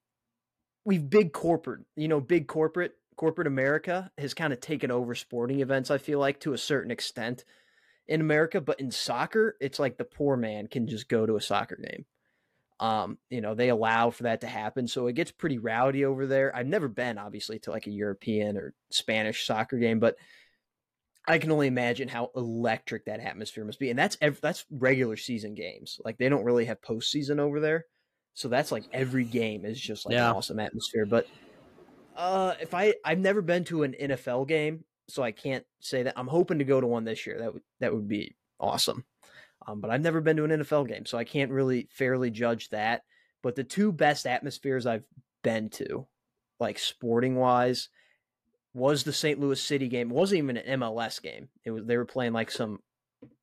we've 0.86 1.08
big 1.08 1.34
corporate, 1.34 1.82
you 1.96 2.08
know, 2.08 2.20
big 2.20 2.48
corporate 2.48 2.96
corporate 3.16 3.46
America 3.46 4.10
has 4.18 4.34
kind 4.34 4.54
of 4.54 4.60
taken 4.60 4.90
over 4.90 5.14
sporting 5.14 5.60
events 5.60 5.92
I 5.92 6.00
feel 6.00 6.18
like 6.18 6.40
to 6.42 6.54
a 6.54 6.58
certain 6.58 6.90
extent 6.90 7.46
in 8.08 8.22
America, 8.22 8.60
but 8.60 8.80
in 8.80 8.90
soccer 8.90 9.56
it's 9.60 9.80
like 9.80 9.98
the 9.98 10.06
poor 10.06 10.36
man 10.36 10.68
can 10.68 10.88
just 10.88 11.08
go 11.10 11.26
to 11.26 11.36
a 11.36 11.42
soccer 11.42 11.76
game. 11.76 12.06
Um, 12.80 13.18
you 13.30 13.42
know, 13.42 13.56
they 13.56 13.70
allow 13.70 14.10
for 14.10 14.24
that 14.24 14.42
to 14.42 14.48
happen, 14.48 14.88
so 14.88 15.08
it 15.08 15.14
gets 15.14 15.32
pretty 15.32 15.58
rowdy 15.58 16.06
over 16.06 16.28
there. 16.28 16.56
I've 16.56 16.68
never 16.68 16.88
been 16.88 17.18
obviously 17.18 17.60
to 17.60 17.72
like 17.72 17.88
a 17.88 17.92
European 17.92 18.58
or 18.58 18.74
Spanish 18.92 19.46
soccer 19.46 19.78
game, 19.78 20.00
but 20.00 20.18
I 21.26 21.38
can 21.38 21.52
only 21.52 21.68
imagine 21.68 22.10
how 22.10 22.32
electric 22.36 23.06
that 23.06 23.22
atmosphere 23.22 23.64
must 23.64 23.80
be, 23.80 23.90
and 23.90 23.98
that's 23.98 24.18
ev- 24.22 24.42
that's 24.42 24.66
regular 24.70 25.16
season 25.16 25.54
games. 25.54 26.00
Like 26.04 26.18
they 26.18 26.28
don't 26.28 26.44
really 26.44 26.66
have 26.66 26.82
postseason 26.82 27.40
over 27.40 27.60
there, 27.62 27.86
so 28.34 28.50
that's 28.50 28.72
like 28.74 28.86
every 28.92 29.24
game 29.26 29.64
is 29.64 29.80
just 29.80 30.06
like 30.06 30.16
Yeah. 30.16 30.26
an 30.26 30.36
awesome 30.36 30.60
atmosphere. 30.60 31.06
But 31.06 31.30
uh, 32.16 32.56
if 32.62 32.74
I 32.74 32.96
I've 33.06 33.20
never 33.20 33.42
been 33.42 33.64
to 33.66 33.84
an 33.84 33.96
NFL 33.96 34.46
game, 34.46 34.86
so 35.10 35.24
I 35.24 35.32
can't 35.32 35.66
say 35.82 36.04
that. 36.04 36.16
I'm 36.18 36.28
hoping 36.28 36.60
to 36.60 36.66
go 36.66 36.82
to 36.82 36.88
one 36.88 37.06
this 37.06 37.26
year. 37.28 37.40
That 37.40 37.54
would 37.54 37.64
that 37.80 37.94
would 37.94 38.08
be 38.08 38.36
awesome. 38.60 39.06
Um, 39.68 39.80
but 39.80 39.92
I've 39.92 40.02
never 40.02 40.22
been 40.22 40.38
to 40.38 40.44
an 40.44 40.52
NFL 40.52 40.88
game, 40.88 41.06
so 41.06 41.18
I 41.18 41.24
can't 41.24 41.52
really 41.52 41.88
fairly 41.92 42.30
judge 42.30 42.70
that. 42.70 43.04
But 43.42 43.56
the 43.56 43.64
two 43.64 43.92
best 43.92 44.26
atmospheres 44.26 44.86
I've 44.86 45.06
been 45.44 45.70
to, 45.72 46.08
like 46.60 46.80
sporting 46.80 47.36
wise, 47.36 47.90
was 48.74 49.04
the 49.04 49.14
St. 49.14 49.40
Louis 49.40 49.62
City 49.62 49.88
game. 49.88 50.12
It 50.12 50.16
wasn't 50.16 50.40
even 50.40 50.58
an 50.58 50.80
MLS 50.80 51.22
game. 51.22 51.50
It 51.64 51.72
was 51.72 51.86
they 51.86 51.98
were 51.98 52.06
playing 52.06 52.34
like 52.34 52.52
some 52.52 52.80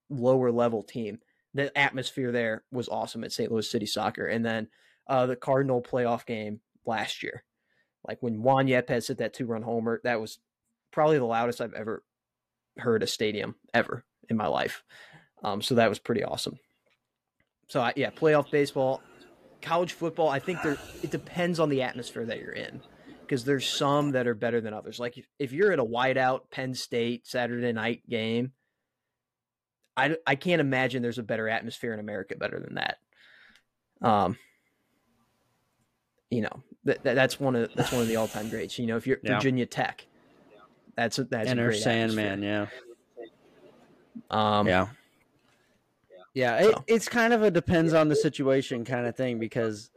lower 0.08 0.50
level 0.50 0.82
team. 0.82 1.20
The 1.54 1.76
atmosphere 1.76 2.32
there 2.32 2.64
was 2.70 2.88
awesome 2.88 3.24
at 3.24 3.32
St. 3.32 3.50
Louis 3.50 3.68
City 3.68 3.86
Soccer, 3.86 4.26
and 4.26 4.44
then 4.44 4.68
uh, 5.06 5.26
the 5.26 5.36
Cardinal 5.36 5.82
playoff 5.82 6.26
game 6.26 6.60
last 6.84 7.22
year, 7.22 7.44
like 8.06 8.18
when 8.20 8.42
Juan 8.42 8.66
Yepez 8.66 9.08
hit 9.08 9.18
that 9.18 9.34
two 9.34 9.46
run 9.46 9.62
homer, 9.62 10.00
that 10.04 10.20
was 10.20 10.38
probably 10.90 11.18
the 11.18 11.24
loudest 11.24 11.60
I've 11.60 11.74
ever 11.74 12.04
heard 12.78 13.02
a 13.02 13.06
stadium 13.06 13.56
ever 13.74 14.04
in 14.28 14.36
my 14.36 14.46
life. 14.46 14.82
Um, 15.42 15.62
so 15.62 15.74
that 15.76 15.88
was 15.88 15.98
pretty 15.98 16.22
awesome. 16.22 16.58
So 17.68 17.80
I, 17.80 17.92
yeah, 17.96 18.10
playoff 18.10 18.50
baseball, 18.50 19.00
college 19.62 19.92
football. 19.92 20.28
I 20.28 20.38
think 20.38 20.62
there 20.62 20.76
it 21.02 21.10
depends 21.10 21.60
on 21.60 21.68
the 21.68 21.82
atmosphere 21.82 22.26
that 22.26 22.38
you're 22.40 22.52
in 22.52 22.80
because 23.22 23.44
there's 23.44 23.68
some 23.68 24.12
that 24.12 24.26
are 24.26 24.34
better 24.34 24.60
than 24.60 24.74
others. 24.74 24.98
Like 24.98 25.16
if, 25.18 25.26
if 25.38 25.52
you're 25.52 25.72
at 25.72 25.78
a 25.78 25.84
whiteout 25.84 26.50
Penn 26.50 26.74
State 26.74 27.26
Saturday 27.26 27.72
night 27.72 28.02
game, 28.08 28.52
I, 29.96 30.16
I 30.26 30.34
can't 30.34 30.60
imagine 30.60 31.02
there's 31.02 31.18
a 31.18 31.22
better 31.22 31.48
atmosphere 31.48 31.94
in 31.94 32.00
America 32.00 32.34
better 32.36 32.58
than 32.58 32.74
that. 32.74 32.98
Um, 34.02 34.36
you 36.30 36.40
know 36.42 36.62
that, 36.84 37.02
that 37.04 37.14
that's 37.14 37.38
one 37.38 37.54
of 37.56 37.70
that's 37.74 37.92
one 37.92 38.00
of 38.00 38.08
the 38.08 38.16
all 38.16 38.28
time 38.28 38.48
greats. 38.48 38.78
You 38.78 38.86
know, 38.86 38.96
if 38.96 39.06
you're 39.06 39.18
Yeah. 39.22 39.34
Virginia 39.34 39.66
Tech, 39.66 40.06
that's 40.96 41.18
a, 41.18 41.24
that's 41.24 41.50
a 41.50 41.54
great 41.54 41.80
Sandman, 41.80 42.42
yeah. 42.42 42.66
Um, 44.30 44.66
yeah. 44.66 44.88
Yeah, 46.34 46.58
it, 46.58 46.74
So. 46.74 46.84
it's 46.86 47.08
kind 47.08 47.32
of 47.32 47.42
a 47.42 47.50
depends 47.50 47.92
on 47.92 48.08
the 48.08 48.16
situation 48.16 48.84
kind 48.84 49.06
of 49.06 49.16
thing 49.16 49.38
because 49.38 49.90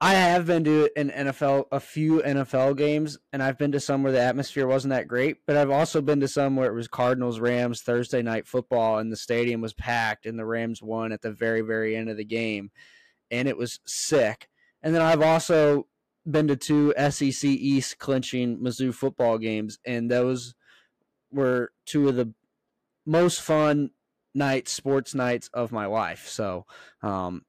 I 0.00 0.12
have 0.12 0.46
been 0.46 0.62
to 0.64 0.90
an 0.94 1.10
NFL, 1.10 1.64
a 1.72 1.80
few 1.80 2.20
NFL 2.20 2.76
games, 2.76 3.16
and 3.32 3.42
I've 3.42 3.56
been 3.56 3.72
to 3.72 3.80
some 3.80 4.02
where 4.02 4.12
the 4.12 4.20
atmosphere 4.20 4.66
wasn't 4.66 4.92
that 4.92 5.08
great. 5.08 5.38
But 5.46 5.56
I've 5.56 5.70
also 5.70 6.02
been 6.02 6.20
to 6.20 6.28
some 6.28 6.54
where 6.54 6.70
it 6.70 6.74
was 6.74 6.86
Cardinals 6.86 7.40
Rams 7.40 7.80
Thursday 7.80 8.20
night 8.20 8.46
football, 8.46 8.98
and 8.98 9.10
the 9.10 9.16
stadium 9.16 9.62
was 9.62 9.72
packed, 9.72 10.26
and 10.26 10.38
the 10.38 10.44
Rams 10.44 10.82
won 10.82 11.12
at 11.12 11.22
the 11.22 11.32
very, 11.32 11.62
very 11.62 11.96
end 11.96 12.10
of 12.10 12.18
the 12.18 12.26
game, 12.26 12.70
and 13.30 13.48
it 13.48 13.56
was 13.56 13.80
sick. 13.86 14.48
And 14.82 14.94
then 14.94 15.00
I've 15.00 15.22
also 15.22 15.86
been 16.30 16.48
to 16.48 16.56
two 16.56 16.92
SEC 17.10 17.44
East 17.44 17.98
clinching 17.98 18.58
Mizzou 18.58 18.92
football 18.92 19.38
games, 19.38 19.78
and 19.86 20.10
those 20.10 20.54
were 21.32 21.72
two 21.86 22.08
of 22.08 22.16
the 22.16 22.34
most 23.06 23.40
fun 23.40 23.90
nights, 24.36 24.72
sports 24.72 25.14
nights 25.14 25.50
of 25.52 25.72
my 25.72 25.86
life. 25.86 26.28
So, 26.28 26.66
um, 27.02 27.44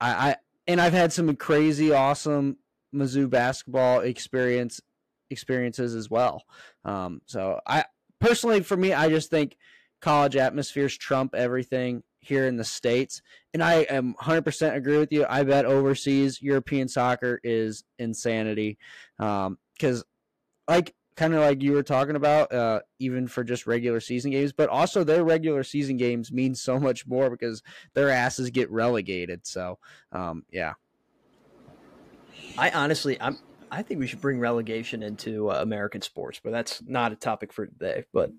I, 0.00 0.30
I 0.30 0.36
and 0.66 0.80
I've 0.80 0.92
had 0.92 1.12
some 1.12 1.34
crazy, 1.36 1.92
awesome 1.92 2.58
Mizzou 2.94 3.28
basketball 3.30 4.00
experience 4.00 4.80
experiences 5.30 5.94
as 5.94 6.10
well. 6.10 6.42
Um, 6.84 7.22
so 7.26 7.60
I 7.66 7.84
personally, 8.20 8.62
for 8.62 8.76
me, 8.76 8.92
I 8.92 9.08
just 9.08 9.30
think 9.30 9.56
college 10.00 10.36
atmospheres 10.36 10.96
trump 10.96 11.34
everything 11.34 12.02
here 12.20 12.46
in 12.46 12.56
the 12.56 12.64
states, 12.64 13.22
and 13.54 13.62
I 13.62 13.82
am 13.82 14.14
100% 14.14 14.74
agree 14.74 14.98
with 14.98 15.12
you. 15.12 15.24
I 15.28 15.42
bet 15.42 15.64
overseas 15.64 16.42
European 16.42 16.88
soccer 16.88 17.40
is 17.42 17.84
insanity 17.98 18.78
because, 19.18 19.98
um, 20.00 20.04
like 20.68 20.94
kind 21.20 21.34
of 21.34 21.40
like 21.40 21.62
you 21.62 21.72
were 21.72 21.82
talking 21.82 22.16
about, 22.16 22.50
uh, 22.50 22.80
even 22.98 23.28
for 23.28 23.44
just 23.44 23.66
regular 23.66 24.00
season 24.00 24.30
games, 24.30 24.54
but 24.54 24.70
also 24.70 25.04
their 25.04 25.22
regular 25.22 25.62
season 25.62 25.98
games 25.98 26.32
mean 26.32 26.54
so 26.54 26.80
much 26.80 27.06
more 27.06 27.28
because 27.28 27.62
their 27.92 28.08
asses 28.08 28.48
get 28.48 28.70
relegated. 28.70 29.46
So, 29.46 29.78
um, 30.12 30.44
yeah. 30.50 30.72
I 32.56 32.70
honestly, 32.70 33.20
I'm. 33.20 33.38
I 33.70 33.82
think 33.82 34.00
we 34.00 34.06
should 34.06 34.22
bring 34.22 34.40
relegation 34.40 35.02
into 35.02 35.50
uh, 35.50 35.60
American 35.60 36.00
sports, 36.00 36.40
but 36.42 36.52
that's 36.52 36.82
not 36.86 37.12
a 37.12 37.16
topic 37.16 37.52
for 37.52 37.66
today. 37.66 38.04
But 38.14 38.32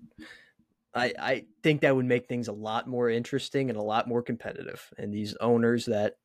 I, 0.92 1.14
I 1.18 1.44
think 1.62 1.82
that 1.82 1.94
would 1.94 2.04
make 2.04 2.26
things 2.26 2.48
a 2.48 2.52
lot 2.52 2.88
more 2.88 3.08
interesting 3.08 3.70
and 3.70 3.78
a 3.78 3.82
lot 3.82 4.08
more 4.08 4.22
competitive. 4.22 4.92
And 4.98 5.14
these 5.14 5.36
owners 5.36 5.86
that 5.86 6.16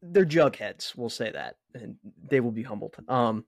they're 0.00 0.24
jugheads, 0.24 0.96
we'll 0.96 1.10
say 1.10 1.32
that, 1.32 1.56
and 1.74 1.96
they 2.28 2.40
will 2.40 2.52
be 2.52 2.62
humbled. 2.62 2.94
Um, 3.08 3.44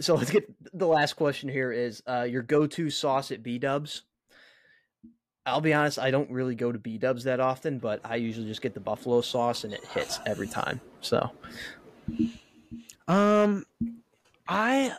so 0.00 0.14
let's 0.14 0.30
get 0.30 0.48
the 0.72 0.86
last 0.86 1.14
question 1.14 1.48
here 1.48 1.72
is 1.72 2.02
uh, 2.08 2.26
your 2.28 2.42
go-to 2.42 2.90
sauce 2.90 3.30
at 3.30 3.42
B 3.42 3.58
Dubs. 3.58 4.02
I'll 5.44 5.60
be 5.60 5.74
honest, 5.74 5.98
I 5.98 6.10
don't 6.12 6.30
really 6.30 6.54
go 6.54 6.70
to 6.70 6.78
B 6.78 6.98
Dubs 6.98 7.24
that 7.24 7.40
often, 7.40 7.78
but 7.78 8.00
I 8.04 8.16
usually 8.16 8.46
just 8.46 8.62
get 8.62 8.74
the 8.74 8.80
buffalo 8.80 9.20
sauce 9.20 9.64
and 9.64 9.72
it 9.72 9.84
hits 9.86 10.20
every 10.24 10.46
time. 10.46 10.80
So, 11.00 11.30
um, 13.08 13.64
I 14.48 14.96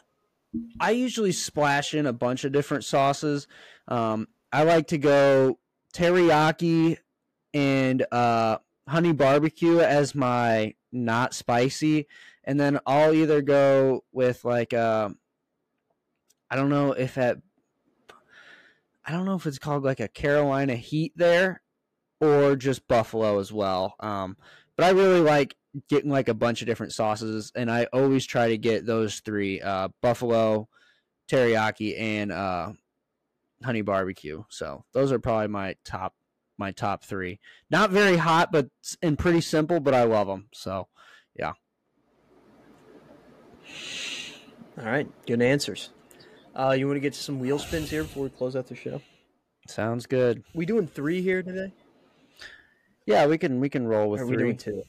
I 0.79 0.91
usually 0.91 1.31
splash 1.31 1.93
in 1.93 2.05
a 2.05 2.13
bunch 2.13 2.43
of 2.43 2.51
different 2.51 2.83
sauces. 2.83 3.47
Um, 3.87 4.27
I 4.51 4.63
like 4.63 4.87
to 4.87 4.97
go 4.97 5.59
teriyaki 5.93 6.97
and 7.53 8.05
uh, 8.11 8.57
honey 8.87 9.13
barbecue 9.13 9.79
as 9.79 10.13
my 10.13 10.75
not 10.91 11.33
spicy, 11.33 12.07
and 12.43 12.59
then 12.59 12.79
I'll 12.85 13.13
either 13.13 13.41
go 13.41 14.03
with 14.11 14.43
like 14.45 14.73
uh, 14.73 15.09
I 16.49 16.55
don't 16.55 16.69
know 16.69 16.91
if 16.91 17.17
at 17.17 17.37
I 19.05 19.11
don't 19.11 19.25
know 19.25 19.35
if 19.35 19.45
it's 19.45 19.59
called 19.59 19.83
like 19.83 19.99
a 19.99 20.07
Carolina 20.07 20.75
Heat 20.75 21.13
there 21.15 21.61
or 22.21 22.55
just 22.55 22.87
Buffalo 22.87 23.39
as 23.39 23.51
well. 23.51 23.95
Um, 23.99 24.37
but 24.77 24.85
I 24.85 24.91
really 24.91 25.19
like 25.19 25.55
getting 25.89 26.09
like 26.09 26.29
a 26.29 26.33
bunch 26.33 26.61
of 26.61 26.67
different 26.67 26.93
sauces, 26.93 27.51
and 27.55 27.69
I 27.69 27.85
always 27.91 28.25
try 28.25 28.49
to 28.49 28.57
get 28.57 28.85
those 28.85 29.19
three: 29.19 29.61
uh, 29.61 29.89
Buffalo, 30.01 30.67
teriyaki, 31.29 31.99
and 31.99 32.31
uh, 32.31 32.71
honey 33.63 33.81
barbecue. 33.81 34.43
So 34.49 34.85
those 34.93 35.11
are 35.11 35.19
probably 35.19 35.47
my 35.47 35.75
top 35.83 36.13
my 36.57 36.71
top 36.71 37.03
three. 37.03 37.39
Not 37.69 37.91
very 37.91 38.17
hot, 38.17 38.51
but 38.51 38.67
and 39.01 39.17
pretty 39.17 39.41
simple, 39.41 39.79
but 39.79 39.93
I 39.93 40.03
love 40.03 40.27
them. 40.27 40.47
So 40.53 40.87
yeah. 41.37 41.53
All 44.79 44.85
right, 44.85 45.07
good 45.27 45.41
answers. 45.41 45.89
Uh, 46.55 46.75
you 46.77 46.87
want 46.87 46.97
to 46.97 47.01
get 47.01 47.13
to 47.13 47.19
some 47.19 47.39
wheel 47.39 47.59
spins 47.59 47.89
here 47.89 48.03
before 48.03 48.23
we 48.23 48.29
close 48.29 48.55
out 48.55 48.67
the 48.67 48.75
show? 48.75 49.01
Sounds 49.67 50.05
good. 50.05 50.43
We 50.53 50.65
doing 50.65 50.87
three 50.87 51.21
here 51.21 51.41
today? 51.41 51.71
Yeah, 53.05 53.25
we 53.27 53.37
can 53.37 53.59
we 53.59 53.69
can 53.69 53.87
roll 53.87 54.09
with 54.09 54.21
are 54.21 54.25
three. 54.25 54.37
we 54.37 54.43
doing 54.43 54.57
two? 54.57 54.83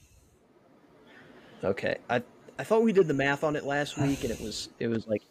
Okay, 1.63 1.97
I 2.11 2.23
I 2.59 2.65
thought 2.65 2.83
we 2.83 2.93
did 2.93 3.09
the 3.09 3.15
math 3.15 3.45
on 3.45 3.57
it 3.57 3.65
last 3.65 3.99
week, 3.99 4.23
and 4.23 4.31
it 4.31 4.41
was 4.41 4.69
it 4.79 4.89
was 4.89 5.07
like 5.07 5.23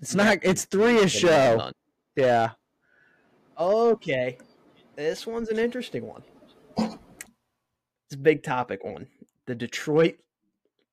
It's 0.00 0.14
not. 0.14 0.38
It's 0.42 0.64
three 0.64 0.98
a 1.02 1.08
show. 1.08 1.70
Yeah. 2.16 2.50
Okay, 3.58 4.38
this 4.96 5.26
one's 5.26 5.50
an 5.50 5.58
interesting 5.58 6.06
one. 6.06 6.22
It's 6.78 8.14
a 8.14 8.18
big 8.18 8.42
topic 8.42 8.84
one. 8.84 9.06
The 9.46 9.54
Detroit 9.54 10.16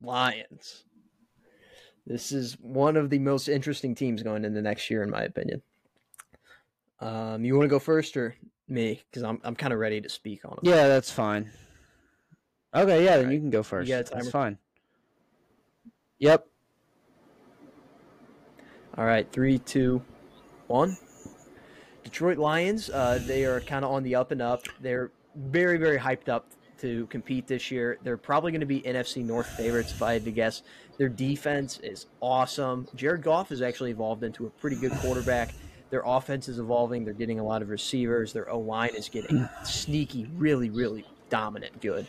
Lions. 0.02 0.84
This 2.08 2.32
is 2.32 2.58
one 2.62 2.96
of 2.96 3.10
the 3.10 3.20
most 3.20 3.50
interesting 3.50 3.94
teams 3.94 4.24
going 4.24 4.46
into 4.46 4.62
next 4.62 4.90
year, 4.90 5.04
in 5.04 5.10
my 5.10 5.24
opinion. 5.24 5.62
Um, 7.02 7.44
you 7.44 7.54
want 7.56 7.66
to 7.66 7.70
go 7.70 7.80
first 7.80 8.16
or 8.16 8.34
me? 8.70 9.04
Because 9.10 9.24
I'm 9.24 9.40
I'm 9.44 9.56
kind 9.56 9.74
of 9.74 9.80
ready 9.80 10.00
to 10.00 10.10
speak 10.10 10.46
on 10.46 10.54
it. 10.54 10.60
Yeah, 10.64 10.88
that's 10.88 11.12
fine. 11.12 11.52
Okay, 12.74 13.04
yeah, 13.04 13.12
then 13.12 13.20
Alright. 13.20 13.34
you 13.34 13.40
can 13.40 13.50
go 13.50 13.62
first. 13.62 13.90
Yeah, 13.90 14.02
That's 14.02 14.30
fine. 14.30 14.58
Yep. 16.20 16.48
All 18.98 19.06
right, 19.06 19.32
three, 19.32 19.60
two, 19.60 20.02
one. 20.68 20.98
Detroit 22.04 22.38
Lions. 22.38 22.90
Uh, 22.90 23.20
they 23.26 23.46
are 23.46 23.62
kind 23.62 23.84
of 23.84 23.92
on 23.92 24.04
the 24.04 24.16
up 24.16 24.32
and 24.32 24.42
up. 24.42 24.64
They're 24.82 25.12
very, 25.36 25.78
very 25.78 26.00
hyped 26.00 26.30
up 26.30 26.48
to 26.80 27.06
compete 27.08 27.48
this 27.48 27.70
year. 27.70 27.98
They're 28.04 28.18
probably 28.18 28.52
going 28.52 28.62
to 28.62 28.68
be 28.68 28.82
NFC 28.82 29.24
North 29.24 29.48
favorites, 29.48 29.92
if 29.92 30.02
I 30.02 30.14
had 30.14 30.26
to 30.26 30.32
guess. 30.32 30.64
Their 30.98 31.10
defense 31.10 31.80
is 31.84 32.08
awesome. 32.22 32.88
Jared 32.96 33.22
Goff 33.22 33.50
has 33.50 33.62
actually 33.62 33.92
evolved 33.92 34.24
into 34.24 34.48
a 34.48 34.50
pretty 34.50 34.76
good 34.76 34.92
quarterback. 34.94 35.54
Their 35.90 36.04
offense 36.06 36.50
is 36.50 36.60
evolving. 36.60 37.06
They're 37.06 37.14
getting 37.14 37.40
a 37.40 37.44
lot 37.44 37.62
of 37.62 37.70
receivers. 37.70 38.34
Their 38.34 38.50
O 38.50 38.60
line 38.60 38.96
is 38.96 39.08
getting 39.08 39.48
sneaky, 39.64 40.30
really, 40.36 40.70
really 40.70 41.06
dominant, 41.30 41.82
good. 41.82 42.06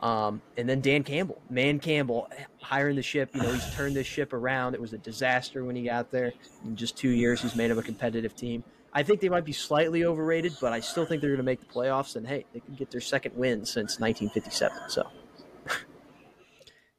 Um, 0.00 0.42
and 0.58 0.68
then 0.68 0.82
Dan 0.82 1.04
Campbell, 1.04 1.40
man 1.48 1.78
Campbell, 1.78 2.28
hiring 2.60 2.96
the 2.96 3.02
ship. 3.02 3.30
You 3.34 3.42
know, 3.42 3.52
he's 3.52 3.74
turned 3.74 3.96
this 3.96 4.06
ship 4.06 4.32
around. 4.34 4.74
It 4.74 4.80
was 4.80 4.92
a 4.92 4.98
disaster 4.98 5.64
when 5.64 5.74
he 5.74 5.84
got 5.84 6.10
there. 6.10 6.32
In 6.64 6.76
just 6.76 6.98
two 6.98 7.08
years, 7.08 7.40
he's 7.40 7.56
made 7.56 7.70
him 7.70 7.78
a 7.78 7.82
competitive 7.82 8.36
team. 8.36 8.62
I 8.92 9.02
think 9.02 9.20
they 9.20 9.28
might 9.28 9.44
be 9.44 9.52
slightly 9.52 10.04
overrated, 10.04 10.56
but 10.60 10.72
I 10.72 10.80
still 10.80 11.06
think 11.06 11.20
they're 11.20 11.30
going 11.30 11.38
to 11.38 11.44
make 11.44 11.60
the 11.60 11.66
playoffs. 11.66 12.16
And 12.16 12.26
hey, 12.26 12.44
they 12.52 12.60
could 12.60 12.76
get 12.76 12.90
their 12.90 13.00
second 13.00 13.34
win 13.36 13.64
since 13.64 13.98
1957. 13.98 14.90
So 14.90 15.08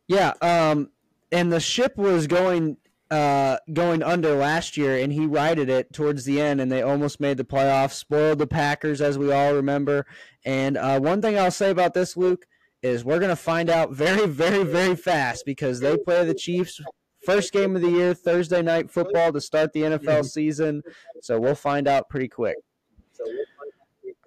Yeah. 0.07 0.33
Um. 0.41 0.89
And 1.31 1.51
the 1.51 1.59
ship 1.59 1.97
was 1.97 2.27
going 2.27 2.77
uh 3.09 3.57
going 3.71 4.03
under 4.03 4.35
last 4.35 4.77
year, 4.77 4.97
and 4.97 5.13
he 5.13 5.25
righted 5.25 5.69
it 5.69 5.93
towards 5.93 6.25
the 6.25 6.41
end, 6.41 6.59
and 6.59 6.71
they 6.71 6.81
almost 6.81 7.19
made 7.19 7.37
the 7.37 7.43
playoffs. 7.43 7.93
Spoiled 7.93 8.39
the 8.39 8.47
Packers, 8.47 9.01
as 9.01 9.17
we 9.17 9.31
all 9.31 9.53
remember. 9.53 10.05
And 10.45 10.77
uh, 10.77 10.99
one 10.99 11.21
thing 11.21 11.37
I'll 11.37 11.51
say 11.51 11.69
about 11.69 11.93
this, 11.93 12.17
Luke, 12.17 12.45
is 12.81 13.03
we're 13.05 13.19
gonna 13.19 13.35
find 13.35 13.69
out 13.69 13.91
very, 13.91 14.27
very, 14.27 14.63
very 14.63 14.95
fast 14.95 15.45
because 15.45 15.79
they 15.79 15.97
play 15.97 16.25
the 16.25 16.33
Chiefs. 16.33 16.81
First 17.25 17.51
game 17.51 17.75
of 17.75 17.81
the 17.81 17.89
year, 17.89 18.13
Thursday 18.13 18.61
night 18.61 18.89
football 18.89 19.33
to 19.33 19.41
start 19.41 19.73
the 19.73 19.81
NFL 19.81 20.25
season. 20.25 20.81
So 21.21 21.39
we'll 21.39 21.55
find 21.55 21.87
out 21.87 22.07
pretty 22.09 22.29
quick. 22.29 22.55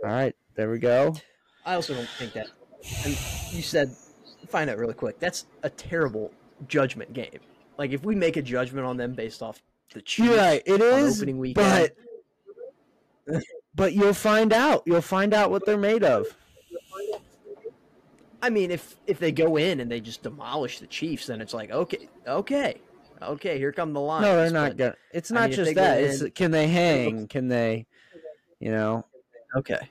All 0.03 0.11
right, 0.11 0.35
there 0.55 0.71
we 0.71 0.79
go. 0.79 1.15
I 1.65 1.75
also 1.75 1.95
don't 1.95 2.09
think 2.19 2.33
that. 2.33 2.49
You 3.53 3.63
said 3.63 3.95
find 4.49 4.69
out 4.69 4.79
really 4.79 4.95
quick. 4.95 5.19
That's 5.19 5.47
a 5.63 5.71
terrible 5.71 6.33
judgment 6.69 7.13
game. 7.13 7.41
Like 7.79 7.93
if 7.93 8.05
we 8.05 8.15
make 8.15 8.37
a 8.37 8.43
judgment 8.43 8.87
on 8.87 8.97
them 8.97 9.15
based 9.15 9.43
off 9.43 9.63
the 9.93 10.03
Chiefs 10.03 10.37
right. 10.37 10.63
It 10.67 10.81
is, 10.81 11.19
opening 11.19 11.39
weekend, 11.39 11.93
but 13.27 13.43
but 13.75 13.93
you'll 13.93 14.15
find 14.15 14.53
out. 14.53 14.83
You'll 14.87 15.01
find 15.01 15.35
out 15.35 15.51
what 15.51 15.67
they're 15.67 15.79
made 15.79 16.05
of. 16.05 16.27
I 18.43 18.51
mean, 18.51 18.71
if 18.71 18.97
if 19.07 19.19
they 19.19 19.33
go 19.33 19.57
in 19.57 19.81
and 19.81 19.91
they 19.91 20.01
just 20.01 20.23
demolish 20.23 20.79
the 20.79 20.87
Chiefs, 20.87 21.27
then 21.27 21.41
it's 21.41 21.55
like 21.55 21.71
okay, 21.71 22.09
okay, 22.27 22.81
okay. 23.23 23.59
Here 23.59 23.73
come 23.73 23.93
the 23.93 24.01
Lions. 24.01 24.25
No, 24.25 24.37
they're 24.37 24.51
not 24.51 24.77
gonna. 24.77 24.95
It's 25.13 25.31
I 25.31 25.35
not 25.35 25.51
mean, 25.51 25.57
just 25.57 25.75
that. 25.75 26.03
It's 26.03 26.23
can 26.35 26.51
they 26.51 26.69
hang? 26.69 27.27
Can 27.29 27.49
they, 27.49 27.87
you 28.59 28.71
know? 28.71 29.05
Okay. 29.57 29.89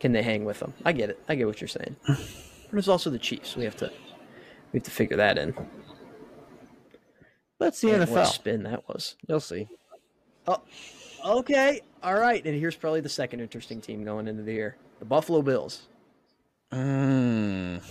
Can 0.00 0.12
they 0.12 0.22
hang 0.22 0.44
with 0.44 0.58
them? 0.60 0.72
I 0.84 0.92
get 0.92 1.10
it. 1.10 1.22
I 1.28 1.34
get 1.34 1.46
what 1.46 1.60
you're 1.60 1.68
saying. 1.68 1.96
But 2.70 2.76
there's 2.76 2.88
also 2.88 3.10
the 3.10 3.18
Chiefs. 3.18 3.56
We 3.56 3.64
have 3.64 3.76
to 3.78 3.90
we 4.72 4.78
have 4.78 4.84
to 4.84 4.90
figure 4.90 5.16
that 5.16 5.38
in. 5.38 5.54
That's 7.58 7.80
the 7.80 7.88
Man, 7.88 8.00
What 8.00 8.08
NFL. 8.08 8.26
spin 8.26 8.62
that 8.62 8.88
was. 8.88 9.16
You'll 9.28 9.40
see. 9.40 9.68
Oh, 10.46 10.62
Okay. 11.26 11.82
All 12.02 12.14
right. 12.18 12.42
And 12.44 12.58
here's 12.58 12.76
probably 12.76 13.00
the 13.02 13.08
second 13.10 13.40
interesting 13.40 13.80
team 13.80 14.04
going 14.04 14.26
into 14.26 14.42
the 14.42 14.52
year. 14.54 14.76
The 15.00 15.04
Buffalo 15.04 15.42
Bills. 15.42 15.88
Mm. 16.72 17.82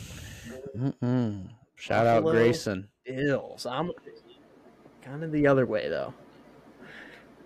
Mm-mm. 0.75 1.49
Shout 1.75 2.07
out 2.07 2.23
Buffalo 2.23 2.31
Grayson. 2.41 2.87
Bills. 3.05 3.65
I'm 3.65 3.91
kind 5.03 5.23
of 5.23 5.31
the 5.31 5.45
other 5.45 5.65
way 5.65 5.89
though. 5.89 6.13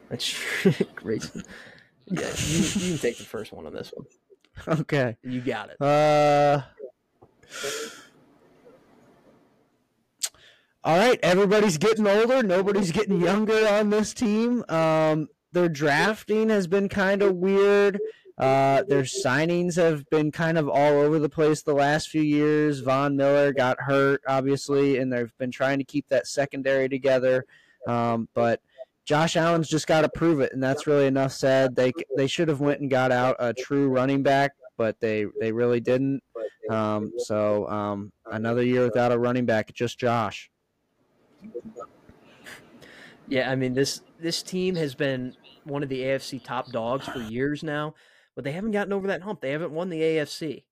That's 0.09 0.39
great. 0.95 1.29
Yeah, 2.05 2.29
you, 2.37 2.57
you 2.59 2.89
can 2.91 2.97
take 2.99 3.17
the 3.17 3.23
first 3.25 3.51
one 3.51 3.65
on 3.65 3.73
this 3.73 3.91
one. 3.95 4.05
Okay. 4.67 5.17
You 5.23 5.41
got 5.41 5.71
it. 5.71 5.81
Uh. 5.81 6.61
All 10.85 10.97
right, 10.97 11.19
everybody's 11.23 11.77
getting 11.77 12.05
older. 12.05 12.43
Nobody's 12.43 12.91
getting 12.91 13.21
younger 13.21 13.67
on 13.67 13.89
this 13.89 14.13
team. 14.13 14.65
Um, 14.67 15.29
their 15.53 15.69
drafting 15.69 16.49
has 16.49 16.67
been 16.67 16.89
kind 16.89 17.21
of 17.21 17.35
weird. 17.35 17.99
Uh, 18.37 18.83
their 18.83 19.03
signings 19.03 19.75
have 19.75 20.09
been 20.09 20.31
kind 20.31 20.57
of 20.57 20.67
all 20.67 20.99
over 20.99 21.19
the 21.19 21.29
place 21.29 21.61
the 21.61 21.73
last 21.73 22.09
few 22.09 22.21
years. 22.21 22.79
Von 22.79 23.15
Miller 23.15 23.53
got 23.53 23.79
hurt, 23.79 24.21
obviously, 24.27 24.97
and 24.97 25.13
they've 25.13 25.31
been 25.37 25.51
trying 25.51 25.77
to 25.77 25.85
keep 25.85 26.09
that 26.09 26.27
secondary 26.27 26.89
together. 26.89 27.45
Um, 27.87 28.27
but 28.33 28.59
Josh 29.05 29.35
Allen's 29.35 29.69
just 29.69 29.87
got 29.87 30.01
to 30.01 30.09
prove 30.09 30.39
it, 30.39 30.51
and 30.51 30.63
that's 30.63 30.87
really 30.87 31.05
enough 31.05 31.31
said. 31.31 31.75
They 31.75 31.91
they 32.17 32.27
should 32.27 32.47
have 32.47 32.61
went 32.61 32.81
and 32.81 32.89
got 32.89 33.11
out 33.11 33.35
a 33.39 33.53
true 33.53 33.89
running 33.89 34.23
back, 34.23 34.51
but 34.77 34.99
they 34.99 35.25
they 35.39 35.51
really 35.51 35.79
didn't. 35.79 36.21
Um, 36.69 37.11
so 37.17 37.67
um, 37.67 38.11
another 38.25 38.63
year 38.63 38.83
without 38.83 39.11
a 39.11 39.19
running 39.19 39.45
back, 39.45 39.73
just 39.73 39.99
Josh. 39.99 40.49
Yeah, 43.27 43.49
I 43.49 43.55
mean 43.55 43.73
this 43.73 44.01
this 44.19 44.43
team 44.43 44.75
has 44.75 44.95
been 44.95 45.35
one 45.63 45.83
of 45.83 45.89
the 45.89 46.01
AFC 46.01 46.43
top 46.43 46.71
dogs 46.71 47.07
for 47.07 47.19
years 47.19 47.63
now, 47.63 47.95
but 48.35 48.43
they 48.43 48.51
haven't 48.51 48.71
gotten 48.71 48.93
over 48.93 49.07
that 49.07 49.21
hump. 49.21 49.41
They 49.41 49.51
haven't 49.51 49.71
won 49.71 49.89
the 49.89 50.01
AFC. 50.01 50.63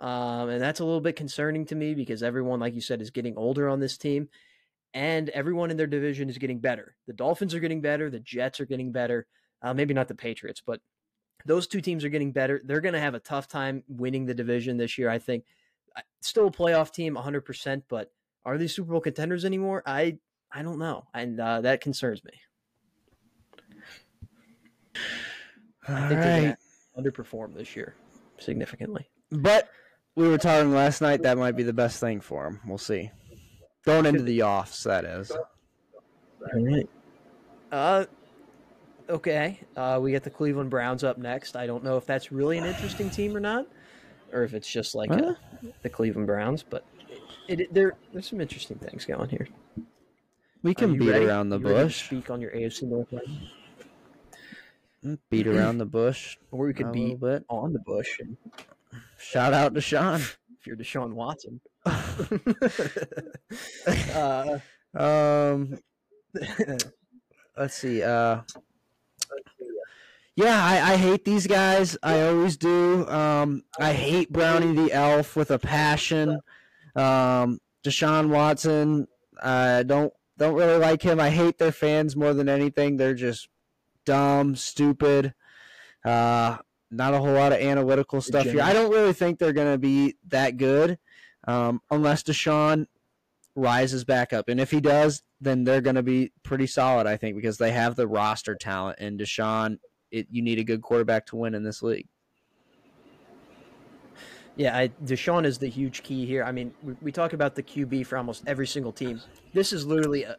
Um, 0.00 0.48
and 0.48 0.60
that's 0.60 0.80
a 0.80 0.84
little 0.84 1.00
bit 1.00 1.16
concerning 1.16 1.64
to 1.66 1.74
me 1.74 1.94
because 1.94 2.22
everyone, 2.22 2.60
like 2.60 2.74
you 2.74 2.80
said, 2.80 3.00
is 3.00 3.10
getting 3.10 3.36
older 3.36 3.68
on 3.68 3.80
this 3.80 3.96
team, 3.96 4.28
and 4.92 5.28
everyone 5.30 5.70
in 5.70 5.76
their 5.76 5.86
division 5.86 6.28
is 6.28 6.38
getting 6.38 6.58
better. 6.58 6.96
The 7.06 7.12
Dolphins 7.12 7.54
are 7.54 7.60
getting 7.60 7.80
better. 7.80 8.10
The 8.10 8.20
Jets 8.20 8.60
are 8.60 8.66
getting 8.66 8.92
better. 8.92 9.26
Uh, 9.62 9.72
maybe 9.72 9.94
not 9.94 10.08
the 10.08 10.14
Patriots, 10.14 10.62
but 10.64 10.80
those 11.44 11.66
two 11.66 11.80
teams 11.80 12.04
are 12.04 12.08
getting 12.08 12.32
better. 12.32 12.60
They're 12.64 12.80
going 12.80 12.94
to 12.94 13.00
have 13.00 13.14
a 13.14 13.20
tough 13.20 13.48
time 13.48 13.82
winning 13.88 14.26
the 14.26 14.34
division 14.34 14.76
this 14.76 14.98
year. 14.98 15.10
I 15.10 15.18
think 15.18 15.44
still 16.20 16.48
a 16.48 16.50
playoff 16.50 16.92
team, 16.92 17.16
100%, 17.16 17.82
but 17.88 18.10
are 18.44 18.58
they 18.58 18.66
Super 18.66 18.92
Bowl 18.92 19.00
contenders 19.00 19.44
anymore? 19.44 19.82
I 19.86 20.18
I 20.52 20.62
don't 20.62 20.78
know, 20.78 21.04
and 21.12 21.40
uh, 21.40 21.62
that 21.62 21.80
concerns 21.80 22.22
me. 22.22 22.32
All 25.88 25.96
I 25.96 26.08
think 26.08 26.20
they're 26.20 26.32
right. 26.32 26.56
going 26.94 27.04
to 27.04 27.22
underperform 27.22 27.54
this 27.54 27.74
year 27.74 27.96
significantly. 28.38 29.08
But 29.30 29.68
we 30.14 30.28
were 30.28 30.38
talking 30.38 30.72
last 30.72 31.00
night 31.00 31.22
that 31.22 31.38
might 31.38 31.56
be 31.56 31.64
the 31.64 31.72
best 31.72 31.98
thing 31.98 32.20
for 32.20 32.46
him. 32.46 32.60
We'll 32.66 32.78
see. 32.78 33.10
Going 33.84 34.06
into 34.06 34.22
the 34.22 34.44
offs, 34.44 34.84
that 34.84 35.04
is. 35.04 35.30
All 35.32 35.46
right. 36.54 36.88
Uh, 37.72 38.04
okay. 39.08 39.60
Uh, 39.76 39.98
we 40.02 40.10
get 40.10 40.24
the 40.24 40.30
Cleveland 40.30 40.70
Browns 40.70 41.04
up 41.04 41.18
next. 41.18 41.56
I 41.56 41.66
don't 41.66 41.84
know 41.84 41.96
if 41.96 42.06
that's 42.06 42.32
really 42.32 42.58
an 42.58 42.64
interesting 42.64 43.10
team 43.10 43.36
or 43.36 43.40
not, 43.40 43.66
or 44.32 44.42
if 44.44 44.54
it's 44.54 44.70
just 44.70 44.94
like 44.94 45.10
uh, 45.10 45.34
the 45.82 45.88
Cleveland 45.88 46.26
Browns. 46.26 46.62
But 46.62 46.84
it, 47.48 47.60
it 47.60 47.74
there 47.74 47.96
there's 48.12 48.28
some 48.28 48.40
interesting 48.40 48.78
things 48.78 49.04
going 49.04 49.28
here. 49.28 49.48
We 50.62 50.74
can 50.74 50.96
beat 50.98 51.10
ready? 51.10 51.26
around 51.26 51.50
the 51.50 51.58
You 51.58 51.64
bush. 51.64 52.06
Speak 52.06 52.30
on 52.30 52.40
your 52.40 52.50
AFC 52.52 52.84
North, 52.84 53.12
line? 53.12 53.48
Beat 55.30 55.46
around 55.46 55.76
the 55.78 55.84
bush. 55.84 56.38
or 56.50 56.64
we 56.66 56.72
could 56.72 56.86
little 56.86 57.08
be 57.10 57.14
bit. 57.16 57.44
on 57.50 57.74
the 57.74 57.78
bush 57.80 58.18
and 58.20 58.36
Shout 59.18 59.52
out 59.52 59.74
to 59.74 59.80
Sean. 59.82 60.20
if 60.20 60.66
you're 60.66 60.76
Deshaun 60.76 61.12
Watson. 61.12 61.60
uh, 64.14 64.58
Um, 64.96 65.76
let's 67.56 67.74
see. 67.74 68.02
Uh, 68.02 68.40
yeah, 70.36 70.64
I, 70.64 70.92
I 70.92 70.96
hate 70.96 71.24
these 71.24 71.46
guys. 71.46 71.96
I 72.02 72.22
always 72.22 72.56
do. 72.56 73.06
Um, 73.08 73.62
I 73.78 73.92
hate 73.92 74.32
Brownie 74.32 74.74
the 74.74 74.92
Elf 74.92 75.36
with 75.36 75.50
a 75.50 75.58
passion. 75.58 76.40
Um, 76.96 77.60
Deshaun 77.84 78.28
Watson. 78.28 79.06
I 79.42 79.82
don't 79.84 80.12
don't 80.36 80.54
really 80.54 80.78
like 80.78 81.02
him. 81.02 81.20
I 81.20 81.30
hate 81.30 81.58
their 81.58 81.72
fans 81.72 82.16
more 82.16 82.34
than 82.34 82.48
anything. 82.48 82.96
They're 82.96 83.14
just 83.14 83.48
dumb, 84.04 84.56
stupid. 84.56 85.34
Uh, 86.04 86.58
not 86.90 87.14
a 87.14 87.18
whole 87.18 87.32
lot 87.32 87.52
of 87.52 87.60
analytical 87.60 88.20
stuff 88.20 88.44
here. 88.44 88.60
I 88.60 88.72
don't 88.72 88.90
really 88.90 89.12
think 89.12 89.38
they're 89.38 89.52
going 89.52 89.72
to 89.72 89.78
be 89.78 90.16
that 90.28 90.56
good 90.56 90.98
um, 91.46 91.80
unless 91.90 92.22
Deshaun 92.22 92.86
rises 93.54 94.04
back 94.04 94.32
up. 94.32 94.48
And 94.48 94.60
if 94.60 94.70
he 94.70 94.80
does, 94.80 95.22
then 95.40 95.64
they're 95.64 95.80
going 95.80 95.96
to 95.96 96.02
be 96.02 96.32
pretty 96.42 96.66
solid, 96.66 97.06
I 97.06 97.16
think, 97.16 97.36
because 97.36 97.58
they 97.58 97.72
have 97.72 97.96
the 97.96 98.06
roster 98.06 98.54
talent. 98.54 98.98
And 99.00 99.18
Deshaun, 99.18 99.78
it, 100.14 100.26
you 100.30 100.42
need 100.42 100.58
a 100.58 100.64
good 100.64 100.80
quarterback 100.80 101.26
to 101.26 101.36
win 101.36 101.54
in 101.54 101.64
this 101.64 101.82
league. 101.82 102.06
Yeah, 104.56 104.76
I, 104.76 104.88
Deshaun 105.04 105.44
is 105.44 105.58
the 105.58 105.68
huge 105.68 106.04
key 106.04 106.24
here. 106.24 106.44
I 106.44 106.52
mean, 106.52 106.72
we, 106.82 106.94
we 107.02 107.12
talk 107.12 107.32
about 107.32 107.56
the 107.56 107.62
QB 107.62 108.06
for 108.06 108.16
almost 108.16 108.44
every 108.46 108.68
single 108.68 108.92
team. 108.92 109.20
This 109.52 109.72
is 109.72 109.84
literally 109.84 110.22
a 110.22 110.36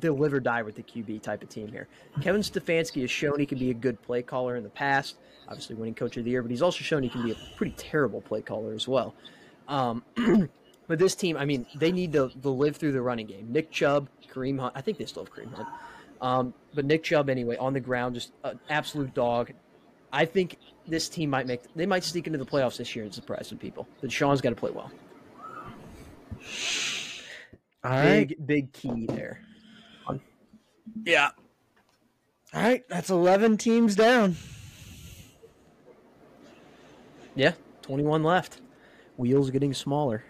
the 0.00 0.12
live 0.12 0.34
or 0.34 0.40
die 0.40 0.62
with 0.62 0.74
the 0.74 0.82
QB 0.82 1.22
type 1.22 1.42
of 1.42 1.48
team 1.48 1.68
here. 1.68 1.86
Kevin 2.20 2.40
Stefanski 2.40 3.02
has 3.02 3.10
shown 3.10 3.38
he 3.38 3.46
can 3.46 3.58
be 3.58 3.70
a 3.70 3.74
good 3.74 4.02
play 4.02 4.20
caller 4.20 4.56
in 4.56 4.64
the 4.64 4.68
past, 4.68 5.16
obviously 5.48 5.76
winning 5.76 5.94
Coach 5.94 6.16
of 6.16 6.24
the 6.24 6.30
Year, 6.30 6.42
but 6.42 6.50
he's 6.50 6.60
also 6.60 6.82
shown 6.82 7.04
he 7.04 7.08
can 7.08 7.22
be 7.22 7.30
a 7.30 7.36
pretty 7.56 7.72
terrible 7.76 8.20
play 8.20 8.42
caller 8.42 8.74
as 8.74 8.88
well. 8.88 9.14
Um, 9.68 10.02
but 10.88 10.98
this 10.98 11.14
team, 11.14 11.36
I 11.36 11.44
mean, 11.44 11.66
they 11.76 11.92
need 11.92 12.12
to, 12.14 12.30
to 12.42 12.50
live 12.50 12.76
through 12.76 12.92
the 12.92 13.00
running 13.00 13.26
game. 13.26 13.46
Nick 13.50 13.70
Chubb, 13.70 14.08
Kareem 14.30 14.58
Hunt, 14.58 14.72
I 14.74 14.80
think 14.80 14.98
they 14.98 15.06
still 15.06 15.24
have 15.24 15.32
Kareem 15.32 15.54
Hunt. 15.54 15.68
Um, 16.20 16.54
but 16.74 16.84
Nick 16.84 17.02
Chubb, 17.02 17.28
anyway, 17.28 17.56
on 17.56 17.72
the 17.72 17.80
ground, 17.80 18.14
just 18.14 18.32
an 18.44 18.58
absolute 18.68 19.14
dog. 19.14 19.52
I 20.12 20.24
think 20.24 20.58
this 20.86 21.08
team 21.08 21.30
might 21.30 21.46
make 21.46 21.62
they 21.74 21.86
might 21.86 22.04
sneak 22.04 22.26
into 22.26 22.38
the 22.38 22.46
playoffs 22.46 22.76
this 22.76 22.94
year 22.94 23.04
and 23.04 23.12
surprise 23.12 23.48
some 23.48 23.58
people. 23.58 23.86
But 24.00 24.12
Sean's 24.12 24.40
got 24.40 24.50
to 24.50 24.56
play 24.56 24.70
well. 24.70 24.90
All 27.84 27.90
right. 27.90 28.28
Big 28.28 28.46
big 28.46 28.72
key 28.72 29.06
there. 29.06 29.40
Yeah. 31.04 31.30
All 32.54 32.62
right. 32.62 32.88
That's 32.88 33.10
11 33.10 33.58
teams 33.58 33.94
down. 33.94 34.36
Yeah, 37.36 37.52
twenty 37.82 38.02
one 38.02 38.22
left. 38.22 38.62
Wheels 39.18 39.50
getting 39.50 39.74
smaller. 39.74 40.24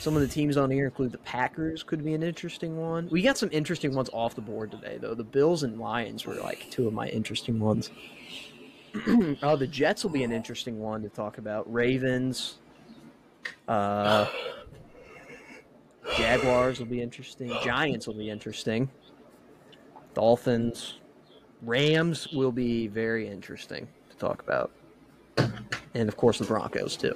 Some 0.00 0.16
of 0.16 0.22
the 0.22 0.28
teams 0.28 0.56
on 0.56 0.70
here 0.70 0.86
include 0.86 1.12
the 1.12 1.18
Packers 1.18 1.82
could 1.82 2.02
be 2.02 2.14
an 2.14 2.22
interesting 2.22 2.78
one. 2.78 3.06
We 3.10 3.20
got 3.20 3.36
some 3.36 3.50
interesting 3.52 3.94
ones 3.94 4.08
off 4.14 4.34
the 4.34 4.40
board 4.40 4.70
today 4.70 4.96
though. 4.98 5.12
The 5.12 5.24
Bills 5.24 5.62
and 5.62 5.78
Lions 5.78 6.24
were 6.24 6.36
like 6.36 6.70
two 6.70 6.88
of 6.88 6.94
my 6.94 7.08
interesting 7.08 7.60
ones. 7.60 7.90
oh, 9.42 9.56
the 9.56 9.66
Jets 9.66 10.02
will 10.02 10.10
be 10.10 10.24
an 10.24 10.32
interesting 10.32 10.78
one 10.78 11.02
to 11.02 11.10
talk 11.10 11.36
about. 11.36 11.70
Ravens. 11.70 12.54
Uh 13.68 14.26
Jaguars 16.16 16.78
will 16.78 16.86
be 16.86 17.02
interesting. 17.02 17.52
Giants 17.62 18.06
will 18.06 18.14
be 18.14 18.30
interesting. 18.30 18.90
Dolphins. 20.14 20.94
Rams 21.60 22.26
will 22.28 22.52
be 22.52 22.86
very 22.86 23.28
interesting 23.28 23.86
to 24.08 24.16
talk 24.16 24.40
about. 24.40 24.70
And 25.92 26.08
of 26.08 26.16
course 26.16 26.38
the 26.38 26.46
Broncos 26.46 26.96
too. 26.96 27.14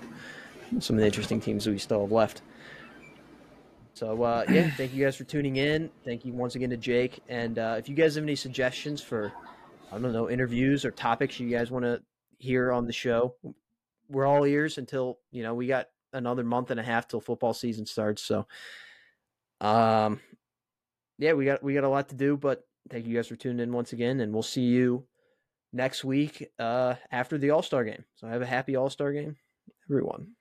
Some 0.81 0.97
of 0.97 1.01
the 1.01 1.07
interesting 1.07 1.41
teams 1.41 1.67
we 1.67 1.79
still 1.79 2.03
have 2.03 2.13
left. 2.13 2.43
So 3.95 4.25
uh, 4.25 4.45
yeah, 4.51 4.71
thank 4.71 4.93
you 4.93 5.05
guys 5.05 5.17
for 5.17 5.25
tuning 5.25 5.57
in. 5.57 5.89
Thank 6.05 6.25
you 6.25 6.33
once 6.33 6.57
again 6.57 6.71
to 6.71 6.77
Jake. 6.77 7.21
And 7.29 7.59
uh, 7.59 7.77
if 7.79 7.89
you 7.89 7.95
guys 7.95 8.17
have 8.17 8.25
any 8.25 8.35
suggestions 8.35 9.01
for 9.01 9.33
I 9.91 9.99
don't 9.99 10.13
know 10.13 10.29
interviews 10.29 10.85
or 10.85 10.91
topics 10.91 11.39
you 11.39 11.49
guys 11.49 11.71
want 11.71 11.85
to 11.85 12.03
hear 12.39 12.73
on 12.73 12.87
the 12.87 12.93
show, 12.93 13.37
we're 14.09 14.27
all 14.27 14.45
ears 14.45 14.79
until 14.79 15.19
you 15.31 15.45
know 15.45 15.55
we 15.55 15.69
got 15.69 15.89
another 16.13 16.43
month 16.45 16.71
and 16.71 16.81
a 16.81 16.83
half 16.83 17.07
till 17.07 17.21
football 17.21 17.55
season 17.55 17.87
starts. 17.87 18.23
So, 18.23 18.47
um, 19.61 20.21
yeah, 21.19 21.35
we 21.35 21.45
got 21.45 21.63
we 21.63 21.75
got 21.75 21.85
a 21.85 21.89
lot 21.89 22.09
to 22.09 22.17
do. 22.17 22.37
But 22.37 22.67
thank 22.91 23.07
you 23.07 23.15
guys 23.15 23.29
for 23.29 23.37
tuning 23.37 23.61
in 23.61 23.73
once 23.73 23.93
again, 23.93 24.21
and 24.21 24.33
we'll 24.33 24.43
see 24.43 24.63
you 24.63 25.07
next 25.73 26.05
week 26.05 26.51
uh, 26.59 26.95
after 27.13 27.39
the 27.39 27.51
All 27.51 27.63
Star 27.63 27.85
game. 27.85 28.05
So 28.17 28.27
have 28.27 28.43
a 28.43 28.47
happy 28.47 28.75
All 28.75 28.91
Star 28.91 29.13
game, 29.13 29.37
everyone. 29.89 30.33